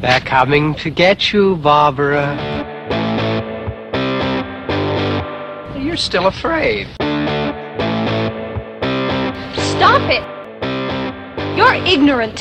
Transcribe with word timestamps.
They're 0.00 0.20
coming 0.20 0.74
to 0.76 0.88
get 0.88 1.30
you, 1.30 1.56
Barbara. 1.56 2.34
You're 5.78 5.98
still 5.98 6.26
afraid. 6.26 6.86
Stop 9.58 10.00
it! 10.08 10.24
You're 11.54 11.74
ignorant. 11.84 12.40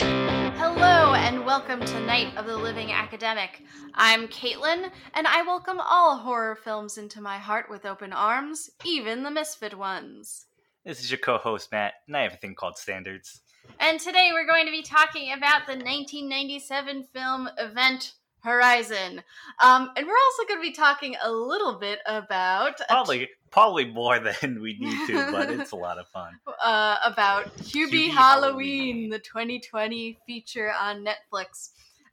Hello 0.55 1.13
and 1.15 1.45
welcome 1.45 1.83
to 1.83 1.99
Night 2.05 2.33
of 2.37 2.45
the 2.45 2.55
Living 2.55 2.93
Academic. 2.93 3.61
I'm 3.93 4.29
Caitlin, 4.29 4.89
and 5.13 5.27
I 5.27 5.41
welcome 5.41 5.81
all 5.81 6.19
horror 6.19 6.55
films 6.55 6.97
into 6.97 7.19
my 7.19 7.39
heart 7.39 7.69
with 7.69 7.85
open 7.85 8.13
arms, 8.13 8.69
even 8.85 9.23
the 9.23 9.31
misfit 9.31 9.77
ones. 9.77 10.45
This 10.85 11.01
is 11.01 11.11
your 11.11 11.19
co-host 11.19 11.73
Matt, 11.73 11.95
and 12.07 12.15
I 12.15 12.23
have 12.23 12.35
a 12.35 12.37
thing 12.37 12.55
called 12.55 12.77
standards. 12.77 13.41
And 13.77 13.99
today 13.99 14.29
we're 14.33 14.45
going 14.45 14.65
to 14.65 14.71
be 14.71 14.81
talking 14.83 15.31
about 15.33 15.65
the 15.65 15.73
1997 15.73 17.05
film 17.13 17.49
Event 17.57 18.13
Horizon. 18.41 19.21
Um, 19.61 19.91
and 19.95 20.07
we're 20.07 20.13
also 20.13 20.43
going 20.47 20.59
to 20.59 20.61
be 20.61 20.71
talking 20.73 21.15
a 21.23 21.31
little 21.31 21.77
bit 21.79 21.99
about 22.05 22.79
Probably, 22.87 23.29
probably 23.51 23.85
more 23.85 24.19
than 24.41 24.61
we 24.61 24.77
need 24.79 25.07
to, 25.07 25.31
but 25.31 25.49
it's 25.59 25.71
a 25.71 25.75
lot 25.75 25.97
of 25.97 26.07
fun. 26.07 26.33
uh, 26.63 26.97
about 27.05 27.55
Hubie 27.57 28.09
Halloween, 28.09 28.11
Halloween. 28.11 29.09
the 29.09 29.19
2020 29.19 30.19
feature 30.25 30.71
on 30.79 31.05
Netflix. 31.05 31.69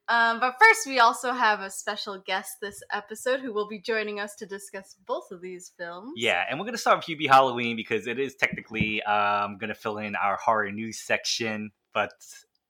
Um, 0.08 0.38
but 0.38 0.54
first, 0.60 0.86
we 0.86 1.00
also 1.00 1.32
have 1.32 1.60
a 1.60 1.70
special 1.70 2.22
guest 2.24 2.58
this 2.62 2.80
episode 2.92 3.40
who 3.40 3.52
will 3.52 3.68
be 3.68 3.80
joining 3.80 4.20
us 4.20 4.36
to 4.36 4.46
discuss 4.46 4.94
both 5.04 5.32
of 5.32 5.40
these 5.40 5.72
films. 5.76 6.12
Yeah, 6.16 6.44
and 6.48 6.58
we're 6.60 6.66
gonna 6.66 6.78
start 6.78 6.98
with 6.98 7.06
Hubie 7.06 7.28
Halloween 7.28 7.76
because 7.76 8.06
it 8.06 8.18
is 8.18 8.36
technically 8.36 9.02
um 9.02 9.58
gonna 9.58 9.74
fill 9.74 9.98
in 9.98 10.14
our 10.14 10.36
horror 10.36 10.70
news 10.70 11.00
section, 11.00 11.72
but 11.92 12.12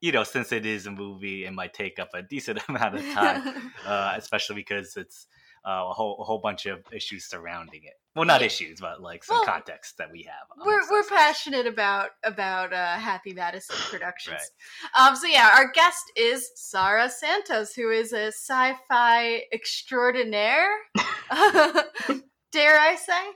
you 0.00 0.12
know, 0.12 0.24
since 0.24 0.52
it 0.52 0.64
is 0.64 0.86
a 0.86 0.90
movie, 0.90 1.45
it 1.45 1.52
might 1.52 1.74
take 1.74 1.98
up 1.98 2.10
a 2.14 2.22
decent 2.22 2.60
amount 2.68 2.96
of 2.96 3.04
time, 3.12 3.73
uh, 3.87 4.14
especially 4.16 4.56
because 4.56 4.96
it's 4.96 5.26
uh, 5.66 5.84
a 5.88 5.92
whole 5.92 6.16
a 6.20 6.24
whole 6.24 6.38
bunch 6.38 6.65
of 6.65 6.80
issues 6.90 7.26
surrounding 7.26 7.82
it. 7.84 7.95
Well, 8.16 8.24
not 8.24 8.40
Yeah. 8.40 8.46
issues, 8.46 8.80
but 8.80 9.00
like 9.02 9.22
some 9.22 9.36
Well, 9.36 9.45
context 9.45 9.98
that 9.98 10.10
we 10.10 10.22
have. 10.22 10.48
we're 10.64 10.72
we're 10.90 11.00
ourselves. 11.02 11.09
passionate 11.09 11.66
about 11.66 12.10
about 12.24 12.72
uh, 12.72 12.96
Happy 12.96 13.34
Madison 13.34 13.76
Productions. 13.90 14.40
Um, 14.98 15.14
so 15.14 15.26
yeah, 15.26 15.50
our 15.54 15.70
guest 15.70 16.02
is 16.16 16.50
Sarah 16.56 17.10
Santos, 17.10 17.74
who 17.74 17.90
is 17.90 18.12
a 18.14 18.28
sci-fi 18.28 19.42
extraordinaire. 19.52 20.68
Dare 22.52 22.78
I 22.80 22.94
say? 22.96 23.26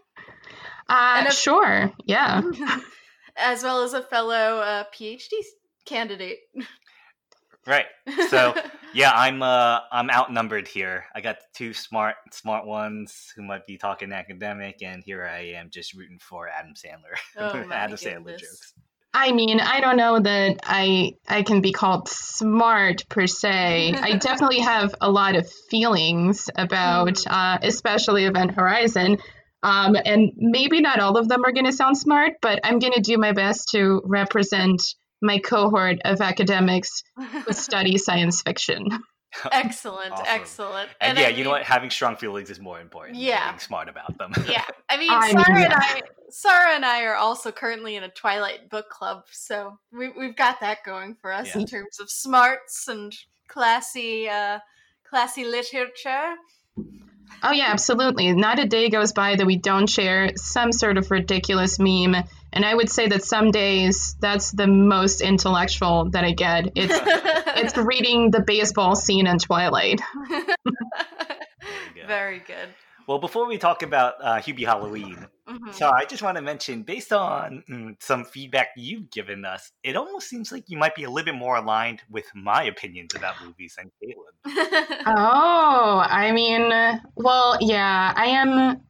Uh, 0.88 1.14
And 1.18 1.26
if- 1.28 1.34
sure. 1.34 1.92
Yeah. 2.06 2.42
as 3.36 3.62
well 3.62 3.82
as 3.82 3.92
a 3.92 4.02
fellow 4.02 4.58
uh, 4.58 4.84
PhD 4.94 5.28
candidate. 5.86 6.38
Right. 7.70 7.86
So 8.28 8.52
yeah, 8.94 9.12
I'm 9.14 9.42
uh 9.42 9.78
I'm 9.92 10.10
outnumbered 10.10 10.66
here. 10.66 11.04
I 11.14 11.20
got 11.20 11.36
two 11.54 11.72
smart 11.72 12.16
smart 12.32 12.66
ones 12.66 13.32
who 13.36 13.42
might 13.42 13.64
be 13.64 13.78
talking 13.78 14.12
academic, 14.12 14.82
and 14.82 15.04
here 15.04 15.24
I 15.24 15.52
am 15.54 15.70
just 15.70 15.94
rooting 15.94 16.18
for 16.20 16.48
Adam 16.48 16.74
Sandler. 16.74 17.16
Oh, 17.36 17.64
my 17.68 17.76
Adam 17.76 17.96
Sandler 17.96 18.36
jokes. 18.36 18.74
I 19.14 19.30
mean, 19.30 19.60
I 19.60 19.80
don't 19.80 19.96
know 19.96 20.18
that 20.18 20.58
I 20.64 21.12
I 21.28 21.42
can 21.42 21.60
be 21.60 21.70
called 21.72 22.08
smart 22.08 23.08
per 23.08 23.28
se. 23.28 23.94
I 24.00 24.16
definitely 24.16 24.60
have 24.60 24.92
a 25.00 25.10
lot 25.10 25.36
of 25.36 25.48
feelings 25.70 26.50
about, 26.56 27.24
uh, 27.26 27.58
especially 27.62 28.24
Event 28.24 28.52
Horizon. 28.52 29.18
Um, 29.62 29.94
and 30.04 30.32
maybe 30.36 30.80
not 30.80 31.00
all 31.00 31.18
of 31.18 31.28
them 31.28 31.44
are 31.44 31.52
going 31.52 31.66
to 31.66 31.72
sound 31.72 31.98
smart, 31.98 32.34
but 32.41 32.60
I'm 32.64 32.78
going 32.78 32.94
to 32.94 33.02
do 33.02 33.18
my 33.18 33.32
best 33.32 33.68
to 33.72 34.00
represent 34.06 34.80
my 35.22 35.38
cohort 35.38 35.98
of 36.04 36.20
academics 36.20 37.02
who 37.16 37.52
study 37.52 37.98
science 37.98 38.42
fiction. 38.42 38.86
excellent, 39.52 40.12
Awesome. 40.12 40.26
excellent. 40.28 40.90
And, 41.00 41.18
I 41.18 41.22
yeah, 41.22 41.28
you 41.28 41.44
know 41.44 41.50
what? 41.50 41.62
Having 41.62 41.90
strong 41.90 42.16
feelings 42.16 42.50
is 42.50 42.58
more 42.58 42.80
important. 42.80 43.16
than 43.16 43.24
Yeah. 43.26 43.50
being 43.52 43.60
smart 43.60 43.88
about 43.88 44.18
them. 44.18 44.32
Yeah, 44.48 44.64
I 44.88 44.96
mean, 44.96 45.10
I 45.10 45.32
mean, 45.32 45.44
Sarah 45.44 45.60
and. 45.64 45.72
I, 45.74 46.02
Sarah 46.30 46.74
and 46.74 46.84
I 46.84 47.04
are 47.04 47.16
also 47.16 47.50
currently 47.53 47.97
in 47.97 48.03
a 48.04 48.08
Twilight 48.08 48.70
book 48.70 48.88
club, 48.88 49.25
so 49.32 49.78
we, 49.92 50.08
we've 50.10 50.36
got 50.36 50.60
that 50.60 50.78
going 50.84 51.14
for 51.20 51.32
us 51.32 51.48
Yeah. 51.54 51.60
in 51.62 51.66
terms 51.66 51.98
of 52.00 52.08
smarts 52.10 52.88
and 52.88 53.12
classy, 53.48 54.28
uh, 54.28 54.58
classy 55.08 55.44
literature. 55.44 56.34
Oh 57.42 57.52
yeah, 57.52 57.68
absolutely. 57.68 58.32
Not 58.32 58.58
a 58.58 58.66
day 58.66 58.88
goes 58.91 59.12
by 59.12 59.36
that 59.36 59.46
we 59.46 59.56
don't 59.56 59.88
share 59.88 60.32
some 60.36 60.72
sort 60.72 60.98
of 60.98 61.10
ridiculous 61.10 61.78
meme. 61.78 62.16
And 62.52 62.64
I 62.64 62.74
would 62.74 62.91
say 62.91 63.08
that 63.08 63.22
some 63.24 63.50
days 63.50 64.16
that's 64.20 64.50
the 64.50 64.66
most 64.66 65.20
intellectual 65.20 66.10
that 66.10 66.24
I 66.24 66.32
get. 66.32 66.72
It's 66.74 66.94
it's 67.56 67.76
reading 67.76 68.30
the 68.30 68.42
baseball 68.42 68.96
scene 68.96 69.26
in 69.26 69.38
Twilight. 69.38 70.00
go. 70.28 70.42
Very 72.06 72.40
good. 72.40 72.74
Well, 73.10 73.19
before 73.19 73.48
we 73.48 73.59
talk 73.59 73.82
about 73.82 74.15
uh, 74.22 74.37
Hubie 74.37 74.65
Halloween, 74.65 75.26
Mhm. 75.48 75.75
so 75.75 75.91
I 75.91 76.04
just 76.04 76.22
want 76.22 76.37
to 76.37 76.43
mention, 76.43 76.84
based 76.84 77.12
on 77.12 77.65
mm, 77.69 78.00
some 78.00 78.25
feedback 78.25 78.69
you've 78.76 79.10
given 79.10 79.44
us, 79.44 79.72
it 79.82 79.97
almost 79.97 80.28
seems 80.28 80.53
like 80.53 80.62
you 80.69 80.78
might 80.78 80.94
be 80.94 81.03
a 81.03 81.10
little 81.10 81.25
bit 81.25 81.34
more 81.34 81.56
aligned 81.56 82.03
with 82.09 82.26
my 82.37 82.62
opinions 82.62 83.16
about 83.16 83.34
movies 83.44 83.76
than 83.76 83.91
Caitlin. 84.00 85.03
Oh, 85.06 86.06
I 86.09 86.31
mean, 86.31 86.70
well, 87.16 87.59
yeah, 87.60 88.12
I 88.15 88.26
am. 88.26 88.81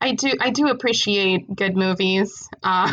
I 0.00 0.14
do 0.14 0.32
I 0.40 0.50
do 0.50 0.66
appreciate 0.66 1.54
good 1.54 1.76
movies. 1.76 2.48
Uh, 2.64 2.92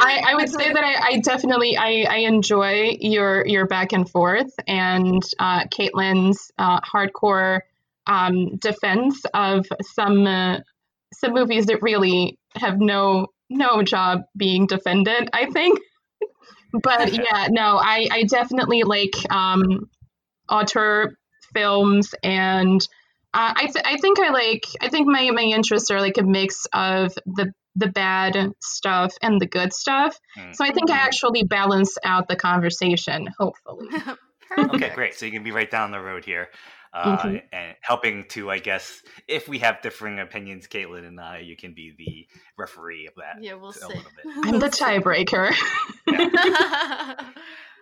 I, 0.00 0.22
I 0.30 0.34
would 0.34 0.48
say 0.48 0.72
that 0.72 0.82
I, 0.82 1.10
I 1.10 1.20
definitely 1.20 1.76
I, 1.76 2.06
I 2.10 2.16
enjoy 2.26 2.96
your 2.98 3.46
your 3.46 3.66
back 3.68 3.92
and 3.92 4.10
forth 4.10 4.52
and 4.66 5.22
uh, 5.38 5.64
Caitlin's 5.66 6.50
uh, 6.58 6.80
hardcore 6.80 7.60
um, 8.08 8.56
defense 8.56 9.20
of 9.34 9.66
some 9.94 10.26
uh, 10.26 10.58
some 11.14 11.34
movies 11.34 11.66
that 11.66 11.82
really 11.82 12.38
have 12.56 12.80
no 12.80 13.28
no 13.50 13.82
job 13.82 14.22
being 14.36 14.66
defended. 14.66 15.30
I 15.32 15.46
think, 15.46 15.78
but 16.82 17.12
yeah, 17.12 17.48
no, 17.50 17.76
I 17.76 18.08
I 18.10 18.22
definitely 18.24 18.82
like 18.82 19.14
um, 19.30 19.88
auteur 20.48 21.14
films 21.54 22.14
and. 22.22 22.80
Uh, 23.34 23.52
I, 23.54 23.66
th- 23.66 23.84
I 23.84 23.98
think 23.98 24.18
I 24.18 24.30
like 24.30 24.64
I 24.80 24.88
think 24.88 25.06
my, 25.06 25.30
my 25.30 25.42
interests 25.42 25.90
are 25.90 26.00
like 26.00 26.16
a 26.16 26.22
mix 26.22 26.66
of 26.72 27.12
the 27.26 27.52
the 27.76 27.88
bad 27.88 28.52
stuff 28.60 29.14
and 29.22 29.40
the 29.40 29.46
good 29.46 29.72
stuff. 29.72 30.18
Hmm. 30.34 30.52
So 30.52 30.64
I 30.64 30.72
think 30.72 30.90
I 30.90 30.96
actually 30.96 31.44
balance 31.44 31.96
out 32.04 32.28
the 32.28 32.36
conversation, 32.36 33.28
hopefully. 33.38 33.88
Okay, 34.56 34.90
great. 34.94 35.14
So 35.14 35.26
you 35.26 35.32
can 35.32 35.42
be 35.42 35.50
right 35.50 35.70
down 35.70 35.90
the 35.90 36.00
road 36.00 36.24
here, 36.24 36.48
uh, 36.92 37.18
Mhm. 37.18 37.42
and 37.52 37.76
helping 37.80 38.24
to, 38.28 38.50
I 38.50 38.58
guess, 38.58 39.02
if 39.26 39.48
we 39.48 39.58
have 39.60 39.80
differing 39.82 40.18
opinions, 40.20 40.66
Caitlin 40.66 41.06
and 41.06 41.20
I, 41.20 41.38
you 41.38 41.56
can 41.56 41.74
be 41.74 41.94
the 41.96 42.26
referee 42.56 43.06
of 43.06 43.14
that. 43.16 43.42
Yeah, 43.42 43.54
we'll 43.54 43.70
a 43.70 43.74
see. 43.74 43.86
little 43.86 44.02
bit. 44.16 44.26
I'm 44.44 44.58
the 44.58 44.68
tiebreaker. 44.68 45.54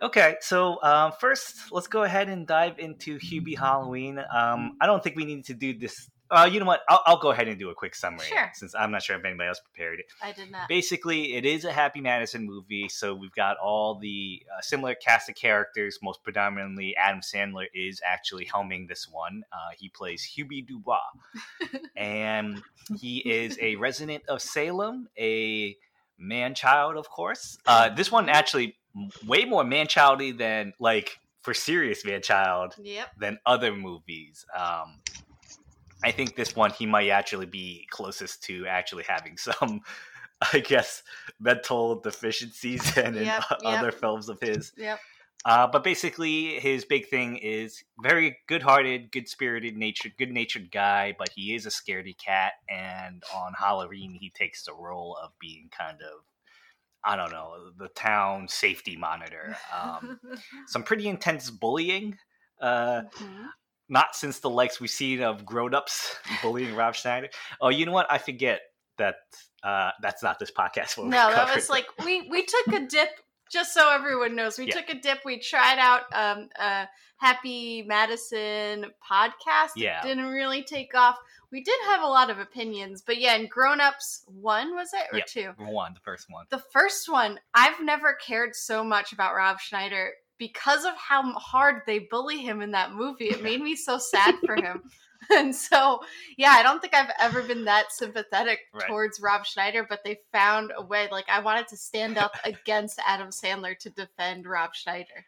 Okay, 0.02 0.36
so 0.42 0.82
um, 0.82 1.12
first, 1.18 1.72
let's 1.72 1.86
go 1.86 2.02
ahead 2.02 2.28
and 2.28 2.46
dive 2.46 2.78
into 2.78 3.18
Hubie 3.18 3.56
Halloween. 3.56 4.18
Um, 4.18 4.76
I 4.78 4.84
don't 4.84 5.02
think 5.02 5.16
we 5.16 5.24
need 5.24 5.46
to 5.46 5.54
do 5.54 5.72
this. 5.78 6.10
Uh, 6.31 6.48
you 6.50 6.59
know 6.60 6.66
what? 6.66 6.82
I'll, 6.88 7.03
I'll 7.06 7.16
go 7.19 7.31
ahead 7.31 7.48
and 7.48 7.59
do 7.59 7.70
a 7.70 7.75
quick 7.75 7.94
summary 7.94 8.26
Sure. 8.26 8.50
since 8.54 8.75
I'm 8.75 8.91
not 8.91 9.03
sure 9.03 9.16
if 9.16 9.25
anybody 9.25 9.48
else 9.48 9.60
prepared 9.60 10.00
it. 10.00 10.06
I 10.22 10.32
did 10.32 10.50
not. 10.50 10.69
Basically, 10.69 11.34
it 11.34 11.44
is 11.44 11.64
a 11.64 11.72
Happy 11.72 12.00
Madison 12.00 12.44
movie, 12.47 12.88
so 12.88 13.14
we've 13.14 13.34
got 13.34 13.56
all 13.59 13.94
the 13.98 14.42
uh, 14.56 14.60
similar 14.60 14.94
cast 14.94 15.28
of 15.28 15.34
characters. 15.36 15.98
Most 16.03 16.22
predominantly, 16.22 16.97
Adam 16.97 17.20
Sandler 17.20 17.66
is 17.75 18.00
actually 18.04 18.44
helming 18.47 18.88
this 18.88 19.09
one. 19.09 19.44
Uh, 19.53 19.56
he 19.78 19.88
plays 19.88 20.28
Hubie 20.36 20.66
Dubois, 20.66 20.98
and 21.97 22.62
he 22.98 23.19
is 23.19 23.59
a 23.60 23.76
resident 23.76 24.25
of 24.28 24.42
Salem, 24.42 25.09
a 25.19 25.76
man 26.19 26.54
child, 26.54 26.97
of 26.97 27.09
course. 27.09 27.59
Uh, 27.66 27.88
this 27.91 28.10
one 28.10 28.28
actually 28.28 28.76
way 29.26 29.44
more 29.44 29.65
man 29.65 29.86
childy 29.86 30.36
than 30.36 30.72
like 30.78 31.19
for 31.42 31.54
serious 31.54 32.04
man 32.04 32.22
child 32.22 32.75
Yep. 32.82 33.09
than 33.18 33.39
other 33.47 33.72
movies. 33.74 34.45
Um, 34.56 35.00
I 36.04 36.10
think 36.13 36.37
this 36.37 36.54
one 36.54 36.71
he 36.71 36.87
might 36.87 37.09
actually 37.09 37.47
be 37.47 37.87
closest 37.91 38.43
to 38.45 38.66
actually 38.66 39.04
having 39.04 39.37
some, 39.39 39.81
I 40.53 40.60
guess, 40.60 41.03
mental 41.41 42.01
deficiencies 42.01 42.97
and 42.97 43.16
Yep, 43.16 43.43
o- 43.51 43.57
yep. 43.71 43.78
other 43.81 43.93
films 43.93 44.28
of 44.28 44.39
his. 44.41 44.72
Yep. 44.77 44.98
Uh, 45.45 45.66
but 45.66 45.84
basically, 45.84 46.59
his 46.59 46.84
big 46.84 47.07
thing 47.09 47.37
is 47.37 47.83
very 48.03 48.37
good-hearted, 48.48 49.13
good-spirited, 49.13 49.77
natured, 49.77 50.13
good-natured 50.19 50.72
guy. 50.72 51.15
But 51.16 51.28
he 51.37 51.54
is 51.54 51.66
a 51.66 51.69
scaredy 51.71 52.16
cat, 52.19 52.54
and 52.69 53.22
on 53.33 53.53
Halloween, 53.57 54.13
he 54.21 54.31
takes 54.31 54.65
the 54.65 54.75
role 54.75 55.16
of 55.22 55.31
being 55.41 55.69
kind 55.71 55.98
of, 56.03 56.25
I 57.04 57.15
don't 57.15 57.31
know, 57.31 57.71
the 57.78 57.89
town 57.89 58.48
safety 58.48 58.97
monitor. 58.97 59.57
Um, 59.72 60.19
some 60.66 60.83
pretty 60.83 61.07
intense 61.09 61.48
bullying. 61.51 62.19
Uh, 62.60 63.03
Mhm. 63.16 63.47
Not 63.88 64.15
since 64.16 64.41
the 64.41 64.50
likes 64.50 64.80
we've 64.80 64.91
seen 64.91 65.22
of 65.22 65.44
grown-ups 65.44 66.16
bullying 66.42 66.74
Rob 66.74 66.94
Schneider. 66.94 67.28
Oh, 67.60 67.68
you 67.68 67.86
know 67.86 67.92
what? 67.92 68.10
I 68.10 68.18
forget 68.18 68.60
that 68.98 69.16
uh, 69.62 69.91
that's 70.03 70.22
not 70.22 70.38
this 70.38 70.50
podcast. 70.50 70.98
No, 71.03 71.30
that 71.30 71.54
was 71.54 71.68
like 71.68 71.86
we 72.04 72.28
we 72.30 72.44
took 72.44 72.74
a 72.74 72.86
dip 72.86 73.10
just 73.50 73.72
so 73.72 73.92
everyone 73.92 74.34
knows, 74.34 74.59
we 74.59 74.66
Yeah. 74.66 74.74
took 74.80 74.88
a 74.91 75.00
dip. 75.00 75.21
We 75.24 75.38
tried 75.38 75.78
out 75.78 76.03
um, 76.12 76.48
a 76.59 76.88
Happy 77.18 77.83
Madison 77.86 78.86
podcast. 79.09 79.71
Yeah. 79.77 80.00
It 80.00 80.09
didn't 80.09 80.27
really 80.27 80.62
take 80.65 80.94
off. 80.94 81.16
We 81.53 81.62
did 81.62 81.78
have 81.86 82.03
a 82.03 82.06
lot 82.06 82.28
of 82.28 82.38
opinions, 82.41 83.03
but 83.06 83.18
yeah, 83.18 83.36
in 83.36 83.47
Grown 83.47 83.80
Ups, 83.80 84.24
one 84.27 84.74
was 84.74 84.91
it 84.92 85.06
or 85.12 85.18
Yep. 85.18 85.27
two? 85.28 85.53
One, 85.59 85.94
the 85.94 86.00
first 86.00 86.27
one. 86.28 86.47
The 86.50 86.62
first 86.72 87.09
one, 87.09 87.38
I've 87.54 87.80
never 87.80 88.15
cared 88.15 88.56
so 88.56 88.83
much 88.83 89.12
about 89.12 89.34
Rob 89.36 89.60
Schneider 89.60 90.10
because 90.38 90.84
of 90.84 90.92
how 90.97 91.33
hard 91.34 91.83
they 91.86 92.00
bully 92.00 92.38
him 92.38 92.60
in 92.62 92.72
that 92.72 92.92
movie. 92.92 93.27
It 93.27 93.42
made 93.42 93.60
me 93.62 93.77
so 93.77 93.98
sad 94.12 94.34
for 94.44 94.56
him. 94.56 94.83
And 95.34 95.56
so, 95.56 96.00
yeah, 96.36 96.50
I 96.50 96.62
don't 96.62 96.80
think 96.80 96.94
I've 96.94 97.10
ever 97.18 97.42
been 97.42 97.65
that 97.65 97.91
sympathetic 97.91 98.60
Right. 98.72 98.86
towards 98.86 99.18
Rob 99.18 99.44
Schneider, 99.44 99.84
but 99.88 100.04
they 100.04 100.21
found 100.30 100.72
a 100.77 100.84
way. 100.84 101.09
Like, 101.10 101.24
I 101.28 101.41
wanted 101.41 101.66
to 101.68 101.77
stand 101.77 102.16
up 102.16 102.33
against 102.44 103.00
Adam 103.04 103.30
Sandler 103.30 103.77
to 103.78 103.91
defend 103.91 104.47
Rob 104.47 104.74
Schneider. 104.74 105.24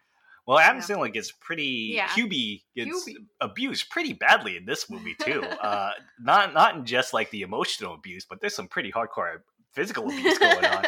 Well, 0.46 0.58
Adam 0.58 0.76
Yeah. 0.76 0.84
Sandler 0.96 1.12
gets 1.12 1.32
pretty. 1.32 1.92
Yeah. 1.96 2.06
Hubie 2.08 2.62
gets 2.76 3.08
Hubie. 3.08 3.14
abused 3.40 3.90
pretty 3.90 4.12
badly 4.12 4.56
in 4.56 4.66
this 4.66 4.88
movie 4.88 5.16
too. 5.20 5.42
uh, 5.42 5.90
not 6.20 6.54
not 6.54 6.76
in 6.76 6.84
just 6.84 7.12
like 7.12 7.30
the 7.30 7.42
emotional 7.42 7.94
abuse, 7.94 8.24
but 8.24 8.40
there's 8.40 8.54
some 8.54 8.68
pretty 8.68 8.92
hardcore 8.92 9.38
physical 9.72 10.04
abuse 10.04 10.38
going 10.38 10.64
on. 10.64 10.84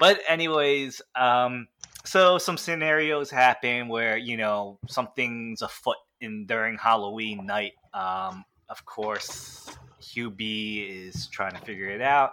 but 0.00 0.18
anyways, 0.26 1.00
um, 1.14 1.68
so 2.08 2.38
some 2.38 2.56
scenarios 2.56 3.30
happen 3.30 3.88
where 3.88 4.16
you 4.16 4.36
know 4.36 4.78
something's 4.88 5.62
afoot 5.62 5.96
in 6.20 6.46
during 6.46 6.76
Halloween 6.78 7.44
night. 7.46 7.72
Um, 7.92 8.44
of 8.68 8.84
course, 8.84 9.70
Hubie 10.00 11.06
is 11.06 11.26
trying 11.28 11.52
to 11.52 11.60
figure 11.60 11.88
it 11.88 12.00
out. 12.00 12.32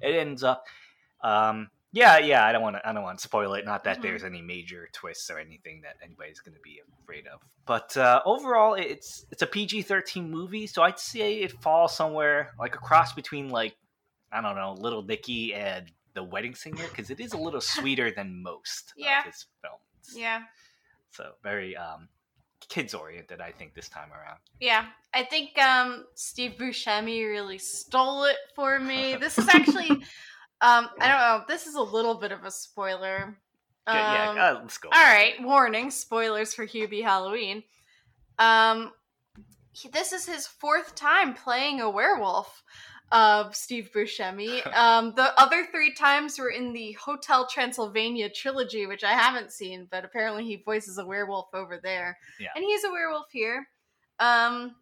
It 0.00 0.14
ends 0.14 0.42
up, 0.42 0.64
um, 1.22 1.68
yeah, 1.92 2.18
yeah. 2.18 2.44
I 2.44 2.52
don't 2.52 2.62
want 2.62 2.76
to. 2.76 2.88
I 2.88 2.92
don't 2.92 3.02
want 3.02 3.18
to 3.18 3.22
spoil 3.22 3.54
it. 3.54 3.64
Not 3.64 3.84
that 3.84 3.98
Mhm. 3.98 4.02
there's 4.02 4.24
any 4.24 4.42
major 4.42 4.88
twists 4.92 5.30
or 5.30 5.38
anything 5.38 5.80
that 5.82 5.96
anybody's 6.02 6.40
going 6.40 6.54
to 6.54 6.60
be 6.60 6.80
afraid 7.02 7.26
of. 7.26 7.40
But 7.66 7.96
uh, 7.96 8.22
overall, 8.24 8.74
it's 8.74 9.26
it's 9.30 9.42
a 9.42 9.46
PG-13 9.46 10.28
movie, 10.28 10.66
so 10.66 10.82
I'd 10.82 10.98
say 10.98 11.38
it 11.38 11.52
falls 11.62 11.96
somewhere 11.96 12.52
like 12.58 12.74
a 12.74 12.78
cross 12.78 13.12
between 13.12 13.48
like 13.48 13.76
I 14.32 14.40
don't 14.42 14.56
know, 14.56 14.74
Little 14.74 15.02
Nicky 15.02 15.54
and 15.54 15.90
The 16.16 16.24
Wedding 16.24 16.56
Singer, 16.56 16.82
because 16.88 17.10
it 17.10 17.20
is 17.20 17.32
a 17.32 17.36
little 17.38 17.60
sweeter 17.74 18.10
than 18.10 18.42
most 18.42 18.92
Yeah. 18.96 19.20
of 19.20 19.26
his 19.26 19.46
films. 19.62 20.16
yeah. 20.20 20.40
So 21.12 21.32
very 21.42 21.76
um, 21.76 22.08
kids 22.68 22.92
oriented, 22.94 23.40
I 23.40 23.52
think, 23.52 23.74
this 23.74 23.88
time 23.88 24.10
around. 24.12 24.38
Yeah, 24.60 24.86
I 25.14 25.22
think 25.24 25.56
um, 25.58 26.06
Steve 26.14 26.54
Buscemi 26.58 27.24
really 27.26 27.58
stole 27.58 28.24
it 28.24 28.36
for 28.54 28.80
me. 28.80 29.16
This 29.20 29.38
is 29.38 29.48
actually, 29.48 29.90
um, 29.90 30.88
I 31.00 31.08
don't 31.08 31.20
know, 31.20 31.44
this 31.48 31.66
is 31.66 31.74
a 31.76 31.80
little 31.82 32.14
bit 32.16 32.32
of 32.32 32.44
a 32.44 32.50
spoiler. 32.50 33.38
Okay, 33.88 33.96
yeah, 33.98 34.30
Um, 34.30 34.38
uh, 34.56 34.60
let's 34.62 34.78
go. 34.78 34.88
All 34.92 35.04
right, 35.04 35.34
warning, 35.42 35.90
spoilers 35.92 36.52
for 36.54 36.66
Hubie 36.66 37.02
Halloween. 37.04 37.62
Um, 38.38 38.92
he- 39.72 39.88
this 39.88 40.12
is 40.12 40.26
his 40.26 40.46
fourth 40.46 40.94
time 40.96 41.34
playing 41.34 41.80
a 41.80 41.88
werewolf 41.88 42.62
of 43.12 43.54
Steve 43.54 43.90
Buscemi. 43.94 44.62
Um, 44.76 45.14
the 45.16 45.32
other 45.40 45.66
three 45.70 45.94
times 45.94 46.38
were 46.38 46.50
in 46.50 46.72
the 46.72 46.92
Hotel 46.92 47.46
Transylvania 47.46 48.28
trilogy, 48.28 48.86
which 48.86 49.04
I 49.04 49.12
haven't 49.12 49.52
seen, 49.52 49.88
but 49.90 50.04
apparently 50.04 50.44
he 50.44 50.56
voices 50.56 50.98
a 50.98 51.06
werewolf 51.06 51.48
over 51.54 51.80
there. 51.82 52.18
Yeah. 52.38 52.48
And 52.54 52.64
he's 52.64 52.84
a 52.84 52.90
werewolf 52.90 53.26
here. 53.30 53.66
Um, 54.18 54.74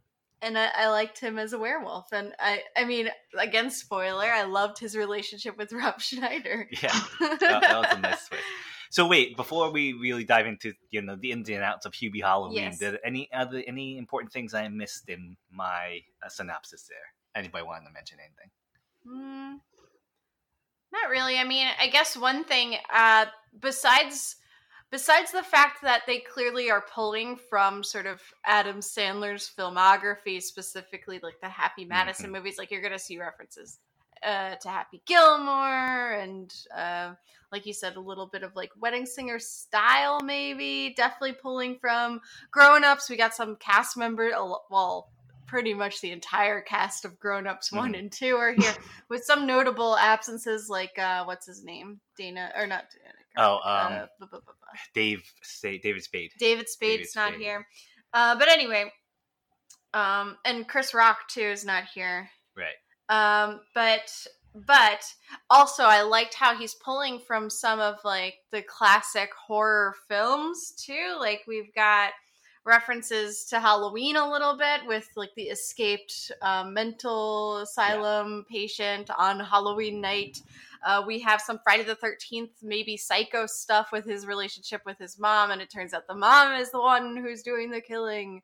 and 0.43 0.59
I, 0.59 0.69
I 0.76 0.88
liked 0.88 1.21
him 1.21 1.38
as 1.38 1.53
a 1.53 1.59
werewolf. 1.59 2.12
And 2.12 2.32
I, 2.38 2.62
I 2.76 2.85
mean, 2.85 3.09
again, 3.38 3.71
spoiler, 3.71 4.27
I 4.27 4.44
loved 4.44 4.79
his 4.79 4.97
relationship 4.97 5.56
with 5.56 5.73
Rob 5.73 6.00
Schneider. 6.00 6.69
Yeah, 6.82 7.00
that, 7.20 7.41
that 7.41 7.77
was 7.79 7.97
a 7.97 8.00
nice 8.00 8.29
twist. 8.29 8.43
So 8.94 9.08
wait, 9.08 9.37
before 9.37 9.73
we 9.73 9.93
really 9.93 10.23
dive 10.23 10.46
into 10.46 10.73
you 10.91 11.02
know 11.02 11.17
the 11.17 11.32
ins 11.32 11.49
and 11.49 11.64
outs 11.64 11.85
of 11.85 11.94
Hubie 11.94 12.23
Halloween, 12.23 12.62
Yes. 12.62 12.79
did 12.79 13.00
any 13.05 13.29
other 13.32 13.61
any 13.67 13.99
important 13.99 14.32
things 14.32 14.55
I 14.55 14.69
missed 14.69 15.08
in 15.08 15.37
my 15.50 15.99
uh, 16.25 16.29
synopsis 16.29 16.87
there? 16.88 17.08
Anybody 17.35 17.64
wanted 17.64 17.87
to 17.87 17.93
mention 17.93 18.19
anything? 18.20 18.50
Mm, 19.05 19.58
not 20.93 21.11
really. 21.11 21.38
I 21.38 21.43
mean, 21.43 21.67
I 21.81 21.88
guess 21.88 22.17
one 22.17 22.44
thing 22.44 22.76
uh, 22.93 23.26
besides 23.61 24.37
besides 24.93 25.32
the 25.32 25.43
fact 25.43 25.82
that 25.82 26.02
they 26.06 26.20
clearly 26.20 26.70
are 26.70 26.85
pulling 26.94 27.35
from 27.50 27.82
sort 27.82 28.06
of 28.06 28.20
Adam 28.46 28.76
Sandler's 28.76 29.50
filmography, 29.58 30.41
specifically 30.41 31.19
like 31.20 31.41
the 31.43 31.49
Happy 31.49 31.85
Madison 31.85 32.31
movies, 32.31 32.58
like 32.58 32.70
you're 32.70 32.81
gonna 32.81 33.00
see 33.00 33.19
references 33.19 33.81
uh, 34.25 34.56
to 34.56 34.69
Happy 34.69 35.03
Gilmore 35.06 36.12
and 36.12 36.53
uh, 36.76 37.15
like 37.53 37.67
you 37.67 37.73
said, 37.73 37.97
a 37.97 38.00
little 38.00 38.26
bit 38.26 38.43
of 38.43 38.56
like 38.56 38.71
wedding 38.81 39.06
singer 39.06 39.38
style, 39.38 40.21
maybe. 40.23 40.93
Definitely 40.97 41.35
pulling 41.41 41.79
from 41.81 42.21
Grown 42.50 42.85
Ups. 42.85 43.09
We 43.09 43.17
got 43.17 43.35
some 43.35 43.56
cast 43.56 43.97
members. 43.97 44.32
Well, 44.71 45.09
pretty 45.47 45.75
much 45.75 46.00
the 46.00 46.11
entire 46.11 46.61
cast 46.62 47.05
of 47.05 47.19
Grown 47.21 47.47
Ups 47.47 47.71
one 47.71 47.93
Mhm. 47.93 47.99
and 47.99 48.12
two 48.12 48.35
are 48.37 48.53
here 48.53 48.75
with 49.09 49.23
some 49.25 49.47
notable 49.47 49.97
absences, 49.97 50.69
like 50.69 50.99
uh, 50.99 51.25
what's 51.25 51.47
his 51.47 51.62
name, 51.62 52.00
Dana 52.17 52.50
or 52.56 52.67
not? 52.67 52.85
Dana, 52.91 53.15
Oh, 53.37 53.56
uh, 53.65 53.88
um, 54.03 54.09
bu- 54.20 54.27
bu- 54.37 54.43
bu- 54.44 54.53
Dave, 54.94 55.23
say 55.43 55.79
David 55.79 56.03
Spade. 56.03 56.31
David 56.38 56.69
Spade's 56.69 57.12
David 57.12 57.17
not 57.17 57.29
Spade. 57.35 57.41
here. 57.41 57.67
Uh, 58.12 58.37
but 58.38 58.49
anyway, 58.49 58.91
um, 59.93 60.37
and 60.44 60.67
Chris 60.67 60.94
Rock 60.94 61.29
too 61.29 61.41
is 61.43 61.65
not 61.65 61.85
here. 61.94 62.31
Right. 62.56 62.75
Um, 63.09 63.61
but 63.75 64.11
but 64.67 65.05
also 65.51 65.83
I 65.83 66.03
liked 66.03 66.35
how 66.35 66.56
he's 66.56 66.75
pulling 66.75 67.19
from 67.19 67.51
some 67.51 67.81
of 67.81 67.97
like 68.05 68.37
the 68.53 68.62
classic 68.62 69.31
horror 69.35 69.95
films 70.09 70.73
too. 70.77 71.17
Like 71.19 71.43
we've 71.49 71.75
got 71.75 72.12
references 72.65 73.45
to 73.47 73.61
Halloween 73.61 74.17
a 74.17 74.31
little 74.31 74.56
bit 74.56 74.81
with 74.87 75.09
like 75.17 75.35
the 75.37 75.45
escaped 75.45 76.33
um, 76.41 76.73
mental 76.73 77.59
asylum 77.59 78.47
patient 78.51 79.11
on 79.19 79.41
Halloween 79.41 80.01
night. 80.01 80.41
Uh, 80.85 81.03
we 81.06 81.19
have 81.21 81.41
some 81.41 81.59
Friday 81.65 81.83
the 81.83 81.97
13th, 81.97 82.51
maybe 82.62 82.97
psycho 82.97 83.47
stuff 83.47 83.89
with 83.91 84.05
his 84.05 84.27
relationship 84.27 84.83
with 84.85 84.99
his 84.99 85.19
mom, 85.19 85.51
and 85.51 85.62
it 85.62 85.71
turns 85.71 85.95
out 85.95 86.06
the 86.06 86.15
mom 86.15 86.61
is 86.61 86.71
the 86.71 86.81
one 86.81 87.17
who's 87.17 87.43
doing 87.43 87.71
the 87.71 87.81
killing. 87.81 88.43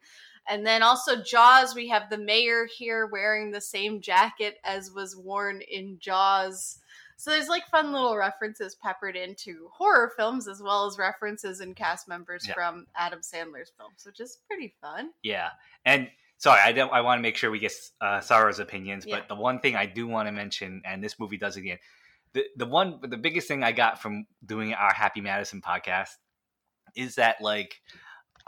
And 0.50 0.66
then 0.66 0.82
also 0.82 1.22
Jaws, 1.22 1.74
we 1.76 1.88
have 1.88 2.10
the 2.10 2.18
mayor 2.18 2.66
here 2.66 3.06
wearing 3.06 3.52
the 3.52 3.60
same 3.60 4.00
jacket 4.00 4.58
as 4.64 4.90
was 4.90 5.16
worn 5.16 5.60
in 5.62 5.98
Jaws. 6.00 6.78
So 7.16 7.30
there's 7.30 7.48
like 7.48 7.68
fun 7.68 7.92
little 7.92 8.16
references 8.16 8.74
peppered 8.74 9.14
into 9.14 9.68
horror 9.72 10.10
films 10.16 10.48
as 10.48 10.60
well 10.60 10.86
as 10.86 10.98
references 10.98 11.60
and 11.60 11.76
cast 11.76 12.08
members 12.08 12.46
Yeah. 12.48 12.54
from 12.54 12.86
Adam 12.96 13.20
Sandler's 13.20 13.70
films, 13.76 14.02
which 14.04 14.18
is 14.20 14.38
pretty 14.48 14.74
fun. 14.80 15.10
Yeah, 15.22 15.50
and 15.84 16.08
sorry, 16.38 16.60
I 16.64 16.72
don't. 16.72 16.90
I 16.92 17.02
want 17.02 17.18
to 17.18 17.22
make 17.22 17.36
sure 17.36 17.50
we 17.50 17.58
get 17.58 17.72
uh, 18.00 18.20
Sarah's 18.20 18.58
opinions, 18.58 19.04
Yeah. 19.06 19.18
but 19.18 19.28
the 19.28 19.34
one 19.36 19.60
thing 19.60 19.76
I 19.76 19.86
do 19.86 20.06
want 20.06 20.28
to 20.28 20.32
mention, 20.32 20.82
and 20.84 21.04
this 21.04 21.20
movie 21.20 21.36
does 21.36 21.56
it 21.56 21.60
again, 21.60 21.78
the 22.32 22.46
the 22.56 22.66
one, 22.66 22.98
the 23.02 23.18
biggest 23.18 23.46
thing 23.48 23.62
I 23.62 23.72
got 23.72 24.00
from 24.00 24.26
doing 24.44 24.72
our 24.74 24.92
Happy 24.94 25.20
Madison 25.20 25.60
podcast 25.60 26.16
is 26.96 27.16
that 27.16 27.40
like. 27.40 27.80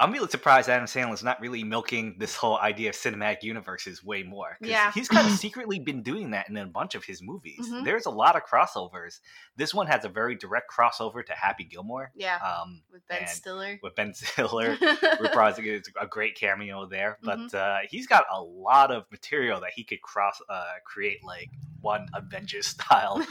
I'm 0.03 0.11
really 0.13 0.29
surprised 0.29 0.69
Adam 0.69 0.87
Sandler's 0.87 1.23
not 1.23 1.41
really 1.41 1.63
milking 1.63 2.17
this 2.19 2.35
whole 2.35 2.59
idea 2.59 2.89
of 2.89 2.97
cinematic 2.97 3.43
universes 3.43 4.03
way 4.03 4.25
more. 4.25 4.59
Yeah. 4.61 4.91
He's 4.93 5.09
kind 5.09 5.27
of 5.29 5.33
secretly 5.39 5.79
been 5.79 6.03
doing 6.03 6.33
that 6.33 6.49
in 6.49 6.57
a 6.57 6.67
bunch 6.67 6.97
of 6.97 7.05
his 7.05 7.23
movies. 7.23 7.61
Mhm. 7.71 7.85
There's 7.85 8.07
a 8.07 8.11
lot 8.11 8.35
of 8.35 8.43
crossovers. 8.45 9.21
This 9.57 9.73
one 9.73 9.87
has 9.87 10.05
a 10.05 10.09
very 10.09 10.35
direct 10.35 10.71
crossover 10.77 11.25
to 11.25 11.33
Happy 11.35 11.63
Gilmore. 11.65 12.11
Yeah, 12.17 12.37
Um, 12.39 12.83
with 12.93 13.07
Ben 13.07 13.29
Stiller. 13.29 13.79
with 13.83 13.95
Ben 13.95 14.13
Stiller 14.15 14.77
reprising. 14.77 15.67
It's 15.73 15.89
a 16.01 16.07
great 16.09 16.35
cameo 16.35 16.87
there. 16.87 17.19
But 17.23 17.39
Mhm. 17.39 17.55
uh, 17.55 17.79
he's 17.89 18.09
got 18.09 18.25
a 18.31 18.43
lot 18.43 18.91
of 18.91 19.05
material 19.13 19.61
that 19.61 19.71
he 19.77 19.85
could 19.85 20.03
cross 20.03 20.41
uh, 20.49 20.65
create 20.85 21.23
like 21.23 21.51
one 21.83 22.07
Avengers 22.15 22.67
style 22.79 23.23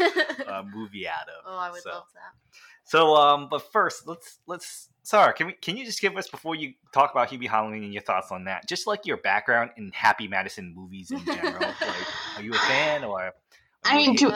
uh, 0.48 0.64
movie 0.74 1.08
out 1.08 1.28
of. 1.28 1.44
oh, 1.46 1.58
I 1.58 1.72
would 1.72 1.82
so, 1.82 1.90
love 1.90 2.04
that. 2.14 2.34
So, 2.84 3.16
um, 3.16 3.48
but 3.50 3.72
first, 3.72 4.08
let's 4.08 4.40
let's. 4.48 4.90
Sarah, 5.04 5.34
can 5.34 5.48
we 5.48 5.54
can 5.54 5.78
you 5.78 5.86
just 5.86 6.02
give 6.02 6.16
us 6.18 6.30
before 6.30 6.56
you 6.56 6.74
talk 6.94 7.12
about 7.12 7.30
Hubie 7.30 7.48
Halloween 7.48 7.84
and 7.84 7.94
your 7.94 8.04
thoughts 8.04 8.32
on 8.32 8.46
that, 8.46 8.68
just 8.68 8.86
like 8.86 9.06
your 9.06 9.18
background 9.18 9.72
in 9.78 9.92
Happy 9.94 10.28
Madison 10.28 10.74
movies 10.76 11.10
in 11.10 11.24
general? 11.26 11.60
like, 11.62 12.38
are 12.38 12.44
you 12.44 12.52
a 12.52 12.58
fan 12.58 13.04
or? 13.04 13.32
I 13.84 13.98
mean, 13.98 14.16
do- 14.16 14.32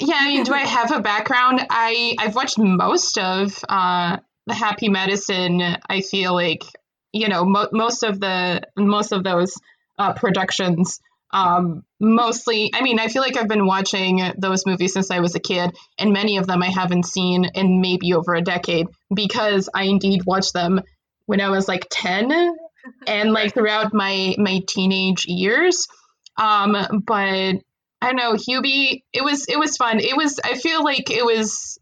Yeah, 0.00 0.16
I 0.18 0.26
mean, 0.28 0.42
do 0.42 0.52
I 0.52 0.60
have 0.60 0.90
a 0.90 1.00
background? 1.00 1.60
I 1.70 2.16
I've 2.18 2.34
watched 2.34 2.58
most 2.58 3.16
of 3.16 3.56
uh, 3.68 4.16
the 4.46 4.54
Happy 4.54 4.88
Madison. 4.88 5.60
I 5.88 6.00
feel 6.00 6.34
like 6.34 6.64
you 7.12 7.28
know 7.28 7.44
mo- 7.44 7.68
most 7.72 8.02
of 8.02 8.18
the 8.18 8.62
most 8.76 9.12
of 9.12 9.22
those 9.22 9.54
uh, 9.98 10.14
productions. 10.14 11.00
Um, 11.32 11.84
mostly, 11.98 12.70
I 12.74 12.82
mean, 12.82 12.98
I 12.98 13.08
feel 13.08 13.22
like 13.22 13.36
I've 13.36 13.48
been 13.48 13.66
watching 13.66 14.32
those 14.36 14.66
movies 14.66 14.92
since 14.92 15.10
I 15.10 15.20
was 15.20 15.34
a 15.34 15.40
kid, 15.40 15.74
and 15.98 16.12
many 16.12 16.36
of 16.36 16.46
them 16.46 16.62
I 16.62 16.68
haven't 16.68 17.06
seen 17.06 17.46
in 17.54 17.80
maybe 17.80 18.12
over 18.12 18.34
a 18.34 18.42
decade 18.42 18.86
because 19.14 19.68
I 19.74 19.84
indeed 19.84 20.22
watched 20.26 20.52
them 20.52 20.82
when 21.26 21.40
I 21.40 21.48
was 21.48 21.68
like 21.68 21.86
ten, 21.90 22.30
and 23.06 23.32
like 23.32 23.54
throughout 23.54 23.94
my 23.94 24.34
my 24.38 24.60
teenage 24.66 25.24
years. 25.26 25.88
Um, 26.38 27.02
but 27.06 27.56
I 28.02 28.06
don't 28.06 28.16
know, 28.16 28.34
Hubie. 28.34 29.02
It 29.12 29.24
was 29.24 29.46
it 29.48 29.58
was 29.58 29.76
fun. 29.76 30.00
It 30.00 30.16
was. 30.16 30.38
I 30.44 30.54
feel 30.54 30.84
like 30.84 31.10
it 31.10 31.24
was 31.24 31.78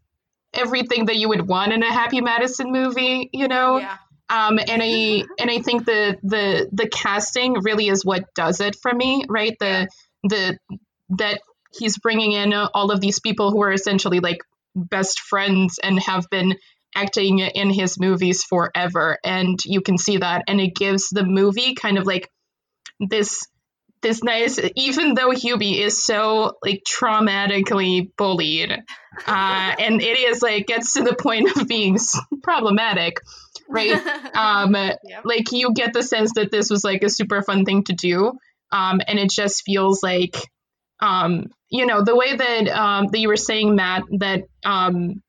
everything 0.53 1.05
that 1.05 1.15
you 1.15 1.29
would 1.29 1.47
want 1.47 1.73
in 1.73 1.83
a 1.83 1.91
Happy 1.91 2.21
Madison 2.21 2.71
movie, 2.71 3.29
you 3.33 3.47
know. 3.47 3.77
Yeah. 3.77 3.97
Um, 4.31 4.59
and 4.59 4.81
I 4.81 5.23
and 5.37 5.51
I 5.51 5.59
think 5.59 5.85
the 5.85 6.17
the 6.23 6.69
the 6.71 6.87
casting 6.87 7.55
really 7.63 7.89
is 7.89 8.05
what 8.05 8.33
does 8.33 8.61
it 8.61 8.77
for 8.81 8.93
me, 8.93 9.25
right? 9.27 9.57
The 9.59 9.89
the 10.23 10.57
that 11.17 11.41
he's 11.77 11.97
bringing 11.97 12.31
in 12.31 12.53
all 12.53 12.91
of 12.91 13.01
these 13.01 13.19
people 13.19 13.51
who 13.51 13.61
are 13.61 13.73
essentially 13.73 14.21
like 14.21 14.37
best 14.73 15.19
friends 15.19 15.79
and 15.83 15.99
have 15.99 16.29
been 16.29 16.55
acting 16.95 17.39
in 17.39 17.69
his 17.69 17.99
movies 17.99 18.43
forever, 18.45 19.17
and 19.21 19.59
you 19.65 19.81
can 19.81 19.97
see 19.97 20.17
that, 20.17 20.43
and 20.47 20.61
it 20.61 20.75
gives 20.75 21.09
the 21.09 21.25
movie 21.25 21.75
kind 21.75 21.97
of 21.97 22.05
like 22.05 22.31
this 23.01 23.45
this 24.01 24.23
nice 24.23 24.59
even 24.75 25.13
though 25.13 25.29
Hubie 25.29 25.79
is 25.79 26.03
so 26.03 26.53
like 26.63 26.81
traumatically 26.83 28.09
bullied 28.17 28.71
uh, 29.27 29.75
and 29.77 30.01
it 30.01 30.17
is 30.17 30.41
like 30.41 30.65
gets 30.65 30.93
to 30.93 31.03
the 31.03 31.15
point 31.15 31.55
of 31.55 31.67
being 31.67 31.97
problematic 32.41 33.17
right 33.71 33.91
um 34.35 34.73
Yep. 35.03 35.21
like 35.23 35.51
you 35.51 35.73
get 35.73 35.93
the 35.93 36.03
sense 36.03 36.33
that 36.35 36.51
this 36.51 36.69
was 36.69 36.83
like 36.83 37.03
a 37.03 37.09
super 37.09 37.41
fun 37.41 37.65
thing 37.65 37.83
to 37.85 37.93
do 37.93 38.33
um 38.71 39.01
and 39.07 39.19
it 39.19 39.29
just 39.31 39.63
feels 39.65 40.01
like 40.03 40.35
um 41.01 41.47
you 41.69 41.85
know 41.85 42.03
the 42.03 42.15
way 42.15 42.35
that 42.35 42.67
um 42.69 43.07
that 43.11 43.19
you 43.19 43.27
were 43.27 43.37
saying 43.37 43.75
matt 43.75 44.03
that 44.19 44.41
um 44.65 45.21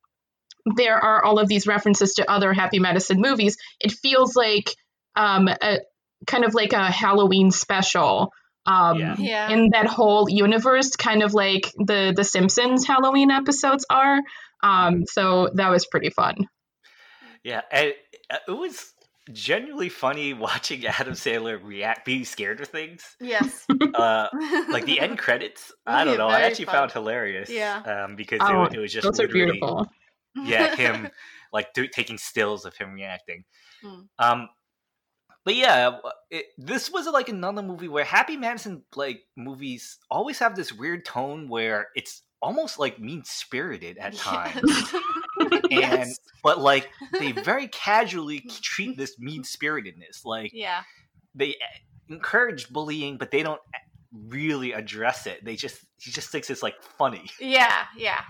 there 0.77 0.97
are 0.97 1.25
all 1.25 1.39
of 1.39 1.49
these 1.49 1.67
references 1.67 2.15
to 2.15 2.31
other 2.31 2.53
happy 2.53 2.79
madison 2.79 3.21
movies 3.21 3.57
it 3.81 3.93
feels 3.93 4.37
like 4.37 4.75
um 5.17 5.49
a, 5.49 5.79
kind 6.27 6.45
of 6.45 6.55
like 6.55 6.73
a 6.73 6.91
halloween 6.91 7.51
special 7.51 8.31
um 8.67 8.99
Yeah. 8.99 9.15
Yeah. 9.19 9.51
in 9.51 9.71
that 9.73 9.87
whole 9.87 10.29
universe 10.31 10.95
kind 10.95 11.23
of 11.23 11.35
like 11.35 11.73
the 11.77 12.13
the 12.15 12.23
simpsons 12.25 12.87
halloween 12.87 13.31
episodes 13.31 13.85
are 13.91 14.21
um 14.63 15.05
so 15.07 15.51
that 15.55 15.71
was 15.71 15.87
pretty 15.87 16.11
fun 16.11 16.37
Yeah, 17.45 17.63
and 17.73 17.93
it 18.31 18.53
was 18.53 18.93
genuinely 19.33 19.89
funny 19.89 20.35
watching 20.49 20.87
Adam 20.87 21.15
Sandler 21.15 21.63
react, 21.63 22.05
being 22.05 22.25
scared 22.25 22.61
of 22.61 22.69
things. 22.69 23.17
yes. 23.21 23.67
Uh, 23.95 24.27
like 24.71 24.87
the 24.87 24.99
end 24.99 25.19
credits, 25.19 25.71
I 25.87 26.05
don't 26.05 26.17
know. 26.17 26.29
I 26.29 26.41
actually 26.43 26.65
fun. 26.65 26.75
found 26.75 26.93
hilarious. 26.93 27.51
Yeah. 27.51 27.83
um, 28.07 28.17
because 28.17 28.39
Oh, 28.43 28.65
it, 28.65 28.75
it 28.75 28.79
was 28.79 28.93
just 28.93 29.05
those 29.05 29.21
are 29.21 29.29
beautiful 29.29 29.87
yeah, 30.35 30.75
him 30.75 31.09
like 31.53 31.73
do, 31.75 31.87
taking 31.87 32.19
stills 32.19 32.65
of 32.65 32.77
him 32.77 32.95
reacting. 32.95 33.45
Hmm. 33.83 34.01
Um, 34.19 34.49
but 35.45 35.57
yeah, 35.57 35.99
it, 36.31 36.47
this 36.57 36.91
was 36.91 37.07
like 37.07 37.29
another 37.29 37.63
movie 37.63 37.89
where 37.89 38.05
Happy 38.05 38.37
Madison 38.37 38.85
like 38.95 39.23
movies 39.37 39.99
always 40.11 40.39
have 40.39 40.55
this 40.55 40.73
weird 40.73 41.05
tone 41.05 41.49
where 41.49 41.89
it's 41.95 42.23
almost 42.43 42.79
like 42.79 42.99
mean 42.99 43.23
spirited 43.25 43.99
at 43.99 44.15
times, 44.15 44.63
and 45.41 45.61
Yes. 45.71 46.19
but 46.43 46.61
like 46.61 46.91
they 47.19 47.33
very 47.33 47.69
casually 47.69 48.41
treat 48.63 48.97
this 48.99 49.19
mean 49.19 49.45
spiritedness. 49.45 50.25
Like 50.25 50.51
yeah. 50.53 50.83
they 51.35 51.51
eh, 51.51 51.79
encourage 52.09 52.69
bullying, 52.71 53.17
but 53.17 53.31
they 53.31 53.43
don't 53.43 53.61
eh, 53.75 53.79
really 54.29 54.73
address 54.73 55.27
it. 55.27 55.45
They 55.45 55.57
just 55.57 55.79
he 55.99 56.11
just 56.11 56.31
thinks 56.31 56.51
it's 56.51 56.63
like 56.63 56.75
funny. 56.99 57.31
Yeah. 57.41 57.85
Yeah. 57.97 58.23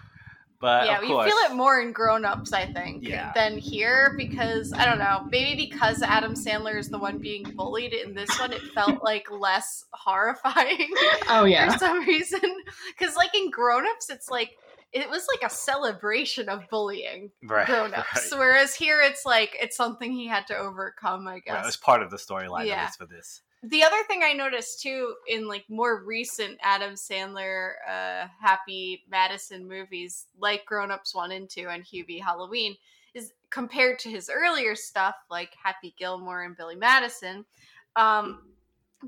But 0.63 0.87
yeah, 0.87 0.95
of 0.99 1.03
we 1.03 1.09
course, 1.09 1.27
feel 1.27 1.37
it 1.51 1.55
more 1.57 1.81
in 1.81 1.91
Grown 1.93 2.25
Ups, 2.25 2.53
I 2.53 2.67
think, 2.73 3.03
Yeah. 3.07 3.33
than 3.35 3.59
here 3.59 4.15
because 4.17 4.73
I 4.73 4.85
don't 4.85 4.99
know. 5.01 5.27
Maybe 5.29 5.69
because 5.69 6.03
Adam 6.03 6.35
Sandler 6.35 6.79
is 6.79 6.89
the 6.89 6.99
one 6.99 7.19
being 7.19 7.43
bullied 7.57 7.93
in 7.93 8.15
this 8.15 8.31
one, 8.39 8.53
it 8.53 8.63
felt 8.73 9.03
like 9.11 9.29
less 9.31 9.85
horrifying 9.93 10.89
oh 11.29 11.45
yeah 11.47 11.73
for 11.73 11.79
some 11.79 12.01
reason. 12.07 12.41
Because 12.97 13.17
like 13.17 13.35
in 13.35 13.51
Grown 13.51 13.85
Ups, 13.89 14.09
it's 14.09 14.31
like 14.31 14.57
it 14.93 15.11
was 15.11 15.27
like 15.35 15.51
a 15.51 15.53
celebration 15.53 16.49
of 16.49 16.69
bullying 16.71 17.33
right, 17.43 17.67
Grown 17.67 17.93
Ups, 17.93 18.31
right. 18.31 18.39
whereas 18.39 18.75
here 18.77 19.01
it's 19.03 19.27
like 19.27 19.57
it's 19.61 19.77
something 19.77 20.13
he 20.13 20.29
had 20.29 20.47
to 20.47 20.57
overcome. 20.57 21.27
I 21.27 21.33
Right, 21.33 21.45
guess 21.45 21.65
it 21.65 21.67
was 21.67 21.77
part 21.77 22.03
of 22.03 22.11
the 22.13 22.19
storyline 22.19 22.67
Yeah. 22.67 22.75
at 22.83 22.85
least 22.87 22.99
for 22.99 23.07
this. 23.07 23.43
The 23.63 23.85
other 23.85 24.03
thing 24.09 24.23
I 24.25 24.33
noticed 24.33 24.83
too 24.83 25.15
in 25.29 25.47
like 25.47 25.65
more 25.69 26.03
recent 26.05 26.59
Adam 26.63 26.95
Sandler 26.95 27.73
uh 27.89 28.27
Happy 28.41 29.05
Madison 29.09 29.69
movies 29.69 30.27
like 30.39 30.67
Grown 30.67 30.91
Ups 30.91 31.15
1 31.15 31.33
and 31.33 31.49
2 31.49 31.69
and 31.69 31.85
Hubie 31.85 32.21
Halloween 32.21 32.77
is 33.15 33.33
compared 33.51 33.99
to 34.01 34.11
his 34.11 34.31
earlier 34.33 34.75
stuff 34.75 35.15
like 35.31 35.51
Happy 35.63 35.95
Gilmore 35.99 36.43
and 36.43 36.57
Billy 36.57 36.77
Madison 36.77 37.45
um 37.95 38.43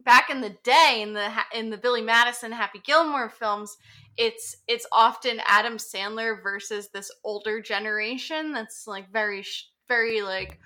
back 0.05 0.31
in 0.31 0.41
the 0.41 0.57
day 0.63 1.01
in 1.03 1.15
the 1.15 1.31
in 1.53 1.71
the 1.71 1.79
Billy 1.79 2.03
Madison 2.03 2.53
Happy 2.53 2.81
Gilmore 2.85 3.31
films 3.31 3.77
it's 4.17 4.59
it's 4.69 4.87
often 4.93 5.41
Adam 5.47 5.79
Sandler 5.79 6.41
versus 6.41 6.89
this 6.91 7.11
older 7.25 7.61
generation 7.61 8.53
that's 8.53 8.87
like 8.87 9.11
very 9.13 9.45
very 9.89 10.23
like 10.23 10.61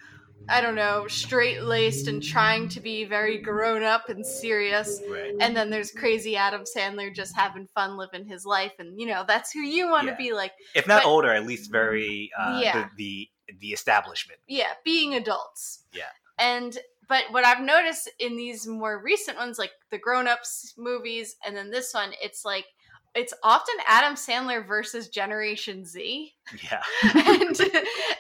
I 0.49 0.61
don't 0.61 0.75
know, 0.75 1.07
straight 1.09 1.63
laced 1.63 2.09
and 2.09 2.23
trying 2.23 2.69
to 2.71 2.81
be 2.81 3.05
very 3.05 3.39
grown 3.39 3.83
up 3.83 4.09
and 4.09 4.25
serious. 4.25 5.01
Right. 5.09 5.35
And 5.41 5.55
then 5.57 5.69
there's 5.71 5.91
crazy 5.93 6.37
Adam 6.37 6.63
Sandler 6.65 7.15
just 7.15 7.37
having 7.37 7.67
fun 7.75 7.97
living 7.99 8.25
his 8.27 8.47
life. 8.47 8.73
And, 8.79 8.99
you 8.99 9.07
know, 9.07 9.25
that's 9.29 9.53
who 9.53 9.61
you 9.61 9.89
want 9.91 10.07
to 10.07 10.13
Yeah. 10.13 10.17
be 10.19 10.33
like. 10.33 10.53
If 10.75 10.87
not 10.87 11.03
But- 11.03 11.09
older, 11.09 11.33
at 11.33 11.47
least 11.47 11.71
very 11.71 12.31
uh, 12.39 12.61
Yeah. 12.63 12.89
the, 12.97 12.97
the 12.97 13.29
the 13.61 13.69
establishment. 13.69 14.39
Yeah, 14.47 14.73
being 14.85 15.15
adults. 15.15 15.85
Yeah. 15.93 16.03
And, 16.39 16.77
but 17.09 17.25
what 17.31 17.47
I've 17.47 17.63
noticed 17.63 18.11
in 18.19 18.37
these 18.37 18.67
more 18.67 19.01
recent 19.03 19.39
ones, 19.39 19.59
like 19.59 19.73
the 19.91 19.97
grown 19.99 20.29
ups 20.29 20.75
movies, 20.77 21.37
and 21.47 21.57
then 21.57 21.71
this 21.71 21.95
one, 21.95 22.13
it's 22.23 22.45
like, 22.45 22.67
it's 23.15 23.35
often 23.43 23.75
Adam 23.87 24.15
Sandler 24.15 24.67
versus 24.67 25.09
Generation 25.09 25.85
Z. 25.85 26.33
Yeah. 26.63 26.83
and 27.15 27.61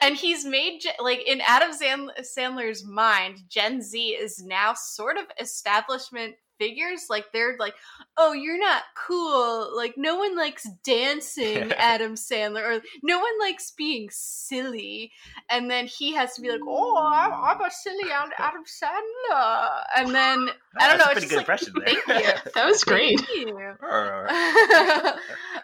and 0.02 0.16
he's 0.16 0.44
made 0.44 0.82
like 1.00 1.22
in 1.26 1.40
Adam 1.46 1.70
Sandler's 1.72 2.84
mind, 2.84 3.38
Gen 3.48 3.82
Z 3.82 3.98
is 3.98 4.42
now 4.44 4.74
sort 4.74 5.16
of 5.16 5.24
establishment 5.40 6.34
figures. 6.58 7.06
Like 7.08 7.26
they're 7.32 7.56
like, 7.58 7.74
oh, 8.16 8.32
you're 8.32 8.58
not 8.58 8.82
cool. 8.96 9.74
Like 9.76 9.94
no 9.96 10.16
one 10.16 10.36
likes 10.36 10.66
dancing, 10.84 11.72
Adam 11.76 12.14
Sandler, 12.14 12.62
or 12.78 12.82
no 13.02 13.18
one 13.18 13.38
likes 13.40 13.70
being 13.70 14.08
silly. 14.10 15.12
And 15.50 15.70
then 15.70 15.86
he 15.86 16.14
has 16.14 16.34
to 16.34 16.40
be 16.42 16.50
like, 16.50 16.60
oh, 16.66 16.96
I'm, 16.96 17.32
I'm 17.32 17.60
a 17.60 17.70
silly 17.70 18.10
Ad- 18.12 18.32
Adam 18.38 18.64
Sandler. 18.64 19.80
And 19.96 20.14
then 20.14 20.48
I 20.78 20.88
don't 20.88 20.98
That's 20.98 20.98
know. 20.98 21.04
a 21.04 21.10
it's 21.10 21.12
pretty 21.12 21.20
just 21.20 21.30
good 21.30 21.36
like, 21.36 21.42
impression 21.42 21.72
there. 21.84 21.94
Thank 22.06 22.24
you. 22.46 22.50
that 22.54 22.66
was 22.66 22.84
great 22.84 23.20
Thank 23.20 23.30
you. 23.36 23.58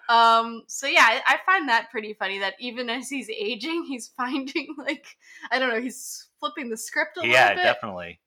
Um 0.08 0.62
so 0.66 0.86
yeah 0.86 1.02
I, 1.02 1.22
I 1.26 1.38
find 1.46 1.68
that 1.68 1.90
pretty 1.90 2.14
funny 2.14 2.38
that 2.40 2.54
even 2.60 2.90
as 2.90 3.08
he's 3.08 3.30
aging 3.30 3.84
he's 3.88 4.08
finding 4.16 4.74
like 4.78 5.06
i 5.50 5.58
don't 5.58 5.70
know 5.70 5.80
he's 5.80 6.28
flipping 6.40 6.68
the 6.68 6.76
script 6.76 7.16
a 7.16 7.20
yeah, 7.26 7.26
little 7.26 7.56
bit 7.56 7.64
Yeah, 7.64 7.72
definitely. 7.72 8.20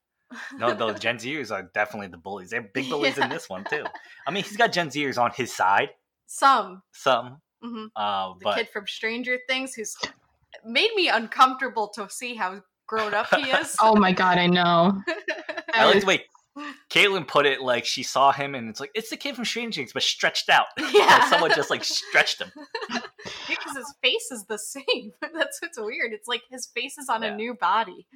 No, 0.58 0.74
those 0.74 1.00
Gen 1.00 1.18
Zers 1.18 1.52
are 1.52 1.70
definitely 1.74 2.08
the 2.08 2.18
bullies. 2.18 2.50
They're 2.50 2.62
big 2.74 2.90
bullies 2.90 3.18
in 3.18 3.30
this 3.30 3.50
one 3.50 3.64
too. 3.70 3.86
I 4.28 4.32
mean, 4.32 4.44
he's 4.44 4.58
got 4.58 4.72
Gen 4.72 4.90
Zers 4.90 5.18
on 5.18 5.32
his 5.36 5.54
side, 5.54 5.90
some 6.26 6.82
some, 6.92 7.42
hmm 7.62 7.86
uh, 7.96 8.34
the 8.40 8.44
but 8.44 8.56
kid 8.58 8.70
from 8.72 8.86
stranger 8.88 9.38
things 9.48 9.74
who's 9.74 9.96
made 10.66 10.92
me 10.96 11.08
uncomfortable 11.10 11.88
to 11.96 12.08
see 12.10 12.36
how 12.36 12.62
grown 12.88 13.14
up 13.14 13.28
he 13.36 13.50
is 13.52 13.76
oh 13.82 13.96
my 13.96 14.12
god 14.14 14.38
i 14.38 14.48
know 14.48 15.02
I 15.74 15.86
like 15.86 15.96
was- 15.96 16.04
the 16.04 16.08
way 16.08 16.26
Caitlin 16.90 17.28
put 17.28 17.46
it. 17.46 17.62
Like 17.62 17.86
she 17.86 18.02
saw 18.02 18.32
him, 18.32 18.56
and 18.56 18.68
it's 18.68 18.80
like 18.80 18.90
it's 18.96 19.12
the 19.12 19.16
kid 19.18 19.36
from 19.36 19.46
Stranger 19.46 19.80
Things, 19.80 19.94
but 19.94 20.02
stretched 20.02 20.50
out. 20.50 20.66
Yeah. 20.92 21.02
like 21.06 21.24
someone 21.30 21.52
just 21.56 21.70
like 21.70 21.84
stretched 21.84 22.42
him. 22.42 22.52
because 23.48 23.78
his 23.78 23.94
face 24.02 24.32
is 24.32 24.44
the 24.46 24.58
same 24.58 25.12
that's 25.36 25.62
what's 25.62 25.78
weird 25.80 26.14
it's 26.14 26.28
like 26.28 26.42
his 26.50 26.66
face 26.74 26.98
is 26.98 27.10
on 27.10 27.22
Yeah. 27.22 27.34
a 27.34 27.36
new 27.36 27.54
body 27.54 28.08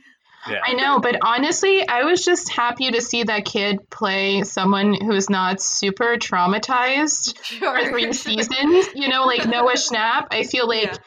Yeah, 0.50 0.60
I 0.64 0.74
know, 0.74 1.00
but 1.00 1.18
honestly, 1.22 1.88
I 1.88 2.04
was 2.04 2.24
just 2.26 2.52
happy 2.52 2.92
to 2.92 3.02
see 3.02 3.24
that 3.24 3.46
kid 3.46 3.78
play 3.90 4.44
someone 4.44 4.94
who's 4.94 5.30
not 5.30 5.62
super 5.62 6.18
traumatized 6.18 7.38
for 7.60 7.84
three 7.90 8.12
seasons. 8.14 8.88
You 8.96 9.08
know, 9.10 9.26
like 9.26 9.48
Noah 9.48 9.74
Schnapp. 9.76 10.28
I 10.32 10.44
feel 10.44 10.68
like 10.68 10.86
Yeah. 10.88 10.98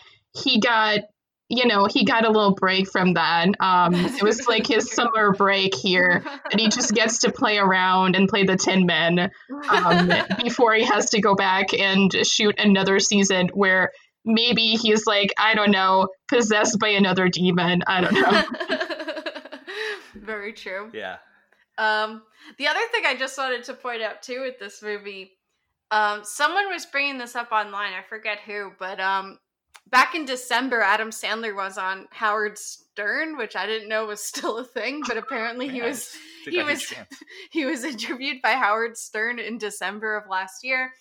he 0.43 0.61
got, 0.61 1.01
you 1.49 1.67
know, 1.67 1.87
he 1.87 2.05
got 2.05 2.25
a 2.25 2.31
little 2.31 2.55
break 2.55 2.89
from 2.91 3.15
that. 3.15 3.49
Um, 3.61 3.95
it 3.95 4.23
was 4.23 4.47
like 4.47 4.67
his 4.67 4.93
summer 4.93 5.33
break 5.33 5.75
here, 5.75 6.23
and 6.51 6.61
he 6.61 6.69
just 6.69 6.95
gets 6.95 7.19
to 7.21 7.33
play 7.33 7.59
around 7.59 8.17
and 8.17 8.29
play 8.29 8.45
the 8.45 8.57
Tin 8.57 8.87
Men 8.87 9.31
um, 9.69 10.11
before 10.43 10.75
he 10.75 10.85
has 10.85 11.11
to 11.11 11.21
go 11.21 11.35
back 11.35 11.75
and 11.75 12.15
shoot 12.27 12.55
another 12.59 12.99
season 13.01 13.49
where 13.53 13.91
maybe 14.25 14.77
he's 14.77 15.07
like, 15.07 15.31
I 15.39 15.55
don't 15.55 15.71
know, 15.71 16.09
possessed 16.29 16.79
by 16.79 16.89
another 16.91 17.29
demon. 17.29 17.83
I 17.87 18.01
don't 18.01 18.15
know. 18.15 19.04
Very 20.25 20.53
true. 20.53 20.91
yeah. 20.93 21.17
Um, 21.77 22.23
the 22.59 22.69
other 22.69 22.81
thing 22.93 23.03
I 23.05 23.17
just 23.17 23.37
wanted 23.37 23.65
to 23.65 23.75
point 23.75 24.01
out 24.03 24.23
too 24.23 24.43
with 24.43 24.59
this 24.61 24.81
movie, 24.83 25.33
um, 25.91 26.21
someone 26.23 26.69
was 26.69 26.87
bringing 26.87 27.19
this 27.19 27.35
up 27.35 27.51
online. 27.53 27.93
I 27.95 28.03
forget 28.09 28.39
who, 28.47 28.71
but 28.79 29.01
um, 29.01 29.39
back 29.91 30.15
in 30.15 30.25
December, 30.25 30.81
Adam 30.83 31.11
Sandler 31.11 31.55
was 31.55 31.77
on 31.77 32.07
Howard 32.13 32.59
Stern, 32.59 33.37
which 33.37 33.57
I 33.57 33.67
didn't 33.67 33.89
know 33.89 34.07
was 34.07 34.21
still 34.25 34.59
a 34.59 34.65
thing, 34.65 35.03
but 35.07 35.17
apparently 35.17 35.69
he 35.69 35.83
was 35.89 36.15
he 36.49 36.63
was- 36.63 36.95
he 37.51 37.65
was 37.65 37.83
interviewed 37.85 38.41
by 38.41 38.53
Howard 38.53 38.97
Stern 38.97 39.39
in 39.41 39.59
December 39.59 40.17
of 40.17 40.29
last 40.31 40.63
year. 40.65 40.93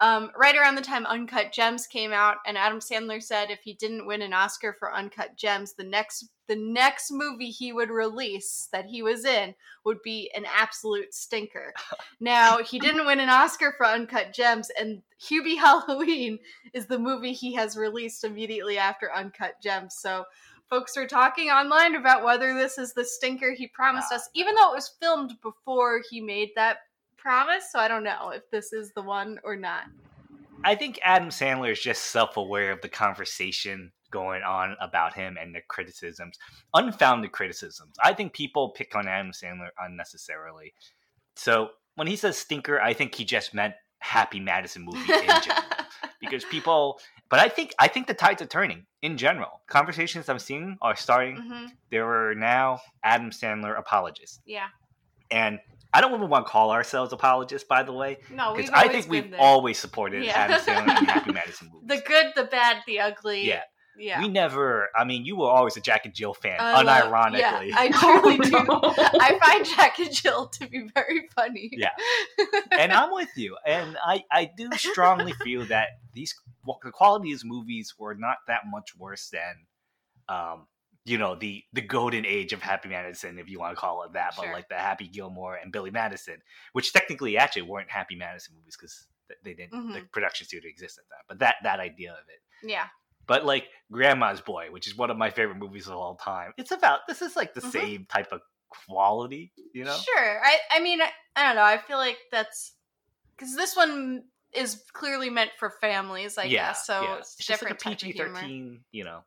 Um, 0.00 0.30
right 0.36 0.54
around 0.54 0.74
the 0.74 0.82
time 0.82 1.06
Uncut 1.06 1.52
Gems 1.52 1.86
came 1.86 2.12
out, 2.12 2.36
and 2.46 2.58
Adam 2.58 2.80
Sandler 2.80 3.22
said 3.22 3.50
if 3.50 3.60
he 3.60 3.74
didn't 3.74 4.06
win 4.06 4.20
an 4.20 4.34
Oscar 4.34 4.74
for 4.78 4.94
Uncut 4.94 5.36
Gems, 5.36 5.74
the 5.74 5.84
next 5.84 6.28
the 6.48 6.56
next 6.56 7.10
movie 7.10 7.50
he 7.50 7.72
would 7.72 7.90
release 7.90 8.68
that 8.72 8.84
he 8.84 9.02
was 9.02 9.24
in 9.24 9.52
would 9.84 10.00
be 10.04 10.30
an 10.36 10.44
absolute 10.46 11.12
stinker. 11.12 11.72
now 12.20 12.58
he 12.58 12.78
didn't 12.78 13.06
win 13.06 13.18
an 13.20 13.30
Oscar 13.30 13.74
for 13.76 13.86
Uncut 13.86 14.32
Gems, 14.32 14.70
and 14.78 15.02
Hubie 15.20 15.56
Halloween 15.58 16.38
is 16.74 16.86
the 16.86 16.98
movie 16.98 17.32
he 17.32 17.54
has 17.54 17.76
released 17.76 18.22
immediately 18.22 18.78
after 18.78 19.12
Uncut 19.12 19.54
Gems. 19.62 19.96
So 19.98 20.24
folks 20.68 20.96
are 20.96 21.06
talking 21.06 21.48
online 21.48 21.94
about 21.94 22.24
whether 22.24 22.54
this 22.54 22.76
is 22.76 22.92
the 22.92 23.04
stinker 23.04 23.52
he 23.52 23.68
promised 23.68 24.12
us, 24.12 24.28
even 24.34 24.54
though 24.54 24.72
it 24.72 24.76
was 24.76 24.94
filmed 25.00 25.32
before 25.42 26.02
he 26.10 26.20
made 26.20 26.50
that 26.54 26.78
promise. 27.26 27.64
So 27.72 27.80
I 27.80 27.88
don't 27.88 28.04
know 28.04 28.30
if 28.30 28.48
this 28.52 28.72
is 28.72 28.92
the 28.94 29.02
one 29.02 29.40
or 29.42 29.56
not. 29.56 29.84
I 30.64 30.74
think 30.76 31.00
Adam 31.02 31.28
Sandler 31.28 31.72
is 31.72 31.80
just 31.80 32.04
self 32.04 32.36
aware 32.36 32.70
of 32.70 32.80
the 32.82 32.88
conversation 32.88 33.92
going 34.12 34.42
on 34.42 34.76
about 34.80 35.14
him 35.14 35.36
and 35.40 35.54
the 35.54 35.60
criticisms, 35.68 36.38
unfounded 36.74 37.32
criticisms. 37.32 37.96
I 38.02 38.12
think 38.14 38.32
people 38.32 38.70
pick 38.70 38.94
on 38.94 39.08
Adam 39.08 39.32
Sandler 39.32 39.68
unnecessarily. 39.80 40.72
So 41.34 41.70
when 41.96 42.06
he 42.06 42.14
says 42.16 42.38
stinker, 42.38 42.80
I 42.80 42.92
think 42.94 43.14
he 43.14 43.24
just 43.24 43.52
meant 43.54 43.74
Happy 43.98 44.38
Madison 44.38 44.84
movie 44.84 45.00
in 45.12 45.42
general. 45.42 45.64
because 46.20 46.44
people 46.44 47.00
but 47.28 47.40
I 47.40 47.48
think 47.48 47.74
I 47.78 47.88
think 47.88 48.06
the 48.06 48.14
tides 48.14 48.40
are 48.40 48.46
turning 48.46 48.86
in 49.02 49.16
general. 49.16 49.60
Conversations 49.66 50.28
I'm 50.28 50.38
seeing 50.38 50.78
are 50.80 50.94
starting. 50.94 51.36
Mhm. 51.36 51.72
There 51.90 52.06
are 52.06 52.34
now 52.36 52.80
Adam 53.02 53.30
Sandler 53.30 53.76
apologists. 53.76 54.40
Yeah. 54.46 54.68
And 55.30 55.58
I 55.96 56.00
don't 56.00 56.14
even 56.14 56.28
want 56.28 56.46
to 56.46 56.50
call 56.50 56.70
ourselves 56.70 57.12
apologists, 57.12 57.66
by 57.68 57.82
the 57.82 57.92
way, 57.92 58.18
No, 58.30 58.54
because 58.54 58.70
I 58.70 58.88
think 58.88 59.04
been 59.06 59.10
we've 59.10 59.30
there. 59.30 59.40
always 59.40 59.78
supported 59.78 60.24
Yeah. 60.24 60.32
Adam 60.38 60.60
Sandler 60.60 60.96
and 60.98 61.08
Happy 61.16 61.32
Madison 61.32 61.70
movies. 61.72 61.88
the 61.88 62.02
good, 62.06 62.32
the 62.36 62.44
bad, 62.44 62.78
the 62.86 63.00
ugly. 63.00 63.46
yeah. 63.46 63.62
Yeah. 63.98 64.20
we 64.20 64.28
never. 64.28 64.88
I 64.94 65.04
mean, 65.04 65.24
you 65.24 65.36
were 65.36 65.48
always 65.48 65.78
a 65.78 65.80
Jack 65.80 66.04
and 66.04 66.12
Jill 66.14 66.34
fan, 66.34 66.58
I 66.60 66.82
love- 66.82 67.04
unironically. 67.10 67.68
yeah, 67.70 67.76
I 67.78 67.88
truly 67.92 68.36
do. 68.44 68.50
no. 68.50 68.80
I 68.84 69.38
find 69.42 69.64
Jack 69.64 69.98
and 69.98 70.12
Jill 70.12 70.48
to 70.48 70.68
be 70.68 70.86
very 70.94 71.28
funny. 71.34 71.70
Yeah. 71.72 71.92
and 72.78 72.92
I'm 72.92 73.10
with 73.14 73.30
you. 73.36 73.56
And 73.66 73.96
I, 74.04 74.22
I 74.30 74.50
do 74.54 74.68
strongly 74.72 75.32
feel 75.42 75.64
that 75.66 75.88
these 76.12 76.34
well, 76.66 76.78
the 76.84 76.90
quality 76.90 77.32
of 77.32 77.38
these 77.38 77.44
movies 77.46 77.94
were 77.98 78.14
not 78.14 78.36
that 78.48 78.62
much 78.66 78.90
worse 78.98 79.30
than, 79.30 79.54
um, 80.28 80.66
you 81.06 81.16
know, 81.18 81.34
the 81.36 81.62
the 81.72 81.80
golden 81.80 82.26
age 82.26 82.52
of 82.52 82.60
Happy 82.60 82.88
Madison, 82.88 83.38
if 83.38 83.48
you 83.48 83.58
want 83.58 83.74
to 83.74 83.80
call 83.80 84.02
it 84.02 84.12
that, 84.12 84.34
but 84.36 84.46
like 84.52 84.68
the 84.68 84.74
Happy 84.74 85.08
Gilmore 85.08 85.54
and 85.56 85.72
Billy 85.72 85.90
Madison, 85.90 86.36
which 86.72 86.92
technically 86.92 87.38
actually 87.38 87.62
weren't 87.62 87.90
Happy 87.90 88.16
Madison 88.16 88.54
movies 88.56 88.76
because 88.76 89.06
they 89.42 89.54
didn't 89.54 89.70
the 89.92 90.00
Mhm. 90.00 90.12
production 90.12 90.46
studio 90.46 90.68
exist 90.68 90.98
at 90.98 91.04
that. 91.08 91.24
But 91.28 91.38
that 91.38 91.56
that 91.62 91.80
idea 91.80 92.12
of 92.12 92.28
it. 92.28 92.68
yeah. 92.68 92.88
But 93.26 93.44
like 93.44 93.68
Grandma's 93.90 94.40
Boy, 94.40 94.70
which 94.70 94.86
is 94.86 94.94
one 94.96 95.10
of 95.10 95.16
my 95.16 95.30
favorite 95.30 95.56
movies 95.58 95.88
of 95.88 95.94
all 95.94 96.14
time, 96.16 96.52
it's 96.58 96.70
about 96.70 97.00
this 97.08 97.22
is 97.22 97.34
like 97.34 97.54
the 97.54 97.60
Mhm. 97.60 97.72
same 97.72 98.06
type 98.06 98.30
of 98.32 98.40
quality, 98.68 99.52
you 99.72 99.84
know? 99.84 99.96
Sure. 99.96 100.44
I, 100.44 100.58
I 100.70 100.80
mean, 100.80 101.00
I, 101.00 101.10
I 101.34 101.46
don't 101.46 101.56
know. 101.56 101.62
I 101.64 101.78
feel 101.78 101.98
like 101.98 102.18
that's 102.30 102.74
because 103.36 103.54
this 103.56 103.74
one 103.76 104.24
is 104.52 104.84
clearly 104.92 105.28
meant 105.30 105.50
for 105.58 105.70
families, 105.70 106.38
I 106.38 106.44
yeah, 106.44 106.68
guess. 106.68 106.86
So 106.86 107.02
yeah. 107.02 107.16
it's, 107.16 107.34
it's 107.38 107.46
just 107.46 107.62
like 107.62 107.76
different 107.78 108.00
a 108.00 108.06
PG 108.06 108.18
thirteen, 108.18 108.84
you 108.92 109.04
know, 109.04 109.24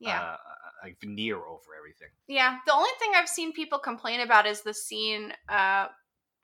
Yeah. 0.00 0.20
uh, 0.20 0.36
like 0.82 1.00
veneer 1.00 1.36
over 1.36 1.74
everything. 1.78 2.08
Yeah, 2.28 2.58
the 2.66 2.74
only 2.74 2.90
thing 2.98 3.12
I've 3.14 3.28
seen 3.28 3.52
people 3.52 3.78
complain 3.78 4.20
about 4.20 4.46
is 4.46 4.62
the 4.62 4.74
scene 4.74 5.32
uh, 5.48 5.86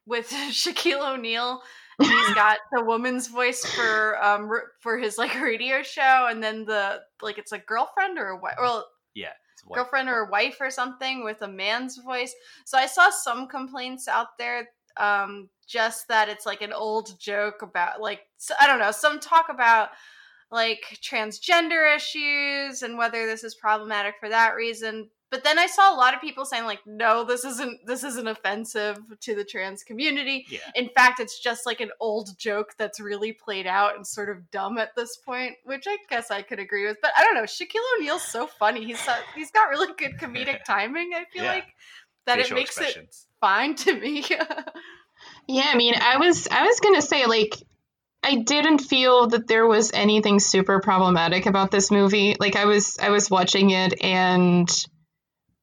with 0.06 0.28
Shaquille 0.50 1.14
O'Neal. 1.14 1.62
And 1.98 2.08
he's 2.08 2.30
got 2.34 2.58
the 2.72 2.84
woman's 2.84 3.28
voice 3.28 3.64
for 3.64 4.22
um 4.22 4.50
for 4.80 4.98
his 4.98 5.16
like 5.18 5.40
radio 5.40 5.82
show, 5.82 6.28
and 6.30 6.42
then 6.42 6.64
the 6.64 7.00
like 7.22 7.38
it's 7.38 7.52
a 7.52 7.58
girlfriend 7.58 8.18
or 8.18 8.28
a 8.28 8.36
wife, 8.36 8.56
or 8.58 8.84
Yeah, 9.14 9.32
girlfriend 9.72 10.08
or 10.08 10.26
a 10.26 10.30
wife 10.30 10.58
or 10.60 10.70
something 10.70 11.24
with 11.24 11.42
a 11.42 11.48
man's 11.48 11.96
voice. 11.98 12.34
So 12.64 12.78
I 12.78 12.86
saw 12.86 13.10
some 13.10 13.48
complaints 13.48 14.08
out 14.08 14.38
there, 14.38 14.68
um, 14.98 15.48
just 15.66 16.08
that 16.08 16.28
it's 16.28 16.46
like 16.46 16.62
an 16.62 16.72
old 16.72 17.18
joke 17.18 17.62
about 17.62 18.00
like 18.00 18.20
I 18.60 18.66
don't 18.66 18.78
know, 18.78 18.90
some 18.90 19.18
talk 19.18 19.46
about 19.48 19.90
like 20.50 20.98
transgender 21.02 21.94
issues 21.94 22.82
and 22.82 22.96
whether 22.98 23.26
this 23.26 23.44
is 23.44 23.54
problematic 23.54 24.14
for 24.20 24.28
that 24.28 24.54
reason. 24.54 25.10
But 25.28 25.42
then 25.42 25.58
I 25.58 25.66
saw 25.66 25.92
a 25.92 25.98
lot 25.98 26.14
of 26.14 26.20
people 26.20 26.44
saying 26.44 26.66
like, 26.66 26.78
no, 26.86 27.24
this 27.24 27.44
isn't 27.44 27.84
this 27.84 28.04
isn't 28.04 28.28
offensive 28.28 28.96
to 29.22 29.34
the 29.34 29.44
trans 29.44 29.82
community. 29.82 30.46
Yeah, 30.48 30.60
In 30.76 30.88
fact, 30.90 31.18
it's 31.18 31.40
just 31.40 31.66
like 31.66 31.80
an 31.80 31.90
old 32.00 32.38
joke 32.38 32.74
that's 32.78 33.00
really 33.00 33.32
played 33.32 33.66
out 33.66 33.96
and 33.96 34.06
sort 34.06 34.30
of 34.30 34.50
dumb 34.52 34.78
at 34.78 34.94
this 34.94 35.16
point, 35.16 35.54
which 35.64 35.84
I 35.88 35.96
guess 36.08 36.30
I 36.30 36.42
could 36.42 36.60
agree 36.60 36.86
with. 36.86 36.98
But 37.02 37.10
I 37.18 37.24
don't 37.24 37.34
know, 37.34 37.42
Shaquille 37.42 37.82
O'Neal's 37.98 38.22
so 38.22 38.46
funny. 38.46 38.84
He's 38.84 39.00
so, 39.00 39.12
he's 39.34 39.50
got 39.50 39.68
really 39.68 39.92
good 39.98 40.12
comedic 40.20 40.62
timing. 40.64 41.10
I 41.12 41.24
feel 41.32 41.42
Yeah. 41.42 41.54
like 41.54 41.66
that 42.26 42.38
Facial 42.38 42.56
it 42.56 42.60
makes 42.60 42.80
it 42.80 43.16
fine 43.40 43.74
to 43.76 43.98
me. 43.98 44.24
Yeah, 45.48 45.68
I 45.72 45.76
mean, 45.76 45.94
I 46.00 46.18
was 46.18 46.46
I 46.50 46.66
was 46.66 46.80
gonna 46.80 47.02
say 47.02 47.26
like 47.26 47.54
I 48.28 48.34
didn't 48.42 48.78
feel 48.80 49.28
that 49.28 49.46
there 49.46 49.68
was 49.68 49.92
anything 49.92 50.40
super 50.40 50.80
problematic 50.80 51.46
about 51.46 51.70
this 51.70 51.92
movie. 51.92 52.34
Like 52.40 52.56
I 52.56 52.64
was 52.64 52.98
I 53.00 53.10
was 53.10 53.30
watching 53.30 53.70
it 53.70 54.02
and 54.02 54.68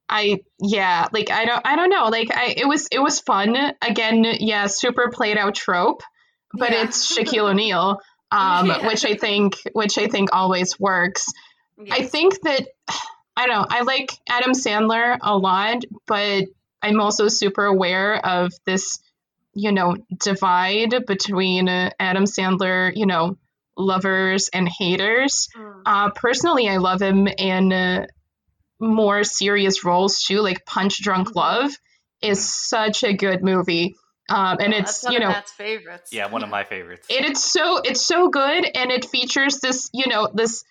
I 0.08 0.40
yeah, 0.62 1.08
like 1.12 1.30
I 1.30 1.44
don't 1.44 1.62
I 1.66 1.76
don't 1.76 1.90
know. 1.90 2.06
Like 2.08 2.34
I 2.34 2.54
it 2.56 2.66
was 2.66 2.88
it 2.90 3.00
was 3.00 3.20
fun. 3.20 3.58
Again, 3.82 4.24
yeah, 4.40 4.68
super 4.68 5.10
played 5.12 5.38
out 5.38 5.56
trope, 5.56 6.04
but 6.54 6.72
Yeah. 6.72 6.84
it's 6.84 7.14
Shaquille 7.18 7.50
O'Neal, 7.50 8.00
um, 8.32 8.68
Yeah. 8.68 8.88
which 8.88 9.04
I 9.04 9.16
think 9.16 9.56
which 9.74 9.98
I 9.98 10.08
think 10.08 10.30
always 10.34 10.80
works. 10.80 11.26
I 11.92 12.06
think 12.06 12.40
that 12.44 12.68
I 13.36 13.46
don't 13.48 13.56
know. 13.62 13.68
I 13.70 13.82
like 13.82 14.14
Adam 14.30 14.54
Sandler 14.54 15.18
a 15.22 15.38
lot, 15.38 15.84
but 16.08 16.46
I'm 16.82 17.02
also 17.02 17.28
super 17.28 17.66
aware 17.66 18.26
of 18.26 18.54
this, 18.66 19.00
you 19.54 19.72
know, 19.72 19.96
divide 20.20 21.06
between 21.06 21.70
uh, 21.70 21.90
Adam 22.00 22.26
Sandler, 22.26 22.92
you 22.96 23.06
know, 23.06 23.38
lovers 23.78 24.50
and 24.54 24.68
haters. 24.68 25.50
Mm. 25.56 25.82
Uh, 25.86 26.10
personally, 26.12 26.68
I 26.70 26.78
love 26.78 27.02
him 27.02 27.28
in 27.28 27.72
uh, 27.74 28.06
more 28.80 29.24
serious 29.24 29.84
roles 29.86 30.24
too, 30.24 30.40
like 30.42 30.66
Punch 30.66 31.02
Drunk 31.02 31.30
Mhm. 31.30 31.36
Love 31.36 31.72
is 32.22 32.48
such 32.50 33.04
a 33.04 33.14
good 33.14 33.44
movie. 33.44 33.96
Um, 34.30 34.58
and 34.60 34.74
Oh, 34.74 34.78
it's 34.78 35.02
that's 35.02 35.14
you 35.14 35.20
know 35.20 35.28
Matt's 35.30 35.52
favorites. 35.52 36.12
Yeah, 36.14 36.28
one 36.30 36.44
of 36.44 36.50
my 36.58 36.64
favorites. 36.64 37.08
and 37.10 37.26
it's 37.26 37.44
so 37.44 37.78
it's 37.78 38.06
so 38.06 38.30
good 38.30 38.66
and 38.76 38.92
it 38.92 39.06
features 39.06 39.60
this 39.60 39.90
you 39.94 40.08
know 40.08 40.30
this 40.34 40.64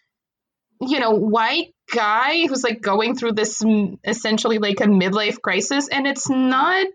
you 0.80 0.98
know 0.98 1.10
white 1.10 1.74
guy 1.94 2.46
who's 2.46 2.64
like 2.64 2.80
going 2.80 3.14
through 3.14 3.32
this 3.32 3.62
mm, 3.62 3.98
essentially 4.04 4.58
like 4.58 4.80
a 4.80 4.84
midlife 4.84 5.40
crisis 5.42 5.88
and 5.88 6.06
it's 6.06 6.30
not 6.30 6.86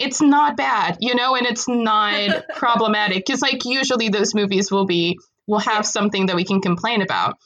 it's 0.00 0.20
not 0.20 0.56
bad 0.56 0.96
you 1.00 1.14
know 1.14 1.36
and 1.36 1.46
it's 1.46 1.68
not 1.68 2.44
problematic 2.56 3.24
because 3.24 3.42
like 3.42 3.64
usually 3.64 4.08
those 4.08 4.34
movies 4.34 4.70
will 4.70 4.86
be 4.86 5.18
will 5.46 5.58
have 5.60 5.84
Yeah. 5.84 5.92
something 5.98 6.26
that 6.26 6.36
we 6.36 6.44
can 6.44 6.60
complain 6.60 7.02
about 7.02 7.36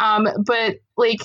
um 0.00 0.26
but 0.44 0.76
like 0.96 1.20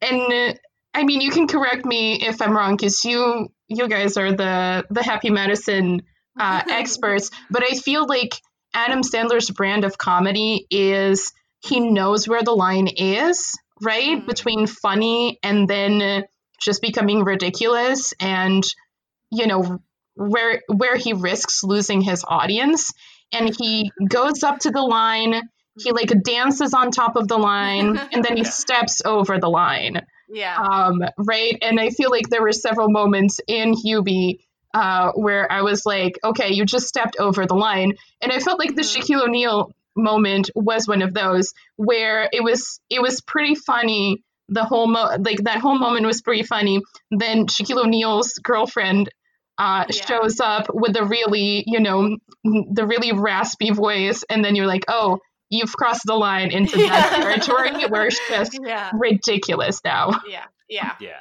and 0.00 0.58
i 0.94 1.04
mean 1.04 1.20
you 1.20 1.30
can 1.30 1.46
correct 1.46 1.84
me 1.84 2.14
if 2.22 2.40
i'm 2.42 2.56
wrong 2.56 2.76
because 2.76 3.04
you 3.04 3.48
you 3.68 3.88
guys 3.88 4.16
are 4.16 4.32
the 4.32 4.84
the 4.90 5.02
happy 5.02 5.30
madison 5.30 6.02
uh, 6.40 6.62
experts, 6.70 7.30
but 7.50 7.64
I 7.68 7.74
feel 7.74 8.06
like 8.06 8.40
Adam 8.72 9.02
Sandler's 9.02 9.50
brand 9.50 9.84
of 9.84 9.98
comedy 9.98 10.68
is 10.70 11.32
he 11.58 11.80
knows 11.80 12.28
where 12.28 12.44
the 12.44 12.52
line 12.52 12.86
is, 12.96 13.58
right? 13.82 14.18
Mhm. 14.18 14.26
Between 14.26 14.66
funny 14.68 15.40
and 15.42 15.66
then 15.66 16.24
just 16.60 16.80
becoming 16.80 17.24
ridiculous 17.24 18.14
and 18.20 18.62
you 19.32 19.48
know 19.48 19.80
where 20.18 20.62
where 20.68 20.96
he 20.96 21.12
risks 21.12 21.62
losing 21.64 22.00
his 22.00 22.24
audience 22.26 22.92
and 23.32 23.54
he 23.58 23.90
goes 24.08 24.42
up 24.42 24.58
to 24.60 24.70
the 24.70 24.82
line 24.82 25.48
he 25.80 25.92
like 25.92 26.10
dances 26.24 26.74
on 26.74 26.90
top 26.90 27.14
of 27.16 27.28
the 27.28 27.36
line 27.38 27.96
and 28.12 28.24
then 28.24 28.36
he 28.36 28.44
steps 28.44 29.00
over 29.04 29.38
the 29.38 29.48
line 29.48 30.04
yeah. 30.30 30.56
um, 30.58 31.02
right? 31.16 31.56
And 31.62 31.80
I 31.80 31.88
feel 31.88 32.10
like 32.10 32.28
there 32.28 32.42
were 32.42 32.52
several 32.52 32.90
moments 32.90 33.40
in 33.46 33.72
Hubie 33.74 34.40
uh, 34.74 35.12
where 35.12 35.50
I 35.50 35.62
was 35.62 35.86
like, 35.86 36.18
okay, 36.22 36.52
you 36.52 36.66
just 36.66 36.86
stepped 36.86 37.16
over 37.18 37.46
the 37.46 37.54
line, 37.54 37.94
and 38.20 38.30
I 38.30 38.38
felt 38.38 38.58
like 38.58 38.74
the 38.74 38.82
Mhm. 38.82 38.96
Shaquille 38.98 39.22
O'Neal 39.26 39.72
moment 39.96 40.50
was 40.54 40.86
one 40.86 41.00
of 41.00 41.14
those 41.14 41.54
where 41.76 42.28
it 42.30 42.44
was 42.44 42.78
it 42.90 43.00
was 43.00 43.22
pretty 43.22 43.54
funny. 43.54 44.22
The 44.50 44.64
whole 44.64 44.86
mo- 44.86 45.16
like 45.18 45.44
that 45.44 45.60
whole 45.60 45.78
moment 45.78 46.04
was 46.04 46.20
pretty 46.20 46.42
funny. 46.42 46.82
Then 47.10 47.46
Shaquille 47.46 47.84
O'Neal's 47.86 48.34
girlfriend 48.34 49.08
uh, 49.58 49.84
Yeah. 49.90 50.06
shows 50.06 50.40
up 50.40 50.66
with 50.72 50.92
the 50.94 51.04
really 51.04 51.64
you 51.66 51.80
know 51.80 52.16
the 52.44 52.86
really 52.86 53.12
raspy 53.12 53.70
voice, 53.70 54.24
and 54.30 54.44
then 54.44 54.54
you're 54.56 54.66
like, 54.66 54.84
oh. 54.88 55.18
You've 55.50 55.72
crossed 55.72 56.02
the 56.04 56.14
line 56.14 56.50
into 56.50 56.76
that 56.88 57.10
Yeah. 57.10 57.24
territory 57.24 57.86
where 57.86 58.04
it's 58.06 58.20
just 58.28 58.58
yeah. 58.62 58.90
ridiculous 58.92 59.80
now. 59.82 60.20
Yeah. 60.28 60.44
Yeah. 60.68 60.92
Yeah. 61.00 61.20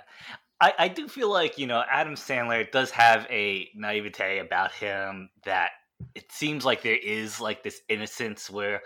I, 0.59 0.73
I 0.77 0.87
do 0.89 1.07
feel 1.07 1.31
like, 1.31 1.57
you 1.57 1.65
know, 1.65 1.81
Adam 1.89 2.15
Sandler 2.15 2.69
does 2.69 2.91
have 2.91 3.25
a 3.29 3.69
naivete 3.73 4.39
about 4.39 4.73
him 4.73 5.29
that 5.45 5.69
it 6.13 6.29
seems 6.29 6.65
like 6.65 6.81
there 6.81 6.97
is 6.97 7.39
like 7.39 7.63
this 7.63 7.79
innocence 7.87 8.49
where 8.49 8.81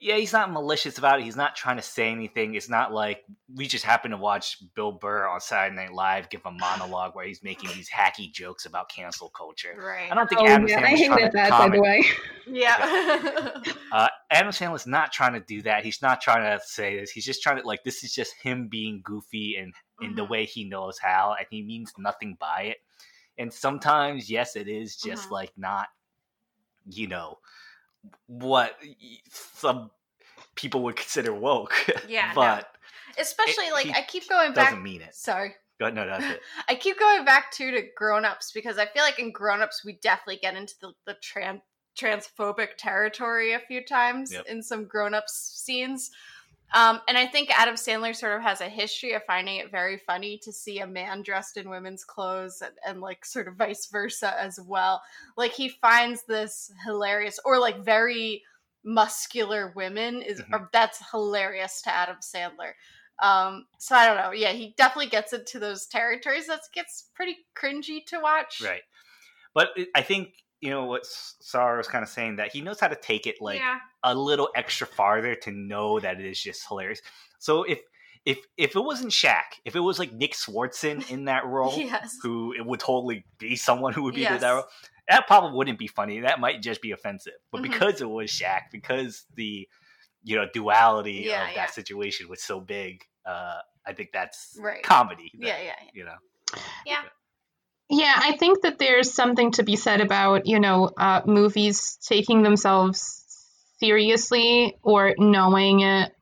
yeah, 0.00 0.16
he's 0.16 0.32
not 0.32 0.52
malicious 0.52 0.96
about 0.96 1.18
it. 1.18 1.24
He's 1.24 1.34
not 1.34 1.56
trying 1.56 1.76
to 1.76 1.82
say 1.82 2.10
anything. 2.12 2.54
It's 2.54 2.68
not 2.68 2.92
like 2.92 3.24
we 3.52 3.66
just 3.66 3.84
happen 3.84 4.12
to 4.12 4.16
watch 4.16 4.58
Bill 4.74 4.92
Burr 4.92 5.26
on 5.26 5.40
Saturday 5.40 5.74
Night 5.74 5.92
Live 5.92 6.30
give 6.30 6.42
a 6.44 6.52
monologue 6.52 7.16
where 7.16 7.26
he's 7.26 7.42
making 7.42 7.70
these 7.74 7.90
hacky 7.90 8.32
jokes 8.32 8.64
about 8.64 8.88
cancel 8.90 9.28
culture. 9.30 9.74
Right. 9.76 10.10
I 10.10 10.14
don't 10.14 10.28
think 10.28 10.42
Oh, 10.42 10.46
Adam 10.46 10.66
man, 10.66 10.84
I 10.84 10.92
Sandler's 10.92 11.00
trying 11.00 11.18
hated 11.18 11.30
to 11.32 11.36
that, 11.36 11.50
by 11.50 11.56
comment 11.56 11.74
the 11.74 11.80
way. 11.82 12.04
Yeah. 12.46 13.60
uh, 13.92 14.08
Adam 14.30 14.52
Sandler's 14.52 14.86
not 14.86 15.10
trying 15.12 15.32
to 15.32 15.40
do 15.40 15.62
that. 15.62 15.84
He's 15.84 16.00
not 16.00 16.20
trying 16.20 16.44
to 16.44 16.64
say 16.64 17.00
this. 17.00 17.10
He's 17.10 17.24
just 17.24 17.42
trying 17.42 17.60
to 17.60 17.66
like 17.66 17.82
this 17.82 18.04
is 18.04 18.14
just 18.14 18.34
him 18.40 18.68
being 18.68 19.00
goofy 19.02 19.56
and 19.56 19.74
in 20.00 20.14
the 20.14 20.22
Mhm. 20.24 20.30
way 20.30 20.44
he 20.44 20.62
knows 20.62 20.96
how, 21.00 21.34
and 21.36 21.46
he 21.50 21.62
means 21.62 21.92
nothing 21.98 22.36
by 22.38 22.62
it. 22.62 22.76
And 23.36 23.52
sometimes, 23.52 24.30
yes, 24.30 24.54
it 24.54 24.68
is 24.68 24.96
just 24.96 25.28
Mhm. 25.28 25.32
like 25.32 25.52
not, 25.56 25.88
you 26.88 27.08
know, 27.08 27.38
what 28.26 28.74
some 29.30 29.90
people 30.54 30.82
would 30.82 30.96
consider 30.96 31.32
woke. 31.32 31.74
Yeah, 32.08 32.28
no. 32.28 32.34
but 32.34 32.68
Especially 33.18 33.66
It- 33.66 33.72
like 33.72 33.86
he 33.86 33.92
I 33.92 34.02
keep 34.02 34.28
going 34.28 34.52
back. 34.52 34.68
doesn't 34.70 34.82
mean 34.82 35.02
it. 35.02 35.14
Sorry. 35.14 35.54
Go, 35.80 35.90
no, 35.90 36.06
that's 36.06 36.24
it. 36.24 36.40
I 36.68 36.74
keep 36.74 36.98
going 36.98 37.24
back 37.24 37.52
to 37.52 37.70
to 37.70 37.82
grown-ups 37.96 38.50
because 38.52 38.78
I 38.78 38.86
feel 38.86 39.02
like 39.02 39.18
in 39.18 39.30
grown-ups 39.32 39.84
we 39.84 39.94
definitely 40.02 40.38
get 40.42 40.56
into 40.56 40.74
the, 40.80 40.92
the 41.06 41.14
tran- 41.22 41.62
transphobic 42.00 42.70
territory 42.78 43.52
a 43.52 43.60
few 43.60 43.84
times 43.84 44.32
Yep. 44.32 44.46
in 44.46 44.62
some 44.62 44.86
grown-ups 44.86 45.32
scenes. 45.64 46.10
Um, 46.74 47.00
and 47.08 47.16
I 47.16 47.26
think 47.26 47.50
Adam 47.58 47.76
Sandler 47.76 48.14
sort 48.14 48.36
of 48.36 48.42
has 48.42 48.60
a 48.60 48.68
history 48.68 49.14
of 49.14 49.22
finding 49.24 49.56
it 49.56 49.70
very 49.70 49.96
funny 49.96 50.38
to 50.42 50.52
see 50.52 50.80
a 50.80 50.86
man 50.86 51.22
dressed 51.22 51.56
in 51.56 51.70
women's 51.70 52.04
clothes 52.04 52.62
and, 52.62 52.74
and 52.86 53.00
like 53.00 53.24
sort 53.24 53.48
of 53.48 53.56
vice 53.56 53.86
versa 53.86 54.38
as 54.38 54.60
well. 54.60 55.00
Like 55.36 55.52
he 55.52 55.68
finds 55.70 56.24
this 56.24 56.70
hilarious 56.84 57.38
or 57.44 57.58
like 57.58 57.82
very 57.84 58.42
muscular 58.84 59.72
women 59.74 60.22
is 60.22 60.40
Mhm. 60.40 60.52
or 60.52 60.70
that's 60.72 61.10
hilarious 61.10 61.82
to 61.82 61.90
Adam 61.94 62.16
Sandler. 62.20 62.72
Um, 63.20 63.66
so 63.78 63.96
I 63.96 64.06
don't 64.06 64.16
know. 64.16 64.30
Yeah, 64.32 64.52
he 64.52 64.74
definitely 64.76 65.10
gets 65.10 65.32
into 65.32 65.58
those 65.58 65.86
territories 65.86 66.46
that 66.46 66.60
gets 66.72 67.10
pretty 67.14 67.36
cringy 67.56 68.04
to 68.06 68.20
watch. 68.20 68.60
Right. 68.60 68.82
But 69.54 69.70
I 69.94 70.02
think 70.02 70.34
you 70.60 70.70
know 70.70 70.84
what 70.86 71.06
Sarah 71.06 71.76
was 71.78 71.88
kind 71.88 72.02
of 72.02 72.08
saying 72.08 72.36
that 72.36 72.52
he 72.52 72.60
knows 72.60 72.80
how 72.80 72.88
to 72.88 72.96
take 72.96 73.26
it 73.26 73.36
like 73.40 73.58
yeah. 73.58 73.78
a 74.02 74.14
little 74.14 74.48
extra 74.56 74.86
farther 74.86 75.34
to 75.36 75.50
know 75.52 76.00
that 76.00 76.18
it 76.20 76.26
is 76.26 76.40
just 76.40 76.66
hilarious. 76.68 77.00
So 77.38 77.62
if 77.62 77.80
if 78.24 78.38
if 78.56 78.74
it 78.76 78.80
wasn't 78.80 79.12
Shaq, 79.12 79.60
if 79.64 79.76
it 79.76 79.80
was 79.80 79.98
like 79.98 80.12
Nick 80.12 80.32
Swardson 80.34 81.08
in 81.10 81.26
that 81.26 81.46
role, 81.46 81.74
Yes. 81.76 82.16
who 82.22 82.52
it 82.52 82.64
would 82.66 82.80
totally 82.80 83.24
be 83.38 83.56
someone 83.56 83.92
who 83.92 84.02
would 84.04 84.14
be 84.14 84.24
in 84.24 84.32
Yes. 84.32 84.40
that 84.40 84.50
role, 84.50 84.64
that 85.08 85.26
probably 85.26 85.56
wouldn't 85.56 85.78
be 85.78 85.86
funny. 85.86 86.20
That 86.20 86.40
might 86.40 86.60
just 86.60 86.82
be 86.82 86.90
offensive. 86.90 87.34
But 87.52 87.60
Mhm. 87.60 87.70
because 87.70 88.00
it 88.00 88.08
was 88.08 88.30
Shaq, 88.30 88.62
because 88.72 89.24
the 89.34 89.68
you 90.24 90.36
know 90.36 90.46
duality 90.52 91.22
Yeah, 91.26 91.44
of 91.44 91.50
yeah. 91.50 91.54
that 91.66 91.74
situation 91.74 92.28
was 92.28 92.42
so 92.42 92.60
big, 92.60 93.04
uh, 93.24 93.58
I 93.86 93.92
think 93.92 94.10
that's 94.12 94.58
Right. 94.60 94.82
comedy. 94.82 95.30
that, 95.38 95.46
Yeah, 95.46 95.58
yeah, 95.58 95.74
yeah. 95.84 95.90
You 95.94 96.04
know. 96.04 96.16
Yeah. 96.84 97.02
Yeah, 97.90 98.14
I 98.16 98.36
think 98.36 98.62
that 98.62 98.78
there's 98.78 99.14
something 99.14 99.52
to 99.52 99.62
be 99.62 99.76
said 99.76 100.00
about, 100.00 100.46
you 100.46 100.60
know, 100.60 100.90
uh, 100.96 101.22
movies 101.26 101.98
taking 102.06 102.42
themselves 102.42 103.24
seriously 103.80 104.76
or 104.82 105.14
knowing 105.18 105.80
it, 105.80 106.12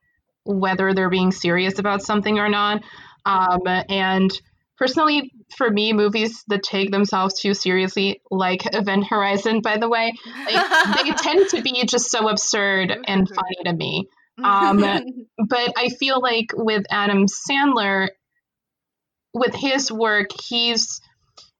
whether 0.45 0.93
they're 0.93 1.09
being 1.09 1.31
serious 1.31 1.77
about 1.79 2.01
something 2.01 2.39
or 2.39 2.47
not. 2.47 2.83
Um, 3.25 3.59
and 3.65 4.31
personally, 4.77 5.33
for 5.57 5.69
me, 5.69 5.91
movies 5.91 6.43
that 6.47 6.63
take 6.63 6.91
themselves 6.91 7.41
too 7.41 7.53
seriously, 7.53 8.21
like 8.31 8.61
Event 8.73 9.05
Horizon, 9.07 9.61
by 9.61 9.77
the 9.77 9.89
way, 9.89 10.13
like, 10.45 11.03
they 11.03 11.11
tend 11.17 11.49
to 11.49 11.61
be 11.61 11.83
just 11.85 12.09
so 12.09 12.29
absurd 12.29 12.97
and 13.05 13.27
funny 13.27 13.57
to 13.65 13.73
me. 13.73 14.07
Um, 14.41 14.79
but 15.49 15.73
I 15.75 15.89
feel 15.89 16.21
like 16.21 16.51
with 16.53 16.85
Adam 16.89 17.25
Sandler, 17.25 18.09
with 19.33 19.53
his 19.53 19.91
work, 19.91 20.27
he's, 20.41 21.01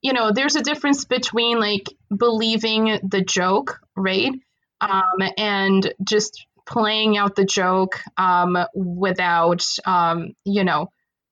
you 0.08 0.14
know, 0.14 0.32
there's 0.32 0.56
a 0.56 0.62
difference 0.64 1.04
between 1.04 1.60
like 1.60 1.90
believing 2.16 2.98
the 3.04 3.22
joke, 3.22 3.82
right? 3.96 4.32
Um, 4.80 5.20
and 5.38 5.94
just 6.02 6.48
playing 6.66 7.18
out 7.18 7.36
the 7.36 7.44
joke 7.44 8.00
um, 8.18 8.58
without, 8.74 9.66
um, 9.86 10.32
you 10.46 10.64
know, 10.64 10.88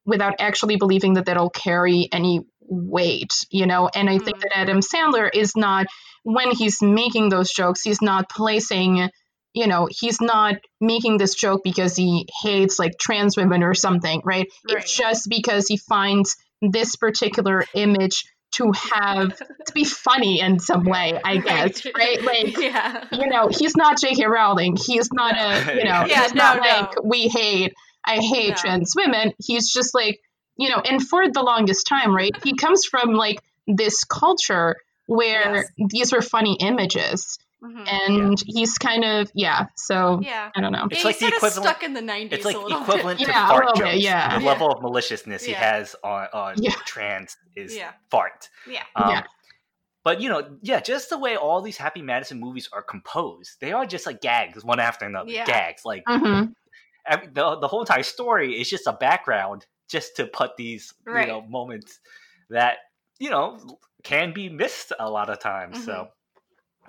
without 0.06 0.34
actually 0.40 0.76
believing 0.76 1.14
that 1.14 1.26
that'll 1.26 1.50
carry 1.50 2.10
any 2.12 2.42
weight, 2.60 3.34
you 3.50 3.66
know. 3.66 3.90
And 3.96 4.10
I 4.10 4.18
think 4.18 4.38
Mhm. 4.38 4.42
that 4.42 4.58
Adam 4.58 4.82
Sandler 4.82 5.30
is 5.34 5.56
not, 5.56 5.86
when 6.24 6.52
he's 6.52 6.82
making 6.82 7.30
those 7.30 7.50
jokes, 7.52 7.82
he's 7.82 8.02
not 8.02 8.30
placing 8.30 9.10
you 9.54 9.68
know, 9.68 9.88
he's 9.90 10.20
not 10.20 10.56
making 10.82 11.18
this 11.18 11.34
joke 11.34 11.62
because 11.64 11.96
he 11.96 12.28
hates 12.44 12.78
like 12.78 12.92
trans 13.00 13.38
women 13.38 13.64
or 13.64 13.74
something, 13.74 14.22
right? 14.26 14.48
Right. 14.66 14.78
It's 14.80 14.98
just 14.98 15.30
because 15.30 15.66
he 15.70 15.78
finds 15.78 16.36
this 16.62 16.98
particular 16.98 17.64
image 17.74 18.26
to 18.54 18.72
have 18.94 19.36
to 19.38 19.74
be 19.74 19.84
funny 19.84 20.40
in 20.40 20.60
some 20.60 20.86
way, 20.86 21.20
I 21.24 21.38
guess, 21.46 21.86
right? 21.98 22.22
Like, 22.24 22.58
yeah. 22.58 23.06
you 23.12 23.28
know, 23.28 23.50
he's 23.50 23.76
not 23.76 24.00
J.K. 24.00 24.26
Rowling. 24.26 24.78
He's 24.78 25.10
not 25.12 25.36
a, 25.36 25.76
you 25.76 25.84
know, 25.84 26.06
Yeah, 26.08 26.24
he's 26.24 26.34
no, 26.34 26.44
not 26.44 26.56
no. 26.58 26.62
like 26.70 27.04
we 27.04 27.28
hate, 27.28 27.74
I 28.06 28.18
hate 28.20 28.50
No. 28.50 28.56
trans 28.56 28.94
women. 28.96 29.34
He's 29.44 29.72
just 29.72 29.94
like, 29.94 30.20
you 30.58 30.70
know, 30.70 30.80
and 30.80 31.06
for 31.06 31.30
the 31.30 31.42
longest 31.42 31.86
time, 31.88 32.16
right? 32.16 32.32
He 32.44 32.56
comes 32.56 32.86
from 32.86 33.14
like 33.14 33.40
this 33.68 34.04
culture 34.06 34.78
where 35.08 35.56
Yes. 35.78 35.90
these 35.90 36.14
are 36.14 36.22
funny 36.22 36.56
images, 36.60 37.38
Mhm. 37.66 37.88
and 37.88 38.38
he's 38.46 38.78
kind 38.78 39.04
of 39.04 39.30
yeah. 39.34 39.66
So 39.76 40.20
yeah. 40.22 40.52
I 40.56 40.62
don't 40.62 40.72
know. 40.72 40.88
It's 40.92 41.02
yeah, 41.02 41.08
like 41.08 41.16
he's 41.18 41.30
the 41.30 41.36
equivalent- 41.36 41.66
stuck 41.70 41.84
in 41.84 41.94
the 41.94 42.02
90s 42.02 42.32
It's 42.34 42.46
like 42.46 42.56
a 42.56 42.60
little 42.60 42.82
equivalent 42.82 43.20
bit. 43.20 43.26
to 43.28 43.32
Yeah, 43.32 43.48
fart 43.48 43.66
jokes. 43.76 43.80
bit, 43.80 43.96
yeah. 44.02 44.38
The 44.38 44.44
Yeah. 44.44 44.50
level 44.52 44.72
of 44.72 44.82
maliciousness 44.82 45.44
he 45.44 45.54
has 45.54 45.96
on 46.04 46.28
on 46.34 46.56
Yeah. 46.62 46.72
trans 46.86 47.38
is 47.56 47.76
Yeah. 47.76 47.92
fart. 48.12 48.50
Yeah. 48.68 48.84
Um, 48.96 49.10
Yeah. 49.10 49.24
But 50.04 50.22
you 50.22 50.30
know, 50.30 50.58
yeah, 50.62 50.80
just 50.82 51.10
the 51.10 51.18
way 51.18 51.36
all 51.36 51.62
these 51.62 51.78
Happy 51.78 52.02
Madison 52.04 52.40
movies 52.40 52.70
are 52.72 52.84
composed, 52.84 53.60
they 53.60 53.72
are 53.74 53.86
just 53.88 54.06
like 54.06 54.22
gags, 54.22 54.64
one 54.64 54.80
after 54.80 55.06
another. 55.06 55.32
Yeah. 55.32 55.46
Gags, 55.46 55.84
like 55.84 56.04
hmm 56.08 56.46
every, 57.08 57.28
the 57.28 57.56
the 57.60 57.68
whole 57.68 57.82
entire 57.82 58.04
story 58.04 58.60
is 58.62 58.70
just 58.70 58.86
a 58.88 58.94
background, 58.94 59.66
just 59.90 60.16
to 60.18 60.28
put 60.28 60.56
these 60.58 60.94
Right. 61.06 61.28
you 61.28 61.34
know 61.34 61.42
moments 61.42 62.00
that 62.50 62.78
you 63.18 63.30
know 63.32 63.58
can 64.04 64.32
be 64.34 64.50
missed 64.50 64.94
a 65.00 65.10
lot 65.10 65.32
of 65.32 65.40
times. 65.40 65.78
Mm-hmm. 65.78 65.86
So, 65.86 66.10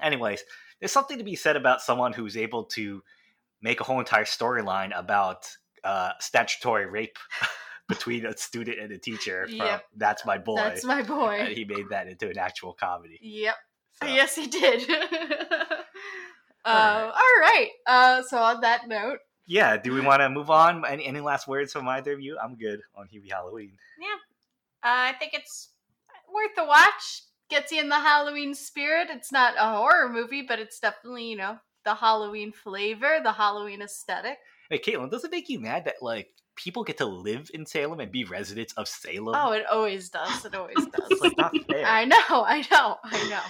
anyways, 0.03 0.43
there's 0.81 0.93
something 0.93 1.19
to 1.19 1.25
be 1.25 1.37
said 1.37 1.57
about 1.57 1.81
someone 1.83 2.13
who's 2.13 2.37
able 2.37 2.65
to 2.65 3.03
make 3.63 3.81
a 3.81 3.85
whole 3.85 3.99
entire 3.99 4.25
storyline 4.25 4.97
about 4.97 5.49
uh, 5.85 6.11
statutory 6.21 6.87
rape 6.87 7.19
between 7.89 8.27
a 8.27 8.37
student 8.37 8.79
and 8.79 8.93
a 8.93 8.99
teacher. 8.99 9.47
From 9.47 9.57
Yep. 9.57 9.85
That's 9.97 10.27
my 10.27 10.39
boy. 10.39 10.57
That's 10.57 10.85
my 10.85 11.03
boy. 11.03 11.37
and 11.39 11.49
boy. 11.49 11.55
he 11.55 11.65
made 11.65 11.89
that 11.91 12.09
into 12.09 12.29
an 12.29 12.39
actual 12.39 12.73
comedy. 12.75 13.19
Yep. 13.23 13.55
So, 14.03 14.09
Yes, 14.09 14.35
he 14.35 14.47
did. 14.47 14.91
uh, 14.91 16.67
Alright. 16.67 17.05
all 17.15 17.41
right. 17.41 17.69
Uh, 17.87 18.23
so 18.23 18.39
on 18.39 18.61
that 18.61 18.89
note, 18.89 19.19
Yeah. 19.47 19.77
Do 19.77 19.93
we 19.95 20.01
want 20.01 20.21
to 20.21 20.29
move 20.29 20.51
on? 20.51 20.85
Any, 20.87 21.07
any 21.07 21.21
last 21.21 21.49
words 21.49 21.73
from 21.73 21.89
either 21.89 22.13
of 22.13 22.21
you? 22.21 22.37
I'm 22.43 22.57
good 22.57 22.81
on 22.95 23.07
Hubie 23.07 23.31
Halloween. 23.31 23.73
Yeah. 24.01 24.89
Uh, 24.89 25.11
I 25.11 25.13
think 25.19 25.33
it's 25.35 25.71
worth 26.33 26.59
a 26.59 26.67
watch. 26.67 27.23
Gets 27.49 27.73
you 27.73 27.81
in 27.81 27.89
the 27.89 28.01
Halloween 28.01 28.55
spirit. 28.55 29.09
It's 29.11 29.31
not 29.31 29.55
a 29.59 29.77
horror 29.77 30.09
movie, 30.09 30.43
but 30.43 30.59
it's 30.59 30.81
definitely 30.81 31.31
you 31.31 31.37
know 31.37 31.59
the 31.85 31.95
Halloween 31.95 32.53
flavor, 32.53 33.21
the 33.23 33.33
Halloween 33.33 33.81
aesthetic. 33.83 34.39
Hey, 34.69 34.79
Caitlin, 34.79 35.11
does 35.11 35.25
it 35.25 35.31
make 35.31 35.49
you 35.49 35.61
mad 35.61 35.85
that 35.85 36.03
like 36.03 36.31
people 36.57 36.83
get 36.83 36.99
to 36.99 37.07
live 37.07 37.51
in 37.55 37.65
Salem 37.65 38.01
and 38.01 38.11
be 38.11 38.25
residents 38.25 38.73
of 38.75 38.89
Salem? 38.89 39.35
Oh, 39.37 39.53
it 39.53 39.65
always 39.71 40.09
does. 40.09 40.45
It 40.45 40.55
always 40.55 40.75
it's 40.79 41.09
does. 41.09 41.21
like 41.21 41.39
not 41.39 41.55
fair. 41.69 41.87
I 41.87 42.05
know, 42.05 42.17
I 42.29 42.67
know, 42.71 42.97
I 43.05 43.29
know. 43.29 43.43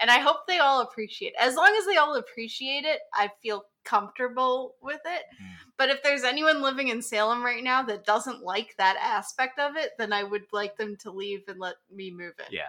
And 0.00 0.10
I 0.10 0.18
hope 0.18 0.46
they 0.48 0.58
all 0.58 0.80
appreciate 0.80 1.34
it. 1.38 1.40
As 1.40 1.54
long 1.54 1.74
as 1.78 1.86
they 1.86 1.96
all 1.96 2.16
appreciate 2.16 2.84
it, 2.84 3.00
I 3.12 3.30
feel 3.42 3.64
comfortable 3.84 4.74
with 4.82 5.00
it. 5.04 5.22
Mm. 5.40 5.54
But 5.78 5.90
if 5.90 6.02
there's 6.02 6.24
anyone 6.24 6.62
living 6.62 6.88
in 6.88 7.00
Salem 7.00 7.44
right 7.44 7.62
now 7.62 7.82
that 7.82 8.04
doesn't 8.04 8.42
like 8.42 8.74
that 8.78 8.96
aspect 9.00 9.58
of 9.58 9.76
it, 9.76 9.90
then 9.98 10.12
I 10.12 10.24
would 10.24 10.44
like 10.52 10.76
them 10.76 10.96
to 11.02 11.10
leave 11.10 11.42
and 11.48 11.60
let 11.60 11.76
me 11.92 12.10
move 12.10 12.34
it. 12.38 12.48
Yeah. 12.50 12.62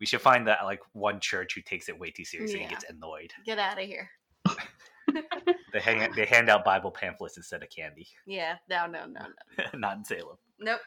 We 0.00 0.06
should 0.06 0.22
find 0.22 0.46
that 0.46 0.64
like 0.64 0.80
one 0.92 1.20
church 1.20 1.54
who 1.54 1.60
takes 1.60 1.88
it 1.88 1.98
way 1.98 2.10
too 2.10 2.24
seriously 2.24 2.62
and 2.62 2.70
gets 2.70 2.84
annoyed. 2.88 3.32
Get 3.44 3.58
out 3.58 3.78
of 3.78 3.84
here. 3.86 4.10
They 5.72 5.80
hang 5.80 6.12
they 6.14 6.26
hand 6.26 6.48
out 6.48 6.64
Bible 6.64 6.90
pamphlets 6.90 7.36
instead 7.36 7.62
of 7.62 7.70
candy. 7.70 8.08
Yeah, 8.26 8.56
no, 8.68 8.86
no, 8.86 9.06
no, 9.06 9.20
no. 9.58 9.64
not 9.78 9.96
in 9.96 10.04
Salem. 10.04 10.36
Nope. 10.58 10.80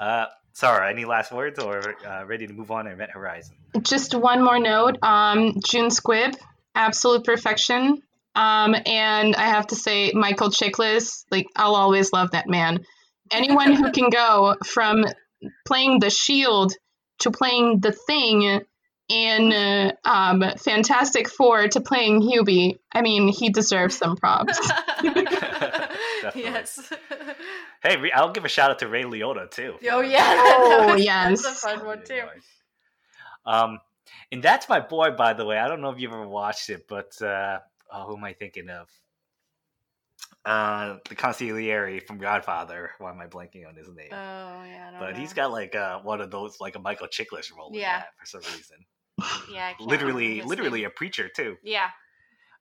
Uh, 0.00 0.26
Sarah, 0.52 0.90
any 0.90 1.04
last 1.04 1.32
words 1.32 1.58
or 1.58 1.94
uh, 2.06 2.24
ready 2.24 2.46
to 2.46 2.52
move 2.52 2.70
on 2.70 2.86
to 2.86 2.92
Event 2.92 3.10
Horizon? 3.10 3.56
Just 3.82 4.14
one 4.14 4.42
more 4.42 4.58
note. 4.58 4.96
Um, 5.02 5.54
June 5.64 5.88
Squibb, 5.88 6.36
absolute 6.74 7.24
perfection. 7.24 8.02
Um, 8.34 8.74
and 8.86 9.36
I 9.36 9.46
have 9.48 9.68
to 9.68 9.76
say, 9.76 10.12
Michael 10.14 10.50
Chiklis, 10.50 11.24
like 11.30 11.46
I'll 11.56 11.74
always 11.74 12.12
love 12.12 12.32
that 12.32 12.48
man. 12.48 12.84
Anyone 13.30 13.72
who 13.74 13.90
can 13.92 14.10
go 14.10 14.56
from 14.64 15.04
playing 15.66 16.00
the 16.00 16.10
Shield 16.10 16.72
to 17.20 17.30
playing 17.30 17.80
the 17.80 17.92
Thing 17.92 18.62
in 19.08 19.52
uh, 19.52 19.92
um, 20.04 20.44
Fantastic 20.58 21.28
Four 21.28 21.68
to 21.68 21.80
playing 21.80 22.20
Hubie, 22.20 22.78
I 22.92 23.00
mean, 23.00 23.28
he 23.28 23.48
deserves 23.48 23.96
some 23.96 24.16
props. 24.16 24.58
yes. 26.34 26.92
Hey, 27.82 28.10
I'll 28.14 28.32
give 28.32 28.44
a 28.44 28.48
shout 28.48 28.70
out 28.70 28.80
to 28.80 28.88
Ray 28.88 29.04
Liotta 29.04 29.50
too. 29.50 29.76
Oh 29.90 30.00
yeah. 30.00 30.20
Oh, 30.20 30.86
That 30.88 31.02
yes. 31.02 31.42
That's 31.44 31.64
a 31.64 31.68
fun 31.68 31.86
one 31.86 32.04
too. 32.04 32.22
Um, 33.46 33.78
and 34.30 34.42
that's 34.42 34.68
my 34.68 34.80
boy, 34.80 35.12
by 35.12 35.32
the 35.32 35.46
way. 35.46 35.58
I 35.58 35.68
don't 35.68 35.80
know 35.80 35.90
if 35.90 35.98
you've 35.98 36.12
ever 36.12 36.28
watched 36.28 36.68
it, 36.68 36.86
but 36.86 37.20
uh, 37.22 37.60
oh, 37.90 38.06
who 38.06 38.16
am 38.16 38.24
I 38.24 38.34
thinking 38.34 38.68
of? 38.68 38.88
Uh, 40.44 40.96
the 41.08 41.14
consigliere 41.14 42.02
from 42.06 42.18
Godfather. 42.18 42.90
Why 42.98 43.10
am 43.10 43.20
I 43.20 43.26
blanking 43.26 43.66
on 43.68 43.74
his 43.76 43.88
name? 43.88 44.08
Oh 44.12 44.14
yeah. 44.14 44.86
I 44.88 44.90
don't 44.92 45.00
but 45.00 45.12
know. 45.14 45.20
he's 45.20 45.32
got 45.32 45.50
like 45.52 45.74
uh, 45.74 45.98
one 46.00 46.20
of 46.20 46.30
those, 46.30 46.56
like 46.60 46.74
a 46.76 46.78
Michael 46.78 47.08
Chiklis 47.08 47.54
role. 47.56 47.68
in 47.72 47.80
Yeah. 47.80 47.98
that 47.98 48.08
for 48.18 48.26
some 48.26 48.40
reason. 48.52 48.78
yeah. 49.52 49.72
Literally, 49.80 50.40
literally 50.42 50.80
name. 50.80 50.86
a 50.88 50.90
preacher 50.90 51.28
too. 51.34 51.56
Yeah. 51.62 51.88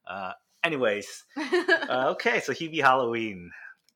Uh, 0.05 0.31
anyways, 0.63 1.23
uh, 1.37 2.09
okay, 2.11 2.39
so 2.41 2.51
Hubie 2.51 2.81
Halloween, 2.81 3.51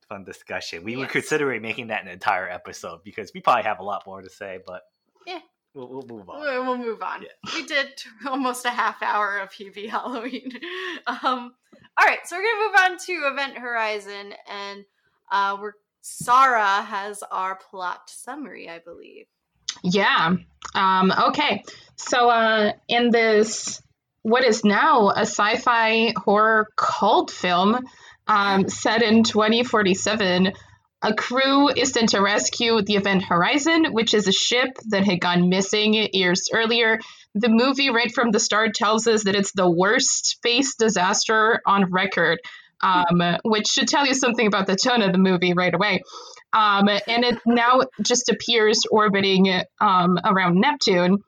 fun 0.08 0.24
discussion. 0.24 0.84
We 0.84 0.96
were 0.96 1.02
Yes. 1.04 1.12
considering 1.12 1.60
making 1.60 1.88
that 1.88 2.02
an 2.02 2.08
entire 2.08 2.48
episode 2.48 3.00
because 3.04 3.32
we 3.34 3.40
probably 3.40 3.64
have 3.64 3.80
a 3.80 3.84
lot 3.84 4.04
more 4.06 4.22
to 4.22 4.30
say, 4.30 4.58
but 4.66 4.82
Yeah. 5.26 5.40
we'll, 5.74 5.88
we'll 5.88 6.06
move 6.06 6.28
on. 6.30 6.40
We'll 6.40 6.64
we'll 6.64 6.78
move 6.78 7.02
on. 7.02 7.22
Yeah. 7.22 7.28
We 7.54 7.66
did 7.66 7.88
almost 8.26 8.64
a 8.64 8.70
half 8.70 9.02
hour 9.02 9.38
of 9.38 9.50
Hubie 9.50 9.88
Halloween. 9.88 10.52
um, 11.06 11.54
all 11.98 12.06
right, 12.06 12.18
so 12.24 12.36
we're 12.36 12.42
gonna 12.42 12.66
move 12.66 12.80
on 12.80 12.98
to 13.06 13.12
Event 13.32 13.58
Horizon, 13.58 14.34
and 14.48 14.84
uh, 15.30 15.56
we're 15.60 15.72
Sarah 16.02 16.82
has 16.82 17.22
our 17.30 17.56
plot 17.70 18.10
summary, 18.10 18.68
I 18.68 18.80
believe. 18.80 19.26
Yeah. 19.84 20.34
Um, 20.74 21.12
okay. 21.28 21.62
So, 21.96 22.28
uh, 22.28 22.72
in 22.88 23.10
this, 23.10 23.80
what 24.22 24.44
is 24.44 24.64
now 24.64 25.10
a 25.10 25.20
sci 25.20 25.56
fi 25.56 26.12
horror 26.16 26.68
cult 26.76 27.30
film 27.30 27.78
um, 28.26 28.68
set 28.68 29.02
in 29.02 29.22
2047, 29.22 30.52
a 31.02 31.14
crew 31.14 31.68
is 31.68 31.92
sent 31.92 32.10
to 32.10 32.20
rescue 32.20 32.82
the 32.82 32.94
Event 32.94 33.22
Horizon, 33.24 33.92
which 33.92 34.14
is 34.14 34.28
a 34.28 34.32
ship 34.32 34.70
that 34.88 35.04
had 35.04 35.20
gone 35.20 35.48
missing 35.48 35.94
years 35.94 36.48
earlier. 36.52 36.98
The 37.34 37.48
movie, 37.48 37.90
right 37.90 38.12
from 38.12 38.30
the 38.30 38.40
start, 38.40 38.74
tells 38.74 39.06
us 39.06 39.24
that 39.24 39.34
it's 39.34 39.52
the 39.52 39.70
worst 39.70 40.26
space 40.26 40.74
disaster 40.74 41.60
on 41.66 41.90
record, 41.90 42.40
um, 42.82 43.22
which 43.42 43.68
should 43.68 43.88
tell 43.88 44.06
you 44.06 44.14
something 44.14 44.46
about 44.46 44.66
the 44.66 44.76
tone 44.76 45.02
of 45.02 45.12
the 45.12 45.18
movie 45.18 45.54
right 45.54 45.72
away. 45.72 46.02
Um, 46.52 46.88
and 46.88 47.24
it 47.24 47.38
now 47.46 47.80
just 48.02 48.28
appears 48.28 48.82
orbiting 48.90 49.62
um, 49.80 50.18
around 50.22 50.60
Neptune. 50.60 51.22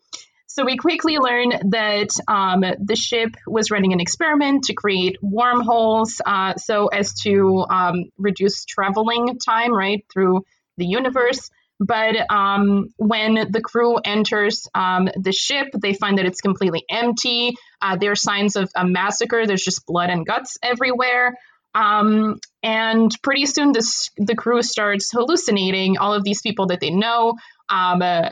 So 0.46 0.64
we 0.64 0.76
quickly 0.76 1.16
learn 1.18 1.48
that 1.70 2.10
um, 2.28 2.60
the 2.60 2.94
ship 2.94 3.30
was 3.46 3.72
running 3.72 3.92
an 3.92 4.00
experiment 4.00 4.64
to 4.64 4.74
create 4.74 5.16
wormholes 5.20 6.20
uh, 6.24 6.54
so 6.56 6.86
as 6.88 7.14
to 7.22 7.64
um, 7.68 8.04
reduce 8.18 8.64
traveling 8.64 9.38
time, 9.38 9.72
right, 9.72 10.04
through 10.12 10.44
the 10.76 10.86
universe. 10.86 11.50
But 11.80 12.30
um, 12.30 12.88
when 12.96 13.50
the 13.50 13.60
crew 13.60 13.98
enters 14.04 14.66
um, 14.74 15.08
the 15.16 15.32
ship, 15.32 15.68
they 15.80 15.92
find 15.92 16.18
that 16.18 16.26
it's 16.26 16.40
completely 16.40 16.84
empty. 16.88 17.54
Uh, 17.82 17.96
there 17.96 18.12
are 18.12 18.16
signs 18.16 18.56
of 18.56 18.70
a 18.76 18.86
massacre. 18.86 19.46
There's 19.46 19.64
just 19.64 19.86
blood 19.86 20.10
and 20.10 20.24
guts 20.24 20.56
everywhere. 20.62 21.34
Um, 21.74 22.38
and 22.62 23.10
pretty 23.22 23.46
soon, 23.46 23.72
this 23.72 24.10
the 24.16 24.36
crew 24.36 24.62
starts 24.62 25.10
hallucinating 25.10 25.98
all 25.98 26.14
of 26.14 26.22
these 26.22 26.40
people 26.40 26.66
that 26.68 26.80
they 26.80 26.90
know. 26.90 27.34
Um, 27.68 28.00
uh, 28.00 28.30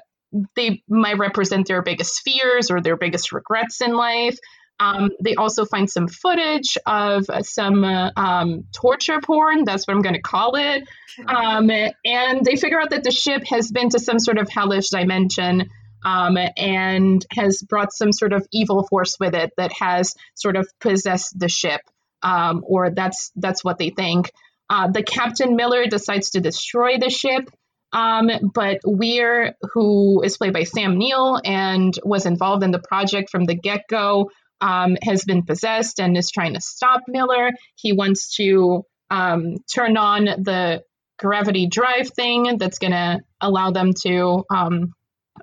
they 0.57 0.83
might 0.89 1.19
represent 1.19 1.67
their 1.67 1.83
biggest 1.83 2.23
fears 2.23 2.71
or 2.71 2.81
their 2.81 2.97
biggest 2.97 3.33
regrets 3.33 3.81
in 3.81 3.93
life. 3.93 4.39
Um, 4.83 5.11
they 5.23 5.37
also 5.37 5.65
find 5.65 5.89
some 5.89 6.09
footage 6.09 6.77
of 6.87 7.27
some 7.43 7.85
uh, 7.85 8.11
um, 8.17 8.65
torture 8.73 9.21
porn. 9.23 9.65
That's 9.65 9.87
what 9.87 9.95
I'm 9.95 10.03
going 10.03 10.15
to 10.15 10.23
call 10.23 10.57
it. 10.57 10.83
Um, 11.27 11.71
and 11.71 12.45
they 12.45 12.57
figure 12.57 12.81
out 12.81 12.91
that 12.91 13.05
the 13.05 13.13
ship 13.13 13.45
has 13.47 13.71
been 13.71 13.91
to 13.91 14.01
some 14.01 14.19
sort 14.19 14.39
of 14.39 14.49
hellish 14.49 14.89
dimension 14.89 15.69
um, 16.05 16.37
and 16.57 17.25
has 17.31 17.63
brought 17.63 17.93
some 17.93 18.13
sort 18.13 18.33
of 18.33 18.47
evil 18.53 18.87
force 18.89 19.17
with 19.21 19.35
it 19.35 19.53
that 19.57 19.73
has 19.73 20.15
sort 20.35 20.57
of 20.57 20.69
possessed 20.81 21.39
the 21.39 21.49
ship, 21.49 21.81
um, 22.23 22.63
or 22.67 22.91
that's 22.91 23.31
that's 23.37 23.63
what 23.63 23.79
they 23.79 23.91
think. 23.91 24.33
Uh, 24.69 24.91
the 24.91 25.03
Captain 25.03 25.55
Miller 25.55 25.87
decides 25.87 26.31
to 26.31 26.41
destroy 26.41 26.99
the 26.99 27.11
ship, 27.11 27.49
um, 27.93 28.31
but 28.55 28.79
Weir, 28.85 29.55
who 29.75 30.23
is 30.23 30.39
played 30.39 30.55
by 30.55 30.65
Sam 30.65 30.97
Neill 30.99 31.39
and 31.45 31.97
was 32.03 32.27
involved 32.27 32.65
in 32.65 32.71
the 32.71 32.81
project 32.81 33.31
from 33.31 33.45
the 33.45 33.55
get 33.55 33.83
go, 33.89 34.31
um, 34.63 34.97
has 35.03 35.25
been 35.25 35.43
possessed 35.43 36.01
and 36.01 36.17
is 36.17 36.31
trying 36.31 36.55
to 36.55 36.61
stop 36.61 37.03
Miller. 37.09 37.51
He 37.75 37.93
wants 37.93 38.37
to 38.37 38.85
um, 39.11 39.57
turn 39.75 39.97
on 39.99 40.25
the 40.25 40.83
gravity 41.19 41.67
drive 41.67 42.09
thing 42.11 42.57
that's 42.59 42.79
going 42.79 42.93
to 42.93 43.21
allow 43.41 43.73
them 43.73 43.93
to 44.03 44.45
um, 44.51 44.95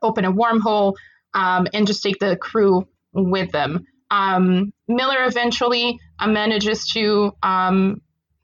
open 0.02 0.26
a 0.26 0.32
wormhole 0.32 0.96
um, 1.34 1.68
and 1.74 1.86
just 1.86 2.02
take 2.02 2.18
the 2.20 2.36
crew 2.36 2.88
with 3.14 3.52
them. 3.52 3.86
Um, 4.10 4.74
Miller 4.88 5.26
eventually 5.26 6.00
uh, 6.18 6.28
manages 6.28 6.88
to 6.94 7.34
um, 7.44 8.02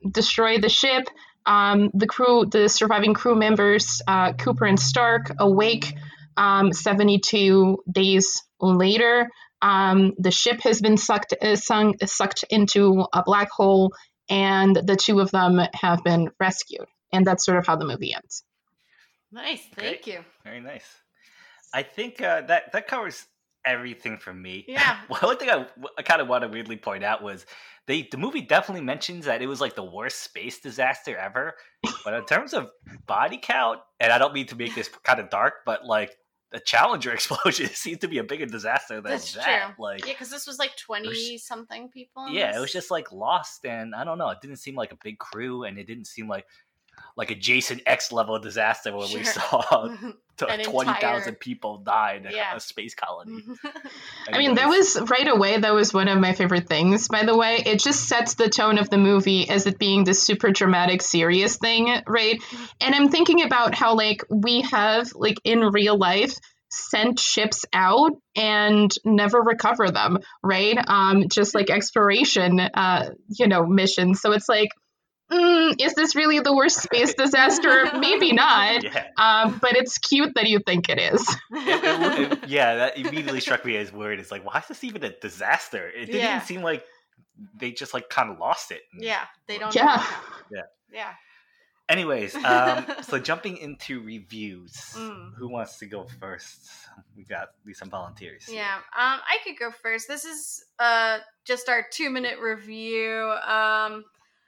destroy 0.08 0.60
the 0.60 0.68
ship. 0.68 1.08
The 1.46 2.06
crew, 2.08 2.46
the 2.46 2.68
surviving 2.68 3.14
crew 3.14 3.34
members, 3.34 4.02
uh, 4.06 4.34
Cooper 4.34 4.66
and 4.66 4.78
Stark, 4.78 5.32
awake 5.38 5.94
um, 6.36 6.72
72 6.72 7.78
days 7.90 8.42
later. 8.60 9.30
Um, 9.62 10.12
the 10.18 10.30
ship 10.30 10.60
has 10.62 10.80
been 10.80 10.96
sucked, 10.96 11.34
uh, 11.40 11.56
sunk, 11.56 11.96
sucked 12.06 12.44
into 12.50 13.06
a 13.12 13.22
black 13.22 13.50
hole, 13.50 13.92
and 14.28 14.76
the 14.76 14.96
two 14.96 15.20
of 15.20 15.30
them 15.30 15.60
have 15.74 16.04
been 16.04 16.30
rescued. 16.38 16.86
And 17.12 17.26
that's 17.26 17.44
sort 17.44 17.58
of 17.58 17.66
how 17.66 17.76
the 17.76 17.86
movie 17.86 18.14
ends. 18.14 18.44
Nice, 19.32 19.62
thank 19.74 20.02
Great. 20.02 20.06
you. 20.06 20.24
Very 20.44 20.60
nice. 20.60 20.86
I 21.72 21.82
think 21.82 22.20
uh, 22.20 22.42
that 22.42 22.72
that 22.72 22.88
covers 22.88 23.26
everything 23.64 24.18
for 24.18 24.32
me. 24.32 24.64
Yeah. 24.68 24.98
well, 25.10 25.20
one 25.22 25.36
thing 25.36 25.50
I, 25.50 25.66
I 25.98 26.02
kind 26.02 26.20
of 26.20 26.28
want 26.28 26.42
to 26.42 26.48
weirdly 26.48 26.76
point 26.76 27.04
out 27.04 27.22
was 27.22 27.44
they 27.86 28.08
the 28.10 28.16
movie 28.16 28.40
definitely 28.40 28.84
mentions 28.84 29.26
that 29.26 29.42
it 29.42 29.46
was 29.46 29.60
like 29.60 29.74
the 29.74 29.84
worst 29.84 30.22
space 30.22 30.60
disaster 30.60 31.16
ever. 31.16 31.54
But 32.04 32.14
in 32.14 32.24
terms 32.24 32.54
of 32.54 32.70
body 33.06 33.38
count, 33.42 33.80
and 34.00 34.12
I 34.12 34.18
don't 34.18 34.32
mean 34.32 34.46
to 34.46 34.56
make 34.56 34.74
this 34.74 34.88
kind 35.02 35.20
of 35.20 35.28
dark, 35.28 35.54
but 35.64 35.84
like 35.84 36.16
the 36.52 36.60
Challenger 36.60 37.12
explosion 37.14 37.68
seems 37.68 37.98
to 37.98 38.08
be 38.08 38.18
a 38.18 38.24
bigger 38.24 38.46
disaster 38.46 39.00
than 39.00 39.12
That's 39.12 39.32
that. 39.34 39.74
true. 39.76 39.84
Like 39.84 40.06
Yeah, 40.06 40.12
because 40.12 40.30
this 40.30 40.46
was 40.46 40.58
like 40.58 40.76
twenty 40.76 41.38
something 41.38 41.88
people. 41.88 42.28
yeah, 42.28 42.56
it 42.56 42.60
was 42.60 42.72
just 42.72 42.90
like 42.90 43.10
lost, 43.12 43.64
and 43.64 43.94
I 43.94 44.04
don't 44.04 44.18
know. 44.18 44.30
It 44.30 44.38
didn't 44.40 44.58
seem 44.58 44.74
like 44.76 44.92
a 44.92 44.98
big 45.02 45.18
crew, 45.18 45.64
and 45.64 45.78
it 45.78 45.86
didn't 45.86 46.06
seem 46.06 46.28
like 46.28 46.46
like 47.16 47.30
a 47.30 47.34
Jason 47.34 47.80
X 47.86 48.12
level 48.12 48.38
disaster 48.38 48.94
where 48.94 49.08
we 49.12 49.24
saw 49.24 49.88
An 50.48 50.62
twenty 50.64 50.92
thousand 51.00 51.36
people 51.36 51.78
die 51.78 52.14
in 52.20 52.26
a, 52.26 52.30
Yeah. 52.30 52.56
a 52.56 52.60
space 52.60 52.94
colony. 52.94 53.42
I 54.30 54.38
mean, 54.38 54.56
that 54.56 54.68
was 54.68 55.00
right 55.08 55.26
away. 55.26 55.58
That 55.58 55.72
was 55.72 55.94
one 55.94 56.08
of 56.08 56.18
my 56.18 56.34
favorite 56.34 56.68
things, 56.68 57.08
by 57.08 57.24
the 57.24 57.36
way. 57.36 57.62
It 57.64 57.80
just 57.80 58.06
sets 58.06 58.34
the 58.34 58.50
tone 58.50 58.76
of 58.76 58.90
the 58.90 58.98
movie 58.98 59.48
as 59.48 59.66
it 59.66 59.78
being 59.78 60.04
this 60.04 60.22
super 60.22 60.50
dramatic, 60.50 61.00
serious 61.00 61.56
thing, 61.56 62.02
right? 62.06 62.42
And 62.82 62.94
I'm 62.94 63.08
thinking 63.08 63.42
about 63.44 63.74
how, 63.74 63.94
like, 63.94 64.24
we 64.28 64.60
have, 64.70 65.10
like, 65.14 65.38
in 65.44 65.60
real 65.60 65.96
life, 65.96 66.34
sent 66.70 67.18
ships 67.18 67.64
out 67.72 68.10
and 68.34 68.92
never 69.06 69.40
recover 69.40 69.90
them, 69.90 70.18
right? 70.42 70.76
Um, 70.86 71.28
just 71.30 71.54
like 71.54 71.70
exploration, 71.70 72.60
uh, 72.60 73.10
you 73.28 73.46
know, 73.48 73.64
missions. 73.64 74.20
So 74.20 74.32
it's 74.32 74.48
like, 74.48 74.68
mm, 75.30 75.74
is 75.80 75.94
this 75.94 76.14
really 76.14 76.40
the 76.40 76.54
worst 76.54 76.82
space 76.82 77.14
disaster? 77.14 77.86
Maybe 77.98 78.32
not. 78.32 78.82
yeah. 78.84 79.06
Um, 79.18 79.58
but 79.60 79.76
it's 79.76 79.98
cute 79.98 80.34
that 80.34 80.46
you 80.46 80.60
think 80.66 80.88
it 80.88 80.98
is. 80.98 81.20
It- 81.52 81.84
it- 81.84 82.32
it- 82.44 82.48
yeah, 82.48 82.74
that 82.76 82.98
immediately 82.98 83.40
struck 83.40 83.64
me 83.64 83.76
as 83.76 83.92
weird. 83.92 84.18
It's 84.20 84.30
like, 84.30 84.44
why 84.44 84.58
is 84.60 84.66
this 84.68 84.84
even 84.84 85.04
a 85.04 85.10
disaster? 85.20 85.88
It 85.88 86.06
didn't 86.06 86.20
Yeah. 86.20 86.36
even 86.36 86.46
seem 86.46 86.62
like 86.62 86.84
they 87.54 87.70
just 87.72 87.92
like 87.94 88.08
kind 88.08 88.30
of 88.30 88.38
lost 88.38 88.70
it. 88.72 88.82
yeah, 88.98 89.24
they 89.46 89.58
don't. 89.58 89.74
Yeah. 89.74 90.02
know. 90.50 90.62
Yeah. 90.92 91.12
Anyways, 91.88 92.34
um, 92.44 92.84
so 93.02 93.16
jumping 93.18 93.58
into 93.58 94.00
reviews, 94.02 94.72
Mm. 94.96 95.34
who 95.36 95.48
wants 95.48 95.78
to 95.78 95.86
go 95.86 96.04
first? 96.18 96.68
We 97.16 97.22
got 97.24 97.42
at 97.42 97.48
least 97.64 97.78
some 97.78 97.90
volunteers. 97.90 98.46
Yeah, 98.50 98.74
um, 98.74 98.82
I 99.22 99.38
could 99.44 99.56
go 99.56 99.70
first. 99.70 100.08
This 100.08 100.24
is 100.24 100.64
uh 100.80 101.18
just 101.44 101.68
our 101.68 101.84
two 101.92 102.10
minute 102.10 102.40
review. 102.40 103.32
Um, 103.46 104.04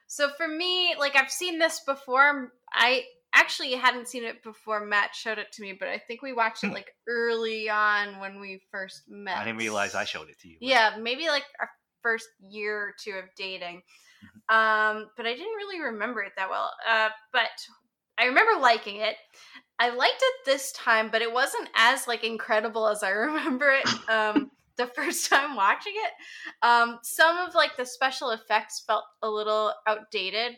so 0.08 0.28
for 0.36 0.48
me, 0.48 0.94
like 0.98 1.14
I've 1.14 1.30
seen 1.30 1.58
this 1.58 1.80
before. 1.86 2.52
I 2.72 3.04
actually 3.34 3.72
hadn't 3.72 4.08
seen 4.08 4.24
it 4.24 4.42
before. 4.42 4.84
Matt 4.84 5.14
showed 5.14 5.38
it 5.38 5.52
to 5.52 5.62
me, 5.62 5.74
but 5.78 5.88
I 5.88 5.98
think 5.98 6.22
we 6.22 6.32
watched 6.32 6.64
it 6.64 6.68
Hmm. 6.68 6.74
like 6.74 6.90
early 7.06 7.68
on 7.70 8.18
when 8.18 8.40
we 8.40 8.60
first 8.72 9.02
met. 9.08 9.36
I 9.36 9.44
didn't 9.44 9.58
realize 9.58 9.94
I 9.94 10.04
showed 10.04 10.28
it 10.30 10.38
to 10.40 10.48
you. 10.48 10.56
Yeah, 10.60 10.96
maybe 10.98 11.28
like 11.28 11.44
our 11.60 11.70
first 12.02 12.28
year 12.40 12.76
or 12.78 12.94
two 12.98 13.12
of 13.12 13.24
dating. 13.36 13.82
Mm-hmm. 14.24 14.56
Um, 14.56 15.10
but 15.16 15.26
I 15.26 15.32
didn't 15.32 15.54
really 15.56 15.80
remember 15.80 16.22
it 16.22 16.32
that 16.36 16.50
well. 16.50 16.70
Uh, 16.90 17.10
but 17.32 17.50
I 18.18 18.24
remember 18.24 18.60
liking 18.60 18.96
it. 18.96 19.16
I 19.78 19.90
liked 19.90 20.20
it 20.20 20.34
this 20.44 20.72
time, 20.72 21.10
but 21.10 21.22
it 21.22 21.32
wasn't 21.32 21.68
as 21.76 22.08
like 22.08 22.24
incredible 22.24 22.88
as 22.88 23.02
I 23.02 23.10
remember 23.28 23.70
it. 23.70 24.10
Um, 24.10 24.50
the 24.78 24.86
first 24.96 25.28
time 25.28 25.54
watching 25.54 25.92
it, 25.94 26.66
um, 26.66 26.98
some 27.02 27.36
of 27.36 27.54
like 27.54 27.76
the 27.76 27.84
special 27.84 28.30
effects 28.30 28.82
felt 28.86 29.04
a 29.22 29.28
little 29.28 29.74
outdated. 29.86 30.56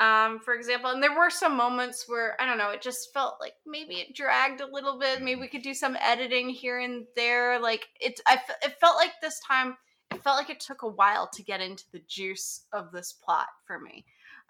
Um, 0.00 0.38
for 0.38 0.54
example, 0.54 0.90
and 0.90 1.02
there 1.02 1.18
were 1.18 1.28
some 1.28 1.56
moments 1.56 2.04
where 2.06 2.40
I 2.40 2.46
don't 2.46 2.56
know, 2.56 2.70
it 2.70 2.80
just 2.80 3.12
felt 3.12 3.34
like 3.40 3.54
maybe 3.66 3.96
it 3.96 4.14
dragged 4.14 4.60
a 4.60 4.72
little 4.72 4.98
bit. 4.98 5.20
Maybe 5.20 5.40
we 5.40 5.48
could 5.48 5.62
do 5.62 5.74
some 5.74 5.96
editing 6.00 6.48
here 6.48 6.78
and 6.78 7.04
there. 7.16 7.60
Like 7.60 7.88
it, 8.00 8.20
I, 8.26 8.38
it 8.62 8.78
felt 8.80 8.96
like 8.96 9.12
this 9.20 9.40
time, 9.40 9.76
it 10.12 10.22
felt 10.22 10.38
like 10.38 10.50
it 10.50 10.60
took 10.60 10.82
a 10.82 10.88
while 10.88 11.28
to 11.34 11.42
get 11.42 11.60
into 11.60 11.84
the 11.92 12.00
juice 12.06 12.66
of 12.72 12.92
this 12.92 13.12
plot 13.12 13.48
for 13.66 13.80
me. 13.80 14.04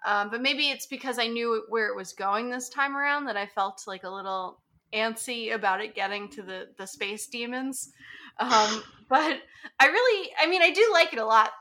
Um, 0.05 0.29
but 0.29 0.41
maybe 0.41 0.69
it's 0.69 0.85
because 0.85 1.17
I 1.19 1.27
knew 1.27 1.63
where 1.67 1.87
it 1.87 1.95
was 1.95 2.13
going 2.13 2.49
this 2.49 2.69
time 2.69 2.95
around 2.95 3.25
that 3.25 3.35
I 3.35 3.47
felt 3.47 3.83
like 3.87 4.03
a 4.03 4.09
little 4.09 4.61
antsy 4.93 5.53
about 5.53 5.81
it 5.81 5.95
getting 5.95 6.29
to 6.29 6.41
the 6.41 6.67
the 6.77 6.85
space 6.87 7.27
demons. 7.27 7.91
Um, 8.39 8.83
but 9.09 9.41
I 9.79 9.87
really, 9.87 10.31
I 10.39 10.47
mean, 10.47 10.61
I 10.61 10.71
do 10.71 10.89
like 10.93 11.13
it 11.13 11.19
a 11.19 11.25
lot. 11.25 11.51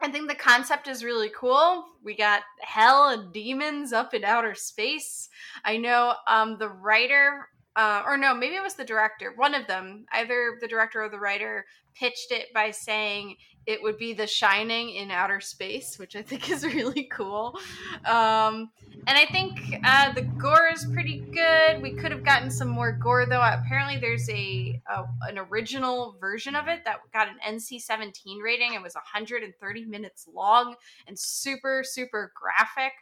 I 0.00 0.10
think 0.10 0.28
the 0.28 0.34
concept 0.34 0.88
is 0.88 1.04
really 1.04 1.30
cool. 1.36 1.84
We 2.02 2.16
got 2.16 2.42
hell 2.60 3.10
and 3.10 3.32
demons 3.32 3.92
up 3.92 4.14
in 4.14 4.24
outer 4.24 4.54
space. 4.54 5.28
I 5.64 5.76
know 5.76 6.14
um, 6.26 6.56
the 6.58 6.68
writer, 6.68 7.48
uh, 7.76 8.02
or 8.06 8.16
no, 8.16 8.34
maybe 8.34 8.54
it 8.54 8.62
was 8.62 8.74
the 8.74 8.84
director, 8.84 9.32
one 9.36 9.54
of 9.54 9.66
them, 9.66 10.06
either 10.12 10.56
the 10.60 10.68
director 10.68 11.02
or 11.02 11.10
the 11.10 11.18
writer, 11.18 11.66
pitched 11.94 12.30
it 12.30 12.46
by 12.54 12.70
saying 12.70 13.36
it 13.66 13.82
would 13.82 13.98
be 13.98 14.12
The 14.12 14.26
Shining 14.26 14.90
in 14.90 15.10
outer 15.10 15.40
space, 15.40 15.98
which 15.98 16.16
I 16.16 16.22
think 16.22 16.50
is 16.50 16.64
really 16.64 17.04
cool. 17.04 17.58
Um, 18.04 18.70
and 19.06 19.16
I 19.16 19.26
think 19.26 19.58
uh, 19.84 20.12
the 20.12 20.22
gore 20.22 20.68
is 20.72 20.86
pretty 20.92 21.18
good. 21.32 21.82
We 21.82 21.92
could 21.92 22.12
have 22.12 22.24
gotten 22.24 22.50
some 22.50 22.68
more 22.68 22.92
gore, 22.92 23.26
though. 23.26 23.42
Apparently, 23.42 23.98
there's 23.98 24.28
a, 24.28 24.80
a 24.88 25.04
an 25.28 25.38
original 25.38 26.16
version 26.20 26.54
of 26.54 26.68
it 26.68 26.80
that 26.84 26.98
got 27.12 27.28
an 27.28 27.36
NC-17 27.46 28.42
rating. 28.42 28.74
It 28.74 28.82
was 28.82 28.94
130 28.94 29.84
minutes 29.86 30.28
long 30.32 30.74
and 31.06 31.18
super 31.18 31.82
super 31.84 32.32
graphic. 32.34 32.92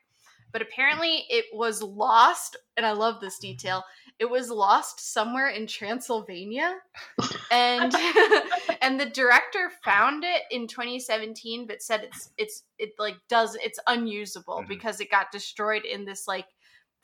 But 0.51 0.63
apparently, 0.63 1.27
it 1.29 1.45
was 1.53 1.83
lost, 1.83 2.57
and 2.77 2.87
I 2.87 2.93
love 2.93 3.21
this 3.21 3.39
detail 3.39 3.85
it 4.19 4.29
was 4.29 4.51
lost 4.51 5.13
somewhere 5.13 5.49
in 5.49 5.67
Transylvania, 5.67 6.77
and 7.51 7.95
and 8.83 8.99
the 8.99 9.07
director 9.07 9.71
found 9.85 10.25
it 10.25 10.43
in 10.51 10.67
2017, 10.67 11.67
but 11.67 11.83
said 11.83 12.05
it's 12.05 12.31
it's 12.37 12.65
it 12.79 12.95
like 12.99 13.17
does 13.29 13.57
it's 13.63 13.79
unusable 13.87 14.59
mm-hmm. 14.59 14.69
because 14.69 15.01
it 15.01 15.11
got 15.11 15.31
destroyed 15.31 15.85
in 15.85 16.05
this 16.05 16.27
like 16.27 16.47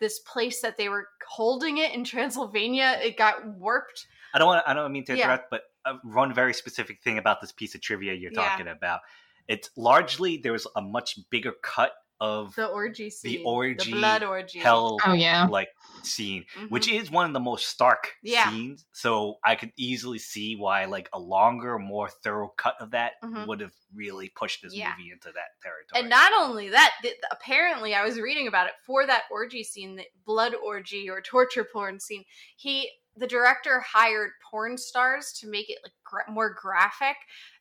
this 0.01 0.19
place 0.19 0.61
that 0.61 0.77
they 0.77 0.89
were 0.89 1.09
holding 1.27 1.79
it 1.79 1.95
in 1.95 2.05
Transylvania. 2.05 2.99
It 3.03 3.17
got 3.17 3.47
warped. 3.47 4.07
I 4.35 4.39
don't 4.39 4.49
want 4.49 4.65
I 4.67 4.75
don't 4.75 4.93
mean 4.93 5.05
to 5.05 5.13
interrupt, 5.13 5.45
yeah. 5.53 5.59
but 5.59 5.63
uh, 5.85 5.99
one 6.03 6.35
very 6.35 6.55
specific 6.55 7.01
thing 7.03 7.19
about 7.19 7.41
this 7.41 7.53
piece 7.53 7.75
of 7.75 7.81
trivia 7.81 8.15
you're 8.15 8.33
talking 8.33 8.67
yeah. 8.67 8.73
about. 8.73 9.01
It's 9.47 9.71
largely 9.77 10.39
there 10.39 10.53
was 10.53 10.67
a 10.75 10.81
much 10.81 11.19
bigger 11.31 11.53
cut 11.63 11.93
of 12.21 12.55
the 12.55 12.67
orgy 12.67 13.11
scene, 13.11 13.39
the 13.39 13.45
orgy, 13.45 13.91
the 13.91 13.99
blood 13.99 14.23
orgy, 14.23 14.59
hell, 14.59 14.99
oh 15.07 15.13
yeah, 15.13 15.47
like 15.47 15.69
scene, 16.03 16.45
mm-hmm. 16.57 16.67
which 16.67 16.89
is 16.89 17.11
one 17.11 17.27
of 17.27 17.33
the 17.33 17.41
most 17.41 17.69
stark 17.69 18.13
yeah. 18.23 18.51
scenes. 18.51 18.87
So 18.93 19.37
I 19.45 19.55
could 19.55 19.73
easily 19.77 20.19
see 20.19 20.57
why 20.57 20.85
like 20.85 21.09
a 21.13 21.19
longer, 21.19 21.79
more 21.79 22.09
thorough 22.09 22.53
cut 22.57 22.77
of 22.81 22.93
that 22.93 23.13
mm-hmm. 23.23 23.47
would 23.47 23.61
have 23.61 23.73
really 23.95 24.31
pushed 24.35 24.63
this 24.63 24.75
yeah. 24.75 24.93
movie 24.97 25.11
into 25.11 25.29
that 25.33 25.61
territory. 25.63 26.01
And 26.01 26.09
not 26.09 26.33
only 26.39 26.69
that, 26.71 26.93
th- 27.03 27.15
apparently 27.31 27.95
I 27.95 28.05
was 28.05 28.19
reading 28.19 28.47
about 28.49 28.67
it 28.67 28.75
for 28.87 29.07
that 29.07 29.25
orgy 29.31 29.65
scene, 29.65 29.97
the 29.97 30.05
blood 30.25 30.55
orgy 30.65 31.09
or 31.11 31.21
torture 31.21 31.67
porn 31.71 32.01
scene. 32.01 32.25
He, 32.57 32.89
the 33.17 33.27
director, 33.27 33.81
hired 33.81 34.31
porn 34.51 34.77
stars 34.77 35.33
to 35.41 35.49
make 35.49 35.71
it 35.71 35.79
like 35.83 35.93
gra- 36.05 36.33
more 36.33 36.55
graphic, 36.55 37.17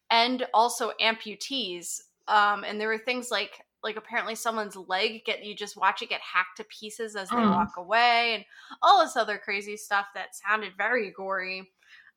and 0.09 0.45
also 0.53 0.91
amputees. 1.01 2.01
Um, 2.27 2.63
and 2.63 2.79
there 2.79 2.87
were 2.87 2.97
things 2.97 3.29
like 3.31 3.51
like 3.83 3.97
apparently 3.97 4.35
someone's 4.35 4.75
leg 4.75 5.23
get 5.25 5.43
you 5.43 5.55
just 5.55 5.77
watch 5.77 6.01
it 6.01 6.09
get 6.09 6.21
hacked 6.21 6.57
to 6.57 6.63
pieces 6.65 7.15
as 7.15 7.29
they 7.29 7.35
mm. 7.35 7.51
walk 7.51 7.71
away 7.77 8.35
and 8.35 8.45
all 8.81 9.03
this 9.03 9.15
other 9.15 9.37
crazy 9.37 9.77
stuff 9.77 10.05
that 10.13 10.35
sounded 10.35 10.71
very 10.77 11.11
gory 11.11 11.71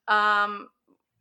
um 0.09 0.68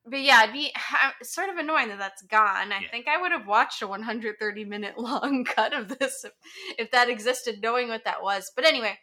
but 0.06 0.22
yeah 0.22 0.44
it'd 0.44 0.54
be 0.54 0.72
it's 1.20 1.34
sort 1.34 1.50
of 1.50 1.58
annoying 1.58 1.88
that 1.88 2.00
that's 2.00 2.22
gone 2.24 2.72
i 2.72 2.80
yeah. 2.80 2.90
think 2.92 3.08
i 3.08 3.20
would 3.20 3.32
have 3.32 3.48
watched 3.48 3.82
a 3.82 3.88
130 3.88 4.66
minute 4.66 4.96
long 4.98 5.44
cut 5.44 5.74
of 5.74 6.00
this 6.00 6.24
if, 6.24 6.32
if 6.78 6.92
that 6.92 7.10
existed 7.10 7.60
knowing 7.62 7.88
what 7.88 8.06
that 8.06 8.22
was 8.22 8.52
but 8.56 8.66
anyway 8.66 8.98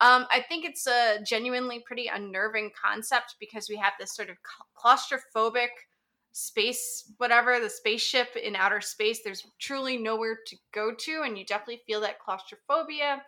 um, 0.00 0.26
I 0.32 0.40
think 0.48 0.64
it's 0.64 0.88
a 0.88 1.18
genuinely 1.24 1.80
pretty 1.86 2.08
unnerving 2.08 2.72
concept 2.82 3.36
because 3.38 3.68
we 3.68 3.76
have 3.76 3.92
this 4.00 4.16
sort 4.16 4.30
of 4.30 4.36
claustrophobic 4.76 5.68
space 6.32 7.12
whatever 7.18 7.60
the 7.60 7.68
spaceship 7.68 8.36
in 8.36 8.56
outer 8.56 8.80
space 8.80 9.20
there's 9.22 9.46
truly 9.58 9.98
nowhere 9.98 10.38
to 10.46 10.56
go 10.72 10.92
to 10.94 11.22
and 11.24 11.36
you 11.36 11.44
definitely 11.44 11.82
feel 11.86 12.00
that 12.00 12.18
claustrophobia. 12.18 13.22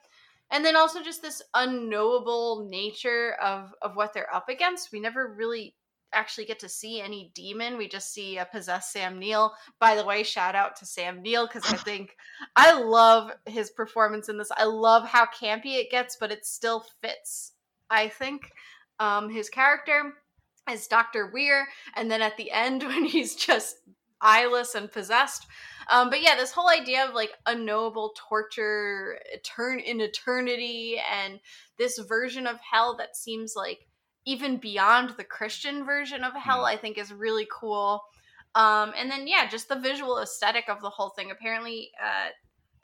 And 0.51 0.65
then 0.65 0.77
also 0.77 1.03
just 1.03 1.23
this 1.23 1.43
unknowable 1.55 2.67
nature 2.71 3.37
of 3.43 3.73
of 3.83 3.97
what 3.97 4.13
they're 4.13 4.33
up 4.35 4.49
against. 4.49 4.93
We 4.93 5.01
never 5.01 5.35
really 5.37 5.75
actually 6.13 6.45
get 6.45 6.61
to 6.61 6.69
see 6.69 7.01
any 7.01 7.33
demon. 7.35 7.77
We 7.77 7.89
just 7.89 8.13
see 8.13 8.39
a 8.39 8.45
possessed 8.45 8.93
sam 8.93 9.19
neill. 9.19 9.53
By 9.81 9.97
the 9.97 10.05
way 10.05 10.23
shout 10.23 10.55
out 10.55 10.77
to 10.77 10.87
sam 10.87 11.23
neill 11.23 11.47
because 11.47 11.71
i 11.73 11.77
think 11.85 12.17
i 12.57 12.73
love 12.73 13.33
his 13.47 13.71
performance 13.71 14.29
in 14.29 14.39
this. 14.39 14.51
I 14.57 14.65
love 14.65 15.07
how 15.07 15.27
campy 15.27 15.77
it 15.77 15.91
gets 15.91 16.17
but 16.17 16.33
it 16.33 16.47
still 16.47 16.85
fits 17.03 17.53
i 17.91 18.09
think 18.09 18.51
um 18.99 19.29
his 19.29 19.49
character 19.49 20.15
as 20.67 20.87
Dr. 20.87 21.31
Weir, 21.33 21.69
and 21.95 22.11
then 22.11 22.23
at 22.23 22.37
the 22.37 22.51
end 22.51 22.83
when 22.87 23.05
he's 23.05 23.35
just 23.35 23.77
eyeless 24.21 24.75
and 24.75 24.91
possessed. 24.91 25.47
Um, 25.91 26.09
but 26.09 26.23
yeah, 26.23 26.35
this 26.37 26.53
whole 26.53 26.71
idea 26.71 27.07
of 27.07 27.15
like 27.15 27.33
unknowable 27.47 28.15
torture 28.17 29.19
etern- 29.37 29.85
in 29.85 30.01
eternity 30.01 30.99
and 31.13 31.41
this 31.79 31.99
version 31.99 32.47
of 32.47 32.57
hell 32.59 32.97
that 32.97 33.17
seems 33.17 33.55
like 33.55 33.87
even 34.25 34.57
beyond 34.57 35.11
the 35.11 35.25
Christian 35.25 35.85
version 35.85 36.25
of 36.25 36.33
hell, 36.35 36.63
mm. 36.63 36.69
I 36.69 36.77
think 36.77 36.97
is 36.97 37.13
really 37.13 37.47
cool. 37.53 38.03
Um, 38.55 38.93
and 38.97 39.11
then 39.11 39.27
yeah, 39.27 39.47
just 39.47 39.69
the 39.69 39.79
visual 39.79 40.21
aesthetic 40.21 40.69
of 40.69 40.81
the 40.81 40.91
whole 40.91 41.11
thing. 41.11 41.31
Apparently, 41.31 41.91
uh, 42.03 42.29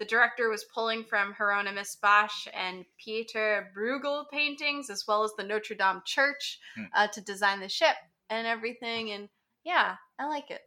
the 0.00 0.06
director 0.06 0.48
was 0.48 0.64
pulling 0.64 1.04
from 1.04 1.34
Hieronymus 1.34 1.98
Bosch 2.02 2.48
and 2.54 2.86
Pieter 2.98 3.70
Bruegel 3.76 4.24
paintings, 4.32 4.88
as 4.88 5.04
well 5.06 5.22
as 5.22 5.32
the 5.36 5.44
Notre 5.44 5.76
Dame 5.76 6.00
Church, 6.06 6.58
hmm. 6.74 6.84
uh, 6.96 7.06
to 7.08 7.20
design 7.20 7.60
the 7.60 7.68
ship 7.68 7.94
and 8.30 8.46
everything. 8.46 9.10
And 9.10 9.28
yeah, 9.62 9.96
I 10.18 10.26
like 10.26 10.50
it. 10.50 10.62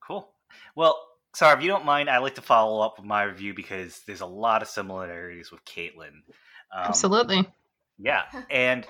Cool. 0.00 0.30
Well, 0.74 0.98
sorry 1.34 1.58
if 1.58 1.62
you 1.62 1.68
don't 1.68 1.84
mind, 1.84 2.08
I 2.08 2.18
like 2.18 2.36
to 2.36 2.40
follow 2.40 2.80
up 2.80 2.96
with 2.96 3.06
my 3.06 3.22
review 3.24 3.52
because 3.52 4.00
there's 4.06 4.22
a 4.22 4.26
lot 4.26 4.62
of 4.62 4.68
similarities 4.68 5.52
with 5.52 5.62
Caitlin. 5.66 6.22
Um, 6.74 6.84
Absolutely. 6.86 7.46
Yeah, 7.98 8.22
and 8.50 8.86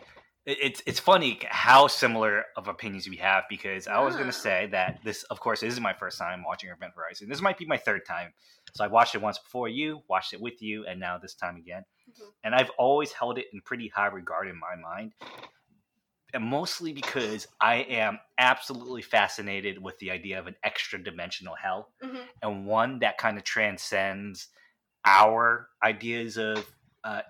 it's 0.49 0.83
it's 0.87 0.99
funny 0.99 1.39
how 1.51 1.87
similar 1.89 2.45
of 2.57 2.69
opinions 2.69 3.07
we 3.07 3.17
have 3.17 3.45
because 3.51 3.87
I 3.87 4.01
was 4.01 4.15
going 4.15 4.29
to 4.29 4.33
say 4.33 4.67
that 4.73 4.99
this, 5.05 5.23
of 5.25 5.41
course, 5.41 5.63
isn't 5.63 5.83
my 5.83 5.93
first 5.93 6.17
time 6.17 6.43
watching 6.43 6.71
Event 6.71 6.93
Horizon. 6.97 7.29
This 7.29 7.43
might 7.43 7.59
be 7.59 7.67
my 7.67 7.77
third 7.77 8.07
time. 8.07 8.33
So 8.75 8.83
I 8.83 8.87
watched 8.87 9.15
it 9.15 9.21
once 9.21 9.39
before 9.39 9.69
you, 9.69 10.01
watched 10.09 10.33
it 10.33 10.41
with 10.41 10.63
you, 10.63 10.87
and 10.87 10.99
now 10.99 11.19
this 11.19 11.35
time 11.35 11.57
again. 11.57 11.83
Mm-hmm. 12.11 12.29
And 12.45 12.55
I've 12.55 12.71
always 12.79 13.13
held 13.13 13.39
it 13.39 13.47
in 13.53 13.61
pretty 13.61 13.89
high 13.89 14.07
regard 14.07 14.49
in 14.49 14.59
my 14.59 14.75
mind, 14.75 15.13
and 16.33 16.45
mostly 16.45 16.95
because 16.95 17.47
I 17.61 17.77
am 17.77 18.19
absolutely 18.39 19.03
fascinated 19.03 19.83
with 19.83 19.99
the 19.99 20.11
idea 20.11 20.39
of 20.39 20.47
an 20.47 20.55
extra 20.65 21.03
dimensional 21.03 21.57
hell, 21.63 21.91
mm-hmm. 22.03 22.23
and 22.43 22.65
one 22.65 23.01
that 23.01 23.19
kind 23.19 23.37
of 23.37 23.45
transcends 23.45 24.49
our 25.05 25.69
ideas 25.83 26.39
of 26.39 26.67
uh, 27.05 27.21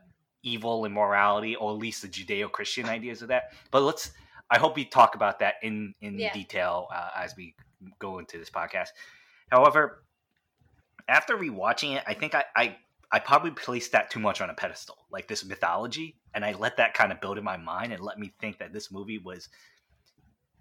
evil 0.49 0.85
and 0.85 0.95
morality, 0.95 1.57
or 1.57 1.73
at 1.73 1.79
least 1.79 2.03
the 2.03 2.09
Judeo-Christian 2.09 2.87
ideas 2.87 3.23
of 3.23 3.29
that. 3.29 3.53
But 3.71 3.83
let's. 3.83 4.11
I 4.51 4.59
hope 4.59 4.77
we 4.77 4.87
talk 4.87 5.15
about 5.15 5.41
that 5.41 5.55
in 5.63 5.95
in 6.01 6.19
yeah. 6.19 6.33
detail 6.33 6.89
uh, 6.95 7.11
as 7.17 7.37
we 7.37 7.55
go 7.99 8.19
into 8.19 8.39
this 8.39 8.51
podcast. 8.51 8.89
However, 9.51 10.05
after 11.07 11.37
rewatching 11.37 11.97
it, 11.97 12.03
I 12.07 12.15
think 12.15 12.35
I, 12.35 12.45
I 12.57 12.77
I 13.11 13.19
probably 13.19 13.51
placed 13.51 13.93
that 13.93 14.11
too 14.11 14.21
much 14.21 14.41
on 14.41 14.51
a 14.51 14.55
pedestal, 14.55 14.97
like 15.11 15.29
this 15.29 15.45
mythology, 15.45 16.17
and 16.35 16.45
I 16.45 16.53
let 16.53 16.77
that 16.79 16.95
kind 16.95 17.13
of 17.13 17.21
build 17.21 17.39
in 17.39 17.45
my 17.45 17.57
mind 17.57 17.93
and 17.93 18.03
let 18.03 18.19
me 18.19 18.33
think 18.41 18.59
that 18.59 18.73
this 18.73 18.91
movie 18.91 19.19
was 19.19 19.49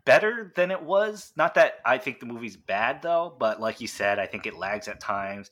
better 0.05 0.53
than 0.55 0.71
it 0.71 0.81
was. 0.81 1.33
Not 1.35 1.55
that 1.55 1.79
I 1.85 1.97
think 1.97 2.19
the 2.19 2.25
movie's 2.25 2.55
bad 2.55 3.01
though, 3.01 3.35
but 3.37 3.59
like 3.59 3.81
you 3.81 3.87
said, 3.87 4.19
I 4.19 4.25
think 4.25 4.45
it 4.45 4.57
lags 4.57 4.87
at 4.87 5.01
times. 5.01 5.51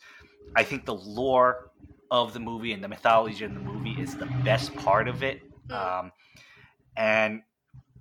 I 0.55 0.63
think 0.63 0.85
the 0.85 0.95
lore 0.95 1.71
of 2.11 2.33
the 2.33 2.39
movie 2.39 2.73
and 2.73 2.83
the 2.83 2.87
mythology 2.87 3.43
in 3.43 3.53
the 3.53 3.59
movie 3.59 3.95
is 3.99 4.15
the 4.15 4.27
best 4.43 4.75
part 4.75 5.07
of 5.07 5.23
it. 5.23 5.41
Mm. 5.67 5.99
Um, 5.99 6.11
and 6.97 7.41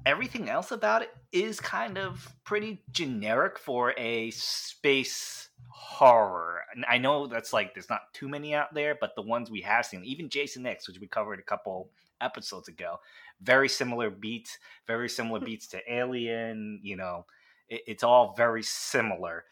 everything 0.06 0.48
else 0.48 0.70
about 0.70 1.02
it 1.02 1.10
is 1.32 1.60
kind 1.60 1.98
of 1.98 2.32
pretty 2.44 2.82
generic 2.92 3.58
for 3.58 3.94
a 3.96 4.30
space 4.30 5.48
horror. 5.68 6.60
And 6.74 6.84
I 6.88 6.98
know 6.98 7.26
that's 7.26 7.52
like 7.52 7.74
there's 7.74 7.90
not 7.90 8.12
too 8.12 8.28
many 8.28 8.54
out 8.54 8.74
there, 8.74 8.96
but 9.00 9.14
the 9.16 9.22
ones 9.22 9.50
we 9.50 9.62
have 9.62 9.86
seen, 9.86 10.04
even 10.04 10.28
Jason 10.28 10.66
X, 10.66 10.86
which 10.86 11.00
we 11.00 11.06
covered 11.06 11.38
a 11.38 11.44
couple 11.44 11.90
episodes 12.20 12.68
ago. 12.68 13.00
Very 13.40 13.68
similar 13.68 14.10
beats, 14.10 14.58
very 14.86 15.08
similar 15.08 15.40
beats 15.40 15.66
to 15.68 15.92
Alien. 15.92 16.80
You 16.82 16.96
know, 16.96 17.26
it, 17.68 17.82
it's 17.86 18.02
all 18.02 18.34
very 18.36 18.62
similar, 18.62 19.44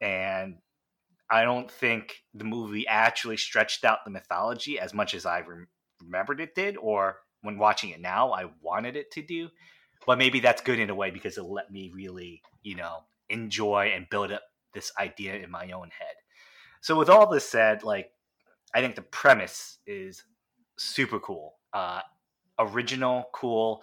and 0.00 0.56
I 1.30 1.44
don't 1.44 1.70
think 1.70 2.24
the 2.34 2.44
movie 2.44 2.86
actually 2.88 3.36
stretched 3.36 3.84
out 3.84 4.04
the 4.04 4.10
mythology 4.10 4.78
as 4.80 4.92
much 4.92 5.14
as 5.14 5.24
I 5.24 5.40
rem- 5.40 5.68
remembered 6.02 6.40
it 6.40 6.54
did, 6.54 6.76
or 6.76 7.18
when 7.42 7.58
watching 7.58 7.90
it 7.90 8.00
now, 8.00 8.32
I 8.32 8.46
wanted 8.60 8.96
it 8.96 9.10
to 9.12 9.22
do. 9.22 9.48
But 10.06 10.18
maybe 10.18 10.40
that's 10.40 10.62
good 10.62 10.78
in 10.78 10.90
a 10.90 10.94
way 10.94 11.10
because 11.10 11.38
it 11.38 11.42
let 11.42 11.70
me 11.70 11.92
really, 11.94 12.42
you 12.62 12.74
know, 12.74 13.04
enjoy 13.28 13.92
and 13.94 14.08
build 14.10 14.32
up 14.32 14.42
this 14.74 14.92
idea 14.98 15.34
in 15.34 15.50
my 15.50 15.70
own 15.70 15.90
head. 15.96 16.14
So 16.80 16.98
with 16.98 17.10
all 17.10 17.28
this 17.28 17.48
said, 17.48 17.82
like 17.82 18.10
I 18.74 18.80
think 18.80 18.94
the 18.94 19.02
premise 19.02 19.78
is 19.86 20.24
super 20.78 21.20
cool, 21.20 21.54
uh, 21.72 22.00
original, 22.58 23.26
cool, 23.34 23.82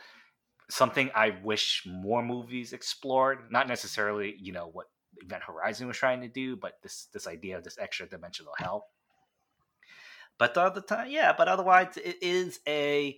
something 0.70 1.12
I 1.16 1.36
wish 1.44 1.84
more 1.86 2.24
movies 2.24 2.74
explored. 2.74 3.52
Not 3.52 3.68
necessarily, 3.68 4.36
you 4.40 4.52
know, 4.52 4.70
what 4.72 4.88
Event 5.18 5.44
Horizon 5.44 5.88
was 5.88 5.98
trying 5.98 6.22
to 6.22 6.28
do, 6.28 6.56
but 6.56 6.74
this 6.84 7.08
this 7.14 7.28
idea 7.28 7.58
of 7.58 7.64
this 7.64 7.78
extra 7.80 8.08
dimensional 8.08 8.54
hell. 8.58 8.88
But 10.38 10.54
the 10.54 10.62
other 10.62 10.82
time, 10.82 11.10
yeah, 11.10 11.34
but 11.36 11.48
otherwise, 11.48 11.98
it 11.98 12.18
is 12.22 12.60
a 12.68 13.18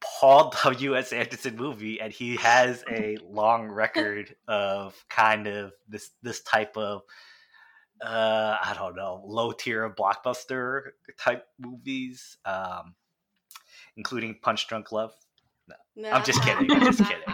Paul 0.00 0.52
W. 0.64 0.96
S. 0.96 1.12
Anderson 1.12 1.56
movie, 1.56 2.00
and 2.00 2.12
he 2.12 2.36
has 2.36 2.84
a 2.90 3.18
long 3.22 3.68
record 3.68 4.34
of 4.48 5.04
kind 5.08 5.46
of 5.46 5.72
this 5.88 6.10
this 6.22 6.40
type 6.40 6.76
of 6.76 7.02
uh, 8.02 8.56
I 8.62 8.74
don't 8.74 8.96
know 8.96 9.22
low 9.26 9.52
tier 9.52 9.88
blockbuster 9.90 10.92
type 11.18 11.46
movies, 11.58 12.38
um, 12.44 12.94
including 13.96 14.38
Punch 14.40 14.66
Drunk 14.68 14.92
Love. 14.92 15.14
No, 15.96 16.10
I'm 16.10 16.24
just 16.24 16.42
kidding. 16.42 16.70
I'm 16.70 16.80
just 16.80 16.98
kidding. 16.98 17.24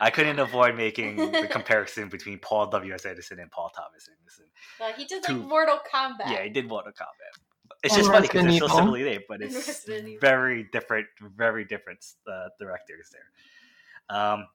I 0.00 0.10
couldn't 0.10 0.38
avoid 0.38 0.76
making 0.76 1.16
the 1.16 1.48
comparison 1.50 2.08
between 2.08 2.38
Paul 2.38 2.68
W. 2.70 2.94
S. 2.94 3.04
Anderson 3.04 3.38
and 3.40 3.50
Paul 3.50 3.70
Thomas 3.74 4.08
Anderson. 4.08 4.46
Uh, 4.80 4.92
he 4.96 5.04
did 5.04 5.22
like 5.28 5.48
Mortal 5.48 5.78
Kombat. 5.92 6.30
Yeah, 6.30 6.42
he 6.42 6.50
did 6.50 6.68
Mortal 6.68 6.92
Kombat. 6.92 7.40
It's 7.82 7.94
just 7.94 8.10
funny 8.10 8.26
because 8.28 8.44
they're 8.44 8.58
so 8.58 8.68
similarly 8.68 9.04
named, 9.04 9.24
but 9.28 9.42
it's 9.42 9.86
very 10.20 10.68
different, 10.72 11.06
very 11.20 11.64
different 11.64 12.04
uh, 12.30 12.48
directors 12.58 13.10
there. 13.12 14.16
Um, 14.16 14.46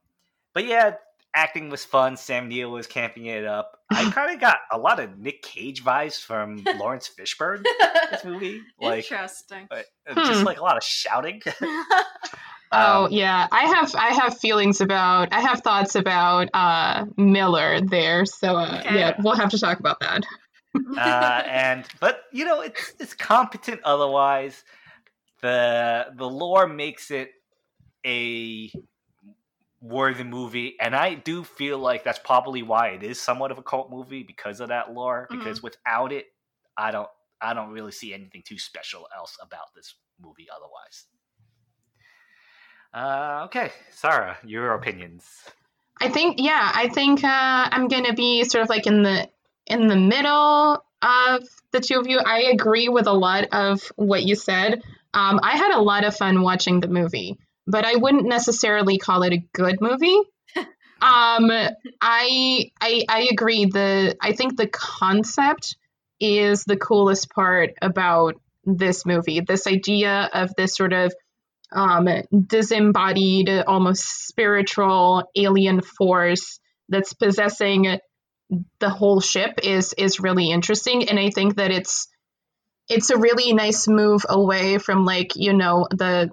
but 0.54 0.66
yeah, 0.66 0.96
acting 1.36 1.70
was 1.70 1.86
fun. 1.86 2.18
Sam 2.18 2.48
Neill 2.48 2.72
was 2.72 2.88
camping 2.88 3.28
it 3.28 3.46
up. 3.46 3.80
I 3.92 4.10
kind 4.16 4.34
of 4.34 4.40
got 4.40 4.58
a 4.72 4.78
lot 4.78 5.00
of 5.00 5.18
Nick 5.18 5.42
Cage 5.42 5.84
vibes 5.84 6.20
from 6.22 6.64
Laurence 6.78 7.10
Fishburne. 7.10 7.64
This 8.12 8.26
movie, 8.26 8.62
like, 8.82 9.10
interesting, 9.12 9.68
uh, 9.72 9.82
just 10.16 10.40
hmm. 10.40 10.46
like 10.46 10.60
a 10.60 10.64
lot 10.64 10.78
of 10.78 10.84
shouting. 10.84 11.42
Oh 12.72 13.06
um, 13.06 13.12
yeah, 13.12 13.48
I 13.52 13.66
have 13.66 13.96
I 13.96 14.14
have 14.14 14.38
feelings 14.38 14.80
about 14.80 15.34
I 15.34 15.42
have 15.42 15.62
thoughts 15.62 15.96
about 15.96 16.50
uh, 16.54 17.06
Miller 17.18 17.82
there. 17.82 18.26
So 18.26 18.58
uh, 18.58 18.82
okay. 18.86 19.00
yeah, 19.00 19.16
we'll 19.24 19.36
have 19.36 19.50
to 19.52 19.60
talk 19.60 19.80
about 19.80 20.00
that. 20.02 20.24
uh, 20.98 21.44
and 21.48 21.86
but 22.00 22.22
you 22.32 22.46
know 22.46 22.62
it's 22.62 22.94
it's 23.00 23.14
competent 23.14 23.82
otherwise. 23.84 24.64
The 25.42 26.08
the 26.16 26.30
lore 26.30 26.68
makes 26.68 27.10
it 27.10 27.32
a 28.06 28.72
worthy 29.82 30.24
movie, 30.24 30.76
and 30.80 30.96
I 30.96 31.16
do 31.16 31.44
feel 31.44 31.80
like 31.80 32.04
that's 32.04 32.20
probably 32.20 32.62
why 32.62 32.90
it 32.90 33.02
is 33.02 33.20
somewhat 33.20 33.52
of 33.52 33.58
a 33.58 33.64
cult 33.64 33.90
movie 33.90 34.22
because 34.22 34.60
of 34.60 34.68
that 34.68 34.94
lore. 34.94 35.28
Mm-hmm. 35.32 35.40
Because 35.40 35.64
without 35.64 36.12
it, 36.12 36.26
I 36.78 36.92
don't 36.92 37.10
I 37.42 37.56
don't 37.56 37.72
really 37.72 37.92
see 37.92 38.14
anything 38.14 38.44
too 38.46 38.60
special 38.60 39.08
else 39.16 39.38
about 39.42 39.74
this 39.76 39.96
movie 40.22 40.48
otherwise. 40.56 41.08
Uh, 42.94 43.44
okay, 43.46 43.72
Sarah, 43.92 44.38
your 44.44 44.74
opinions. 44.74 45.26
I 46.02 46.10
think 46.10 46.38
yeah, 46.40 46.72
I 46.74 46.88
think 46.88 47.24
uh, 47.24 47.28
I'm 47.72 47.88
gonna 47.88 48.14
be 48.14 48.44
sort 48.46 48.64
of 48.64 48.70
like 48.70 48.88
in 48.88 49.04
the 49.04 49.30
in 49.68 49.88
the 49.88 49.96
middle 49.96 50.84
of 51.02 51.44
the 51.72 51.80
two 51.80 52.00
of 52.00 52.08
you. 52.08 52.20
I 52.20 52.50
agree 52.54 52.90
with 52.90 53.08
a 53.08 53.14
lot 53.14 53.46
of 53.52 53.82
what 53.96 54.24
you 54.24 54.36
said. 54.36 54.82
Um, 55.14 55.40
I 55.44 55.58
had 55.58 55.76
a 55.76 55.82
lot 55.82 56.06
of 56.06 56.16
fun 56.16 56.42
watching 56.42 56.80
the 56.80 56.88
movie, 56.88 57.38
but 57.68 57.86
I 57.86 57.96
wouldn't 57.96 58.26
necessarily 58.26 58.98
call 58.98 59.24
it 59.24 59.34
a 59.34 59.44
good 59.54 59.82
movie. 59.82 60.18
um, 60.56 60.66
I, 61.02 62.72
I 62.82 63.06
I 63.10 63.28
agree. 63.32 63.66
The 63.66 64.16
I 64.22 64.34
think 64.34 64.58
the 64.58 64.68
concept 64.68 65.78
is 66.20 66.64
the 66.64 66.78
coolest 66.78 67.30
part 67.30 67.72
about 67.82 68.36
this 68.66 69.06
movie. 69.06 69.42
This 69.42 69.68
idea 69.68 70.30
of 70.34 70.56
this 70.56 70.76
sort 70.76 70.94
of 70.94 71.14
um, 71.72 72.08
disembodied, 72.48 73.50
almost 73.50 74.28
spiritual 74.28 75.24
alien 75.36 75.82
force 75.82 76.60
that's 76.90 77.14
possessing 77.14 78.00
the 78.80 78.90
whole 78.90 79.22
ship 79.22 79.60
is 79.64 79.94
is 79.94 80.20
really 80.20 80.50
interesting, 80.50 81.08
and 81.10 81.20
I 81.20 81.30
think 81.30 81.58
that 81.58 81.72
it's 81.72 82.08
it's 82.88 83.12
a 83.12 83.18
really 83.18 83.54
nice 83.54 83.88
move 83.88 84.26
away 84.28 84.80
from 84.80 85.06
like 85.06 85.36
you 85.36 85.54
know 85.54 85.88
the 85.92 86.32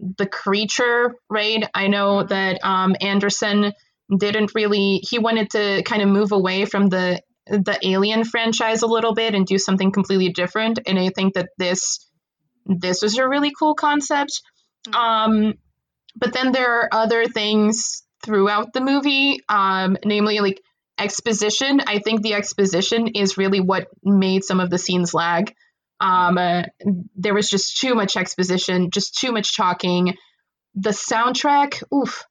the 0.00 0.26
creature 0.26 1.14
right 1.30 1.64
i 1.74 1.86
know 1.86 2.16
mm-hmm. 2.16 2.26
that 2.26 2.58
um 2.64 2.96
anderson 3.00 3.72
didn't 4.18 4.50
really 4.52 5.00
he 5.08 5.20
wanted 5.20 5.48
to 5.50 5.80
kind 5.84 6.02
of 6.02 6.08
move 6.08 6.32
away 6.32 6.64
from 6.64 6.88
the 6.88 7.22
the 7.46 7.78
alien 7.84 8.24
franchise 8.24 8.82
a 8.82 8.88
little 8.88 9.14
bit 9.14 9.36
and 9.36 9.46
do 9.46 9.58
something 9.58 9.92
completely 9.92 10.30
different 10.30 10.80
and 10.86 10.98
i 10.98 11.08
think 11.08 11.34
that 11.34 11.50
this 11.56 12.10
this 12.66 13.02
was 13.02 13.18
a 13.18 13.28
really 13.28 13.52
cool 13.58 13.74
concept. 13.74 14.42
Um, 14.94 15.54
but 16.16 16.32
then 16.32 16.52
there 16.52 16.80
are 16.80 16.88
other 16.92 17.26
things 17.26 18.02
throughout 18.24 18.72
the 18.72 18.80
movie, 18.80 19.40
um, 19.48 19.96
namely 20.04 20.40
like 20.40 20.60
exposition. 20.98 21.80
I 21.86 21.98
think 21.98 22.22
the 22.22 22.34
exposition 22.34 23.08
is 23.08 23.38
really 23.38 23.60
what 23.60 23.88
made 24.02 24.44
some 24.44 24.60
of 24.60 24.70
the 24.70 24.78
scenes 24.78 25.14
lag. 25.14 25.54
Um, 26.00 26.36
uh, 26.36 26.62
there 27.16 27.34
was 27.34 27.48
just 27.48 27.78
too 27.78 27.94
much 27.94 28.16
exposition, 28.16 28.90
just 28.90 29.18
too 29.18 29.32
much 29.32 29.56
talking. 29.56 30.16
The 30.74 30.90
soundtrack, 30.90 31.82
oof. 31.94 32.24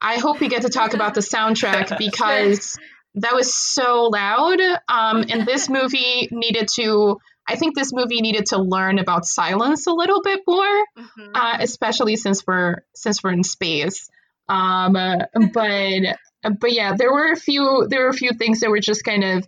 I 0.00 0.18
hope 0.18 0.40
we 0.40 0.48
get 0.48 0.62
to 0.62 0.68
talk 0.68 0.94
about 0.94 1.14
the 1.14 1.20
soundtrack 1.20 1.98
because 1.98 2.78
that 3.14 3.34
was 3.34 3.54
so 3.54 4.04
loud. 4.04 4.60
Um, 4.88 5.24
and 5.28 5.46
this 5.46 5.68
movie 5.68 6.28
needed 6.30 6.68
to 6.76 7.18
I 7.48 7.56
think 7.56 7.74
this 7.74 7.92
movie 7.92 8.20
needed 8.20 8.46
to 8.46 8.58
learn 8.60 8.98
about 8.98 9.24
silence 9.24 9.86
a 9.86 9.92
little 9.92 10.20
bit 10.22 10.40
more, 10.46 10.84
mm-hmm. 10.98 11.30
uh, 11.34 11.56
especially 11.60 12.16
since 12.16 12.46
we're 12.46 12.76
since 12.94 13.22
we're 13.22 13.32
in 13.32 13.44
space. 13.44 14.08
Um, 14.48 14.96
uh, 14.96 15.24
but 15.52 16.16
but 16.60 16.72
yeah, 16.72 16.94
there 16.96 17.12
were 17.12 17.32
a 17.32 17.36
few 17.36 17.86
there 17.88 18.02
were 18.04 18.10
a 18.10 18.14
few 18.14 18.32
things 18.32 18.60
that 18.60 18.70
were 18.70 18.80
just 18.80 19.04
kind 19.04 19.24
of 19.24 19.46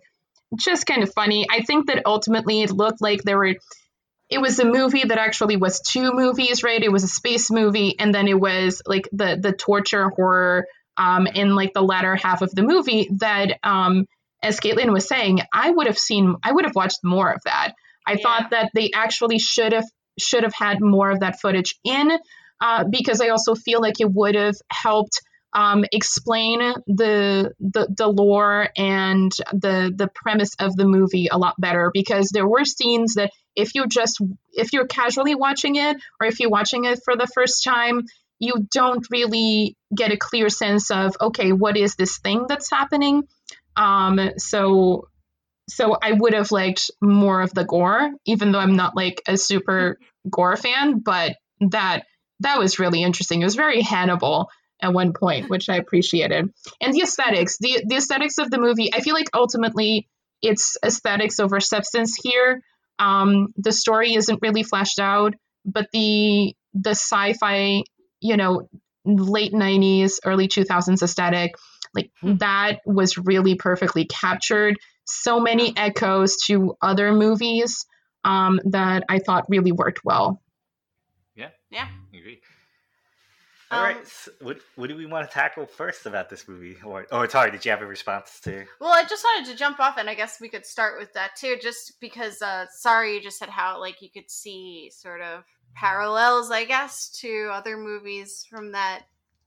just 0.55 0.85
kind 0.85 1.03
of 1.03 1.13
funny. 1.13 1.45
I 1.49 1.61
think 1.61 1.87
that 1.87 2.03
ultimately 2.05 2.61
it 2.61 2.71
looked 2.71 3.01
like 3.01 3.23
there 3.23 3.37
were 3.37 3.55
it 4.29 4.39
was 4.39 4.59
a 4.59 4.65
movie 4.65 5.03
that 5.03 5.17
actually 5.17 5.57
was 5.57 5.81
two 5.81 6.11
movies, 6.13 6.63
right? 6.63 6.81
It 6.81 6.91
was 6.91 7.03
a 7.03 7.07
space 7.07 7.51
movie, 7.51 7.99
and 7.99 8.13
then 8.13 8.27
it 8.27 8.39
was 8.39 8.81
like 8.85 9.07
the 9.11 9.37
the 9.39 9.51
torture 9.51 10.09
horror 10.09 10.65
um, 10.97 11.27
in 11.27 11.55
like 11.55 11.73
the 11.73 11.81
latter 11.81 12.15
half 12.15 12.41
of 12.41 12.51
the 12.51 12.63
movie. 12.63 13.09
That, 13.19 13.59
um, 13.63 14.07
as 14.41 14.59
Caitlin 14.59 14.91
was 14.91 15.07
saying, 15.07 15.41
I 15.53 15.69
would 15.69 15.87
have 15.87 15.99
seen, 15.99 16.35
I 16.43 16.51
would 16.51 16.65
have 16.65 16.75
watched 16.75 16.99
more 17.03 17.31
of 17.31 17.41
that. 17.45 17.73
I 18.07 18.13
yeah. 18.13 18.17
thought 18.23 18.49
that 18.51 18.71
they 18.73 18.91
actually 18.93 19.39
should 19.39 19.73
have 19.73 19.85
should 20.19 20.43
have 20.43 20.53
had 20.53 20.81
more 20.81 21.09
of 21.11 21.21
that 21.21 21.39
footage 21.39 21.79
in 21.83 22.11
uh, 22.59 22.83
because 22.89 23.21
I 23.21 23.29
also 23.29 23.55
feel 23.55 23.81
like 23.81 23.99
it 23.99 24.11
would 24.11 24.35
have 24.35 24.55
helped 24.69 25.21
um, 25.53 25.83
explain 25.91 26.59
the, 26.87 27.51
the 27.59 27.87
the 27.89 28.07
lore 28.07 28.69
and 28.77 29.31
the 29.51 29.91
the 29.93 30.07
premise 30.07 30.51
of 30.59 30.75
the 30.75 30.85
movie 30.85 31.27
a 31.29 31.37
lot 31.37 31.55
better 31.59 31.91
because 31.93 32.29
there 32.29 32.47
were 32.47 32.63
scenes 32.63 33.15
that 33.15 33.31
if 33.55 33.75
you 33.75 33.85
just 33.87 34.21
if 34.53 34.71
you're 34.71 34.87
casually 34.87 35.35
watching 35.35 35.75
it 35.75 35.97
or 36.19 36.27
if 36.27 36.39
you're 36.39 36.49
watching 36.49 36.85
it 36.85 37.01
for 37.03 37.17
the 37.17 37.27
first 37.27 37.65
time 37.65 38.05
you 38.39 38.65
don't 38.73 39.05
really 39.11 39.75
get 39.93 40.13
a 40.13 40.17
clear 40.17 40.47
sense 40.47 40.89
of 40.89 41.17
okay 41.19 41.51
what 41.51 41.75
is 41.75 41.95
this 41.95 42.17
thing 42.19 42.45
that's 42.47 42.71
happening 42.71 43.23
um, 43.75 44.19
so 44.37 45.07
so 45.69 45.97
I 46.01 46.11
would 46.11 46.33
have 46.33 46.51
liked 46.51 46.91
more 47.01 47.41
of 47.41 47.53
the 47.53 47.63
gore, 47.63 48.11
even 48.25 48.51
though 48.51 48.59
I'm 48.59 48.75
not 48.75 48.95
like 48.95 49.21
a 49.27 49.37
super 49.37 49.97
gore 50.29 50.57
fan, 50.57 50.99
but 50.99 51.37
that 51.69 52.03
that 52.39 52.59
was 52.59 52.79
really 52.79 53.03
interesting. 53.03 53.41
It 53.41 53.45
was 53.45 53.55
very 53.55 53.81
Hannibal 53.81 54.49
at 54.81 54.93
one 54.93 55.13
point, 55.13 55.49
which 55.49 55.69
I 55.69 55.77
appreciated. 55.77 56.49
And 56.81 56.93
the 56.93 57.01
aesthetics, 57.01 57.57
the 57.59 57.83
the 57.85 57.97
aesthetics 57.97 58.37
of 58.37 58.49
the 58.49 58.59
movie, 58.59 58.93
I 58.93 59.01
feel 59.01 59.13
like 59.13 59.29
ultimately 59.33 60.07
it's 60.41 60.77
aesthetics 60.83 61.39
over 61.39 61.59
substance 61.59 62.17
here. 62.21 62.61
Um, 62.99 63.47
the 63.57 63.71
story 63.71 64.15
isn't 64.15 64.41
really 64.41 64.63
fleshed 64.63 64.99
out, 64.99 65.35
but 65.65 65.87
the 65.93 66.55
the 66.73 66.91
sci-fi, 66.91 67.83
you 68.19 68.37
know, 68.37 68.67
late 69.05 69.53
90s, 69.53 70.19
early 70.25 70.47
2000s 70.47 71.01
aesthetic, 71.01 71.55
like 71.93 72.11
hmm. 72.21 72.37
that 72.37 72.79
was 72.85 73.17
really 73.17 73.55
perfectly 73.55 74.05
captured 74.05 74.77
so 75.11 75.39
many 75.39 75.73
echoes 75.75 76.37
to 76.47 76.75
other 76.81 77.11
movies 77.13 77.85
um, 78.23 78.59
that 78.65 79.03
I 79.09 79.19
thought 79.19 79.45
really 79.49 79.71
worked 79.71 80.01
well. 80.03 80.41
Yeah, 81.35 81.49
yeah, 81.69 81.87
agree. 82.13 82.41
All 83.71 83.79
Um, 83.79 83.85
right, 83.85 84.07
so 84.07 84.31
what 84.41 84.57
what 84.75 84.89
do 84.89 84.97
we 84.97 85.05
want 85.05 85.29
to 85.29 85.33
tackle 85.33 85.65
first 85.65 86.05
about 86.05 86.29
this 86.29 86.47
movie? 86.47 86.75
Or, 86.83 87.07
or 87.11 87.29
sorry, 87.29 87.51
did 87.51 87.63
you 87.63 87.71
have 87.71 87.81
a 87.81 87.85
response 87.85 88.39
to? 88.41 88.65
Well, 88.81 88.91
I 88.91 89.05
just 89.05 89.23
wanted 89.23 89.49
to 89.49 89.57
jump 89.57 89.79
off, 89.79 89.97
and 89.97 90.09
I 90.09 90.15
guess 90.15 90.41
we 90.41 90.49
could 90.49 90.65
start 90.65 90.99
with 90.99 91.13
that 91.13 91.35
too, 91.37 91.57
just 91.61 91.99
because. 92.01 92.41
Uh, 92.41 92.65
sorry, 92.71 93.15
you 93.15 93.21
just 93.21 93.39
said 93.39 93.49
how 93.49 93.79
like 93.79 94.01
you 94.01 94.09
could 94.09 94.29
see 94.29 94.91
sort 94.93 95.21
of 95.21 95.43
parallels, 95.73 96.51
I 96.51 96.65
guess, 96.65 97.09
to 97.21 97.49
other 97.53 97.77
movies 97.77 98.45
from 98.49 98.73
that 98.73 99.03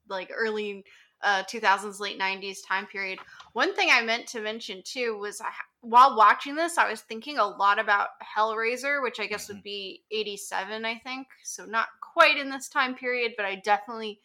like 0.08 0.30
early 0.34 0.84
uh, 1.24 1.42
2000s, 1.44 1.98
late 2.00 2.18
90s 2.18 2.58
time 2.66 2.86
period. 2.86 3.18
One 3.52 3.74
thing 3.74 3.88
I 3.90 4.02
meant 4.02 4.26
to 4.28 4.40
mention 4.40 4.82
too 4.84 5.18
was 5.18 5.40
I, 5.40 5.50
while 5.80 6.16
watching 6.16 6.54
this, 6.54 6.78
I 6.78 6.88
was 6.90 7.00
thinking 7.00 7.38
a 7.38 7.46
lot 7.46 7.78
about 7.78 8.08
Hellraiser, 8.36 9.02
which 9.02 9.20
I 9.20 9.26
guess 9.26 9.48
would 9.48 9.62
be 9.62 10.02
87, 10.10 10.84
I 10.84 10.98
think. 10.98 11.26
So 11.42 11.64
not 11.64 11.88
quite 12.00 12.36
in 12.38 12.50
this 12.50 12.68
time 12.68 12.94
period, 12.94 13.32
but 13.36 13.46
I 13.46 13.56
definitely 13.56 14.20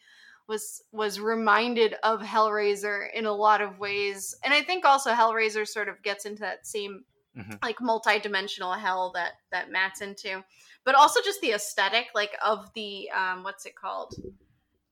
was 0.48 0.84
was 0.92 1.20
reminded 1.20 1.96
of 2.04 2.22
Hellraiser 2.22 3.08
in 3.14 3.26
a 3.26 3.34
lot 3.34 3.62
of 3.62 3.80
ways. 3.80 4.36
And 4.44 4.54
I 4.54 4.62
think 4.64 4.84
also 4.84 5.12
Hellraiser 5.12 5.68
sort 5.68 5.90
of 5.90 6.02
gets 6.02 6.26
into 6.26 6.42
that 6.42 6.66
same 6.66 7.06
Mhm. 7.38 7.62
like 7.62 7.80
multi-dimensional 7.80 8.74
hell 8.74 9.12
that 9.14 9.34
that 9.52 9.70
Matt's 9.70 10.02
into. 10.02 10.44
But 10.84 10.96
also 10.96 11.22
just 11.22 11.42
the 11.42 11.52
aesthetic 11.52 12.08
like 12.16 12.36
of 12.44 12.74
the 12.74 13.10
um 13.12 13.44
what's 13.44 13.66
it 13.68 13.76
called? 13.76 14.16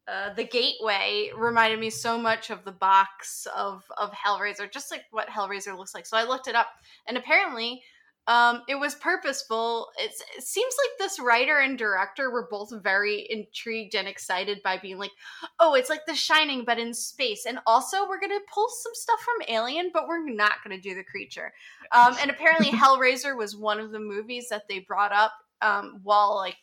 Uh, 0.08 0.34
the 0.34 0.44
gateway 0.46 1.30
reminded 1.36 1.80
me 1.80 1.90
so 1.90 2.18
much 2.18 2.50
of 2.50 2.64
the 2.64 2.72
box 2.72 3.46
of 3.56 3.84
of 3.98 4.12
Hellraiser, 4.12 4.72
just 4.72 4.90
like 4.90 5.04
what 5.12 5.28
Hellraiser 5.28 5.78
looks 5.78 5.94
like. 5.94 6.06
So 6.06 6.16
I 6.16 6.24
looked 6.24 6.48
it 6.48 6.56
up, 6.56 6.68
and 7.08 7.18
apparently, 7.18 7.84
um, 8.28 8.64
it 8.70 8.76
was 8.76 8.96
purposeful. 8.96 9.90
It's, 9.98 10.22
it 10.38 10.44
seems 10.44 10.74
like 10.78 10.98
this 10.98 11.20
writer 11.20 11.60
and 11.60 11.78
director 11.78 12.32
were 12.32 12.48
both 12.50 12.72
very 12.82 13.28
intrigued 13.30 13.96
and 13.96 14.08
excited 14.08 14.62
by 14.64 14.78
being 14.78 14.98
like, 14.98 15.12
"Oh, 15.60 15.74
it's 15.74 15.90
like 15.90 16.06
The 16.06 16.16
Shining, 16.16 16.64
but 16.64 16.80
in 16.80 16.94
space." 16.94 17.46
And 17.46 17.60
also, 17.68 18.08
we're 18.08 18.22
gonna 18.22 18.40
pull 18.54 18.70
some 18.70 18.94
stuff 18.96 19.20
from 19.20 19.54
Alien, 19.54 19.92
but 19.94 20.08
we're 20.08 20.30
not 20.30 20.64
gonna 20.64 20.80
do 20.80 20.96
the 20.96 21.04
creature. 21.04 21.54
Um, 21.92 22.16
and 22.22 22.32
apparently, 22.32 22.72
Hellraiser 22.72 23.36
was 23.36 23.58
one 23.58 23.80
of 23.80 23.92
the 23.92 24.00
movies 24.00 24.48
that 24.50 24.70
they 24.70 24.80
brought 24.80 25.12
up 25.12 25.34
um, 25.62 26.00
while 26.04 26.36
like 26.38 26.56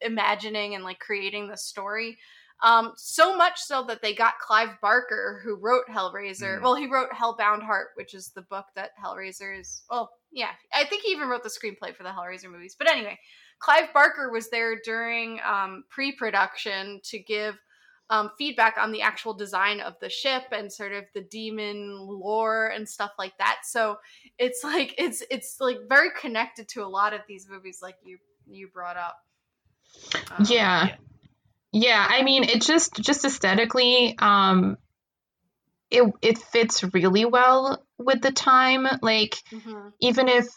imagining 0.00 0.76
and 0.76 0.84
like 0.84 1.00
creating 1.00 1.48
the 1.48 1.56
story. 1.56 2.18
Um, 2.62 2.92
so 2.96 3.36
much 3.36 3.60
so 3.60 3.82
that 3.88 4.02
they 4.02 4.14
got 4.14 4.38
Clive 4.38 4.80
Barker, 4.80 5.40
who 5.44 5.56
wrote 5.56 5.84
Hellraiser. 5.90 6.58
Mm. 6.58 6.62
Well, 6.62 6.76
he 6.76 6.86
wrote 6.86 7.10
Hellbound 7.10 7.62
Heart, 7.62 7.88
which 7.96 8.14
is 8.14 8.30
the 8.30 8.42
book 8.42 8.66
that 8.76 8.90
Hellraiser 9.04 9.58
is. 9.58 9.82
Well, 9.90 10.10
yeah, 10.30 10.50
I 10.72 10.84
think 10.84 11.02
he 11.02 11.10
even 11.10 11.28
wrote 11.28 11.42
the 11.42 11.48
screenplay 11.48 11.94
for 11.94 12.04
the 12.04 12.10
Hellraiser 12.10 12.50
movies. 12.50 12.76
But 12.78 12.88
anyway, 12.88 13.18
Clive 13.58 13.92
Barker 13.92 14.30
was 14.30 14.48
there 14.50 14.76
during 14.84 15.40
um, 15.44 15.84
pre-production 15.90 17.00
to 17.04 17.18
give 17.18 17.58
um, 18.10 18.30
feedback 18.38 18.76
on 18.78 18.92
the 18.92 19.02
actual 19.02 19.34
design 19.34 19.80
of 19.80 19.94
the 20.00 20.08
ship 20.08 20.44
and 20.52 20.72
sort 20.72 20.92
of 20.92 21.04
the 21.14 21.22
demon 21.22 21.96
lore 21.98 22.68
and 22.68 22.88
stuff 22.88 23.12
like 23.18 23.36
that. 23.38 23.60
So 23.64 23.96
it's 24.38 24.62
like 24.64 24.94
it's 24.98 25.22
it's 25.30 25.56
like 25.60 25.78
very 25.88 26.10
connected 26.20 26.68
to 26.68 26.84
a 26.84 26.86
lot 26.86 27.12
of 27.12 27.22
these 27.26 27.48
movies, 27.48 27.80
like 27.82 27.96
you 28.04 28.18
you 28.46 28.68
brought 28.68 28.96
up. 28.96 29.16
Um, 30.30 30.46
yeah. 30.48 30.86
yeah. 30.86 30.96
Yeah, 31.72 32.06
I 32.08 32.22
mean, 32.22 32.44
it 32.44 32.62
just 32.62 32.94
just 32.94 33.24
aesthetically, 33.24 34.14
um, 34.18 34.76
it 35.90 36.04
it 36.20 36.38
fits 36.38 36.84
really 36.92 37.24
well 37.24 37.82
with 37.98 38.20
the 38.20 38.32
time. 38.32 38.86
Like 39.00 39.36
mhm. 39.50 39.92
even 40.00 40.28
if 40.28 40.48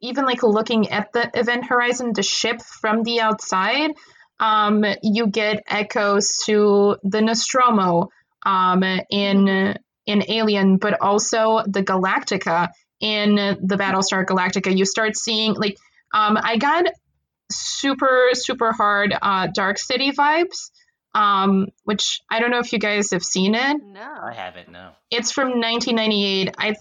even 0.00 0.24
like 0.24 0.42
looking 0.42 0.90
at 0.90 1.12
the 1.12 1.30
event 1.34 1.66
horizon, 1.66 2.12
the 2.12 2.22
ship 2.22 2.62
from 2.62 3.02
the 3.02 3.20
outside, 3.20 3.90
um, 4.38 4.84
you 5.02 5.26
get 5.26 5.64
echoes 5.66 6.38
to 6.46 6.96
the 7.02 7.20
Nostromo, 7.20 8.10
um, 8.44 8.84
in 9.10 9.76
in 10.06 10.24
Alien, 10.30 10.76
but 10.76 11.00
also 11.00 11.62
the 11.66 11.82
Galactica 11.82 12.68
in 13.00 13.34
the 13.34 13.76
Battlestar 13.76 14.24
Galactica. 14.24 14.76
You 14.76 14.84
start 14.84 15.16
seeing 15.16 15.54
like, 15.54 15.76
um, 16.12 16.38
I 16.40 16.56
got 16.56 16.86
super 17.50 18.30
super 18.34 18.72
hard 18.72 19.14
uh, 19.20 19.48
Dark 19.52 19.78
City 19.78 20.12
vibes, 20.12 20.70
um, 21.14 21.68
which 21.84 22.20
I 22.30 22.40
don't 22.40 22.50
know 22.50 22.58
if 22.58 22.72
you 22.72 22.78
guys 22.78 23.10
have 23.10 23.24
seen 23.24 23.54
it. 23.54 23.76
No. 23.82 24.00
I 24.00 24.32
haven't. 24.32 24.70
No. 24.70 24.90
It's 25.10 25.32
from 25.32 25.60
1998. 25.60 26.54
I 26.58 26.74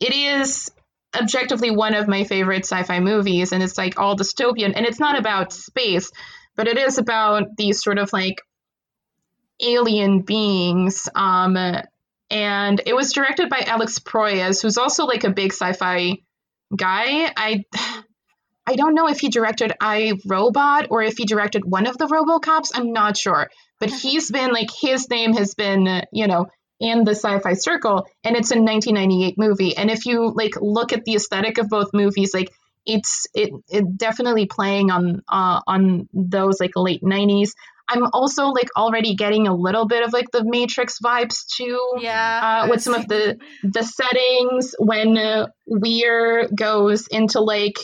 it 0.00 0.14
is 0.14 0.70
objectively 1.14 1.70
one 1.70 1.94
of 1.94 2.08
my 2.08 2.24
favorite 2.24 2.64
sci-fi 2.64 3.00
movies, 3.00 3.52
and 3.52 3.62
it's 3.62 3.76
like 3.76 3.98
all 3.98 4.16
dystopian, 4.16 4.72
and 4.74 4.86
it's 4.86 5.00
not 5.00 5.18
about 5.18 5.52
space, 5.52 6.10
but 6.56 6.68
it 6.68 6.78
is 6.78 6.98
about 6.98 7.56
these 7.56 7.82
sort 7.82 7.98
of 7.98 8.12
like 8.12 8.40
alien 9.62 10.22
beings. 10.22 11.08
Um, 11.14 11.56
and 12.30 12.80
it 12.86 12.94
was 12.94 13.12
directed 13.12 13.50
by 13.50 13.64
Alex 13.66 13.98
Proyas, 13.98 14.62
who's 14.62 14.78
also 14.78 15.04
like 15.04 15.24
a 15.24 15.30
big 15.30 15.52
sci-fi 15.52 16.18
guy. 16.74 17.32
I 17.36 17.64
I 18.70 18.76
don't 18.76 18.94
know 18.94 19.08
if 19.08 19.18
he 19.18 19.28
directed 19.30 19.72
I 19.80 20.12
Robot 20.24 20.86
or 20.90 21.02
if 21.02 21.16
he 21.18 21.24
directed 21.24 21.64
one 21.64 21.86
of 21.88 21.98
the 21.98 22.06
RoboCops. 22.06 22.70
I'm 22.74 22.92
not 22.92 23.16
sure, 23.16 23.50
but 23.80 23.90
he's 23.90 24.30
been 24.30 24.52
like 24.52 24.70
his 24.80 25.10
name 25.10 25.32
has 25.32 25.54
been 25.54 26.02
you 26.12 26.28
know 26.28 26.46
in 26.78 27.02
the 27.04 27.16
sci-fi 27.16 27.54
circle, 27.54 28.06
and 28.24 28.36
it's 28.36 28.52
a 28.52 28.58
1998 28.60 29.34
movie. 29.36 29.76
And 29.76 29.90
if 29.90 30.06
you 30.06 30.30
like 30.32 30.54
look 30.60 30.92
at 30.92 31.04
the 31.04 31.16
aesthetic 31.16 31.58
of 31.58 31.68
both 31.68 31.88
movies, 31.92 32.32
like 32.32 32.48
it's 32.86 33.26
it, 33.34 33.50
it 33.68 33.96
definitely 33.98 34.46
playing 34.46 34.92
on 34.92 35.22
uh, 35.28 35.60
on 35.66 36.08
those 36.14 36.60
like 36.60 36.76
late 36.76 37.02
90s. 37.02 37.50
I'm 37.92 38.06
also 38.12 38.46
like 38.50 38.68
already 38.76 39.16
getting 39.16 39.48
a 39.48 39.54
little 39.54 39.84
bit 39.88 40.04
of 40.06 40.12
like 40.12 40.30
the 40.30 40.44
Matrix 40.44 40.98
vibes 41.04 41.44
too 41.56 41.76
Yeah. 41.98 42.62
uh, 42.64 42.70
with 42.70 42.80
some 42.82 42.94
of 42.94 43.08
the 43.08 43.36
the 43.64 43.82
settings 43.82 44.76
when 44.78 45.18
uh, 45.18 45.48
Weir 45.66 46.48
goes 46.54 47.08
into 47.08 47.40
like 47.40 47.74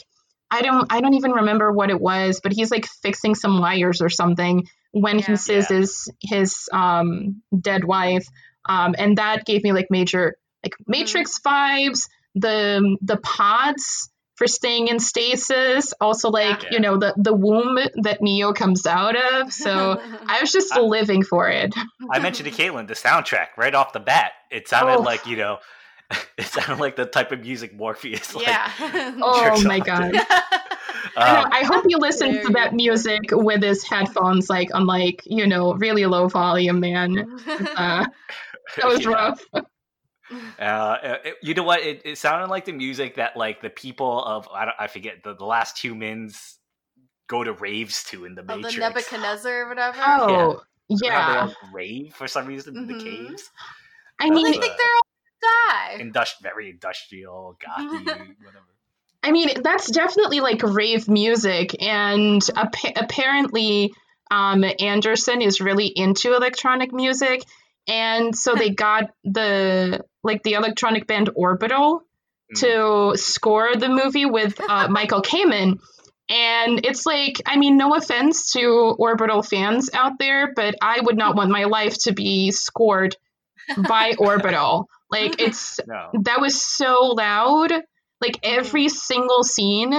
I 0.51 0.63
don't 0.63 0.93
I 0.93 1.01
don't 1.01 1.15
even 1.15 1.33
remember 1.33 1.73
what 1.73 1.91
it 1.91 2.01
was, 2.01 2.41
but 2.43 2.53
he's 2.53 2.71
like 2.71 2.87
fixing 2.87 3.35
some 3.35 3.59
wires 3.61 4.01
or 4.01 4.09
something 4.09 4.67
when 4.93 5.19
he 5.19 5.33
Yeah. 5.33 5.37
says 5.37 5.69
his 5.69 6.09
his 6.21 6.69
um, 6.73 7.43
dead 7.59 7.85
wife, 7.85 8.27
um, 8.69 8.95
and 8.99 9.19
that 9.19 9.45
gave 9.45 9.63
me 9.65 9.73
like 9.73 9.87
major 9.91 10.37
like 10.65 10.75
Matrix 10.87 11.41
vibes. 11.41 12.09
The 12.35 12.97
the 13.03 13.17
pods 13.17 14.11
for 14.37 14.47
staying 14.47 14.89
in 14.89 14.99
stasis, 15.01 15.95
also 16.01 16.29
like 16.29 16.63
Yeah. 16.65 16.69
you 16.73 16.81
know 16.81 16.99
the 16.99 17.15
the 17.17 17.35
womb 17.35 17.79
that 18.03 18.21
Neo 18.21 18.53
comes 18.53 18.87
out 18.87 19.17
of. 19.17 19.53
So 19.53 19.99
I 20.29 20.41
was 20.41 20.53
just 20.53 20.77
living 20.77 21.23
for 21.25 21.49
it. 21.49 21.75
I 22.11 22.19
mentioned 22.19 22.53
to 22.53 22.63
Caitlin 22.63 22.87
the 22.87 22.95
soundtrack 22.95 23.49
right 23.57 23.75
off 23.75 23.93
the 23.95 24.01
bat. 24.01 24.33
It 24.51 24.69
sounded 24.69 24.99
Oh. 24.99 25.03
like 25.03 25.27
you 25.27 25.37
know, 25.37 25.59
it 26.39 26.47
sounded 26.47 26.81
like 26.81 26.97
the 26.97 27.07
type 27.07 27.33
of 27.33 27.41
music 27.41 27.75
Morpheus. 27.75 28.35
Like, 28.35 28.47
yeah. 28.47 28.71
Oh 29.23 29.63
my 29.65 29.81
god. 29.81 30.15
um, 30.15 30.25
I, 31.17 31.33
know, 31.43 31.49
I 31.53 31.65
hope 31.65 31.85
he 31.89 31.97
listens 31.97 32.45
to 32.47 32.53
that 32.53 32.75
music 32.75 33.21
with 33.33 33.63
his 33.63 33.83
headphones, 33.85 34.49
like 34.51 34.75
on 34.75 34.87
like 34.87 35.23
you 35.25 35.47
know 35.47 35.75
really 35.75 36.07
low 36.07 36.29
volume, 36.29 36.81
man. 36.81 37.19
Uh, 37.77 38.07
that 38.77 38.87
was 38.87 39.03
yeah. 39.05 39.09
rough. 39.11 39.45
Uh, 40.59 41.17
it- 41.25 41.37
you 41.43 41.55
know 41.55 41.63
what? 41.63 41.81
It, 41.81 42.03
it 42.05 42.19
sounded 42.19 42.49
like 42.51 42.65
the 42.65 42.73
music 42.73 43.17
that 43.17 43.37
like 43.37 43.61
the 43.63 43.71
people 43.71 44.23
of 44.25 44.49
I, 44.53 44.65
don't, 44.67 44.75
I 44.79 44.87
forget 44.89 45.23
the, 45.23 45.35
the 45.35 45.45
last 45.45 45.79
humans 45.83 46.59
go 47.29 47.43
to 47.45 47.53
raves 47.53 48.05
to 48.05 48.25
in 48.25 48.35
the 48.35 48.43
Oh, 48.43 48.57
the 48.57 48.63
Matrix. 48.63 48.79
Nebuchadnezzar 48.79 49.63
or 49.63 49.69
whatever. 49.69 49.97
Oh 49.99 50.01
How 50.01 50.63
yeah, 50.89 51.33
they 51.33 51.39
all 51.41 51.55
rave 51.73 52.15
for 52.15 52.29
some 52.29 52.47
reason 52.47 52.77
in 52.77 52.87
the 52.87 52.95
Mhm. 52.95 53.05
caves. 53.05 53.51
I 54.21 54.31
Well, 54.31 54.43
they 54.43 54.51
mean, 54.53 54.59
Uh, 54.59 54.63
think 54.63 54.77
they're 54.77 55.01
all 55.43 55.69
die. 55.69 55.99
Industri- 56.01 56.43
very 56.43 56.71
industrial, 56.71 57.57
gothy, 57.65 58.05
whatever. 58.07 58.65
I 59.23 59.33
mean 59.33 59.63
that's 59.63 59.91
definitely 59.91 60.41
like 60.41 60.63
rave 60.63 61.09
music, 61.09 61.83
and 61.83 62.41
appa- 62.55 62.93
apparently, 62.97 63.93
um, 64.31 64.65
Anderson 64.79 65.43
is 65.43 65.61
really 65.61 65.87
into 65.87 66.35
electronic 66.35 66.93
music, 66.93 67.43
and 67.89 68.37
so 68.37 68.55
they 68.55 68.71
got 68.87 69.11
the 69.25 70.05
like 70.23 70.43
the 70.43 70.53
electronic 70.53 71.07
band 71.07 71.31
Orbital 71.35 72.03
to 72.55 73.13
score 73.17 73.75
the 73.75 73.89
movie 73.89 74.27
with 74.27 74.61
uh, 74.61 74.89
Michael 74.91 75.23
Kamen. 75.23 75.79
And 76.29 76.85
it's 76.85 77.07
like, 77.07 77.41
I 77.47 77.57
mean, 77.57 77.77
no 77.77 77.95
offense 77.95 78.53
to 78.53 78.95
Orbital 78.99 79.43
fans 79.43 79.91
out 79.93 80.19
there, 80.19 80.53
but 80.55 80.75
I 80.83 81.01
would 81.01 81.17
not 81.17 81.37
want 81.37 81.51
my 81.51 81.65
life 81.65 81.97
to 82.03 82.13
be 82.13 82.51
scored 82.51 83.17
by 83.77 84.15
Orbital. 84.19 84.89
Like, 85.11 85.41
it's 85.41 85.81
No. 85.87 86.11
that 86.25 86.41
was 86.41 86.61
so 86.61 87.15
loud. 87.17 87.73
Like, 88.21 88.39
every 88.43 88.89
single 88.89 89.43
scene 89.45 89.93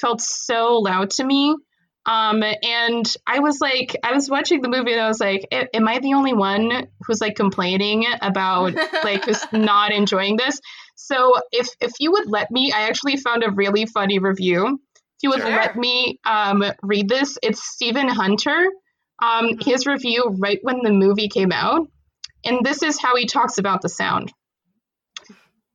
felt 0.00 0.20
so 0.20 0.78
loud 0.78 1.10
to 1.10 1.24
me. 1.24 1.54
Um, 2.06 2.42
and 2.42 3.14
I 3.26 3.40
was 3.40 3.60
like, 3.60 3.94
I 4.02 4.12
was 4.12 4.30
watching 4.30 4.62
the 4.62 4.68
movie 4.68 4.92
and 4.92 5.00
I 5.00 5.08
was 5.08 5.20
like, 5.20 5.46
am 5.52 5.86
I 5.86 5.98
the 5.98 6.14
only 6.14 6.32
one 6.32 6.88
who's 7.06 7.20
like 7.20 7.36
complaining 7.36 8.06
about 8.22 8.74
like 9.04 9.26
just 9.26 9.52
not 9.52 9.92
enjoying 9.92 10.36
this? 10.36 10.60
So 10.96 11.34
if 11.52 11.68
if 11.80 11.92
you 12.00 12.12
would 12.12 12.26
let 12.28 12.50
me, 12.50 12.72
I 12.72 12.82
actually 12.88 13.16
found 13.18 13.44
a 13.44 13.50
really 13.50 13.84
funny 13.86 14.18
review. 14.18 14.80
If 14.96 15.22
you 15.22 15.30
would 15.30 15.40
Sure. 15.40 15.50
let 15.50 15.76
me 15.76 16.18
um, 16.24 16.64
read 16.82 17.08
this, 17.08 17.36
it's 17.42 17.62
Stephen 17.62 18.08
Hunter. 18.08 18.66
um, 19.22 19.58
his 19.60 19.86
review 19.86 20.34
right 20.38 20.58
when 20.62 20.80
the 20.82 20.90
movie 20.92 21.28
came 21.28 21.52
out. 21.52 21.86
And 22.44 22.64
this 22.64 22.82
is 22.82 22.98
how 22.98 23.14
he 23.16 23.26
talks 23.26 23.58
about 23.58 23.82
the 23.82 23.90
sound. 23.90 24.32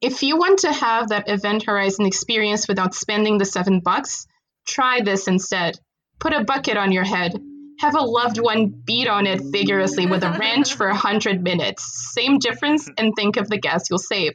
If 0.02 0.24
you 0.24 0.38
want 0.38 0.60
to 0.60 0.74
have 0.74 1.10
that 1.10 1.30
Event 1.30 1.64
Horizon 1.64 2.06
experience 2.06 2.68
without 2.68 2.94
spending 2.94 3.38
the 3.38 3.46
seven 3.46 3.80
bucks, 3.80 4.28
try 4.68 5.02
this 5.02 5.28
instead. 5.28 5.80
Put 6.20 6.34
a 6.34 6.44
bucket 6.44 6.78
on 6.78 6.92
your 6.92 7.04
head. 7.04 7.34
Have 7.80 7.96
a 7.96 8.02
loved 8.02 8.40
one 8.40 8.68
beat 8.86 9.08
on 9.08 9.28
it 9.28 9.42
vigorously 9.42 10.06
with 10.06 10.24
a 10.24 10.38
wrench 10.40 10.76
for 10.76 10.88
a 10.88 10.96
hundred 10.96 11.44
minutes. 11.44 12.14
Same 12.14 12.40
difference, 12.40 12.90
and 12.98 13.14
think 13.16 13.38
of 13.38 13.50
the 13.50 13.58
gas 13.58 13.90
you'll 13.90 14.00
save. 14.00 14.34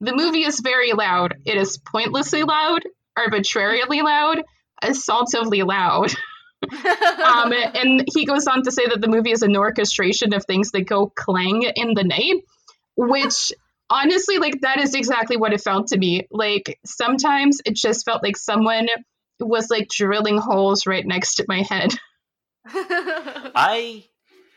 The 0.00 0.14
movie 0.14 0.44
is 0.44 0.60
very 0.60 0.92
loud. 0.92 1.34
It 1.44 1.56
is 1.56 1.78
pointlessly 1.78 2.42
loud, 2.42 2.82
arbitrarily 3.16 4.02
loud, 4.02 4.42
assaultively 4.82 5.66
loud. 5.66 6.12
um, 7.24 7.52
and 7.52 8.04
he 8.12 8.24
goes 8.24 8.46
on 8.46 8.62
to 8.62 8.72
say 8.72 8.86
that 8.86 9.00
the 9.00 9.08
movie 9.08 9.32
is 9.32 9.42
an 9.42 9.56
orchestration 9.56 10.34
of 10.34 10.44
things 10.44 10.70
that 10.72 10.82
go 10.82 11.10
clang 11.14 11.62
in 11.62 11.94
the 11.94 12.04
night, 12.04 12.42
which 12.96 13.52
honestly, 13.90 14.38
like 14.38 14.60
that 14.62 14.78
is 14.78 14.94
exactly 14.94 15.36
what 15.36 15.52
it 15.52 15.60
felt 15.60 15.88
to 15.88 15.98
me. 15.98 16.26
Like 16.30 16.78
sometimes 16.84 17.60
it 17.64 17.74
just 17.74 18.04
felt 18.04 18.22
like 18.22 18.36
someone 18.36 18.88
was 19.40 19.70
like 19.70 19.88
drilling 19.88 20.38
holes 20.38 20.86
right 20.86 21.06
next 21.06 21.36
to 21.36 21.44
my 21.48 21.62
head. 21.62 21.90
I, 22.66 24.04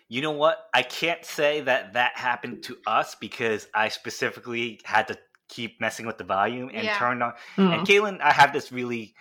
you 0.08 0.22
know 0.22 0.32
what? 0.32 0.58
I 0.74 0.82
can't 0.82 1.24
say 1.24 1.62
that 1.62 1.94
that 1.94 2.18
happened 2.18 2.64
to 2.64 2.78
us 2.88 3.16
because 3.16 3.68
I 3.74 3.90
specifically 3.90 4.80
had 4.84 5.08
to 5.10 5.18
keep 5.48 5.82
messing 5.82 6.06
with 6.06 6.18
the 6.18 6.24
volume 6.24 6.70
and 6.74 6.86
Yeah. 6.86 6.98
turned 6.98 7.22
on. 7.24 7.34
Mm. 7.58 7.74
And 7.74 7.88
Caitlin, 7.88 8.22
I 8.22 8.32
have 8.32 8.54
this 8.54 8.72
really 8.72 9.14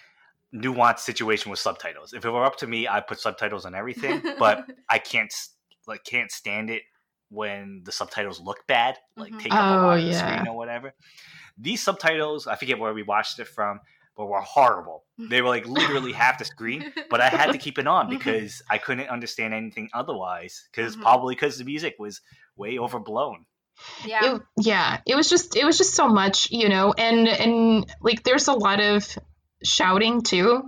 nuanced 0.54 1.00
situation 1.00 1.50
with 1.50 1.60
subtitles. 1.60 2.12
If 2.12 2.24
it 2.24 2.30
were 2.30 2.44
up 2.44 2.56
to 2.58 2.66
me, 2.66 2.86
I'd 2.86 3.06
put 3.06 3.20
subtitles 3.20 3.66
on 3.66 3.74
everything, 3.74 4.22
but 4.38 4.64
I 4.88 4.98
can't 4.98 5.32
like 5.86 6.04
can't 6.04 6.30
stand 6.30 6.70
it 6.70 6.82
when 7.30 7.82
the 7.84 7.92
subtitles 7.92 8.40
look 8.40 8.66
bad, 8.66 8.96
like 9.16 9.32
Mhm. 9.32 9.40
take 9.42 9.52
up 9.52 9.60
a 9.60 9.62
Oh, 9.62 9.86
lot 9.86 9.98
of 9.98 10.04
the 10.04 10.14
screen 10.14 10.48
or 10.48 10.56
whatever. 10.56 10.94
These 11.58 11.82
subtitles, 11.82 12.46
I 12.46 12.56
forget 12.56 12.78
where 12.78 12.94
we 12.94 13.02
watched 13.02 13.38
it 13.38 13.48
from, 13.48 13.80
but 14.16 14.26
were 14.26 14.40
horrible. 14.40 15.04
They 15.30 15.42
were 15.42 15.48
like 15.48 15.66
literally 15.66 16.12
half 16.12 16.38
the 16.38 16.44
screen, 16.44 16.92
but 17.10 17.20
I 17.20 17.28
had 17.28 17.52
to 17.52 17.58
keep 17.58 17.78
it 17.78 17.86
on 17.86 18.06
Mhm. 18.06 18.10
because 18.10 18.62
I 18.70 18.78
couldn't 18.78 19.08
understand 19.08 19.52
anything 19.54 19.90
otherwise. 19.92 20.66
Because 20.70 20.96
Mhm. 20.96 21.02
probably 21.02 21.34
because 21.34 21.58
the 21.58 21.64
music 21.64 21.96
was 21.98 22.20
way 22.56 22.78
overblown. 22.78 23.46
yeah. 24.04 24.34
it, 24.34 24.42
yeah 24.60 25.00
it 25.06 25.14
was 25.14 25.28
just 25.30 25.54
it 25.54 25.64
was 25.64 25.78
just 25.78 25.94
so 25.94 26.08
much 26.08 26.50
you 26.50 26.68
know 26.68 26.92
and 26.98 27.28
and 27.28 27.86
like 28.00 28.24
there's 28.24 28.48
a 28.48 28.52
lot 28.52 28.80
of 28.80 29.06
shouting 29.62 30.20
too 30.22 30.62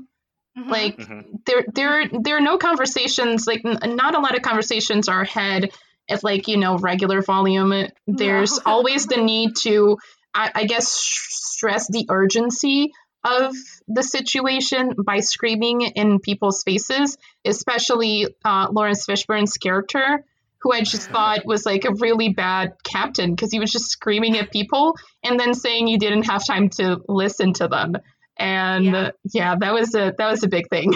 Mhm. 0.57 0.69
like 0.69 0.97
Mhm. 0.97 1.25
there 1.45 1.65
there 1.75 2.09
there 2.13 2.37
are 2.37 2.41
no 2.41 2.57
conversations 2.57 3.49
like 3.49 3.63
n- 3.65 3.97
not 3.97 4.15
a 4.15 4.21
lot 4.21 4.37
of 4.37 4.43
conversations 4.43 5.09
are 5.09 5.25
had 5.25 5.73
at 6.09 6.23
like 6.25 6.49
you 6.49 6.57
know 6.57 6.79
regular 6.79 7.23
volume 7.23 7.73
there's 8.07 8.57
No. 8.57 8.63
always 8.67 9.07
the 9.07 9.19
need 9.23 9.57
to 9.63 9.99
i, 10.35 10.51
I 10.55 10.65
guess 10.65 10.89
stress 10.91 11.89
the 11.89 12.07
urgency 12.09 12.93
of 13.23 13.55
the 13.87 14.03
situation 14.03 14.95
by 15.05 15.21
screaming 15.21 15.83
in 15.83 16.21
people's 16.21 16.63
faces 16.63 17.19
especially 17.45 18.27
uh, 18.45 18.69
laurence 18.73 19.05
fishburne's 19.07 19.57
character 19.59 20.25
who 20.63 20.73
i 20.73 20.81
just 20.83 21.11
thought 21.11 21.45
was 21.45 21.67
like 21.67 21.85
a 21.85 21.93
really 21.95 22.31
bad 22.31 22.73
captain 22.83 23.35
because 23.35 23.53
he 23.53 23.59
was 23.61 23.71
just 23.71 23.91
screaming 23.91 24.37
at 24.39 24.51
people 24.51 24.95
and 25.23 25.39
then 25.39 25.53
saying 25.55 25.87
you 25.89 25.99
didn't 25.99 26.25
have 26.25 26.45
time 26.47 26.69
to 26.71 27.01
listen 27.09 27.53
to 27.53 27.69
them 27.69 27.95
and 28.39 28.85
Yeah. 28.87 28.97
uh, 28.99 29.11
yeah 29.35 29.55
that 29.61 29.75
was 29.75 29.95
a 29.95 30.15
that 30.17 30.31
was 30.31 30.43
a 30.43 30.49
big 30.49 30.69
thing 30.71 30.95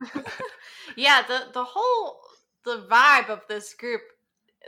yeah 0.96 1.22
the 1.26 1.40
the 1.52 1.64
whole 1.64 2.20
the 2.64 2.86
vibe 2.90 3.28
of 3.28 3.40
this 3.48 3.74
group 3.74 4.02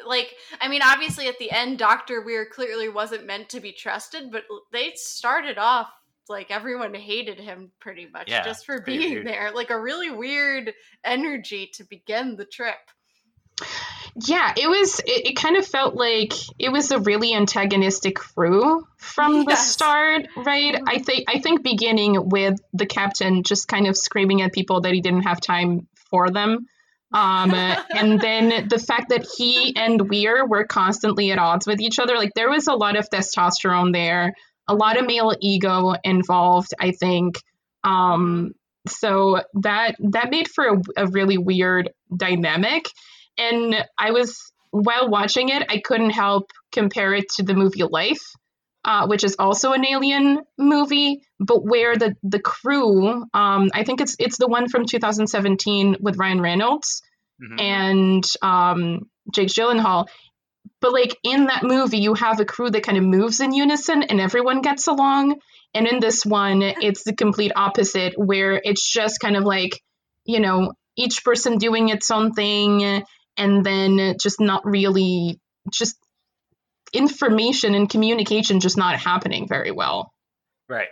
like 0.07 0.35
i 0.61 0.69
mean 0.69 0.81
obviously 0.83 1.27
at 1.27 1.39
the 1.39 1.51
end 1.51 1.79
dr 1.79 2.23
weir 2.23 2.47
clearly 2.47 2.89
wasn't 2.89 3.27
meant 3.27 3.49
to 3.49 3.61
be 3.61 3.73
trusted 3.73 4.31
but 4.31 4.45
they 4.73 4.93
started 4.95 5.59
off 5.59 5.91
like 6.29 6.51
everyone 6.51 6.95
hated 6.95 7.41
him 7.41 7.71
pretty 7.81 8.07
much 8.13 8.29
Yeah, 8.29 8.45
just 8.45 8.67
for 8.67 8.81
being 8.83 9.13
weird. 9.13 9.27
there 9.27 9.51
like 9.55 9.71
a 9.71 9.81
really 9.81 10.11
weird 10.11 10.75
energy 11.05 11.71
to 11.75 11.85
begin 11.85 12.37
the 12.37 12.45
trip 12.45 12.77
Yeah, 14.27 14.53
it 14.57 14.69
was. 14.69 15.01
It, 15.01 15.31
it 15.31 15.37
kind 15.37 15.57
of 15.57 15.67
felt 15.67 15.95
like 15.95 16.33
it 16.59 16.71
was 16.71 16.91
a 16.91 16.99
really 16.99 17.35
antagonistic 17.35 18.17
crew 18.17 18.87
from 18.97 19.45
the 19.45 19.55
start, 19.57 20.27
right? 20.37 20.75
Mhm. 20.75 20.83
I 20.87 20.99
think. 20.99 21.25
I 21.29 21.39
think 21.41 21.63
beginning 21.63 22.29
with 22.29 22.59
the 22.73 22.87
captain 22.87 23.43
just 23.43 23.69
kind 23.69 23.87
of 23.87 23.97
screaming 23.97 24.43
at 24.43 24.53
people 24.53 24.81
that 24.83 24.93
he 24.93 25.01
didn't 25.01 25.23
have 25.23 25.41
time 25.41 25.87
for 26.11 26.31
them, 26.31 26.67
um, 27.13 27.53
and 27.95 28.21
then 28.21 28.69
the 28.69 28.79
fact 28.79 29.11
that 29.11 29.27
he 29.37 29.75
and 29.77 30.09
Weir 30.09 30.47
were 30.47 30.65
constantly 30.65 31.31
at 31.33 31.39
odds 31.39 31.67
with 31.67 31.81
each 31.81 31.99
other. 31.99 32.17
Like 32.17 32.33
there 32.35 32.51
was 32.51 32.67
a 32.67 32.75
lot 32.75 32.97
of 32.97 33.09
testosterone 33.11 33.93
there, 33.93 34.35
a 34.67 34.75
lot 34.75 34.99
of 34.99 35.07
male 35.07 35.35
ego 35.41 35.95
involved. 36.05 36.73
I 36.79 36.93
think. 36.93 37.37
Um, 37.85 38.53
so 38.87 39.43
that 39.63 39.97
that 39.99 40.31
made 40.31 40.49
for 40.49 40.65
a, 40.67 40.83
a 40.97 41.07
really 41.09 41.39
weird 41.39 41.91
dynamic 42.17 42.87
and 43.39 43.75
I 43.97 44.11
was 44.11 44.53
while 44.71 45.09
watching 45.09 45.49
it, 45.49 45.65
I 45.69 45.81
couldn't 45.83 46.11
help 46.11 46.51
compare 46.73 47.15
it 47.15 47.25
to 47.37 47.43
the 47.43 47.55
movie 47.55 47.85
Life, 47.85 48.33
uh, 48.89 49.07
which 49.07 49.23
is 49.23 49.37
also 49.39 49.73
an 49.73 49.85
alien 49.85 50.41
movie, 50.57 51.21
but 51.39 51.63
where 51.73 51.95
the 51.97 52.17
the 52.23 52.41
crew, 52.41 53.27
um, 53.35 53.71
I 53.75 53.85
think 53.85 54.01
it's 54.01 54.17
it's 54.19 54.39
the 54.39 54.49
one 54.49 54.69
from 54.69 54.87
2017 54.87 55.97
with 56.01 56.17
Ryan 56.17 56.41
Reynolds 56.41 57.03
Mhm. 57.41 57.61
and 57.61 58.25
um, 58.43 59.11
Jake 59.35 59.49
Gyllenhaal. 59.49 60.09
But 60.81 60.93
like 60.93 61.17
in 61.23 61.47
that 61.47 61.63
movie, 61.65 61.99
you 61.99 62.15
have 62.15 62.41
a 62.41 62.45
crew 62.45 62.71
that 62.71 62.83
kind 62.83 62.99
of 62.99 63.05
moves 63.05 63.41
in 63.41 63.53
unison 63.53 64.03
and 64.05 64.21
everyone 64.21 64.63
gets 64.63 64.87
along. 64.89 65.39
And 65.75 65.87
in 65.87 66.01
this 66.01 66.25
one, 66.25 66.63
it's 66.63 67.05
the 67.05 67.15
complete 67.15 67.53
opposite, 67.55 68.15
where 68.17 68.61
it's 68.71 68.85
just 68.99 69.21
kind 69.21 69.37
of 69.37 69.45
like, 69.45 69.81
you 70.25 70.41
know, 70.41 70.73
each 70.97 71.25
person 71.25 71.59
doing 71.59 71.91
its 71.91 72.11
own 72.11 72.33
thing 72.33 73.05
and 73.37 73.65
then 73.65 74.17
just 74.19 74.41
not 74.41 74.63
really, 74.65 75.39
just 75.71 75.97
information 76.93 77.75
and 77.75 77.89
communication 77.89 78.61
just 78.61 78.77
not 78.77 78.99
happening 78.99 79.47
very 79.49 79.71
well. 79.71 80.13
Right. 80.69 80.89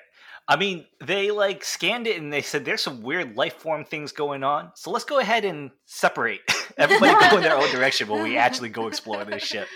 I 0.49 0.57
mean, 0.57 0.87
they 1.05 1.33
like 1.33 1.65
scanned 1.65 2.07
it 2.07 2.21
and 2.21 2.33
they 2.33 2.43
said 2.43 2.65
there's 2.65 2.83
some 2.83 3.03
weird 3.03 3.37
life 3.37 3.55
form 3.55 3.85
things 3.85 4.13
going 4.13 4.45
on. 4.45 4.71
So 4.77 4.91
let's 4.93 5.05
go 5.05 5.19
ahead 5.19 5.45
and 5.45 5.71
separate. 5.87 6.41
Everybody 6.79 7.31
go 7.31 7.37
in 7.39 7.43
their 7.43 7.57
own 7.57 7.71
direction 7.73 8.07
while 8.09 8.23
we 8.23 8.37
actually 8.37 8.69
go 8.69 8.87
explore 8.87 9.25
this 9.25 9.43
ship. 9.43 9.67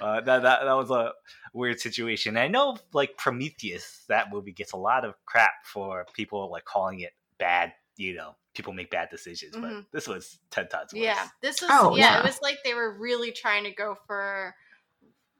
Uh, 0.00 0.20
that, 0.20 0.42
that 0.42 0.60
that 0.64 0.76
was 0.76 0.92
a 0.92 1.10
weird 1.52 1.80
situation. 1.80 2.36
I 2.36 2.46
know, 2.46 2.76
like 2.92 3.16
Prometheus, 3.16 4.04
that 4.08 4.32
movie 4.32 4.52
gets 4.52 4.72
a 4.72 4.76
lot 4.76 5.04
of 5.04 5.14
crap 5.24 5.50
for 5.64 6.06
people 6.14 6.52
like 6.52 6.64
calling 6.64 7.00
it 7.00 7.10
bad. 7.40 7.72
You 7.96 8.14
know, 8.14 8.36
people 8.54 8.74
make 8.74 8.90
bad 8.90 9.08
decisions, 9.10 9.56
but 9.56 9.86
this 9.92 10.06
was 10.06 10.38
ten 10.50 10.68
times 10.68 10.92
worse. 10.92 11.02
Yeah, 11.02 11.26
this 11.42 11.60
was 11.60 11.70
Oh, 11.72 11.96
yeah, 11.96 12.12
yeah. 12.12 12.18
it 12.20 12.24
was 12.26 12.38
like 12.42 12.58
they 12.62 12.74
were 12.74 12.96
really 12.96 13.32
trying 13.32 13.64
to 13.64 13.72
go 13.72 13.96
for 14.06 14.54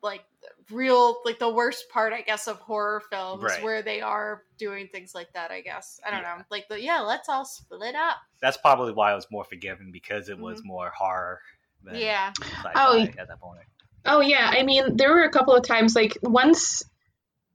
like 0.03 0.25
real 0.71 1.17
like 1.25 1.39
the 1.39 1.49
worst 1.49 1.89
part 1.91 2.13
I 2.13 2.21
guess 2.23 2.49
of 2.49 2.59
horror 2.59 3.03
films 3.11 3.43
Right. 3.43 3.63
where 3.63 3.83
they 3.83 4.01
are 4.01 4.43
doing 4.59 4.89
things 4.89 5.15
like 5.15 5.33
that, 5.35 5.51
I 5.51 5.61
guess. 5.63 6.01
I 6.07 6.11
don't 6.11 6.23
Yeah. 6.23 6.37
know. 6.39 6.43
Like 6.51 6.69
the 6.69 6.81
yeah, 6.81 7.01
let's 7.01 7.29
all 7.29 7.45
split 7.45 7.95
up. 7.95 8.17
That's 8.41 8.57
probably 8.59 8.93
why 8.93 9.13
I 9.13 9.15
was 9.15 9.27
more 9.31 9.45
forgiving 9.45 9.91
because 9.93 10.29
it 10.29 10.39
was 10.39 10.63
more 10.65 10.91
horror. 10.97 11.41
Than 11.83 11.95
Mm-hmm. 11.95 12.03
Yeah. 12.03 12.33
sci-fi 12.41 12.73
Oh, 12.75 13.01
at 13.03 13.29
that 13.29 13.41
point. 13.41 13.61
Oh 14.05 14.21
yeah, 14.21 14.51
I 14.53 14.63
mean 14.63 14.97
there 14.97 15.11
were 15.11 15.25
a 15.25 15.31
couple 15.31 15.55
of 15.55 15.65
times 15.67 15.95
like 15.97 16.17
once 16.23 16.83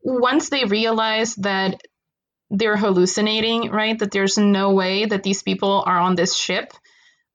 once 0.04 0.50
they 0.50 0.66
realized 0.66 1.44
that 1.44 1.82
they're 2.50 2.76
hallucinating, 2.78 3.70
right? 3.72 3.98
That 3.98 4.12
there's 4.12 4.38
no 4.38 4.74
way 4.74 5.06
that 5.06 5.24
these 5.24 5.44
people 5.44 5.84
are 5.86 5.98
on 6.00 6.16
this 6.16 6.36
ship. 6.36 6.74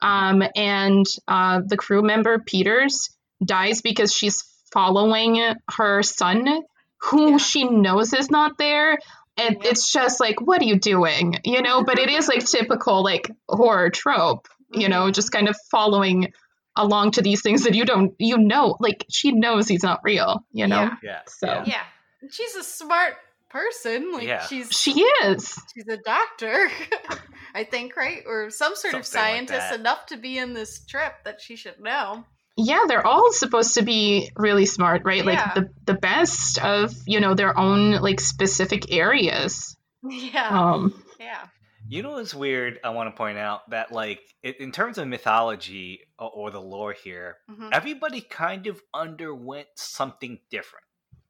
Um, 0.02 0.42
and 0.54 1.06
uh, 1.26 1.62
the 1.66 1.78
crew 1.78 2.02
member 2.02 2.38
Peters 2.38 3.08
dies 3.42 3.80
because 3.80 4.12
she's 4.12 4.44
following 4.72 5.54
her 5.70 6.02
son, 6.02 6.62
who 6.98 7.30
Yeah. 7.32 7.36
she 7.38 7.64
knows 7.64 8.12
is 8.12 8.30
not 8.30 8.58
there. 8.58 8.98
And 9.38 9.58
Yeah. 9.62 9.70
it's 9.70 9.92
just 9.92 10.18
like, 10.20 10.40
what 10.40 10.60
are 10.62 10.64
you 10.64 10.78
doing? 10.78 11.36
You 11.44 11.62
know, 11.62 11.84
but 11.84 11.98
it 11.98 12.08
is 12.08 12.28
like 12.28 12.44
typical 12.44 13.02
like 13.04 13.30
horror 13.48 13.90
trope, 13.90 14.48
you 14.72 14.88
know, 14.88 15.02
Mhm. 15.08 15.14
just 15.14 15.30
kind 15.32 15.48
of 15.48 15.56
following 15.70 16.32
along 16.74 17.12
to 17.12 17.22
these 17.22 17.40
things 17.42 17.64
that 17.64 17.74
you 17.74 17.84
don't 17.86 18.14
you 18.18 18.36
know 18.36 18.76
like 18.80 19.06
she 19.10 19.32
knows 19.32 19.66
he's 19.66 19.82
not 19.82 20.00
real 20.04 20.44
you 20.52 20.66
know 20.66 20.82
Yeah. 20.82 20.96
Yeah. 21.02 21.20
So- 21.26 21.46
yeah. 21.46 21.64
Yeah. 21.66 22.28
She's 22.30 22.54
a 22.54 22.62
smart 22.62 23.14
person. 23.48 24.12
Like 24.12 24.24
Yeah. 24.24 24.44
she's 24.46 24.70
she 24.72 25.00
is 25.24 25.54
she's 25.72 25.88
a 25.88 25.96
doctor, 25.96 26.70
I 27.54 27.64
think, 27.64 27.96
right? 27.96 28.22
Or 28.26 28.50
some 28.50 28.74
sort 28.76 28.92
of 28.94 29.06
Something 29.06 29.22
like 29.22 29.30
scientist 29.48 29.70
that. 29.70 29.80
enough 29.80 30.06
to 30.06 30.16
be 30.18 30.36
in 30.36 30.52
this 30.52 30.84
trip 30.84 31.14
that 31.24 31.40
she 31.40 31.56
should 31.56 31.80
know. 31.80 32.24
Yeah 32.56 32.84
they're 32.88 33.06
all 33.06 33.32
supposed 33.32 33.74
to 33.74 33.82
be 33.82 34.30
really 34.36 34.66
smart 34.66 35.02
right 35.04 35.24
Yeah. 35.24 35.30
like 35.32 35.54
the 35.54 35.70
the 35.84 35.94
best 35.94 36.58
of 36.58 36.92
you 37.06 37.20
know 37.20 37.34
their 37.34 37.56
own 37.58 37.92
like 37.92 38.20
specific 38.20 38.92
areas 38.92 39.76
Yeah. 40.02 40.48
um 40.50 41.02
yeah. 41.18 41.46
You 41.88 42.02
know 42.02 42.12
what's 42.12 42.34
weird? 42.34 42.80
I 42.82 42.90
want 42.90 43.08
to 43.12 43.16
point 43.16 43.38
out 43.38 43.70
that, 43.70 43.92
like, 43.92 44.18
in 44.42 44.72
terms 44.72 44.98
of 44.98 45.06
mythology 45.06 46.00
or, 46.18 46.28
or 46.30 46.50
the 46.50 46.60
lore 46.60 46.92
here, 46.92 47.36
Mhm, 47.48 47.68
everybody 47.72 48.20
kind 48.22 48.66
of 48.66 48.82
underwent 48.92 49.68
something 49.76 50.40
different 50.50 50.84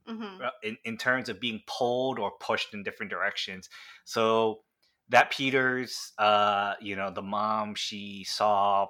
mhm. 0.08 0.42
uh, 0.42 0.50
in, 0.62 0.78
in 0.86 0.96
terms 0.96 1.28
of 1.28 1.40
being 1.40 1.60
pulled 1.66 2.18
or 2.18 2.32
pushed 2.40 2.72
in 2.72 2.82
different 2.84 3.10
directions. 3.10 3.68
So 4.06 4.60
that 5.10 5.30
Peters, 5.30 6.12
uh, 6.16 6.74
you 6.80 6.96
know, 6.96 7.10
the 7.10 7.20
mom 7.22 7.74
she 7.74 8.24
saw 8.24 8.86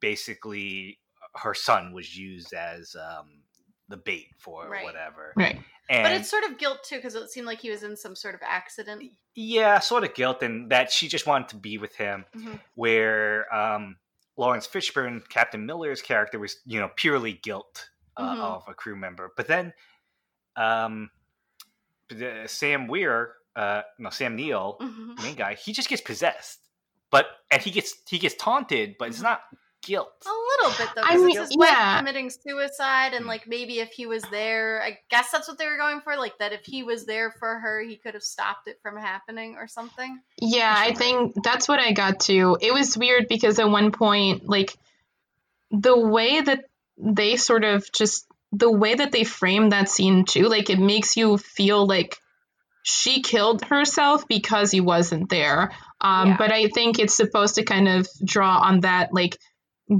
basically 0.00 0.98
her 1.36 1.54
son 1.54 1.92
was 1.92 2.16
used 2.16 2.52
as 2.52 2.94
um, 2.96 3.42
the 3.88 3.96
bait 3.96 4.28
for 4.38 4.68
Right. 4.68 4.84
whatever. 4.84 5.32
Right. 5.36 5.58
And 5.90 6.02
But 6.02 6.12
it's 6.12 6.30
sort 6.30 6.44
of 6.44 6.56
guilt 6.58 6.78
too, 6.84 6.96
because 6.96 7.14
it 7.14 7.28
seemed 7.30 7.46
like 7.46 7.60
he 7.60 7.70
was 7.70 7.82
in 7.82 7.96
some 7.96 8.16
sort 8.16 8.34
of 8.34 8.40
accident. 8.42 9.02
yeah, 9.34 9.78
sort 9.80 10.04
of 10.04 10.14
guilt 10.14 10.42
and 10.42 10.70
that 10.70 10.90
she 10.92 11.08
just 11.08 11.26
wanted 11.26 11.48
to 11.48 11.56
be 11.56 11.76
with 11.76 11.94
him. 11.96 12.24
Mhm. 12.34 12.60
Where 12.74 13.52
um, 13.54 13.96
Laurence 14.36 14.66
Fishburne, 14.66 15.28
Captain 15.28 15.66
Miller's 15.66 16.00
character, 16.02 16.38
was 16.38 16.56
you 16.64 16.80
know 16.80 16.90
purely 16.96 17.34
guilt 17.34 17.90
uh, 18.16 18.34
Mhm. 18.34 18.38
of 18.40 18.64
a 18.68 18.74
crew 18.74 18.96
member. 18.96 19.32
But 19.36 19.46
then 19.48 19.74
um, 20.56 21.10
Sam 22.46 22.86
Weir, 22.86 23.34
uh, 23.56 23.82
no 23.98 24.10
Sam 24.10 24.36
Neill, 24.36 24.78
Mhm. 24.80 25.22
main 25.22 25.34
guy, 25.34 25.54
he 25.54 25.72
just 25.72 25.88
gets 25.88 26.02
possessed. 26.02 26.60
But 27.10 27.26
and 27.50 27.60
he 27.62 27.70
gets 27.70 27.94
he 28.08 28.18
gets 28.18 28.34
taunted, 28.36 28.96
but 28.98 29.08
it's 29.08 29.20
not 29.20 29.42
guilt. 29.86 30.12
A 30.26 30.30
little 30.30 30.78
bit 30.78 30.88
though, 30.94 31.02
I 31.02 31.14
because 31.14 31.22
mean, 31.22 31.40
it's 31.40 31.48
his 31.50 31.56
wife 31.56 31.70
yeah. 31.70 31.98
committing 31.98 32.30
suicide, 32.30 33.14
and 33.14 33.24
Mm. 33.24 33.28
like 33.28 33.46
maybe 33.46 33.80
if 33.80 33.90
he 33.90 34.06
was 34.06 34.22
there, 34.30 34.82
I 34.82 34.98
guess 35.10 35.30
that's 35.30 35.48
what 35.48 35.58
they 35.58 35.66
were 35.66 35.76
going 35.76 36.00
for. 36.00 36.16
Like 36.16 36.38
that, 36.38 36.52
if 36.52 36.64
he 36.64 36.82
was 36.82 37.06
there 37.06 37.34
for 37.38 37.58
her, 37.58 37.80
he 37.82 37.96
could 37.96 38.14
have 38.14 38.22
stopped 38.22 38.68
it 38.68 38.78
from 38.82 38.96
happening 38.96 39.56
or 39.56 39.68
something. 39.68 40.20
Yeah, 40.40 40.74
I 40.76 40.94
think 40.94 41.34
that's 41.42 41.68
what 41.68 41.80
I 41.80 41.92
got 41.92 42.20
to. 42.20 42.56
It 42.60 42.72
was 42.72 42.96
weird 42.96 43.28
because 43.28 43.58
at 43.58 43.68
one 43.70 43.92
point, 43.92 44.48
like, 44.48 44.76
the 45.70 45.98
way 45.98 46.40
that 46.40 46.64
they 46.96 47.36
sort 47.36 47.64
of 47.64 47.90
just, 47.92 48.26
the 48.52 48.70
way 48.70 48.94
that 48.94 49.10
they 49.12 49.24
frame 49.24 49.70
that 49.70 49.88
scene 49.88 50.24
too, 50.24 50.48
like, 50.48 50.70
it 50.70 50.78
makes 50.78 51.16
you 51.16 51.38
feel 51.38 51.86
like 51.86 52.18
she 52.84 53.22
killed 53.22 53.64
herself 53.64 54.28
because 54.28 54.70
he 54.70 54.80
wasn't 54.80 55.28
there. 55.30 55.72
Um, 56.00 56.28
Yeah. 56.28 56.36
But 56.36 56.52
I 56.52 56.68
think 56.68 56.98
it's 56.98 57.16
supposed 57.16 57.54
to 57.54 57.64
kind 57.64 57.88
of 57.88 58.06
draw 58.24 58.58
on 58.58 58.80
that, 58.80 59.12
like, 59.12 59.38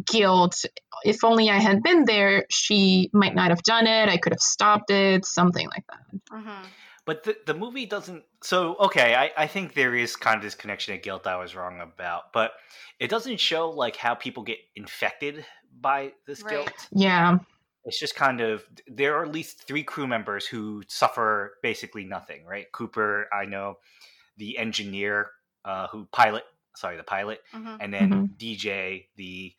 guilt. 0.07 0.65
If 1.05 1.25
only 1.25 1.51
I 1.51 1.59
had 1.59 1.83
been 1.83 2.05
there, 2.05 2.47
she 2.51 3.11
might 3.13 3.35
not 3.35 3.51
have 3.51 3.63
done 3.63 3.87
it. 3.87 4.09
I 4.09 4.17
could 4.17 4.33
have 4.33 4.41
stopped 4.41 4.91
it, 4.91 5.25
something 5.27 5.67
like 5.69 5.85
that. 5.89 6.21
Mm-hmm. 6.33 6.65
But 7.07 7.25
the, 7.25 7.37
the 7.47 7.53
movie 7.55 7.85
doesn't. 7.85 8.25
So, 8.43 8.77
okay, 8.77 9.15
I, 9.15 9.31
I 9.37 9.47
think 9.47 9.75
there 9.75 9.95
is 9.95 10.17
kind 10.17 10.37
of 10.37 10.43
this 10.43 10.55
connection 10.55 10.95
of 10.95 11.03
guilt 11.03 11.27
I 11.27 11.37
was 11.37 11.55
wrong 11.55 11.81
about, 11.81 12.33
but 12.33 12.53
it 12.99 13.11
doesn't 13.11 13.39
show 13.41 13.69
like 13.71 13.97
how 13.97 14.15
people 14.15 14.43
get 14.43 14.59
infected 14.75 15.45
by 15.81 16.13
this 16.27 16.43
Right. 16.43 16.51
guilt. 16.53 16.73
Yeah. 16.93 17.39
It's 17.85 18.01
just 18.01 18.15
kind 18.17 18.41
of 18.41 18.65
there 18.87 19.19
are 19.19 19.25
at 19.25 19.33
least 19.33 19.65
three 19.67 19.83
crew 19.83 20.07
members 20.07 20.47
who 20.47 20.83
suffer 20.89 21.59
basically 21.63 22.05
nothing, 22.05 22.47
right? 22.47 22.73
Cooper, 22.73 23.29
I 23.31 23.45
know, 23.45 23.77
the 24.39 24.57
engineer 24.57 25.31
uh, 25.67 25.89
who 25.89 26.07
pilot, 26.11 26.45
sorry, 26.75 26.97
the 26.97 27.03
pilot, 27.03 27.43
Mm-hmm. 27.55 27.77
and 27.81 27.93
then 27.93 28.11
Mhm. 28.11 28.37
DJ, 28.39 29.07
the. 29.17 29.53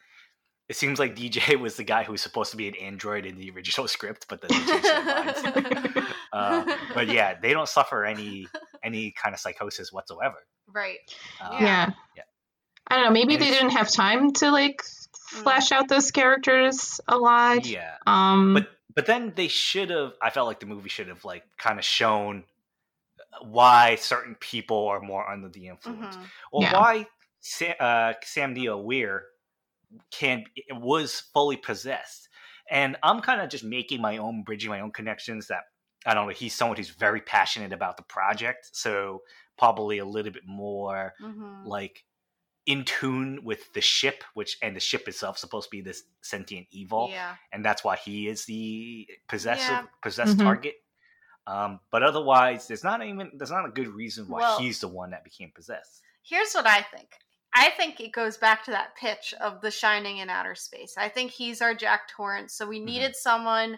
It 0.68 0.76
seems 0.76 0.98
like 1.00 1.16
DJ 1.16 1.60
was 1.60 1.76
the 1.78 1.84
guy 1.84 2.04
who 2.04 2.12
was 2.14 2.22
supposed 2.22 2.52
to 2.52 2.58
be 2.58 2.68
an 2.68 2.76
android 2.76 3.26
in 3.26 3.38
the 3.38 3.52
original 3.52 3.88
script, 3.96 4.26
but 4.28 4.42
then 4.42 4.50
they 4.52 4.72
changed. 4.72 6.08
Uh, 6.34 6.76
but 6.94 7.08
yeah, 7.08 7.36
they 7.40 7.54
don't 7.54 7.70
suffer 7.70 8.04
any 8.06 8.48
any 8.84 9.12
kind 9.12 9.34
of 9.34 9.40
psychosis 9.40 9.92
whatsoever. 9.92 10.38
right. 10.74 10.98
Uh, 11.42 11.58
yeah. 11.60 11.92
yeah. 12.16 12.24
I 12.88 12.96
don't 12.96 13.06
know. 13.06 13.12
Maybe 13.12 13.34
And 13.36 13.44
they 13.44 13.50
didn't 13.50 13.72
have 13.72 13.90
time 13.92 14.32
to 14.34 14.52
like 14.52 14.82
flesh 15.30 15.72
out 15.72 15.88
those 15.88 16.12
characters 16.12 17.00
a 17.08 17.18
lot. 17.18 17.66
yeah. 17.66 17.96
Um, 18.06 18.54
But 18.54 18.70
but 18.96 19.06
then 19.08 19.34
they 19.36 19.48
should 19.48 19.90
have. 19.90 20.14
I 20.22 20.30
felt 20.30 20.48
like 20.48 20.60
the 20.60 20.66
movie 20.68 20.90
should 20.90 21.08
have 21.10 21.26
like 21.26 21.44
kind 21.58 21.78
of 21.80 21.86
shown 21.86 22.44
why 23.42 23.96
certain 23.96 24.36
people 24.40 24.88
are 24.88 25.02
more 25.02 25.30
under 25.30 25.50
the 25.50 25.68
influence, 25.68 26.16
Mhm. 26.16 26.26
or 26.52 26.62
Yeah. 26.64 26.74
why 26.74 27.08
Sam, 27.42 27.76
uh, 27.80 28.14
Sam 28.24 28.54
Neill 28.54 28.82
Weir 28.82 29.26
can 30.12 30.44
was 30.72 31.22
fully 31.34 31.58
possessed. 31.58 32.30
And 32.70 32.98
I'm 33.04 33.22
kind 33.22 33.42
of 33.42 33.50
just 33.50 33.64
making 33.64 34.02
my 34.02 34.18
own, 34.18 34.44
bridging 34.44 34.70
my 34.70 34.82
own 34.82 34.92
connections. 34.92 35.48
That 35.48 35.64
I 36.06 36.14
don't 36.14 36.28
know. 36.28 36.34
He's 36.34 36.56
someone 36.56 36.78
who's 36.78 36.90
very 36.90 37.22
passionate 37.22 37.74
about 37.74 37.98
the 37.98 38.04
project, 38.04 38.70
so 38.74 39.22
probably 39.58 39.98
a 40.00 40.06
little 40.06 40.32
bit 40.32 40.46
more 40.46 41.14
Mhm. 41.22 41.66
like 41.66 42.04
in 42.66 42.84
tune 42.84 43.44
with 43.44 43.72
the 43.74 43.82
ship, 43.82 44.24
which 44.34 44.58
and 44.62 44.76
the 44.76 44.80
ship 44.80 45.08
itself 45.08 45.38
supposed 45.38 45.66
to 45.68 45.72
be 45.72 45.82
this 45.82 46.04
sentient 46.22 46.68
evil, 46.72 47.10
Yeah. 47.12 47.36
and 47.52 47.64
that's 47.64 47.84
why 47.84 47.96
he 47.96 48.28
is 48.28 48.46
the 48.46 49.08
possessive 49.28 49.70
Yeah. 49.70 49.86
possessed 50.02 50.38
Mhm. 50.38 50.44
target. 50.44 50.76
Um, 51.48 51.80
but 51.92 52.02
otherwise, 52.02 52.68
there's 52.68 52.84
not 52.84 53.04
even 53.04 53.32
there's 53.36 53.52
not 53.52 53.66
a 53.66 53.70
good 53.72 53.88
reason 53.90 54.28
why 54.28 54.40
Well- 54.40 54.60
he's 54.60 54.80
the 54.80 54.88
one 54.88 55.12
that 55.12 55.24
became 55.24 55.52
possessed. 55.52 56.02
Here's 56.24 56.54
what 56.54 56.66
I 56.66 56.82
think. 56.82 57.16
I 57.56 57.70
think 57.78 58.02
it 58.02 58.12
goes 58.12 58.38
back 58.38 58.66
to 58.66 58.72
that 58.72 58.96
pitch 58.96 59.34
of 59.40 59.62
The 59.62 59.72
Shining 59.72 60.18
in 60.18 60.30
outer 60.30 60.56
space. 60.56 60.96
I 60.98 61.08
think 61.08 61.32
he's 61.32 61.62
our 61.62 61.74
Jack 61.74 62.10
Torrance, 62.10 62.54
so 62.54 62.68
we 62.68 62.78
mm-hmm. 62.78 62.86
needed 62.86 63.16
someone 63.16 63.78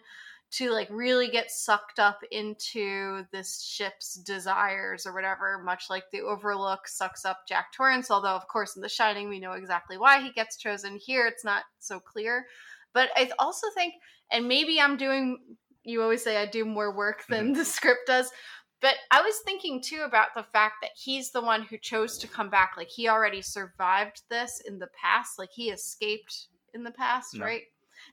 to 0.49 0.71
like 0.71 0.87
really 0.89 1.27
get 1.27 1.51
sucked 1.51 1.99
up 1.99 2.19
into 2.31 3.25
this 3.31 3.61
ship's 3.61 4.15
desires 4.15 5.05
or 5.05 5.13
whatever, 5.13 5.61
much 5.63 5.89
like 5.89 6.05
the 6.11 6.21
Overlook 6.21 6.87
sucks 6.87 7.25
up 7.25 7.41
Jack 7.47 7.73
Torrance. 7.73 8.09
Although, 8.09 8.35
of 8.35 8.47
course, 8.47 8.75
in 8.75 8.81
The 8.81 8.89
Shining, 8.89 9.29
we 9.29 9.39
know 9.39 9.51
exactly 9.51 9.97
why 9.97 10.21
he 10.21 10.31
gets 10.31 10.57
chosen. 10.57 10.97
Here, 10.97 11.27
it's 11.27 11.45
not 11.45 11.63
so 11.79 11.99
clear. 11.99 12.45
But 12.93 13.09
I 13.15 13.29
also 13.37 13.67
think, 13.75 13.93
and 14.31 14.47
maybe 14.47 14.79
I'm 14.81 14.97
doing. 14.97 15.37
You 15.83 16.01
always 16.01 16.23
say 16.23 16.35
I 16.35 16.45
do 16.45 16.65
more 16.65 16.93
work 16.95 17.25
than 17.29 17.47
mm-hmm. 17.47 17.57
the 17.59 17.65
script 17.65 18.07
does. 18.07 18.31
But 18.81 18.95
I 19.11 19.21
was 19.21 19.39
thinking 19.43 19.81
too 19.81 20.03
about 20.05 20.35
the 20.35 20.43
fact 20.43 20.75
that 20.81 20.91
he's 20.95 21.31
the 21.31 21.41
one 21.41 21.63
who 21.63 21.77
chose 21.77 22.17
to 22.19 22.27
come 22.27 22.49
back. 22.49 22.73
Like 22.77 22.89
he 22.89 23.09
already 23.09 23.41
survived 23.41 24.21
this 24.29 24.61
in 24.67 24.77
the 24.79 24.89
past. 25.01 25.39
Like 25.39 25.49
he 25.51 25.69
escaped 25.71 26.47
in 26.73 26.83
the 26.83 26.91
past, 26.91 27.33
No. 27.35 27.45
right? 27.45 27.63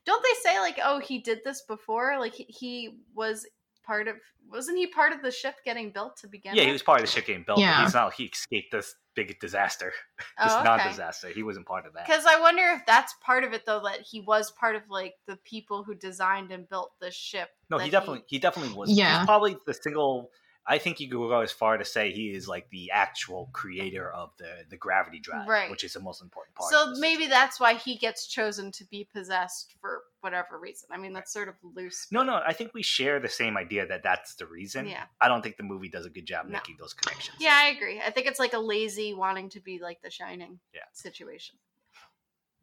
Don't 0.05 0.23
they 0.23 0.49
say 0.49 0.59
like, 0.59 0.79
oh, 0.83 0.99
he 0.99 1.19
did 1.19 1.39
this 1.43 1.61
before? 1.61 2.17
Like 2.19 2.33
he, 2.33 2.45
he 2.45 2.97
was 3.13 3.45
part 3.85 4.07
of. 4.07 4.15
Wasn't 4.51 4.77
he 4.77 4.85
part 4.87 5.11
of 5.11 5.21
the 5.23 5.31
ship 5.31 5.55
getting 5.65 5.91
built 5.91 6.17
to 6.17 6.27
begin? 6.27 6.53
Yeah, 6.55 6.61
with? 6.61 6.67
he 6.67 6.73
was 6.73 6.83
part 6.83 6.99
of 7.01 7.05
the 7.07 7.11
ship 7.11 7.25
getting 7.25 7.43
built. 7.43 7.59
Yeah. 7.59 7.77
But 7.79 7.83
he's 7.85 7.93
not. 7.95 8.13
He 8.13 8.25
escaped 8.25 8.71
this 8.71 8.93
big 9.15 9.39
disaster, 9.39 9.91
this 10.17 10.25
Oh, 10.51 10.57
okay. 10.59 10.63
non-disaster. 10.65 11.29
He 11.29 11.41
wasn't 11.41 11.65
part 11.65 11.85
of 11.87 11.93
that. 11.93 12.05
Because 12.05 12.25
I 12.27 12.39
wonder 12.39 12.61
if 12.75 12.85
that's 12.85 13.15
part 13.23 13.43
of 13.43 13.53
it, 13.53 13.65
though, 13.65 13.81
that 13.83 14.01
he 14.01 14.21
was 14.21 14.51
part 14.51 14.75
of 14.75 14.83
like 14.89 15.15
the 15.27 15.37
people 15.37 15.83
who 15.83 15.95
designed 15.95 16.51
and 16.51 16.67
built 16.69 16.91
this 17.01 17.15
ship. 17.15 17.49
No, 17.71 17.77
he 17.79 17.89
definitely 17.89 18.23
he 18.27 18.37
definitely 18.39 18.75
was. 18.75 18.91
Yeah. 18.91 19.19
he's 19.19 19.25
probably 19.25 19.57
the 19.65 19.73
single. 19.73 20.29
I 20.67 20.79
think 20.79 20.99
you 20.99 21.07
could 21.07 21.17
go 21.29 21.41
as 21.41 21.51
far 21.51 21.77
to 21.77 21.85
say 21.85 22.11
he 22.11 22.31
is 22.31 22.47
like 22.47 22.67
the 22.71 22.89
actual 22.91 23.49
creator 23.53 24.11
of 24.11 24.31
the 24.37 24.65
the 24.69 24.77
gravity 24.77 25.19
drive, 25.19 25.47
Right. 25.47 25.69
which 25.69 25.83
is 25.83 25.93
the 25.93 25.99
most 25.99 26.23
important 26.23 26.55
part. 26.55 26.71
So 26.71 26.89
this 26.89 26.99
maybe 26.99 27.27
that's 27.27 27.59
why 27.59 27.75
he 27.75 27.97
gets 27.97 28.25
chosen 28.25 28.71
to 28.71 28.85
be 28.85 29.07
possessed 29.13 29.75
for 29.79 30.01
whatever 30.21 30.57
reason. 30.57 30.89
I 30.91 30.97
mean, 30.97 31.13
that's 31.13 31.31
sort 31.31 31.49
of 31.49 31.55
loose. 31.75 32.07
No, 32.11 32.23
no, 32.23 32.41
I 32.45 32.53
think 32.53 32.73
we 32.73 32.81
share 32.81 33.19
the 33.19 33.29
same 33.29 33.57
idea 33.57 33.85
that 33.85 34.01
that's 34.01 34.33
the 34.35 34.47
reason. 34.47 34.87
Yeah. 34.87 35.03
I 35.21 35.27
don't 35.27 35.43
think 35.43 35.57
the 35.57 35.63
movie 35.63 35.87
does 35.89 36.07
a 36.07 36.09
good 36.09 36.25
job 36.25 36.47
No. 36.47 36.53
making 36.53 36.77
those 36.79 36.93
connections. 36.93 37.37
Yeah, 37.39 37.53
I 37.53 37.67
agree. 37.67 38.01
I 38.01 38.09
think 38.09 38.25
it's 38.25 38.39
like 38.39 38.53
a 38.53 38.59
lazy 38.59 39.13
wanting 39.13 39.49
to 39.49 39.59
be 39.59 39.77
like 39.79 40.01
the 40.01 40.09
Shining 40.09 40.59
Yeah. 40.73 40.81
situation. 40.93 41.57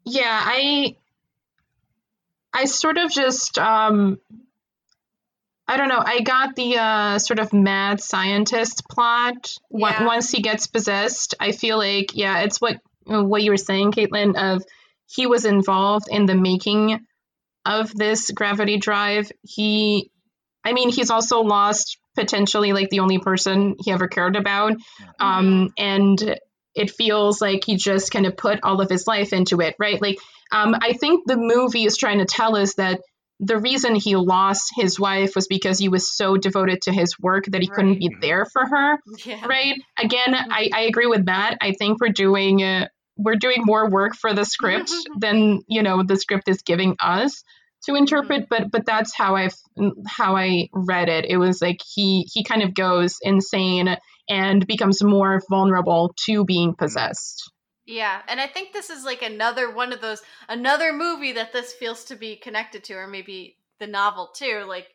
yeah, 0.03 0.41
I 0.43 0.97
I 2.53 2.65
sort 2.65 2.97
of 2.97 3.09
just 3.11 3.57
um 3.57 4.19
I 5.67 5.77
don't 5.77 5.87
know. 5.87 6.03
I 6.03 6.21
got 6.21 6.55
the 6.55 6.77
uh, 6.77 7.19
sort 7.19 7.39
of 7.39 7.53
mad 7.53 8.01
scientist 8.01 8.83
plot. 8.89 9.55
Yeah. 9.71 10.05
Once 10.05 10.29
he 10.29 10.41
gets 10.41 10.67
possessed, 10.67 11.35
I 11.39 11.51
feel 11.53 11.77
like 11.77 12.15
yeah, 12.15 12.41
it's 12.41 12.59
what 12.59 12.77
what 13.05 13.43
you 13.43 13.51
were 13.51 13.57
saying, 13.57 13.93
Caitlin. 13.93 14.35
Of 14.35 14.63
he 15.07 15.27
was 15.27 15.45
involved 15.45 16.07
in 16.09 16.25
the 16.25 16.35
making 16.35 17.05
of 17.65 17.93
this 17.93 18.31
gravity 18.31 18.77
drive. 18.77 19.31
He, 19.41 20.11
I 20.65 20.73
mean, 20.73 20.89
he's 20.89 21.09
also 21.09 21.41
lost 21.41 21.97
potentially 22.15 22.73
like 22.73 22.89
the 22.89 22.99
only 22.99 23.19
person 23.19 23.75
he 23.79 23.91
ever 23.91 24.07
cared 24.07 24.35
about, 24.35 24.73
um, 25.19 25.69
and 25.77 26.39
it 26.75 26.91
feels 26.91 27.39
like 27.39 27.63
he 27.63 27.77
just 27.77 28.11
kind 28.11 28.25
of 28.25 28.35
put 28.35 28.59
all 28.63 28.81
of 28.81 28.89
his 28.89 29.07
life 29.07 29.31
into 29.31 29.61
it, 29.61 29.75
right? 29.79 30.01
Like, 30.01 30.17
um, 30.51 30.75
I 30.79 30.93
think 30.93 31.25
the 31.25 31.37
movie 31.37 31.85
is 31.85 31.97
trying 31.97 32.19
to 32.19 32.25
tell 32.25 32.55
us 32.55 32.75
that 32.75 33.01
the 33.39 33.57
reason 33.57 33.95
he 33.95 34.15
lost 34.15 34.71
his 34.75 34.99
wife 34.99 35.35
was 35.35 35.47
because 35.47 35.77
he 35.79 35.89
was 35.89 36.15
so 36.15 36.37
devoted 36.37 36.81
to 36.83 36.91
his 36.93 37.19
work 37.19 37.45
that 37.47 37.61
he 37.61 37.67
couldn't 37.67 37.99
be 37.99 38.09
there 38.21 38.45
for 38.45 38.65
her, 38.65 38.97
Yeah. 39.25 39.45
right? 39.47 39.75
Again, 39.97 40.33
I, 40.35 40.69
I 40.73 40.81
agree 40.81 41.07
with 41.07 41.25
that. 41.25 41.57
I 41.61 41.73
think 41.73 41.99
we're 41.99 42.09
doing 42.09 42.63
uh, 42.63 42.87
we're 43.17 43.35
doing 43.35 43.61
more 43.65 43.89
work 43.89 44.15
for 44.15 44.33
the 44.33 44.45
script 44.45 44.91
than 45.19 45.61
you 45.67 45.83
know 45.83 46.03
the 46.03 46.15
script 46.15 46.47
is 46.47 46.61
giving 46.61 46.95
us 47.01 47.43
to 47.85 47.95
interpret. 47.95 48.47
But 48.49 48.71
but 48.71 48.85
that's 48.85 49.15
how 49.15 49.35
I 49.35 49.49
how 50.07 50.35
I 50.35 50.69
read 50.73 51.09
it. 51.09 51.25
It 51.27 51.37
was 51.37 51.61
like 51.61 51.79
he 51.95 52.27
he 52.31 52.43
kind 52.43 52.61
of 52.63 52.73
goes 52.73 53.17
insane 53.21 53.95
and 54.29 54.65
becomes 54.65 55.03
more 55.03 55.41
vulnerable 55.49 56.13
to 56.25 56.45
being 56.45 56.75
possessed. 56.75 57.51
Yeah, 57.85 58.21
and 58.29 58.39
I 58.39 58.47
think 58.47 58.71
this 58.71 58.89
is 58.89 59.03
like 59.03 59.21
another 59.21 59.73
one 59.73 59.91
of 59.91 59.99
those 60.01 60.21
another 60.47 60.93
movie 60.93 61.33
that 61.33 61.51
this 61.51 61.73
feels 61.73 62.05
to 62.05 62.15
be 62.15 62.37
connected 62.37 62.83
to, 62.85 62.93
or 62.93 63.07
maybe 63.07 63.57
the 63.79 63.87
novel 63.87 64.27
too. 64.33 64.63
Like 64.67 64.87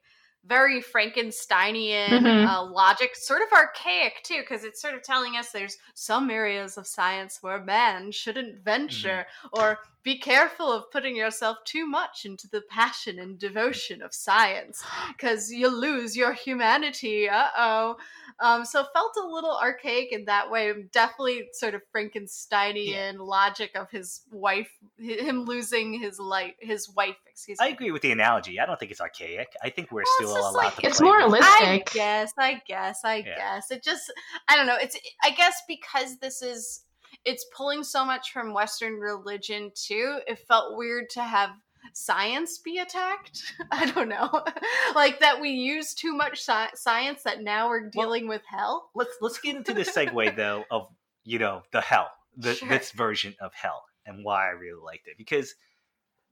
very 0.45 0.81
Frankensteinian 0.83 2.27
Mhm. 2.27 2.43
uh, 2.43 2.65
logic, 2.65 3.15
sort 3.15 3.43
of 3.43 3.53
archaic 3.53 4.23
too, 4.25 4.41
because 4.41 4.65
it's 4.65 4.81
sort 4.81 4.95
of 4.95 5.03
telling 5.03 5.37
us 5.37 5.51
there's 5.53 5.77
some 5.95 6.31
areas 6.31 6.79
of 6.79 6.87
science 6.87 7.39
where 7.43 7.61
man 7.63 8.11
shouldn't 8.11 8.65
venture, 8.65 9.27
or 9.53 9.81
be 10.03 10.17
careful 10.19 10.73
of 10.73 10.91
putting 10.91 11.17
yourself 11.17 11.59
too 11.65 11.87
much 11.87 12.25
into 12.25 12.49
the 12.49 12.63
passion 12.71 13.19
and 13.19 13.39
devotion 13.39 14.01
of 14.03 14.15
science, 14.15 14.83
because 15.09 15.51
you'll 15.53 15.73
lose 15.79 16.17
your 16.17 16.33
humanity. 16.33 17.29
Uh 17.29 17.49
oh. 17.57 17.97
Um, 18.41 18.65
so 18.65 18.85
felt 18.95 19.17
a 19.21 19.27
little 19.27 19.59
archaic 19.61 20.13
in 20.13 20.25
that 20.27 20.49
way. 20.51 20.73
Definitely 20.93 21.49
sort 21.53 21.75
of 21.75 21.83
Frankensteinian 21.95 23.19
logic 23.19 23.73
of 23.75 23.91
his 23.91 24.23
wife, 24.31 24.71
him 24.99 25.45
losing 25.45 26.01
his 26.01 26.19
life, 26.19 26.55
his 26.61 26.89
wife. 26.91 27.17
Excuse 27.27 27.59
me. 27.61 27.67
I 27.67 27.69
agree 27.71 27.91
with 27.91 28.03
the 28.03 28.13
analogy. 28.13 28.61
I 28.61 28.67
don't 28.67 28.79
think 28.79 28.91
it's 28.93 29.01
archaic. 29.01 29.49
I 29.63 29.71
think 29.71 29.91
we're 29.91 30.03
Well, 30.21 30.29
still 30.31 30.35
just 30.37 30.49
allowed 30.55 30.65
like- 30.65 30.77
to. 30.77 30.87
It's 30.87 30.99
play 30.99 31.09
more 31.09 31.29
with 31.31 31.41
it. 31.41 31.45
I 31.45 31.61
realistic. 31.65 31.93
guess, 31.95 32.33
I 32.39 32.63
guess, 32.67 33.01
I 33.05 33.17
Yeah. 33.17 33.37
guess. 33.37 33.71
It 33.71 33.83
just, 33.83 34.13
I 34.49 34.57
don't 34.57 34.67
know. 34.67 34.77
It's, 34.81 34.97
I 35.25 35.31
guess, 35.31 35.63
because 35.69 36.19
this 36.19 36.43
is, 36.43 36.85
it's 37.29 37.45
pulling 37.55 37.85
so 37.85 38.05
much 38.05 38.33
from 38.33 38.55
Western 38.55 38.95
religion 38.95 39.71
too. 39.75 40.19
It 40.27 40.39
felt 40.49 40.77
weird 40.77 41.11
to 41.11 41.23
have 41.23 41.51
science 41.93 42.59
be 42.59 42.79
attacked. 42.79 43.43
I 43.71 43.91
don't 43.91 44.09
know, 44.09 44.31
like 44.95 45.21
that 45.21 45.41
we 45.41 45.51
use 45.51 45.95
too 45.95 46.15
much 46.15 46.39
sci- 46.41 46.75
science 46.75 47.23
that 47.25 47.43
now 47.43 47.69
we're 47.69 47.89
dealing 47.91 48.29
with 48.29 48.43
hell. 48.47 48.91
Let's 48.95 49.17
let's 49.21 49.39
get 49.39 49.57
into 49.57 49.75
the 49.75 49.83
segue 49.97 50.37
though 50.37 50.65
of 50.71 50.89
you 51.25 51.39
know 51.39 51.63
the 51.73 51.81
hell, 51.81 52.11
the, 52.37 52.55
Sure. 52.55 52.69
this 52.69 52.91
version 52.93 53.35
of 53.41 53.53
hell, 53.55 53.85
and 54.07 54.25
why 54.25 54.47
I 54.47 54.51
really 54.51 54.81
liked 54.83 55.07
it 55.09 55.19
because 55.19 55.55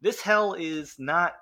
this 0.00 0.20
hell 0.20 0.54
is 0.54 0.96
not 0.98 1.34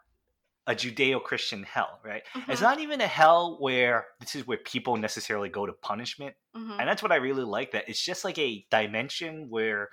a 0.66 0.74
Judeo-Christian 0.74 1.62
hell, 1.64 2.00
right? 2.02 2.22
It's 2.48 2.60
Mhm, 2.60 2.62
not 2.62 2.78
even 2.80 3.00
a 3.02 3.06
hell 3.06 3.58
where 3.60 4.06
this 4.20 4.34
is 4.34 4.46
where 4.46 4.58
people 4.58 4.96
necessarily 4.96 5.48
go 5.50 5.66
to 5.66 5.72
punishment. 5.72 6.36
mhm. 6.56 6.78
and 6.78 6.88
that's 6.88 7.02
what 7.02 7.12
I 7.12 7.16
really 7.16 7.44
like. 7.44 7.72
That 7.72 7.88
it's 7.88 8.02
just 8.02 8.24
like 8.24 8.38
a 8.38 8.66
dimension 8.70 9.50
where, 9.50 9.90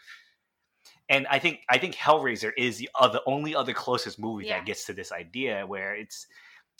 and 1.09 1.27
I 1.27 1.39
think 1.39 1.61
I 1.69 1.77
think 1.77 1.95
Hellraiser 1.95 2.51
is 2.57 2.77
the 2.77 2.89
other 2.95 3.19
only 3.25 3.55
other 3.55 3.73
closest 3.73 4.19
movie 4.19 4.45
Yeah. 4.45 4.57
that 4.59 4.65
gets 4.65 4.85
to 4.85 4.93
this 4.93 5.11
idea 5.11 5.65
where 5.67 5.95
it's 5.95 6.27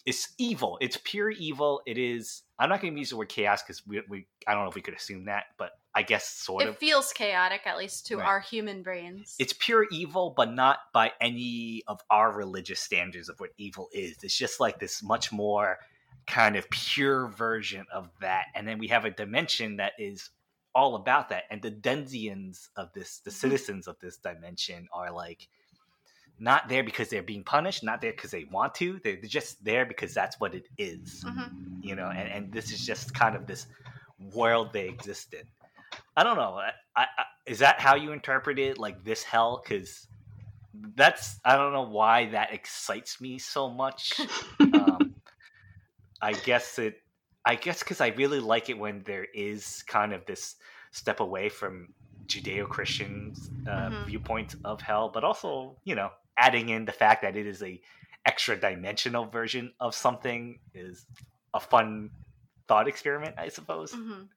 it's 0.05 0.33
evil. 0.39 0.77
It's 0.81 0.97
pure 1.03 1.29
evil. 1.29 1.81
It 1.85 1.97
is. 1.97 2.43
I'm 2.57 2.69
not 2.69 2.81
going 2.81 2.93
to 2.93 2.99
use 2.99 3.11
the 3.11 3.17
word 3.17 3.29
chaos 3.29 3.61
because 3.61 3.85
we, 3.85 4.01
we 4.09 4.27
I 4.47 4.53
don't 4.53 4.63
know 4.63 4.69
if 4.69 4.75
we 4.75 4.81
could 4.81 4.95
assume 4.95 5.25
that, 5.25 5.45
but 5.57 5.73
I 5.93 6.03
guess 6.03 6.27
sort 6.27 6.63
It 6.63 6.69
of. 6.69 6.75
It 6.75 6.79
feels 6.79 7.11
chaotic, 7.11 7.61
at 7.65 7.77
least 7.77 8.07
to 8.07 8.17
Right. 8.17 8.25
our 8.27 8.39
human 8.39 8.81
brains. 8.81 9.35
It's 9.39 9.53
pure 9.53 9.87
evil, 9.91 10.33
but 10.35 10.53
not 10.53 10.79
by 10.93 11.11
any 11.19 11.83
of 11.87 11.99
our 12.09 12.31
religious 12.31 12.79
standards 12.79 13.27
of 13.29 13.39
what 13.39 13.49
evil 13.57 13.89
is. 13.91 14.23
It's 14.23 14.37
just 14.37 14.59
like 14.59 14.79
this 14.79 15.03
much 15.03 15.31
more 15.31 15.79
kind 16.27 16.55
of 16.55 16.69
pure 16.69 17.27
version 17.27 17.85
of 17.91 18.09
that. 18.21 18.45
And 18.55 18.67
then 18.67 18.77
we 18.77 18.87
have 18.87 19.03
a 19.05 19.11
dimension 19.11 19.77
that 19.77 19.93
is 19.99 20.29
all 20.73 20.95
about 20.95 21.27
that. 21.29 21.43
And 21.49 21.61
the 21.61 21.71
Denzians 21.71 22.69
of 22.77 22.93
this, 22.93 23.19
the 23.19 23.31
Mhm. 23.31 23.33
citizens 23.33 23.87
of 23.87 23.99
this 23.99 24.17
dimension, 24.17 24.87
are 24.93 25.11
like 25.11 25.49
not 26.39 26.69
there 26.69 26.83
because 26.83 27.09
they're 27.09 27.21
being 27.21 27.43
punished, 27.43 27.83
not 27.83 27.99
there 28.01 28.13
because 28.13 28.31
they 28.31 28.45
want 28.45 28.73
to. 28.75 28.99
They're 29.03 29.17
just 29.17 29.63
there 29.63 29.85
because 29.85 30.13
that's 30.13 30.39
what 30.39 30.55
it 30.55 30.67
is, 30.77 31.21
Mhm. 31.25 31.83
you 31.83 31.95
know. 31.95 32.09
And, 32.09 32.29
and 32.29 32.53
this 32.53 32.71
is 32.71 32.85
just 32.85 33.13
kind 33.13 33.35
of 33.35 33.45
this 33.45 33.67
world 34.19 34.71
they 34.73 34.87
exist 34.87 35.33
in. 35.33 35.47
I 36.15 36.23
don't 36.23 36.37
know. 36.37 36.59
I, 36.59 36.71
I, 36.95 37.05
is 37.45 37.59
that 37.59 37.79
how 37.79 37.95
you 37.95 38.11
interpret 38.11 38.59
it? 38.59 38.77
Like 38.77 39.03
this 39.03 39.23
hell? 39.23 39.61
Because 39.63 40.07
that's 40.95 41.39
I 41.45 41.55
don't 41.55 41.73
know 41.73 41.83
why 41.89 42.27
that 42.31 42.53
excites 42.53 43.21
me 43.21 43.39
so 43.39 43.69
much. 43.69 44.19
um, 44.73 45.15
I 46.21 46.33
guess 46.33 46.79
it. 46.79 46.97
I 47.45 47.55
guess 47.55 47.79
because 47.79 48.01
I 48.01 48.09
really 48.09 48.39
like 48.39 48.69
it 48.69 48.77
when 48.77 49.03
there 49.03 49.25
is 49.33 49.83
kind 49.87 50.13
of 50.13 50.25
this 50.25 50.55
step 50.91 51.19
away 51.19 51.49
from 51.49 51.89
Judeo-Christian 52.27 53.33
uh, 53.67 53.89
Mhm. 53.89 54.05
viewpoint 54.07 54.55
of 54.63 54.81
hell, 54.81 55.09
but 55.09 55.23
also 55.23 55.77
you 55.83 55.95
know 55.95 56.11
adding 56.37 56.69
in 56.69 56.85
the 56.85 56.91
fact 56.91 57.23
that 57.23 57.35
it 57.35 57.47
is 57.47 57.63
a 57.63 57.81
extra 58.25 58.55
dimensional 58.55 59.25
version 59.25 59.73
of 59.79 59.95
something 59.95 60.59
is 60.73 61.05
a 61.53 61.59
fun 61.59 62.11
thought 62.67 62.87
experiment, 62.87 63.35
I 63.37 63.49
suppose. 63.49 63.91
Mhm. 63.93 64.29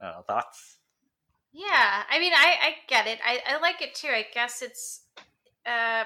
Uh, 0.00 0.22
thoughts? 0.22 0.79
Yeah, 1.52 2.04
I 2.08 2.18
mean, 2.20 2.32
I 2.32 2.56
I 2.62 2.74
get 2.88 3.06
it. 3.06 3.18
I 3.24 3.40
I 3.46 3.58
like 3.60 3.82
it 3.82 3.94
too. 3.94 4.08
I 4.08 4.24
guess 4.32 4.62
it's, 4.62 5.02
uh, 5.66 6.04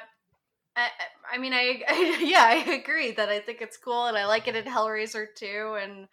I 0.76 0.88
I 1.32 1.38
mean, 1.38 1.54
I, 1.54 1.82
yeah, 2.22 2.44
I 2.44 2.72
agree 2.74 3.12
that 3.12 3.28
I 3.30 3.40
think 3.40 3.60
it's 3.62 3.76
cool, 3.78 4.06
and 4.06 4.18
I 4.18 4.26
like 4.26 4.48
it 4.48 4.56
in 4.56 4.64
Hellraiser 4.66 5.26
too, 5.36 5.78
and 5.80 6.04
uh, 6.04 6.06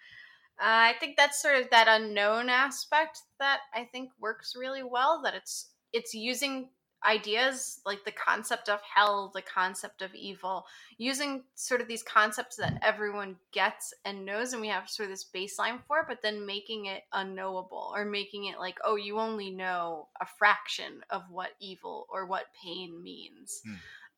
I 0.61 0.95
think 0.99 1.17
that's 1.17 1.41
sort 1.41 1.57
of 1.61 1.69
that 1.71 1.87
unknown 1.89 2.49
aspect 2.49 3.19
that 3.39 3.61
I 3.75 3.85
think 3.85 4.11
works 4.19 4.53
really 4.57 4.83
well. 4.83 5.21
That 5.23 5.35
it's 5.35 5.71
it's 5.93 6.13
using 6.15 6.69
ideas 7.03 7.79
like 7.85 8.03
the 8.05 8.11
concept 8.11 8.69
of 8.69 8.79
hell, 8.81 9.31
the 9.33 9.41
concept 9.41 10.01
of 10.01 10.13
evil, 10.13 10.65
using 10.97 11.43
sort 11.55 11.81
of 11.81 11.87
these 11.87 12.03
concepts 12.03 12.57
that 12.57 12.79
everyone 12.81 13.35
gets 13.51 13.93
and 14.05 14.25
knows, 14.25 14.53
and 14.53 14.61
we 14.61 14.67
have 14.67 14.89
sort 14.89 15.09
of 15.09 15.13
this 15.13 15.25
baseline 15.25 15.79
for, 15.87 16.05
but 16.07 16.21
then 16.21 16.45
making 16.45 16.85
it 16.85 17.03
unknowable 17.11 17.91
or 17.95 18.05
making 18.05 18.45
it 18.45 18.59
like, 18.59 18.77
oh, 18.83 18.95
you 18.95 19.19
only 19.19 19.51
know 19.51 20.07
a 20.19 20.25
fraction 20.37 21.01
of 21.09 21.23
what 21.29 21.49
evil 21.59 22.07
or 22.11 22.25
what 22.25 22.45
pain 22.63 23.01
means. 23.01 23.61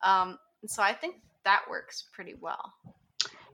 Um, 0.02 0.38
and 0.62 0.70
so 0.70 0.82
I 0.82 0.92
think 0.92 1.16
that 1.44 1.62
works 1.70 2.04
pretty 2.12 2.34
well. 2.34 2.72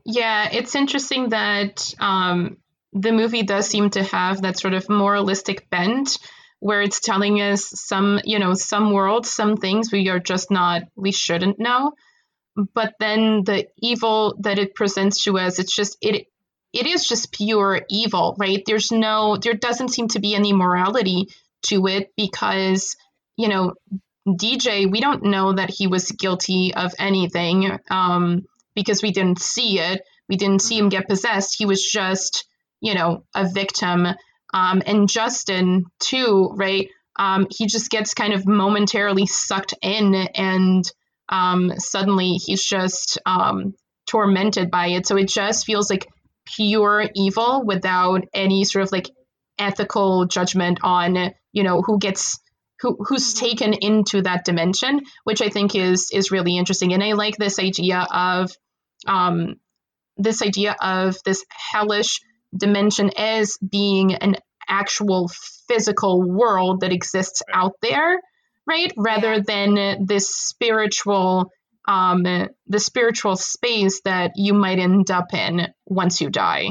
Yeah, 0.04 0.48
it's 0.50 0.74
interesting 0.74 1.28
that 1.28 1.94
um, 2.00 2.56
the 2.92 3.12
movie 3.12 3.42
does 3.42 3.68
seem 3.68 3.90
to 3.90 4.02
have 4.02 4.42
that 4.42 4.58
sort 4.58 4.74
of 4.74 4.88
moralistic 4.88 5.70
bent 5.70 6.18
where 6.60 6.82
it's 6.82 7.00
telling 7.00 7.40
us 7.40 7.70
some, 7.74 8.20
you 8.24 8.38
know, 8.38 8.54
some 8.54 8.92
worlds, 8.92 9.30
some 9.30 9.56
things 9.56 9.90
we 9.90 10.08
are 10.08 10.18
just 10.20 10.50
not, 10.50 10.82
we 10.96 11.12
shouldn't 11.12 11.58
know. 11.58 11.92
But 12.74 12.94
then 13.00 13.44
the 13.44 13.68
evil 13.78 14.36
that 14.40 14.58
it 14.58 14.74
presents 14.74 15.24
to 15.24 15.38
us, 15.38 15.58
it's 15.58 15.74
just, 15.74 15.96
it, 16.00 16.26
it 16.72 16.86
is 16.86 17.04
just 17.04 17.32
pure 17.32 17.82
evil, 17.88 18.36
right? 18.38 18.62
There's 18.64 18.92
no, 18.92 19.36
there 19.36 19.54
doesn't 19.54 19.88
seem 19.88 20.08
to 20.08 20.20
be 20.20 20.34
any 20.34 20.52
morality 20.52 21.28
to 21.66 21.86
it 21.86 22.12
because, 22.16 22.96
you 23.36 23.48
know, 23.48 23.74
DJ, 24.28 24.90
we 24.90 25.00
don't 25.00 25.24
know 25.24 25.54
that 25.54 25.70
he 25.70 25.86
was 25.86 26.10
guilty 26.10 26.72
of 26.74 26.92
anything. 26.98 27.78
Um, 27.90 28.44
because 28.74 29.02
we 29.02 29.12
didn't 29.12 29.40
see 29.40 29.78
it. 29.78 30.02
We 30.28 30.36
didn't 30.36 30.62
see 30.62 30.78
him 30.78 30.88
get 30.88 31.08
possessed. 31.08 31.56
He 31.58 31.66
was 31.66 31.84
just, 31.84 32.46
you 32.80 32.94
know, 32.94 33.24
a 33.34 33.48
victim. 33.48 34.06
Um, 34.52 34.82
and 34.84 35.08
Justin, 35.08 35.84
too, 36.00 36.50
right? 36.54 36.88
Um, 37.18 37.46
he 37.50 37.66
just 37.66 37.90
gets 37.90 38.14
kind 38.14 38.32
of 38.32 38.46
momentarily 38.46 39.26
sucked 39.26 39.74
in, 39.82 40.14
and 40.14 40.84
um, 41.28 41.72
suddenly 41.78 42.34
he's 42.34 42.64
just 42.64 43.18
um, 43.26 43.74
tormented 44.08 44.70
by 44.70 44.88
it. 44.88 45.06
So 45.06 45.16
it 45.16 45.28
just 45.28 45.66
feels 45.66 45.90
like 45.90 46.08
pure 46.44 47.04
evil 47.14 47.62
without 47.64 48.24
any 48.34 48.64
sort 48.64 48.84
of 48.84 48.92
like 48.92 49.10
ethical 49.58 50.26
judgment 50.26 50.80
on, 50.82 51.32
you 51.52 51.62
know, 51.62 51.82
who 51.82 51.98
gets 51.98 52.40
who 52.80 52.96
who's 53.06 53.34
taken 53.34 53.74
into 53.74 54.22
that 54.22 54.44
dimension, 54.44 55.02
which 55.24 55.42
I 55.42 55.48
think 55.48 55.74
is 55.74 56.10
is 56.12 56.30
really 56.30 56.56
interesting. 56.56 56.92
And 56.92 57.02
I 57.02 57.12
like 57.12 57.36
this 57.36 57.58
idea 57.58 58.06
of 58.10 58.50
um, 59.06 59.56
this 60.16 60.42
idea 60.42 60.76
of 60.80 61.16
this 61.24 61.44
hellish 61.72 62.20
dimension 62.56 63.10
as 63.16 63.56
being 63.58 64.14
an 64.14 64.36
actual 64.68 65.28
physical 65.68 66.22
world 66.22 66.80
that 66.80 66.92
exists 66.92 67.42
out 67.52 67.72
there, 67.82 68.20
right? 68.66 68.92
Rather 68.96 69.34
Yeah. 69.34 69.40
than 69.46 70.06
this 70.06 70.34
spiritual 70.34 71.50
um, 71.88 72.22
the 72.22 72.78
spiritual 72.78 73.36
space 73.36 74.02
that 74.04 74.32
you 74.36 74.52
might 74.54 74.78
end 74.78 75.10
up 75.10 75.32
in 75.32 75.66
once 75.86 76.20
you 76.20 76.30
die. 76.30 76.68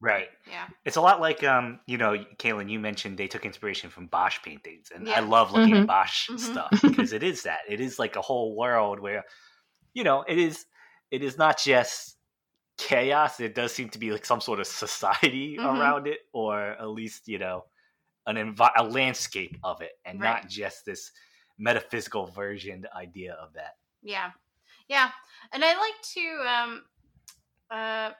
Right. 0.00 0.28
Yeah. 0.48 0.66
It's 0.84 0.96
a 0.96 1.00
lot 1.00 1.20
like, 1.20 1.42
um, 1.42 1.80
you 1.86 1.96
know, 1.96 2.24
Caitlin, 2.38 2.70
you 2.70 2.78
mentioned 2.78 3.16
they 3.16 3.26
took 3.26 3.46
inspiration 3.46 3.88
from 3.90 4.06
Bosch 4.06 4.38
paintings, 4.44 4.92
and 4.94 5.08
Yeah. 5.08 5.14
I 5.14 5.20
love 5.20 5.52
looking 5.52 5.72
Mhm. 5.72 5.80
at 5.80 5.86
Bosch 5.86 6.28
Mhm. 6.30 6.38
stuff 6.38 6.70
because 6.82 7.12
it 7.12 7.22
is 7.22 7.44
that. 7.44 7.60
It 7.68 7.80
is 7.80 7.98
like 7.98 8.16
a 8.16 8.20
whole 8.20 8.54
world 8.54 9.00
where, 9.00 9.24
you 9.94 10.04
know, 10.04 10.22
it 10.28 10.38
is. 10.38 10.66
It 11.10 11.22
is 11.22 11.38
not 11.38 11.58
just 11.58 12.16
chaos. 12.76 13.40
It 13.40 13.54
does 13.54 13.72
seem 13.72 13.88
to 13.90 13.98
be 13.98 14.10
like 14.12 14.24
some 14.24 14.40
sort 14.40 14.60
of 14.60 14.66
society 14.66 15.56
Mhm. 15.60 15.78
around 15.78 16.06
it, 16.06 16.20
or 16.32 16.60
at 16.60 16.88
least 16.88 17.28
you 17.28 17.38
know, 17.38 17.66
an 18.26 18.36
envi- 18.36 18.72
a 18.76 18.82
landscape 18.84 19.56
of 19.62 19.80
it, 19.82 19.92
and 20.04 20.20
Right. 20.20 20.42
not 20.42 20.48
just 20.48 20.84
this 20.84 21.12
metaphysical 21.58 22.26
version 22.26 22.86
idea 22.94 23.34
of 23.34 23.52
that. 23.54 23.76
Yeah. 24.02 24.32
Yeah. 24.88 25.10
And 25.52 25.64
I 25.64 25.74
like 25.78 26.02
to 26.14 26.48
um 26.48 26.84
uh 27.70 28.12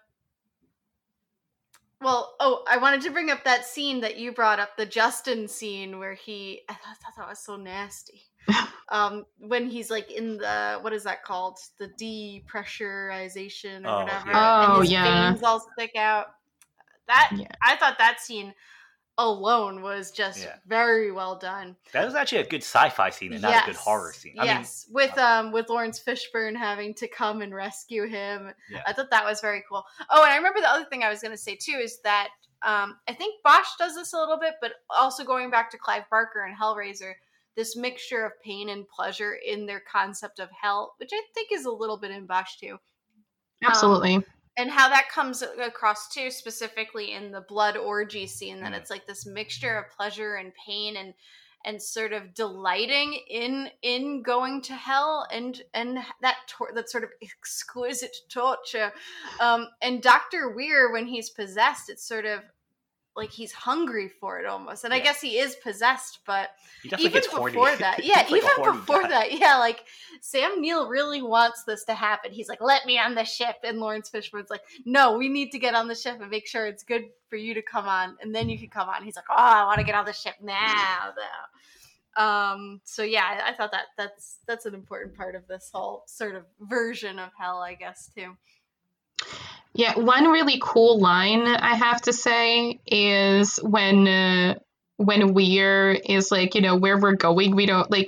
Well, 2.01 2.37
oh, 2.41 2.65
I 2.69 2.77
wanted 2.77 3.01
to 3.03 3.11
bring 3.11 3.31
up 3.31 3.45
that 3.45 3.65
scene 3.65 4.01
that 4.01 4.19
you 4.19 4.33
brought 4.33 4.61
up, 4.61 4.77
the 4.77 4.85
Justin 4.87 5.49
scene 5.49 5.99
where 5.99 6.15
he 6.15 6.63
I 6.69 6.75
thought 6.75 7.17
that 7.17 7.29
was 7.29 7.39
so 7.39 7.57
nasty. 7.57 8.23
um 8.91 9.25
when 9.39 9.69
he's 9.69 9.91
like 9.91 10.11
in 10.11 10.37
the 10.37 10.79
what 10.83 10.93
is 10.93 11.05
that 11.05 11.23
called? 11.25 11.59
The 11.79 11.89
depressurization 11.89 13.85
or 13.85 13.89
Oh, 13.89 13.99
whatever. 14.03 14.31
yeah. 14.31 14.67
Oh, 14.67 14.73
and 14.75 14.83
his 14.83 14.93
yeah. 14.93 15.31
veins 15.31 15.43
all 15.43 15.61
stick 15.73 15.97
out. 15.97 16.27
That 17.09 17.31
Yeah. 17.37 17.49
I 17.63 17.77
thought 17.77 17.99
that 17.99 18.21
scene 18.21 18.55
alone 19.17 19.81
was 19.81 20.11
just 20.11 20.41
Yeah. 20.41 20.57
very 20.67 21.13
well 21.13 21.37
done. 21.37 21.77
That 21.93 22.05
was 22.05 22.15
actually 22.17 22.39
a 22.39 22.47
good 22.49 22.63
sci-fi 22.63 23.11
scene 23.11 23.33
and 23.33 23.43
not 23.43 23.63
a 23.63 23.67
good 23.67 23.77
horror 23.77 24.13
scene. 24.13 24.35
I 24.39 24.45
yes, 24.45 24.87
with 24.91 25.17
um 25.19 25.53
with 25.53 25.69
Laurence 25.69 26.03
Fishburne 26.03 26.57
having 26.57 26.95
to 26.95 27.07
come 27.09 27.41
and 27.41 27.55
rescue 27.55 28.07
him. 28.07 28.53
Yeah. 28.69 28.83
I 28.87 28.93
thought 28.93 29.11
that 29.11 29.25
was 29.25 29.41
very 29.41 29.63
cool. 29.69 29.85
Oh, 30.11 30.23
and 30.25 30.33
I 30.33 30.37
remember 30.37 30.61
the 30.61 30.69
other 30.71 30.85
thing 30.87 31.03
I 31.05 31.09
was 31.11 31.21
going 31.21 31.33
to 31.33 31.39
say 31.39 31.55
too 31.57 31.79
is 31.81 32.01
that 32.03 32.29
um 32.63 32.99
I 33.09 33.13
think 33.13 33.41
Bosch 33.45 33.69
does 33.79 33.95
this 33.95 34.13
a 34.15 34.19
little 34.19 34.39
bit, 34.39 34.55
but 34.61 34.73
also 34.91 35.23
going 35.25 35.49
back 35.51 35.71
to 35.71 35.79
Clive 35.79 36.05
Barker 36.11 36.45
and 36.47 36.57
Hellraiser, 36.59 37.13
this 37.57 37.77
mixture 37.77 38.25
of 38.25 38.33
pain 38.43 38.69
and 38.69 38.89
pleasure 38.89 39.35
in 39.35 39.67
their 39.67 39.81
concept 39.81 40.39
of 40.41 40.51
hell, 40.51 40.95
which 40.99 41.11
I 41.13 41.23
think 41.35 41.51
is 41.53 41.65
a 41.67 41.71
little 41.71 41.97
bit 41.99 42.11
in 42.11 42.27
Bosch 42.27 42.57
too 42.59 42.79
Absolutely. 43.65 44.25
and 44.57 44.71
how 44.71 44.89
that 44.89 45.09
comes 45.09 45.43
across 45.43 46.09
too 46.09 46.31
specifically 46.31 47.13
in 47.13 47.31
the 47.33 47.41
blood 47.49 47.77
orgy 47.77 48.27
scene 48.27 48.61
that 48.61 48.73
Mhm. 48.73 48.77
it's 48.77 48.91
like 48.91 49.07
this 49.07 49.27
mixture 49.27 49.77
of 49.77 49.91
pleasure 49.91 50.37
and 50.37 50.53
pain 50.55 50.97
and 50.97 51.15
and 51.67 51.83
sort 51.83 52.13
of 52.13 52.35
delighting 52.35 53.15
in 53.27 53.71
in 53.81 54.23
going 54.23 54.61
to 54.61 54.75
hell 54.75 55.27
and 55.31 55.63
and 55.73 55.99
that 56.21 56.37
tor- 56.47 56.73
that 56.75 56.91
sort 56.91 57.05
of 57.05 57.11
exquisite 57.23 58.15
torture 58.29 58.93
um 59.41 59.67
and 59.81 60.03
dr 60.03 60.51
weir 60.55 60.93
when 60.93 61.07
he's 61.07 61.31
possessed 61.31 61.89
it's 61.89 62.07
sort 62.07 62.27
of 62.27 62.43
like 63.17 63.31
he's 63.31 63.53
hungry 63.53 64.09
for 64.09 64.41
it 64.41 64.47
almost 64.47 64.85
and 64.85 64.93
i 64.93 64.99
guess 64.99 65.21
he 65.21 65.39
is 65.39 65.55
possessed 65.57 66.19
but 66.27 66.51
even 66.99 67.23
before 67.31 67.75
that 67.79 68.05
yeah 68.05 68.17
like 68.17 68.33
even 68.33 68.65
before 68.65 69.03
guy. 69.03 69.09
that 69.09 69.39
yeah 69.39 69.57
like 69.57 69.85
sam 70.21 70.61
neill 70.61 70.89
really 70.89 71.23
wants 71.23 71.65
this 71.65 71.85
to 71.85 71.95
happen. 71.95 72.33
He's 72.33 72.49
like 72.49 72.61
let 72.61 72.87
me 72.87 72.99
on 72.99 73.15
the 73.15 73.25
ship 73.25 73.57
and 73.63 73.79
laurence 73.79 74.11
fishburne's 74.11 74.51
like 74.51 74.63
no 74.85 75.17
we 75.17 75.29
need 75.29 75.51
to 75.53 75.59
get 75.59 75.75
on 75.75 75.89
the 75.89 75.95
ship 75.95 76.21
and 76.21 76.31
make 76.31 76.47
sure 76.47 76.67
it's 76.67 76.83
good 76.83 77.05
for 77.29 77.37
you 77.37 77.55
to 77.55 77.63
come 77.63 77.87
on 77.87 78.17
and 78.21 78.35
then 78.35 78.49
you 78.49 78.59
can 78.59 78.69
come 78.69 78.89
on. 78.89 79.03
He's 79.05 79.17
like 79.17 79.27
oh 79.31 79.35
i 79.37 79.65
want 79.65 79.79
to 79.79 79.85
get 79.85 79.95
on 79.95 80.05
the 80.05 80.13
ship 80.13 80.35
now 80.43 81.13
though. 81.17 82.23
Um 82.23 82.81
so 82.85 83.03
yeah 83.03 83.25
I, 83.25 83.51
I 83.51 83.55
thought 83.55 83.73
that 83.73 83.87
that's 83.97 84.39
that's 84.47 84.67
an 84.67 84.75
important 84.75 85.17
part 85.17 85.35
of 85.35 85.47
this 85.47 85.71
whole 85.73 86.05
sort 86.07 86.35
of 86.35 86.45
version 86.61 87.19
of 87.19 87.31
hell 87.39 87.59
i 87.59 87.75
guess 87.75 88.11
too 88.15 88.37
Yeah, 89.75 89.99
one 89.99 90.29
really 90.29 90.59
cool 90.63 91.01
line 91.01 91.47
I 91.47 91.75
have 91.75 92.01
to 92.03 92.13
say 92.13 92.79
is 92.87 93.57
when 93.57 94.07
uh, 94.07 94.55
when 94.97 95.35
Weir 95.35 95.91
is 95.93 96.31
like, 96.31 96.55
you 96.55 96.61
know, 96.61 96.77
where 96.77 96.99
we're 96.99 97.17
going, 97.17 97.57
we 97.57 97.67
don't 97.67 97.91
like 97.91 98.07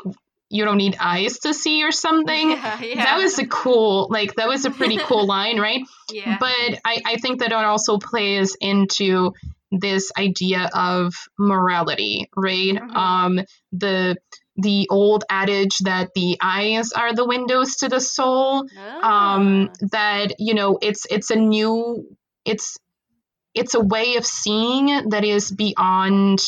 you 0.48 0.64
don't 0.64 0.76
need 0.76 0.96
eyes 1.00 1.38
to 1.40 1.52
see 1.52 1.82
or 1.82 1.90
something. 1.90 2.50
yeah, 2.52 2.80
yeah. 2.80 3.04
That 3.04 3.18
was 3.18 3.38
a 3.38 3.46
cool, 3.46 4.06
like 4.10 4.36
that 4.36 4.48
was 4.48 4.64
a 4.64 4.70
pretty 4.70 4.96
cool 4.96 5.26
line, 5.36 5.58
right? 5.58 5.82
yeah 6.12 6.36
But 6.38 6.80
I, 6.84 7.02
I 7.04 7.16
think 7.16 7.40
that 7.40 7.50
it 7.50 7.52
also 7.52 7.98
plays 7.98 8.56
into 8.60 9.32
this 9.72 10.12
idea 10.16 10.70
of 10.72 11.14
morality, 11.38 12.30
right? 12.36 12.74
Mhm. 12.74 12.96
Um, 12.96 13.40
the 13.72 14.16
the 14.56 14.88
old 14.90 15.24
adage 15.30 15.78
that 15.80 16.10
the 16.14 16.38
eyes 16.42 16.92
are 16.92 17.14
the 17.14 17.26
windows 17.26 17.76
to 17.76 17.88
the 17.88 18.00
soul 18.00 18.60
um 19.02 19.68
Ah. 19.70 19.86
that 19.92 20.34
you 20.38 20.54
know 20.54 20.78
it's 20.80 21.06
it's 21.10 21.30
a 21.30 21.36
new 21.36 22.06
it's 22.44 22.78
it's 23.54 23.74
a 23.74 23.80
way 23.80 24.16
of 24.16 24.26
seeing 24.26 25.08
that 25.10 25.24
is 25.24 25.50
beyond 25.50 26.40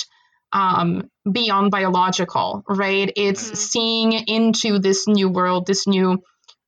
um 0.52 1.10
beyond 1.30 1.70
biological 1.70 2.62
right 2.68 3.12
it's 3.16 3.50
Mhm. 3.50 3.56
seeing 3.56 4.12
into 4.12 4.78
this 4.78 5.06
new 5.06 5.28
world 5.28 5.66
this 5.66 5.86
new 5.86 6.22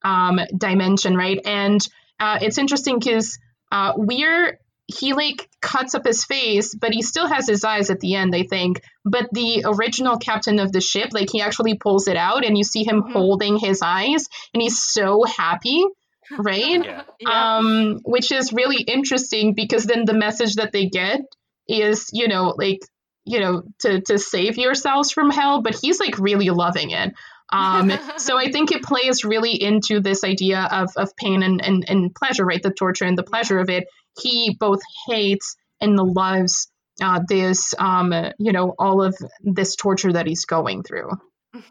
um 0.05 0.41
dimension 0.57 1.16
right 1.16 1.41
and 1.47 1.80
uh 2.18 2.38
it's 2.43 2.59
interesting 2.59 2.99
because 2.99 3.38
uh 3.72 3.93
we're 3.97 4.59
he 4.99 5.12
like 5.12 5.49
cuts 5.61 5.95
up 5.95 6.05
his 6.05 6.24
face 6.24 6.74
but 6.74 6.93
he 6.93 7.03
still 7.03 7.26
has 7.26 7.47
his 7.49 7.64
eyes 7.64 7.91
at 7.91 8.01
the 8.01 8.14
end 8.14 8.34
i 8.34 8.43
think 8.43 8.82
but 9.05 9.28
the 9.32 9.62
original 9.66 10.16
captain 10.18 10.59
of 10.59 10.72
the 10.72 10.80
ship 10.80 11.11
like 11.12 11.28
he 11.30 11.41
actually 11.41 11.76
pulls 11.76 12.09
it 12.09 12.16
out 12.16 12.45
and 12.45 12.57
you 12.59 12.64
see 12.64 12.84
him 12.84 13.03
Mhm. 13.03 13.12
holding 13.12 13.57
his 13.59 13.80
eyes 13.82 14.26
and 14.55 14.62
he's 14.62 14.80
so 14.82 15.24
happy 15.24 15.82
right 16.38 16.84
Yeah. 16.84 17.03
yeah. 17.20 17.57
um 17.59 18.01
which 18.05 18.30
is 18.32 18.53
really 18.53 18.82
interesting 18.82 19.55
because 19.55 19.84
then 19.84 20.05
the 20.05 20.14
message 20.14 20.55
that 20.57 20.72
they 20.72 20.86
get 20.86 21.20
is 21.68 22.09
you 22.12 22.28
know 22.28 22.55
like 22.57 22.80
you 23.24 23.41
know 23.41 23.62
to 23.80 24.01
to 24.03 24.18
save 24.18 24.57
yourselves 24.57 25.11
from 25.12 25.30
hell 25.30 25.62
but 25.62 25.74
he's 25.80 26.01
like 26.01 26.18
really 26.18 26.51
loving 26.51 26.91
it 26.91 27.12
um 27.53 27.91
so 28.16 28.38
i 28.38 28.51
think 28.51 28.70
it 28.72 28.82
plays 28.82 29.24
really 29.24 29.61
into 29.61 30.01
this 30.01 30.22
idea 30.24 30.66
of 30.70 30.91
of 30.97 31.14
pain 31.16 31.43
and 31.43 31.64
and, 31.64 31.84
and 31.88 32.14
pleasure 32.14 32.45
right 32.45 32.62
the 32.62 32.70
torture 32.72 33.05
and 33.05 33.18
the 33.18 33.22
pleasure 33.24 33.59
of 33.59 33.68
it 33.68 33.84
he 34.19 34.57
both 34.59 34.81
hates 35.07 35.57
and 35.81 35.97
loves 35.97 36.71
uh, 37.03 37.21
this 37.29 37.75
um 37.79 38.13
you 38.39 38.53
know 38.53 38.75
all 38.79 39.03
of 39.03 39.17
this 39.43 39.77
torture 39.77 40.13
that 40.13 40.27
he's 40.27 40.45
going 40.45 40.83
through 40.83 41.11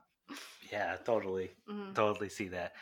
Yeah, 0.71 0.95
totally. 0.97 1.51
Mhm. 1.69 1.95
Totally 1.95 2.29
see 2.29 2.49
that. 2.49 2.73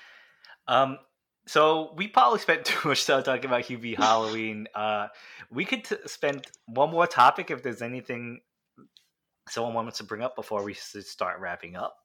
Um, 0.68 1.00
so 1.48 1.94
we 1.96 2.08
probably 2.08 2.40
spent 2.40 2.66
too 2.66 2.90
much 2.90 3.06
time 3.06 3.24
talking 3.24 3.46
about 3.46 3.64
Hubie 3.64 3.96
Halloween. 3.96 4.68
Uh, 4.76 5.08
we 5.50 5.66
could 5.66 5.84
t- 5.86 5.96
spend 6.06 6.46
one 6.66 6.92
more 6.92 7.08
topic 7.08 7.50
if 7.52 7.64
there's 7.64 7.82
anything 7.82 8.42
someone 9.50 9.74
wants 9.74 9.98
to 9.98 10.04
bring 10.04 10.22
up 10.22 10.36
before 10.36 10.64
we 10.64 10.74
start 10.74 11.40
wrapping 11.40 11.76
up, 11.76 11.96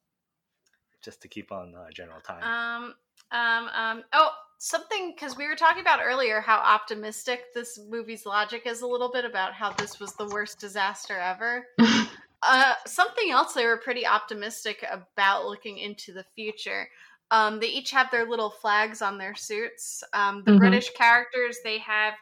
just 1.03 1.21
to 1.21 1.27
keep 1.27 1.51
on 1.51 1.75
uh, 1.75 1.89
general 1.93 2.21
time. 2.21 2.43
Um, 2.43 2.93
um, 3.31 3.69
um, 3.75 4.03
oh, 4.13 4.29
something 4.63 5.11
because 5.13 5.35
we 5.35 5.45
were 5.45 5.57
talking 5.57 5.81
about 5.81 5.99
earlier 6.01 6.39
how 6.39 6.55
optimistic 6.57 7.53
this 7.53 7.77
movie's 7.89 8.25
logic 8.25 8.63
is 8.65 8.81
a 8.81 8.87
little 8.87 9.11
bit 9.11 9.25
about 9.25 9.53
how 9.53 9.73
this 9.73 9.99
was 9.99 10.13
the 10.13 10.27
worst 10.27 10.57
disaster 10.57 11.17
ever. 11.17 11.67
uh, 12.41 12.73
something 12.87 13.29
else 13.29 13.53
they 13.53 13.65
were 13.65 13.77
pretty 13.77 14.07
optimistic 14.07 14.85
about 14.89 15.45
looking 15.45 15.77
into 15.79 16.13
the 16.13 16.25
future. 16.33 16.87
Um, 17.29 17.59
they 17.59 17.67
each 17.67 17.91
have 17.91 18.09
their 18.09 18.25
little 18.25 18.51
flags 18.51 19.01
on 19.01 19.17
their 19.17 19.35
suits. 19.35 20.01
Um, 20.13 20.43
the 20.45 20.51
Mhm. 20.51 20.59
British 20.59 20.91
characters 20.91 21.57
they 21.65 21.79
have 21.79 22.13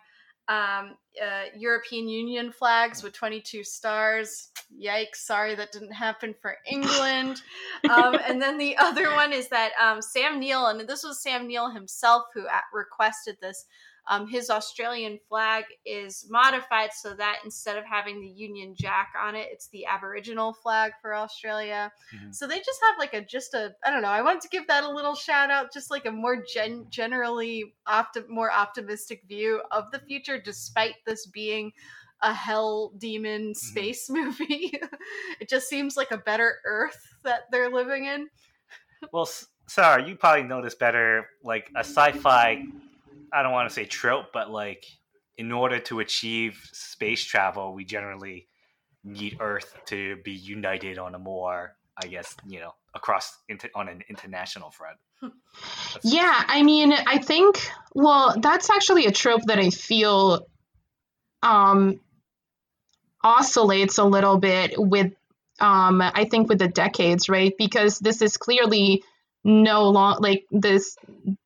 um, 0.51 0.95
uh, 1.21 1.45
European 1.55 2.09
Union 2.09 2.51
flags 2.51 3.03
with 3.03 3.13
22 3.13 3.63
stars. 3.63 4.49
Yikes! 4.77 5.15
Sorry 5.15 5.55
that 5.55 5.71
didn't 5.71 5.93
happen 5.93 6.35
for 6.41 6.57
England. 6.69 7.41
um, 7.89 8.17
and 8.27 8.41
then 8.41 8.57
the 8.57 8.75
other 8.77 9.11
one 9.11 9.31
is 9.31 9.47
that 9.49 9.71
um, 9.81 10.01
Sam 10.01 10.39
Neill, 10.39 10.67
and 10.67 10.87
this 10.87 11.03
was 11.03 11.21
Sam 11.21 11.47
Neill 11.47 11.69
himself 11.69 12.23
who 12.33 12.41
a- 12.41 12.63
requested 12.73 13.37
this. 13.41 13.65
Um, 14.11 14.27
his 14.27 14.49
Australian 14.49 15.19
flag 15.29 15.63
is 15.85 16.27
modified 16.29 16.91
so 16.91 17.13
that 17.15 17.37
instead 17.45 17.77
of 17.77 17.85
having 17.85 18.19
the 18.19 18.27
Union 18.27 18.75
Jack 18.77 19.13
on 19.17 19.35
it, 19.35 19.47
it's 19.49 19.69
the 19.69 19.85
Aboriginal 19.85 20.51
flag 20.51 20.91
for 21.01 21.15
Australia. 21.15 21.89
Mhm. 22.13 22.35
So 22.35 22.45
they 22.45 22.57
just 22.57 22.81
have 22.89 22.99
like 22.99 23.13
a 23.13 23.21
just 23.21 23.53
a 23.53 23.73
I 23.85 23.89
don't 23.89 24.01
know. 24.01 24.09
I 24.09 24.21
wanted 24.21 24.41
to 24.41 24.49
give 24.49 24.67
that 24.67 24.83
a 24.83 24.89
little 24.91 25.15
shout 25.15 25.49
out, 25.49 25.71
just 25.71 25.89
like 25.89 26.05
a 26.05 26.11
more 26.11 26.43
gen- 26.43 26.87
generally 26.89 27.73
opti- 27.87 28.27
more 28.27 28.51
optimistic 28.51 29.23
view 29.29 29.61
of 29.71 29.89
the 29.91 29.99
future, 29.99 30.37
despite 30.37 30.95
this 31.05 31.25
being 31.27 31.71
a 32.21 32.33
hell 32.33 32.91
demon 32.97 33.55
space 33.55 34.09
movie. 34.09 34.77
it 35.39 35.47
just 35.47 35.69
seems 35.69 35.95
like 35.95 36.11
a 36.11 36.17
better 36.17 36.57
Earth 36.65 37.15
that 37.23 37.43
they're 37.49 37.69
living 37.71 38.05
in. 38.05 38.29
Well, 39.13 39.29
Sarah, 39.67 40.05
you 40.05 40.17
probably 40.17 40.43
know 40.43 40.61
this 40.61 40.75
better. 40.75 41.27
Like 41.43 41.71
a 41.75 41.79
sci-fi, 41.79 42.65
I 43.33 43.43
don't 43.43 43.51
want 43.53 43.69
to 43.69 43.73
say 43.73 43.85
trope, 43.85 44.27
but 44.33 44.51
like 44.51 44.85
in 45.37 45.51
order 45.51 45.79
to 45.79 45.99
achieve 45.99 46.69
space 46.73 47.23
travel, 47.23 47.73
we 47.73 47.85
generally 47.85 48.47
need 49.03 49.37
Earth 49.39 49.75
to 49.87 50.17
be 50.17 50.31
united 50.31 50.97
on 50.99 51.15
a 51.15 51.19
more, 51.19 51.75
I 51.97 52.07
guess, 52.07 52.35
you 52.45 52.59
know, 52.59 52.73
across 52.93 53.37
into, 53.49 53.69
on 53.73 53.87
an 53.87 54.03
international 54.09 54.69
front. 54.71 54.97
That's- 55.21 55.99
Yeah, 56.03 56.43
I 56.47 56.63
mean, 56.63 56.93
I 56.93 57.17
think 57.19 57.59
well, 57.93 58.35
that's 58.39 58.69
actually 58.69 59.05
a 59.05 59.11
trope 59.11 59.43
that 59.47 59.59
I 59.59 59.69
feel 59.69 60.45
um 61.43 61.99
oscillates 63.23 63.97
a 63.97 64.03
little 64.03 64.37
bit 64.37 64.73
with 64.77 65.13
um 65.59 66.01
I 66.01 66.25
think 66.29 66.49
with 66.49 66.59
the 66.59 66.67
decades, 66.67 67.29
right? 67.29 67.53
Because 67.57 67.99
this 67.99 68.21
is 68.21 68.37
clearly 68.37 69.03
no 69.43 69.89
long 69.89 70.17
like 70.19 70.45
this 70.51 70.95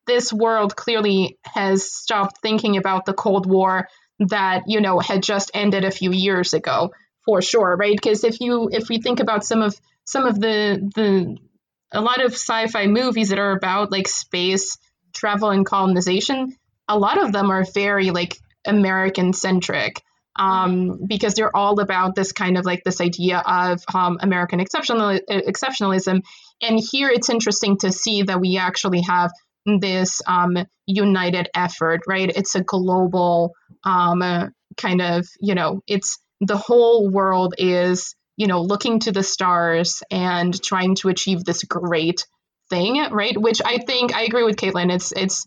this 0.06 0.32
world 0.32 0.76
clearly 0.76 1.38
has 1.44 1.90
stopped 1.90 2.40
thinking 2.42 2.76
about 2.76 3.06
the 3.06 3.14
Cold 3.14 3.46
War 3.46 3.88
that, 4.18 4.62
you 4.66 4.80
know, 4.80 4.98
had 4.98 5.22
just 5.22 5.50
ended 5.54 5.84
a 5.84 5.90
few 5.90 6.12
years 6.12 6.54
ago 6.54 6.92
for 7.24 7.42
sure, 7.42 7.76
right? 7.76 7.96
Because 7.96 8.24
if 8.24 8.40
you 8.40 8.68
if 8.70 8.88
we 8.88 9.00
think 9.00 9.20
about 9.20 9.44
some 9.44 9.62
of 9.62 9.74
some 10.04 10.24
of 10.24 10.40
the 10.40 10.90
the 10.94 11.36
a 11.92 12.00
lot 12.00 12.22
of 12.24 12.32
sci-fi 12.32 12.86
movies 12.86 13.30
that 13.30 13.38
are 13.38 13.52
about 13.52 13.92
like 13.92 14.08
space 14.08 14.76
travel 15.14 15.50
and 15.50 15.64
colonization 15.64 16.54
a 16.88 16.98
lot 16.98 17.22
of 17.22 17.32
them 17.32 17.50
are 17.50 17.64
very 17.64 18.10
like 18.10 18.36
american 18.66 19.32
centric 19.32 20.02
um, 20.38 21.00
because 21.06 21.34
they're 21.34 21.54
all 21.54 21.80
about 21.80 22.14
this 22.14 22.32
kind 22.32 22.58
of 22.58 22.64
like 22.64 22.84
this 22.84 23.00
idea 23.00 23.38
of 23.38 23.82
um, 23.94 24.18
American 24.20 24.60
exceptional 24.60 25.18
exceptionalism. 25.30 26.22
And 26.62 26.80
here 26.80 27.10
it's 27.10 27.30
interesting 27.30 27.78
to 27.78 27.92
see 27.92 28.22
that 28.22 28.40
we 28.40 28.56
actually 28.58 29.02
have 29.02 29.30
this 29.80 30.22
um, 30.26 30.56
united 30.86 31.48
effort, 31.54 32.00
right? 32.06 32.30
It's 32.34 32.54
a 32.54 32.62
global 32.62 33.54
um, 33.84 34.52
kind 34.76 35.02
of, 35.02 35.26
you 35.40 35.54
know, 35.54 35.80
it's 35.86 36.18
the 36.40 36.56
whole 36.56 37.10
world 37.10 37.54
is, 37.58 38.14
you 38.36 38.46
know, 38.46 38.62
looking 38.62 39.00
to 39.00 39.12
the 39.12 39.22
stars 39.22 40.02
and 40.10 40.60
trying 40.62 40.94
to 40.96 41.08
achieve 41.08 41.44
this 41.44 41.64
great 41.64 42.26
thing, 42.70 43.02
right? 43.10 43.40
Which 43.40 43.60
I 43.64 43.78
think 43.78 44.14
I 44.14 44.22
agree 44.22 44.44
with 44.44 44.56
Caitlin. 44.56 44.92
It's 44.92 45.12
it's 45.12 45.46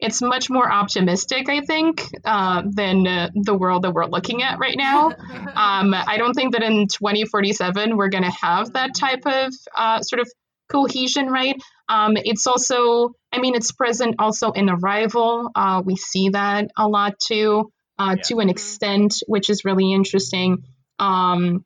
it's 0.00 0.20
much 0.20 0.50
more 0.50 0.70
optimistic, 0.70 1.48
I 1.48 1.60
think, 1.60 2.04
uh, 2.24 2.62
than 2.68 3.06
uh, 3.06 3.30
the 3.34 3.54
world 3.54 3.82
that 3.82 3.92
we're 3.92 4.06
looking 4.06 4.42
at 4.42 4.58
right 4.58 4.76
now. 4.76 5.12
Um, 5.54 5.94
I 5.94 6.16
don't 6.16 6.34
think 6.34 6.54
that 6.54 6.64
in 6.64 6.88
2047 6.88 7.96
we're 7.96 8.08
going 8.08 8.24
to 8.24 8.36
have 8.42 8.72
that 8.72 8.90
type 8.92 9.24
of 9.24 9.54
uh, 9.76 10.02
sort 10.02 10.20
of 10.20 10.28
cohesion, 10.70 11.26
right? 11.26 11.56
Um, 11.88 12.16
it's 12.16 12.46
also, 12.46 13.14
I 13.32 13.38
mean, 13.38 13.54
it's 13.54 13.72
present 13.72 14.16
also 14.18 14.52
in 14.52 14.70
Arrival. 14.70 15.50
Uh, 15.54 15.82
we 15.84 15.96
see 15.96 16.30
that 16.30 16.70
a 16.76 16.88
lot 16.88 17.14
too, 17.18 17.70
uh, 17.98 18.14
yeah. 18.16 18.22
to 18.24 18.38
an 18.40 18.48
extent, 18.48 19.22
which 19.26 19.50
is 19.50 19.64
really 19.64 19.92
interesting. 19.92 20.64
Um, 20.98 21.64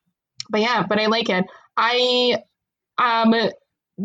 but 0.50 0.60
yeah, 0.60 0.84
but 0.88 0.98
I 0.98 1.06
like 1.06 1.28
it. 1.28 1.44
I, 1.76 2.42
um, 2.98 3.34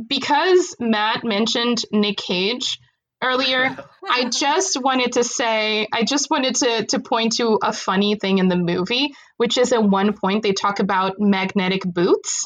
because 0.07 0.75
Matt 0.79 1.23
mentioned 1.23 1.83
Nick 1.91 2.17
Cage 2.17 2.79
earlier, 3.21 3.75
I 4.07 4.25
just 4.29 4.79
wanted 4.79 5.13
to 5.13 5.23
say, 5.23 5.87
I 5.91 6.03
just 6.03 6.29
wanted 6.29 6.55
to, 6.55 6.85
to 6.87 6.99
point 6.99 7.37
to 7.37 7.57
a 7.63 7.73
funny 7.73 8.15
thing 8.15 8.37
in 8.37 8.49
the 8.49 8.57
movie, 8.57 9.13
which 9.37 9.57
is 9.57 9.71
at 9.73 9.83
one 9.83 10.13
point 10.13 10.43
they 10.43 10.53
talk 10.53 10.79
about 10.79 11.15
magnetic 11.19 11.81
boots. 11.83 12.45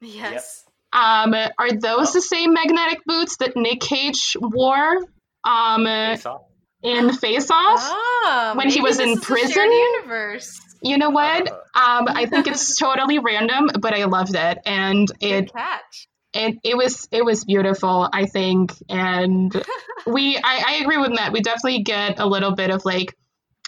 Yes. 0.00 0.61
Um, 0.92 1.34
are 1.34 1.72
those 1.72 2.10
oh. 2.10 2.12
the 2.12 2.20
same 2.20 2.52
magnetic 2.52 3.00
boots 3.06 3.38
that 3.38 3.56
Nick 3.56 3.80
Cage 3.80 4.36
wore 4.40 4.98
um, 5.44 5.86
in 6.82 7.12
Face 7.14 7.50
Off 7.50 7.80
oh, 7.82 8.52
when 8.56 8.68
he 8.68 8.80
was 8.80 9.00
in 9.00 9.18
prison? 9.20 9.70
universe. 9.72 10.60
You 10.82 10.98
know 10.98 11.10
what? 11.10 11.50
Uh. 11.50 11.54
Um, 11.54 12.08
I 12.08 12.26
think 12.26 12.46
it's 12.48 12.76
totally 12.76 13.18
random, 13.18 13.68
but 13.80 13.94
I 13.94 14.04
loved 14.04 14.34
it, 14.34 14.58
and 14.66 15.08
it 15.20 15.52
catch. 15.52 16.08
It, 16.34 16.58
it 16.64 16.76
was 16.76 17.08
it 17.10 17.24
was 17.24 17.44
beautiful, 17.44 18.08
I 18.12 18.26
think, 18.26 18.74
and 18.88 19.52
we 20.06 20.36
I, 20.36 20.64
I 20.66 20.72
agree 20.82 20.98
with 20.98 21.12
Matt. 21.12 21.32
We 21.32 21.40
definitely 21.40 21.82
get 21.82 22.18
a 22.18 22.26
little 22.26 22.54
bit 22.54 22.70
of 22.70 22.84
like 22.84 23.14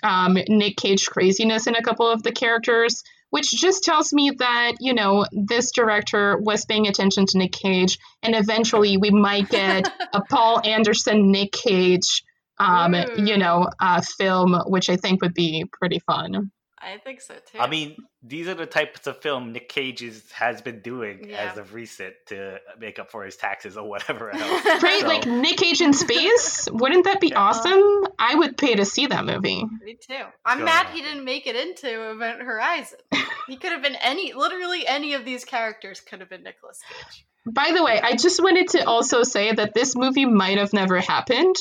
um, 0.03 0.37
Nick 0.49 0.77
Cage 0.77 1.07
craziness 1.07 1.67
in 1.67 1.77
a 1.77 1.83
couple 1.83 2.11
of 2.11 2.23
the 2.23 2.33
characters 2.33 3.03
which 3.35 3.51
just 3.51 3.83
tells 3.83 4.13
me 4.13 4.31
that, 4.39 4.75
you 4.79 4.95
know, 4.95 5.27
this 5.33 5.73
director 5.73 6.39
was 6.39 6.65
paying 6.67 6.87
attention 6.87 7.27
to 7.27 7.37
Nick 7.37 7.51
Cage, 7.51 7.99
and 8.23 8.33
eventually 8.33 8.97
we 8.97 9.11
might 9.11 9.49
get 9.49 9.93
a 10.13 10.23
Paul 10.31 10.61
Anderson 10.65 11.33
Nick 11.33 11.51
Cage, 11.51 12.23
um, 12.59 12.95
you 13.17 13.37
know, 13.37 13.67
uh, 13.81 14.01
film, 14.03 14.55
which 14.69 14.89
I 14.89 14.95
think 14.95 15.21
would 15.21 15.35
be 15.35 15.65
pretty 15.73 15.99
fun. 15.99 16.53
I 16.79 16.99
think 16.99 17.21
so 17.21 17.35
too. 17.35 17.59
I 17.59 17.67
mean, 17.67 17.97
these 18.27 18.49
are 18.49 18.55
the 18.55 18.65
types 18.67 19.07
of 19.07 19.21
film 19.21 19.53
Nick 19.53 19.69
Cage 19.69 20.03
is, 20.03 20.23
has 20.33 20.63
been 20.63 20.81
doing 20.81 21.29
Yeah. 21.29 21.51
as 21.51 21.59
of 21.59 21.75
recent 21.75 22.15
to 22.27 22.59
make 22.79 22.99
up 22.99 23.11
for 23.11 23.23
his 23.25 23.37
taxes 23.37 23.77
or 23.77 23.87
whatever 23.87 24.31
else. 24.35 24.83
Right, 24.83 25.01
So- 25.03 25.07
like 25.07 25.27
Nick 25.27 25.59
Cage 25.59 25.81
in 25.83 25.93
space. 25.93 26.67
Wouldn't 26.73 27.05
that 27.05 27.21
be 27.21 27.29
Yeah. 27.29 27.41
awesome? 27.41 28.07
I 28.19 28.35
would 28.35 28.57
pay 28.57 28.75
to 28.77 28.85
see 28.87 29.07
that 29.09 29.25
movie. 29.27 29.63
Me 29.83 29.95
too. 30.01 30.15
I'm 30.45 30.59
Go 30.61 30.65
mad 30.65 30.87
on. 30.87 30.93
he 30.93 31.03
didn't 31.03 31.25
make 31.25 31.47
it 31.47 31.55
into 31.57 32.11
Event 32.13 32.41
Horizon. 32.43 32.99
he 33.47 33.57
could 33.57 33.73
have 33.73 33.83
been 33.83 33.97
any, 33.97 34.33
literally 34.33 34.87
any 34.87 35.13
of 35.15 35.25
these 35.27 35.45
characters 35.45 36.01
could 36.01 36.21
have 36.21 36.31
been 36.31 36.43
Nicolas 36.45 36.81
Cage. 36.89 37.27
By 37.47 37.73
the 37.75 37.83
way, 37.85 38.01
I 38.01 38.17
just 38.17 38.43
wanted 38.43 38.69
to 38.71 38.87
also 38.89 39.23
say 39.23 39.53
that 39.53 39.75
this 39.75 39.95
movie 39.95 40.25
might 40.25 40.57
have 40.57 40.73
never 40.73 40.99
happened 40.99 41.57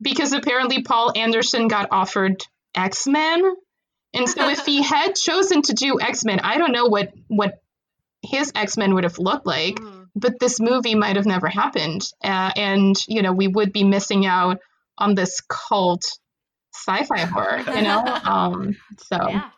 because 0.00 0.32
apparently 0.32 0.82
Paul 0.82 1.12
Anderson 1.16 1.66
got 1.66 1.88
offered 1.90 2.44
X 2.74 3.08
Men. 3.08 3.42
And 4.14 4.28
so 4.28 4.48
if 4.48 4.60
he 4.66 4.82
had 4.82 5.14
chosen 5.16 5.62
to 5.62 5.72
do 5.74 6.00
X 6.00 6.24
Men, 6.24 6.40
I 6.40 6.56
don't 6.58 6.72
know 6.72 6.86
what, 6.86 7.12
what 7.28 7.60
his 8.22 8.52
X 8.54 8.76
Men 8.76 8.94
would 8.94 9.04
have 9.04 9.18
looked 9.18 9.46
like, 9.46 9.76
Mm. 9.76 10.06
but 10.14 10.38
this 10.38 10.60
movie 10.60 10.94
might 10.94 11.16
have 11.16 11.26
never 11.26 11.48
happened. 11.48 12.02
Uh, 12.22 12.52
and, 12.56 12.96
you 13.08 13.20
know, 13.22 13.32
we 13.32 13.48
would 13.48 13.72
be 13.72 13.84
missing 13.84 14.24
out 14.26 14.58
on 14.96 15.14
this 15.14 15.40
cult 15.42 16.04
sci 16.72 17.04
fi 17.04 17.18
horror, 17.24 17.58
you 17.66 17.82
know? 17.82 18.02
Um, 18.24 18.76
so. 18.98 19.18
Yeah. 19.28 19.50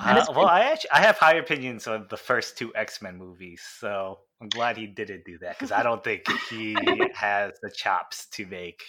Uh, 0.00 0.24
well, 0.30 0.46
I 0.46 0.60
actually 0.60 0.90
I 0.92 1.00
have 1.00 1.16
high 1.18 1.34
opinions 1.38 1.88
on 1.88 2.06
the 2.08 2.16
first 2.16 2.56
two 2.56 2.72
X 2.76 3.02
Men 3.02 3.16
movies, 3.16 3.62
so 3.80 4.20
I'm 4.40 4.48
glad 4.48 4.76
he 4.76 4.86
didn't 4.86 5.24
do 5.24 5.38
that 5.38 5.58
because 5.58 5.72
I 5.72 5.82
don't 5.82 6.04
think 6.04 6.22
he 6.48 6.76
has 7.14 7.54
the 7.62 7.68
chops 7.68 8.28
to 8.34 8.46
make 8.46 8.80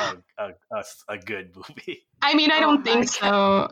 a, 0.00 0.16
a, 0.44 0.48
a, 0.76 0.84
a 1.10 1.18
good 1.18 1.54
movie. 1.54 2.02
I 2.20 2.34
mean, 2.34 2.50
I 2.50 2.56
Oh 2.56 2.60
don't 2.62 2.84
my 2.84 2.92
think 2.92 3.08
so. 3.08 3.68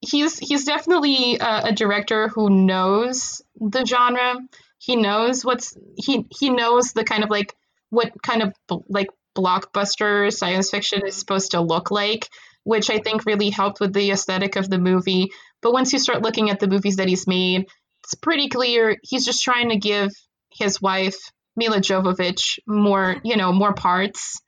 He's 0.00 0.38
he's 0.38 0.64
definitely 0.64 1.36
a, 1.38 1.66
a 1.66 1.72
director 1.72 2.28
who 2.28 2.48
knows 2.48 3.42
the 3.56 3.84
genre. 3.84 4.36
He 4.78 4.96
knows 4.96 5.44
what's 5.44 5.76
he 5.96 6.26
he 6.30 6.50
knows 6.50 6.92
the 6.92 7.04
kind 7.04 7.22
of 7.22 7.30
like 7.30 7.54
what 7.90 8.12
kind 8.22 8.42
of 8.42 8.54
like 8.88 9.08
blockbuster 9.36 10.32
science 10.32 10.70
fiction 10.70 11.06
is 11.06 11.16
supposed 11.16 11.50
to 11.52 11.60
look 11.60 11.90
like, 11.90 12.28
which 12.64 12.88
I 12.90 12.98
think 12.98 13.26
really 13.26 13.50
helped 13.50 13.80
with 13.80 13.92
the 13.92 14.10
aesthetic 14.10 14.56
of 14.56 14.70
the 14.70 14.78
movie. 14.78 15.30
But 15.60 15.72
once 15.72 15.92
you 15.92 15.98
start 15.98 16.22
looking 16.22 16.50
at 16.50 16.60
the 16.60 16.68
movies 16.68 16.96
that 16.96 17.08
he's 17.08 17.26
made, 17.26 17.66
it's 18.04 18.14
pretty 18.14 18.48
clear 18.48 18.96
he's 19.02 19.24
just 19.26 19.44
trying 19.44 19.68
to 19.68 19.76
give 19.76 20.10
his 20.50 20.80
wife 20.80 21.16
Milla 21.56 21.78
Jovovich 21.78 22.58
more, 22.66 23.16
you 23.22 23.36
know, 23.36 23.52
more 23.52 23.74
parts. 23.74 24.40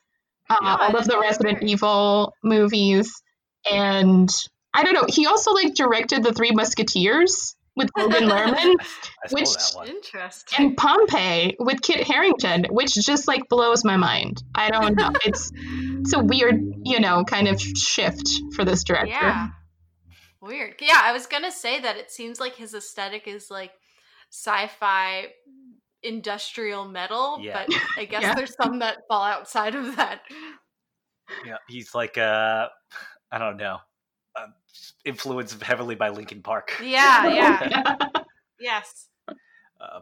Uh, 0.49 0.57
Yeah, 0.63 0.77
all 0.81 0.97
of 0.97 1.07
the 1.07 1.19
Resident. 1.19 1.63
Evil 1.63 2.33
movies, 2.43 3.23
and 3.71 4.29
I 4.75 4.83
don't 4.85 4.95
know. 4.95 5.07
He 5.09 5.27
also 5.27 5.53
like 5.53 5.75
directed 5.75 6.23
the 6.23 6.33
Three 6.33 6.51
Musketeers 6.53 7.55
with 7.77 7.89
Logan 7.97 8.25
Lerman 8.29 8.75
Which- 9.31 9.49
Interesting. 9.87 10.67
and 10.67 10.77
Pompeii 10.77 11.57
with 11.59 11.81
Kit 11.83 12.07
Harington, 12.07 12.67
which 12.71 12.95
just 12.95 13.27
like 13.29 13.49
blows 13.49 13.85
my 13.85 13.97
mind. 13.97 14.43
I 14.55 14.71
don't 14.71 14.97
know. 14.97 15.11
It's 15.25 15.51
it's 15.55 16.13
a 16.15 16.19
weird, 16.23 16.61
you 16.85 17.01
know, 17.01 17.25
kind 17.25 17.49
of 17.49 17.61
shift 17.61 18.29
for 18.55 18.65
this 18.65 18.83
director. 18.85 19.09
Yeah. 19.13 19.49
Weird. 20.41 20.75
Yeah, 20.81 21.01
I 21.01 21.13
was 21.13 21.27
gonna 21.27 21.53
say 21.53 21.81
that 21.81 21.97
it 21.97 22.11
seems 22.11 22.41
like 22.41 22.57
his 22.57 22.75
aesthetic 22.75 23.29
is 23.29 23.51
like 23.51 23.71
sci-fi 24.31 25.27
industrial 26.03 26.89
metal, 26.89 27.39
Yeah. 27.41 27.65
but 27.69 27.77
I 27.97 28.05
guess 28.07 28.23
Yeah. 28.23 28.35
there's 28.35 28.55
some 28.61 28.81
that 28.81 28.99
fall 29.09 29.23
outside 29.23 29.75
of 29.75 29.97
that. 29.97 30.23
Yeah, 31.47 31.57
he's 31.69 31.95
like 31.95 32.19
uh, 32.19 32.67
I 33.31 33.39
don't 33.39 33.57
know, 33.57 33.79
influenced 35.05 35.63
heavily 35.63 35.95
by 35.95 36.09
Linkin 36.11 36.43
Park. 36.43 36.73
Yeah, 36.83 37.27
yeah. 37.29 37.99
yes. 38.61 39.09
Uh, 39.29 40.01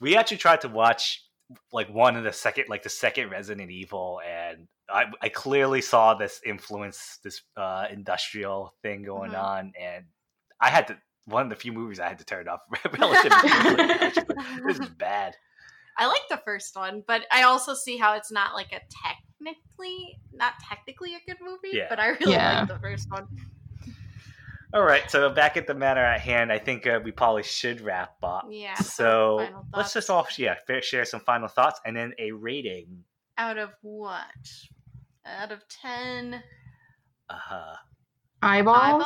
we 0.00 0.16
actually 0.16 0.36
tried 0.36 0.60
to 0.62 0.68
watch 0.68 1.24
like 1.72 1.88
one 1.88 2.16
of 2.16 2.24
the 2.24 2.32
second, 2.32 2.66
like 2.68 2.82
the 2.82 2.88
second 2.90 3.30
Resident 3.30 3.70
Evil, 3.70 4.20
and 4.26 4.66
I, 4.90 5.06
I 5.22 5.28
clearly 5.30 5.80
saw 5.80 6.14
this 6.14 6.40
influence, 6.44 7.18
this 7.24 7.42
uh, 7.56 7.86
industrial 7.90 8.74
thing 8.82 9.02
going 9.02 9.32
Mhm. 9.32 9.42
on, 9.42 9.72
and 9.80 10.04
I 10.60 10.70
had 10.70 10.88
to. 10.88 10.98
One 11.26 11.42
of 11.44 11.48
the 11.48 11.56
few 11.56 11.72
movies 11.72 12.00
I 12.00 12.08
had 12.08 12.18
to 12.18 12.24
turn 12.26 12.42
it 12.42 12.48
off 12.48 12.60
relatively 12.98 13.48
quickly. 13.48 13.84
actually. 13.94 14.36
This 14.66 14.78
is 14.78 14.88
bad. 14.90 15.34
I 15.96 16.06
like 16.06 16.20
the 16.28 16.36
first 16.44 16.76
one, 16.76 17.02
but 17.06 17.22
I 17.32 17.44
also 17.44 17.72
see 17.72 17.96
how 17.96 18.12
it's 18.14 18.30
not 18.30 18.52
like 18.54 18.72
a 18.72 18.80
technically 19.40 20.18
not 20.34 20.52
technically 20.68 21.14
a 21.14 21.20
good 21.26 21.38
movie, 21.40 21.70
Yeah. 21.78 21.86
but 21.88 21.98
I 21.98 22.08
really 22.08 22.32
Yeah. 22.32 22.58
like 22.60 22.68
the 22.68 22.78
first 22.78 23.10
one. 23.10 23.26
All 24.74 24.82
right, 24.82 25.08
so 25.08 25.30
back 25.30 25.56
at 25.56 25.68
the 25.68 25.74
matter 25.74 26.00
at 26.00 26.20
hand, 26.20 26.50
I 26.50 26.58
think 26.58 26.84
uh, 26.84 26.98
we 27.04 27.12
probably 27.12 27.44
should 27.44 27.80
wrap 27.80 28.16
up. 28.24 28.48
Yeah. 28.50 28.74
So 28.74 29.46
let's 29.72 29.92
just 29.94 30.10
all 30.10 30.26
yeah 30.36 30.56
share 30.80 31.04
some 31.04 31.20
final 31.20 31.46
thoughts 31.46 31.80
and 31.86 31.96
then 31.96 32.12
a 32.18 32.32
rating. 32.32 33.04
out 33.38 33.56
of 33.56 33.70
what? 33.82 34.24
Out 35.24 35.52
of 35.52 35.60
ten 35.68 36.42
Uh, 37.30 37.74
Eyeballs. 38.42 39.04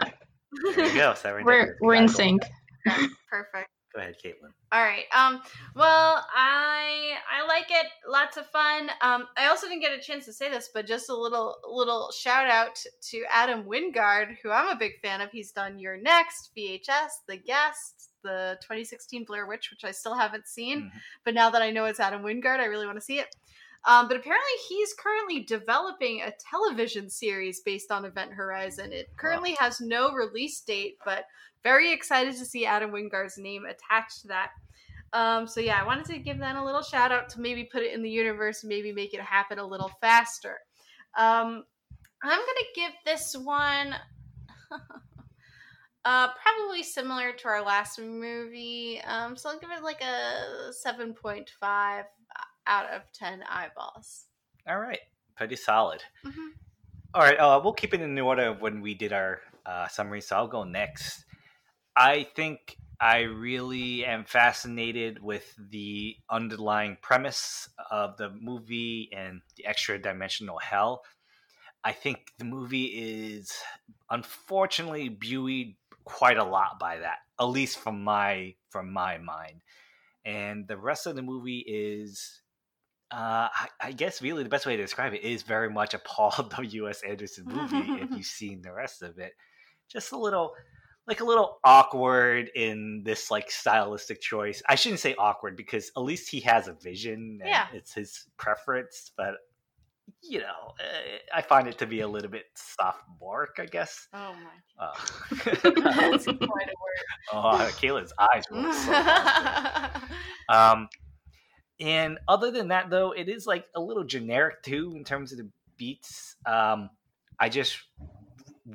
Oh. 0.65 0.74
there 0.77 0.86
you 0.86 0.94
go. 0.94 1.15
Seven 1.15 1.44
we're 1.44 1.61
Deadly 1.66 1.74
we're 1.81 1.94
in 1.94 2.09
sync. 2.09 2.43
Okay, 2.89 3.07
Perfect. 3.31 3.69
Go 3.94 4.01
ahead, 4.01 4.14
Caitlin. 4.24 4.52
All 4.73 4.82
right. 4.82 5.05
Um. 5.14 5.43
Well, 5.77 6.24
I 6.35 7.12
I 7.31 7.47
like 7.47 7.66
it. 7.70 7.86
Lots 8.09 8.36
of 8.39 8.47
fun. 8.47 8.90
Um. 9.02 9.27
I 9.36 9.48
also 9.48 9.69
didn't 9.69 9.82
get 9.82 9.93
a 9.93 10.01
chance 10.01 10.24
to 10.27 10.32
say 10.32 10.48
this, 10.51 10.70
but 10.73 10.86
just 10.86 11.10
a 11.10 11.14
little 11.14 11.56
little 11.70 12.10
shout 12.10 12.47
out 12.48 12.82
to 13.10 13.24
Adam 13.31 13.64
Wingard, 13.64 14.36
who 14.43 14.51
I'm 14.51 14.69
a 14.74 14.78
big 14.78 15.01
fan 15.02 15.20
of. 15.20 15.31
He's 15.31 15.52
done 15.52 15.78
You're 15.78 15.98
Next, 15.98 16.51
VHS, 16.56 17.09
The 17.28 17.36
Guest, 17.36 18.10
the 18.23 18.56
2016 18.62 19.24
Blair 19.24 19.47
Witch, 19.47 19.70
which 19.70 19.85
I 19.85 19.90
still 19.90 20.14
haven't 20.14 20.47
seen, 20.48 20.85
Mhm. 20.85 20.90
but 21.24 21.35
now 21.35 21.51
that 21.51 21.60
I 21.60 21.70
know 21.70 21.85
it's 21.86 22.01
Adam 22.01 22.23
Wingard, 22.23 22.60
I 22.60 22.66
really 22.66 22.86
want 22.86 22.97
to 22.97 23.05
see 23.05 23.19
it. 23.19 23.35
Um, 23.84 24.06
but 24.06 24.16
apparently, 24.16 24.52
he's 24.68 24.94
currently 24.94 25.40
developing 25.40 26.22
a 26.22 26.32
television 26.50 27.10
series 27.10 27.60
based 27.60 27.90
on 27.90 28.04
Event 28.04 28.32
Horizon. 28.32 28.92
It 28.92 29.09
currently 29.16 29.56
has 29.59 29.80
no 29.80 30.12
release 30.12 30.60
date, 30.60 30.98
but 31.04 31.24
very 31.64 31.92
excited 31.92 32.36
to 32.36 32.44
see 32.44 32.64
Adam 32.64 32.92
Wingard's 32.92 33.38
name 33.38 33.64
attached 33.64 34.22
to 34.22 34.28
that. 34.28 34.50
Um, 35.12 35.46
so 35.46 35.60
yeah, 35.60 35.80
I 35.80 35.86
wanted 35.86 36.06
to 36.06 36.18
give 36.18 36.38
that 36.38 36.56
a 36.56 36.64
little 36.64 36.82
shout 36.82 37.12
out 37.12 37.28
to 37.30 37.40
maybe 37.40 37.64
put 37.64 37.82
it 37.82 37.92
in 37.92 38.02
the 38.02 38.10
universe, 38.10 38.64
maybe 38.64 38.92
make 38.92 39.14
it 39.14 39.20
happen 39.20 39.59
a 39.59 39.66
little 39.66 39.90
faster. 40.00 40.59
Um, 41.18 41.64
I'm 42.22 42.38
gonna 42.38 42.68
give 42.74 42.92
this 43.04 43.36
one 43.36 43.94
uh, 46.04 46.28
probably 46.28 46.82
similar 46.82 47.32
to 47.32 47.48
our 47.48 47.62
last 47.62 48.00
movie. 48.00 49.00
Um, 49.06 49.36
so 49.36 49.50
I'll 49.50 49.59
give 49.59 49.70
it 49.70 49.82
like 49.82 50.00
a 50.00 50.72
seven 50.72 51.12
point 51.12 51.50
five 51.60 52.04
out 52.66 52.90
of 52.90 53.02
ten 53.12 53.43
eyeballs. 53.48 54.26
All 54.66 54.78
right, 54.78 55.01
pretty 55.36 55.56
solid. 55.56 56.02
Mhm. 56.24 56.52
All 57.14 57.22
right, 57.22 57.39
uh, 57.39 57.60
we'll 57.62 57.74
keep 57.74 57.94
it 57.94 58.01
in 58.01 58.14
the 58.14 58.22
order 58.22 58.44
of 58.44 58.60
when 58.60 58.80
we 58.80 58.94
did 58.94 59.12
our 59.12 59.40
uh, 59.66 59.89
summary. 59.89 60.20
So 60.20 60.36
I'll 60.36 60.48
go 60.48 60.64
next. 60.64 61.24
I 61.97 62.24
think 62.24 62.78
I 63.01 63.22
really 63.22 64.05
am 64.05 64.24
fascinated 64.24 65.22
with 65.22 65.55
the 65.59 66.16
underlying 66.30 66.97
premise 67.02 67.68
of 67.90 68.16
the 68.16 68.30
movie 68.30 69.10
and 69.12 69.43
the 69.56 69.66
extra 69.66 69.98
dimensional 69.98 70.59
hell. 70.59 71.05
I 71.84 71.93
think 71.93 72.32
the 72.39 72.44
movie 72.44 72.86
is 72.86 73.52
unfortunately 74.10 75.09
buoyed 75.09 75.74
quite 76.05 76.39
a 76.39 76.44
lot 76.44 76.78
by 76.78 76.98
that, 76.98 77.18
at 77.40 77.44
least 77.44 77.78
from 77.78 78.05
my 78.05 78.55
from 78.70 78.93
my 78.93 79.18
mind. 79.18 79.62
And 80.24 80.68
the 80.68 80.76
rest 80.78 81.06
of 81.06 81.16
the 81.16 81.22
movie 81.22 81.64
is 81.66 82.41
uh, 83.12 83.48
I, 83.52 83.68
I 83.80 83.93
guess 83.93 84.22
really 84.22 84.43
the 84.43 84.48
best 84.48 84.64
way 84.66 84.76
to 84.76 84.82
describe 84.82 85.12
it 85.14 85.22
is 85.22 85.43
very 85.43 85.68
much 85.70 85.94
a 85.94 85.98
Paul 86.05 86.32
W. 86.51 86.89
S. 86.89 87.02
Anderson 87.02 87.44
movie. 87.47 88.01
if 88.02 88.10
you've 88.16 88.24
seen 88.26 88.62
the 88.62 88.72
rest 88.72 89.02
of 89.02 89.18
it, 89.18 89.32
just 89.90 90.12
a 90.12 90.16
little, 90.18 90.55
like 91.06 91.20
a 91.20 91.24
little 91.24 91.59
awkward 91.64 92.51
in 92.55 93.02
this 93.05 93.30
like 93.30 93.51
stylistic 93.51 94.20
choice. 94.20 94.62
I 94.68 94.74
shouldn't 94.76 95.01
say 95.01 95.14
awkward 95.18 95.56
because 95.56 95.90
at 95.97 96.01
least 96.02 96.30
he 96.30 96.40
has 96.40 96.68
a 96.68 96.72
vision. 96.74 97.39
And 97.43 97.48
Yeah. 97.51 97.66
it's 97.72 97.93
his 97.93 98.24
preference, 98.39 99.12
but 99.16 99.34
you 100.22 100.39
know, 100.40 100.74
uh, 100.80 101.18
I 101.34 101.43
find 101.43 101.66
it 101.68 101.78
to 101.78 101.86
be 101.86 102.01
a 102.01 102.09
little 102.09 102.30
bit 102.30 102.44
soft 102.55 103.01
sophomoric. 103.09 103.51
I 103.59 103.66
guess. 103.66 104.06
Oh 104.12 104.34
my, 104.34 104.51
Uh, 104.78 104.93
that's 105.44 106.24
quite 106.24 106.39
a 106.39 106.74
word. 106.80 107.32
oh, 107.32 107.70
Kayla's 107.80 108.12
eyes 108.18 108.44
were 108.51 108.72
so. 108.72 110.02
Um, 110.48 110.89
and 111.82 112.18
other 112.28 112.52
than 112.52 112.68
that, 112.68 112.90
though, 112.90 113.10
it 113.10 113.28
is 113.28 113.46
like 113.46 113.66
a 113.74 113.80
little 113.80 114.04
generic 114.04 114.62
too 114.62 114.94
in 114.96 115.02
terms 115.02 115.32
of 115.32 115.38
the 115.38 115.48
beats. 115.76 116.36
Um, 116.46 116.90
I 117.40 117.48
just 117.48 117.76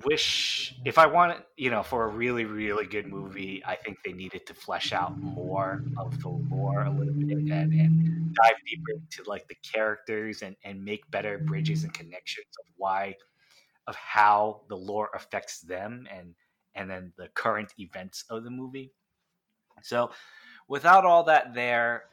wish 0.04 0.76
if 0.84 0.98
I 0.98 1.06
wanted, 1.06 1.38
you 1.56 1.70
know, 1.70 1.84
for 1.84 2.04
a 2.04 2.08
really, 2.10 2.44
really 2.44 2.86
good 2.86 3.08
movie, 3.08 3.64
I 3.66 3.76
think 3.76 4.00
they 4.04 4.12
needed 4.12 4.46
to 4.48 4.54
flesh 4.54 4.92
out 4.92 5.18
more 5.18 5.84
of 5.98 6.22
the 6.22 6.28
lore 6.28 6.84
a 6.84 6.92
little 6.92 7.14
bit 7.14 7.38
and, 7.38 7.50
and 7.50 8.36
dive 8.36 8.56
deeper 8.68 8.92
into 8.92 9.30
like 9.30 9.48
the 9.48 9.56
characters 9.64 10.42
and, 10.42 10.58
and 10.66 10.84
make 10.84 11.10
better 11.10 11.38
bridges 11.38 11.86
and 11.86 11.94
connections 11.94 12.48
of 12.60 12.66
why, 12.76 13.16
of 13.88 13.96
how 13.96 14.64
the 14.68 14.76
lore 14.76 15.10
affects 15.16 15.62
them 15.62 16.06
and 16.12 16.36
and 16.76 16.90
then 16.90 17.12
the 17.18 17.30
current 17.30 17.74
events 17.80 18.26
of 18.30 18.44
the 18.44 18.52
movie. 18.52 18.92
So, 19.82 20.12
without 20.68 21.06
all 21.06 21.24
that 21.24 21.56
there, 21.56 22.04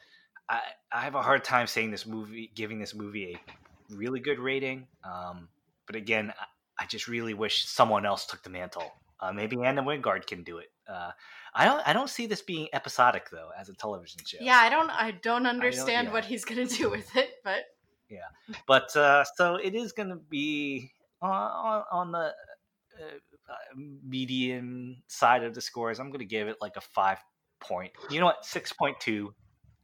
I, 0.48 0.60
I 0.92 1.00
have 1.02 1.14
a 1.14 1.22
hard 1.22 1.44
time 1.44 1.66
saying 1.66 1.90
this 1.90 2.06
movie, 2.06 2.50
giving 2.54 2.78
this 2.78 2.94
movie 2.94 3.34
a 3.34 3.94
really 3.94 4.20
good 4.20 4.38
rating. 4.38 4.86
Um, 5.04 5.48
but 5.86 5.96
again, 5.96 6.32
I, 6.38 6.84
I 6.84 6.86
just 6.86 7.08
really 7.08 7.34
wish 7.34 7.66
someone 7.66 8.04
else 8.06 8.26
took 8.26 8.42
the 8.42 8.50
mantle. 8.50 8.92
Uh, 9.20 9.32
maybe 9.32 9.62
Adam 9.62 9.86
Wingard 9.86 10.26
can 10.26 10.42
do 10.42 10.58
it. 10.58 10.70
Uh, 10.88 11.12
I 11.54 11.64
don't. 11.64 11.86
I 11.88 11.92
don't 11.92 12.10
see 12.10 12.26
this 12.26 12.42
being 12.42 12.68
episodic 12.72 13.30
though, 13.30 13.48
as 13.58 13.68
a 13.68 13.74
television 13.74 14.20
show. 14.26 14.38
Yeah, 14.40 14.56
I 14.56 14.68
don't. 14.68 14.90
I 14.90 15.12
don't 15.12 15.46
understand 15.46 16.08
yeah. 16.08 16.12
what 16.12 16.24
he's 16.24 16.44
gonna 16.44 16.66
do 16.66 16.90
with 16.90 17.16
it, 17.16 17.30
but 17.42 17.64
yeah. 18.08 18.56
But 18.66 18.94
uh, 18.96 19.24
so 19.36 19.56
it 19.56 19.74
is 19.74 19.92
going 19.92 20.10
to 20.10 20.16
be 20.16 20.92
on, 21.22 21.30
on, 21.30 21.84
on 21.90 22.12
the 22.12 22.18
uh, 22.18 23.14
uh, 23.48 23.54
median 23.76 25.02
side 25.08 25.42
of 25.44 25.54
the 25.54 25.60
scores. 25.60 25.98
I'm 25.98 26.08
going 26.08 26.20
to 26.20 26.26
give 26.26 26.48
it 26.48 26.56
like 26.60 26.76
a 26.76 26.80
five 26.80 27.18
point. 27.60 27.92
You 28.10 28.20
know 28.20 28.26
what? 28.26 28.44
Six 28.44 28.72
point 28.72 29.00
two 29.00 29.34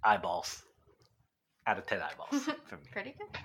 eyeballs 0.05 0.63
out 1.67 1.79
of 1.79 1.87
ten 1.87 2.01
eyeballs 2.01 2.45
for 2.67 2.77
me. 2.77 2.83
pretty 2.93 3.15
good. 3.19 3.41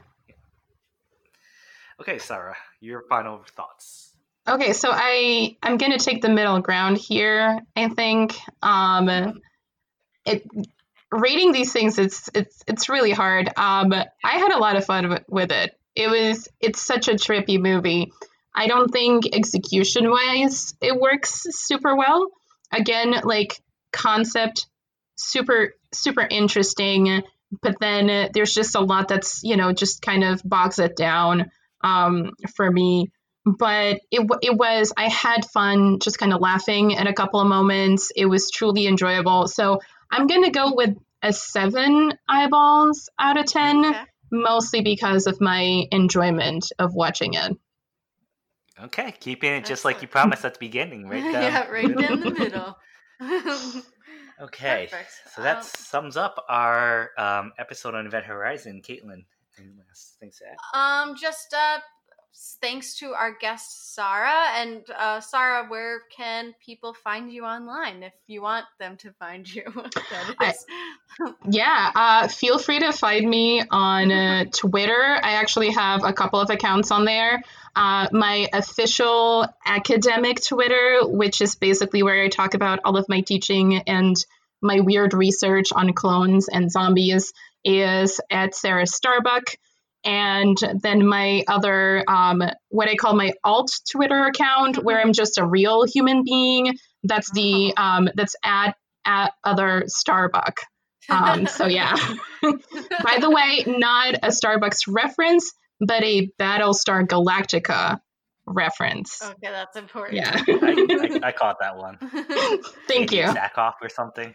Okay, 2.01 2.17
Sarah, 2.17 2.55
your 2.81 3.03
final 3.09 3.41
thoughts. 3.55 4.11
Okay, 4.47 4.73
so 4.73 4.89
I 4.91 5.57
I'm 5.63 5.77
gonna 5.77 5.97
take 5.97 6.21
the 6.21 6.29
middle 6.29 6.59
ground 6.59 6.97
here. 6.97 7.59
I 7.75 7.89
think 7.89 8.35
um, 8.61 9.39
it 10.25 10.43
rating 11.11 11.51
these 11.51 11.71
things 11.71 11.97
it's 11.97 12.29
it's 12.33 12.63
it's 12.67 12.89
really 12.89 13.11
hard. 13.11 13.47
Um, 13.57 13.93
I 13.93 14.37
had 14.37 14.51
a 14.51 14.57
lot 14.59 14.75
of 14.75 14.85
fun 14.85 15.19
with 15.27 15.51
it. 15.51 15.71
It 15.95 16.09
was 16.09 16.47
it's 16.59 16.81
such 16.81 17.07
a 17.07 17.13
trippy 17.13 17.59
movie. 17.59 18.11
I 18.53 18.67
don't 18.67 18.89
think 18.89 19.33
execution 19.33 20.09
wise 20.09 20.75
it 20.81 20.99
works 20.99 21.45
super 21.49 21.95
well. 21.95 22.27
Again, 22.71 23.15
like 23.23 23.59
concept 23.91 24.67
super 25.15 25.73
super 25.97 26.25
interesting, 26.29 27.23
but 27.61 27.77
then 27.79 28.09
uh, 28.09 28.29
there's 28.33 28.53
just 28.53 28.75
a 28.75 28.81
lot 28.81 29.07
that's 29.07 29.43
you 29.43 29.57
know 29.57 29.71
just 29.73 30.01
kind 30.01 30.23
of 30.23 30.41
bogs 30.43 30.79
it 30.79 30.95
down 30.95 31.51
um, 31.81 32.31
for 32.55 32.69
me 32.69 33.11
but 33.45 33.99
it, 34.09 34.27
it 34.41 34.57
was 34.57 34.91
i 34.97 35.07
had 35.07 35.45
fun 35.45 35.99
just 35.99 36.17
kind 36.17 36.33
of 36.33 36.41
laughing 36.41 36.95
at 36.97 37.07
a 37.07 37.13
couple 37.13 37.39
of 37.39 37.47
moments 37.47 38.11
it 38.15 38.25
was 38.25 38.49
truly 38.49 38.87
enjoyable 38.87 39.47
so 39.47 39.79
i'm 40.11 40.25
going 40.25 40.43
to 40.43 40.49
go 40.49 40.73
with 40.73 40.97
a 41.21 41.31
seven 41.31 42.11
eyeballs 42.27 43.09
out 43.19 43.37
of 43.37 43.45
ten 43.45 43.85
Okay. 43.85 44.03
mostly 44.31 44.81
because 44.81 45.27
of 45.27 45.39
my 45.39 45.85
enjoyment 45.91 46.71
of 46.79 46.95
watching 46.95 47.35
it 47.35 47.55
Okay, 48.83 49.13
keeping 49.21 49.53
it 49.53 49.63
just 49.63 49.85
like 49.85 50.01
you 50.01 50.07
promised 50.09 50.43
at 50.43 50.55
the 50.55 50.59
beginning, 50.59 51.07
right? 51.07 51.23
down 51.31 51.43
yeah, 51.43 51.67
right 51.69 51.87
middle. 51.87 52.03
down 52.03 52.19
the 52.19 52.31
middle. 52.31 53.83
Okay, 54.41 54.87
Perfect. 54.91 55.11
so 55.33 55.41
that 55.41 55.57
Um, 55.57 55.63
sums 55.63 56.17
up 56.17 56.43
our 56.49 57.11
um, 57.17 57.53
episode 57.57 57.95
on 57.95 58.05
Event 58.05 58.25
Horizon. 58.25 58.81
Caitlin, 58.81 59.23
any 59.57 59.69
last 59.87 60.17
things 60.19 60.39
to 60.39 60.45
add? 60.51 60.57
Um, 60.73 61.15
just 61.15 61.53
uh, 61.53 61.79
thanks 62.61 62.97
to 62.99 63.13
our 63.13 63.35
guest 63.39 63.93
Sarah 63.95 64.47
and 64.55 64.83
uh, 64.97 65.21
Sarah, 65.21 65.65
where 65.67 66.01
can 66.15 66.53
people 66.65 66.93
find 66.93 67.31
you 67.31 67.45
online 67.45 68.03
if 68.03 68.13
you 68.27 68.41
want 68.41 68.65
them 68.79 68.97
to 68.97 69.11
find 69.13 69.47
you? 69.53 69.63
I- 70.39 70.53
yeah 71.49 71.91
uh, 71.95 72.27
feel 72.27 72.59
free 72.59 72.79
to 72.79 72.91
find 72.91 73.29
me 73.29 73.63
on 73.69 74.11
uh, 74.11 74.45
twitter. 74.53 75.01
I 75.01 75.33
actually 75.33 75.71
have 75.71 76.03
a 76.03 76.13
couple 76.13 76.39
of 76.39 76.49
accounts 76.49 76.91
on 76.91 77.05
there. 77.05 77.41
Uh, 77.75 78.07
my 78.11 78.47
official 78.53 79.45
academic 79.65 80.41
twitter 80.41 81.01
which 81.03 81.41
is 81.41 81.55
basically 81.55 82.03
where 82.03 82.23
i 82.23 82.29
talk 82.29 82.53
about 82.53 82.79
all 82.85 82.95
of 82.95 83.09
my 83.09 83.19
teaching 83.19 83.77
and 83.87 84.15
my 84.61 84.79
weird 84.79 85.13
research 85.13 85.73
on 85.73 85.91
clones 85.91 86.47
and 86.47 86.71
zombies 86.71 87.33
is 87.65 88.21
at 88.31 88.55
sarah 88.55 88.87
starbuck 88.87 89.57
and 90.05 90.57
then 90.81 91.05
my 91.05 91.43
other 91.47 92.03
um, 92.07 92.43
what 92.69 92.87
i 92.87 92.95
call 92.95 93.15
my 93.15 93.33
alt 93.43 93.71
twitter 93.89 94.25
account 94.25 94.83
where 94.83 94.99
i'm 94.99 95.13
just 95.13 95.37
a 95.37 95.45
real 95.45 95.83
human 95.85 96.23
being 96.23 96.73
that's 97.03 97.31
the 97.31 97.73
um, 97.77 98.07
that's 98.15 98.35
at 98.43 98.75
at 99.05 99.33
other 99.43 99.83
starbuck 99.87 100.59
um, 101.09 101.47
so 101.47 101.65
yeah. 101.67 101.95
By 102.41 103.17
the 103.19 103.29
way, 103.29 103.63
not 103.67 104.15
a 104.15 104.29
Starbucks 104.29 104.83
reference, 104.87 105.51
but 105.79 106.03
a 106.03 106.29
Battlestar 106.39 107.05
Galactica 107.07 107.99
reference. 108.45 109.21
okay, 109.23 109.51
that's 109.51 109.75
important. 109.75 110.17
Yeah. 110.17 110.43
I, 110.47 111.19
I, 111.23 111.27
I 111.27 111.31
caught 111.37 111.57
that 111.61 111.77
one. 111.77 111.97
Thank 112.87 113.11
Maybe 113.11 113.17
you. 113.17 113.33
off 113.57 113.75
or 113.81 113.89
something. 113.89 114.33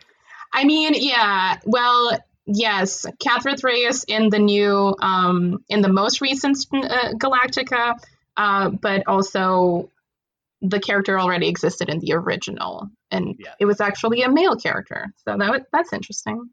I 0.53 0.65
mean, 0.65 0.95
yeah. 0.95 1.59
Well, 1.65 2.19
yes, 2.47 3.07
Catherine 3.21 3.57
Reyes 3.63 4.05
in 4.05 4.31
the 4.31 4.39
new, 4.39 4.95
um, 5.01 5.65
in 5.69 5.81
the 5.83 5.89
most 5.93 6.21
recent 6.21 6.57
uh, 6.73 7.13
Galactica, 7.15 7.99
uh, 8.37 8.71
but 8.71 9.03
also 9.07 9.91
the 10.63 10.81
character 10.81 11.19
already 11.19 11.49
existed 11.49 11.89
in 11.89 11.99
the 12.01 12.13
original, 12.13 12.89
and 13.11 13.35
Yeah. 13.39 13.55
it 13.59 13.65
was 13.67 13.81
actually 13.81 14.23
a 14.23 14.31
male 14.31 14.57
character. 14.57 15.07
So 15.25 15.37
that 15.39 15.67
that's 15.73 15.93
interesting. 15.93 16.51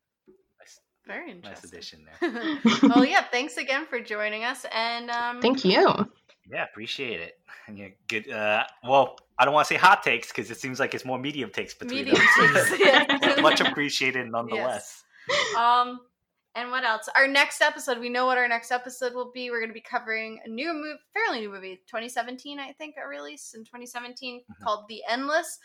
Nice, 0.60 0.80
Very 1.06 1.34
nice 1.34 1.64
interesting. 1.64 2.06
addition 2.22 2.60
there. 2.82 2.90
well, 2.90 3.06
yeah, 3.06 3.24
thanks 3.32 3.58
again 3.58 3.86
for 3.86 4.00
joining 4.00 4.44
us. 4.46 4.66
And 4.74 5.10
um, 5.12 5.42
Thank 5.42 5.66
you. 5.66 6.10
Yeah, 6.50 6.64
appreciate 6.64 7.20
it. 7.20 7.34
And 7.68 7.78
yeah, 7.78 7.88
good. 8.08 8.32
Uh, 8.32 8.64
well, 8.84 9.18
I 9.38 9.44
don't 9.44 9.54
want 9.54 9.68
to 9.68 9.74
say 9.74 9.78
hot 9.78 10.04
takes 10.04 10.30
because 10.30 10.50
it 10.52 10.58
seems 10.58 10.80
like 10.80 10.94
it's 10.96 11.04
more 11.06 11.20
medium 11.20 11.50
takes 11.50 11.74
between 11.74 12.06
Medium 12.06 12.18
us. 12.40 12.70
takes, 12.70 12.80
yeah. 12.80 13.36
Much 13.42 13.60
appreciated 13.60 14.30
nonetheless. 14.32 15.04
Um, 15.58 16.02
And 16.56 16.72
what 16.72 16.84
else? 16.84 17.08
Our 17.16 17.28
next 17.28 17.62
episode, 17.62 18.00
we 18.00 18.10
know 18.10 18.26
what 18.26 18.40
our 18.40 18.48
next 18.48 18.72
episode 18.72 19.14
will 19.14 19.32
be. 19.32 19.52
We're 19.52 19.60
going 19.60 19.70
to 19.70 19.74
be 19.76 19.82
covering 19.82 20.40
a 20.44 20.50
new 20.50 20.74
movie, 20.74 21.00
fairly 21.14 21.42
new 21.42 21.52
movie, 21.52 21.76
2017, 21.88 22.60
I 22.60 22.72
think, 22.74 22.96
a 23.04 23.08
release 23.08 23.54
in 23.54 23.64
2017 23.64 24.42
Mhm. 24.42 24.64
called 24.66 24.88
The 24.90 25.04
Endless. 25.08 25.60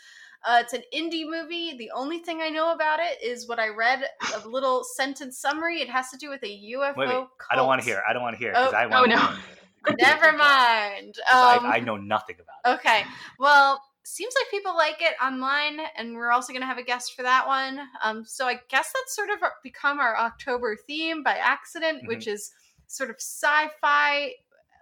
Uh, 0.45 0.59
it's 0.61 0.73
an 0.73 0.83
indie 0.93 1.25
movie. 1.27 1.75
The 1.77 1.89
only 1.95 2.19
thing 2.19 2.41
I 2.41 2.49
know 2.49 2.73
about 2.73 2.99
it 2.99 3.23
is 3.23 3.47
what 3.47 3.59
I 3.59 3.69
read 3.69 4.03
a 4.35 4.47
little 4.47 4.83
sentence 4.83 5.39
summary. 5.39 5.81
It 5.81 5.89
has 5.89 6.09
to 6.11 6.17
do 6.17 6.29
with 6.29 6.43
a 6.43 6.47
UFO. 6.75 6.97
Wait, 6.97 7.07
wait. 7.09 7.27
I 7.49 7.55
don't 7.55 7.65
want 7.65 7.81
to 7.81 7.85
hear. 7.87 8.03
I 8.07 8.13
don't 8.13 8.21
want 8.21 8.35
to 8.35 8.37
hear. 8.37 8.53
Oh, 8.55 8.69
I 8.71 8.85
want 8.85 9.11
oh, 9.11 9.15
no. 9.15 9.95
Never 9.99 10.31
mind. 10.33 11.15
Um, 11.31 11.65
I, 11.65 11.71
I 11.75 11.79
know 11.79 11.97
nothing 11.97 12.35
about 12.39 12.73
it. 12.73 12.79
Okay. 12.79 13.03
Well, 13.39 13.81
seems 14.03 14.33
like 14.39 14.51
people 14.51 14.75
like 14.75 15.01
it 15.01 15.13
online, 15.23 15.79
and 15.97 16.15
we're 16.15 16.31
also 16.31 16.53
going 16.53 16.61
to 16.61 16.67
have 16.67 16.77
a 16.77 16.83
guest 16.83 17.15
for 17.15 17.23
that 17.23 17.47
one. 17.47 17.79
Um, 18.03 18.23
so 18.25 18.45
I 18.47 18.59
guess 18.69 18.91
that's 18.93 19.15
sort 19.15 19.29
of 19.29 19.37
become 19.63 19.99
our 19.99 20.17
October 20.17 20.75
theme 20.75 21.23
by 21.23 21.35
accident, 21.35 22.03
Mhm. 22.03 22.07
which 22.07 22.27
is 22.27 22.51
sort 22.87 23.09
of 23.09 23.15
sci-fi 23.17 24.33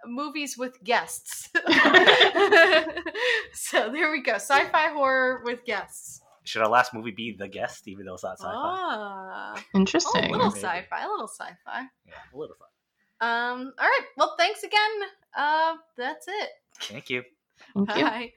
movies 0.06 0.58
with 0.58 0.82
guests. 0.82 1.48
so 3.52 3.90
there 3.90 4.10
we 4.10 4.20
go, 4.22 4.34
sci-fi 4.34 4.88
horror 4.88 5.42
with 5.44 5.64
guests. 5.64 6.20
Should 6.44 6.62
our 6.62 6.68
last 6.68 6.92
movie 6.92 7.12
be 7.12 7.36
The 7.38 7.46
Guest, 7.46 7.86
even 7.86 8.04
though 8.04 8.14
it's 8.14 8.24
not 8.24 8.38
sci-fi? 8.38 8.50
Ah, 8.52 9.54
oh, 9.56 9.62
Interesting. 9.78 10.24
a 10.24 10.28
little 10.32 10.48
Maybe. 10.48 10.60
sci-fi, 10.60 11.04
a 11.04 11.08
little 11.08 11.28
sci-fi. 11.28 11.82
Yeah, 12.04 12.14
a 12.34 12.36
little 12.36 12.56
fun. 12.56 12.68
Um, 13.20 13.72
all 13.78 13.86
right. 13.86 14.06
Well, 14.16 14.34
thanks 14.36 14.64
again. 14.64 14.90
Uh, 15.36 15.76
that's 15.96 16.26
it. 16.26 16.48
Thank 16.80 17.10
you. 17.10 17.22
Thank 17.86 17.96
you. 17.96 18.30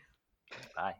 Bye. 0.75 0.95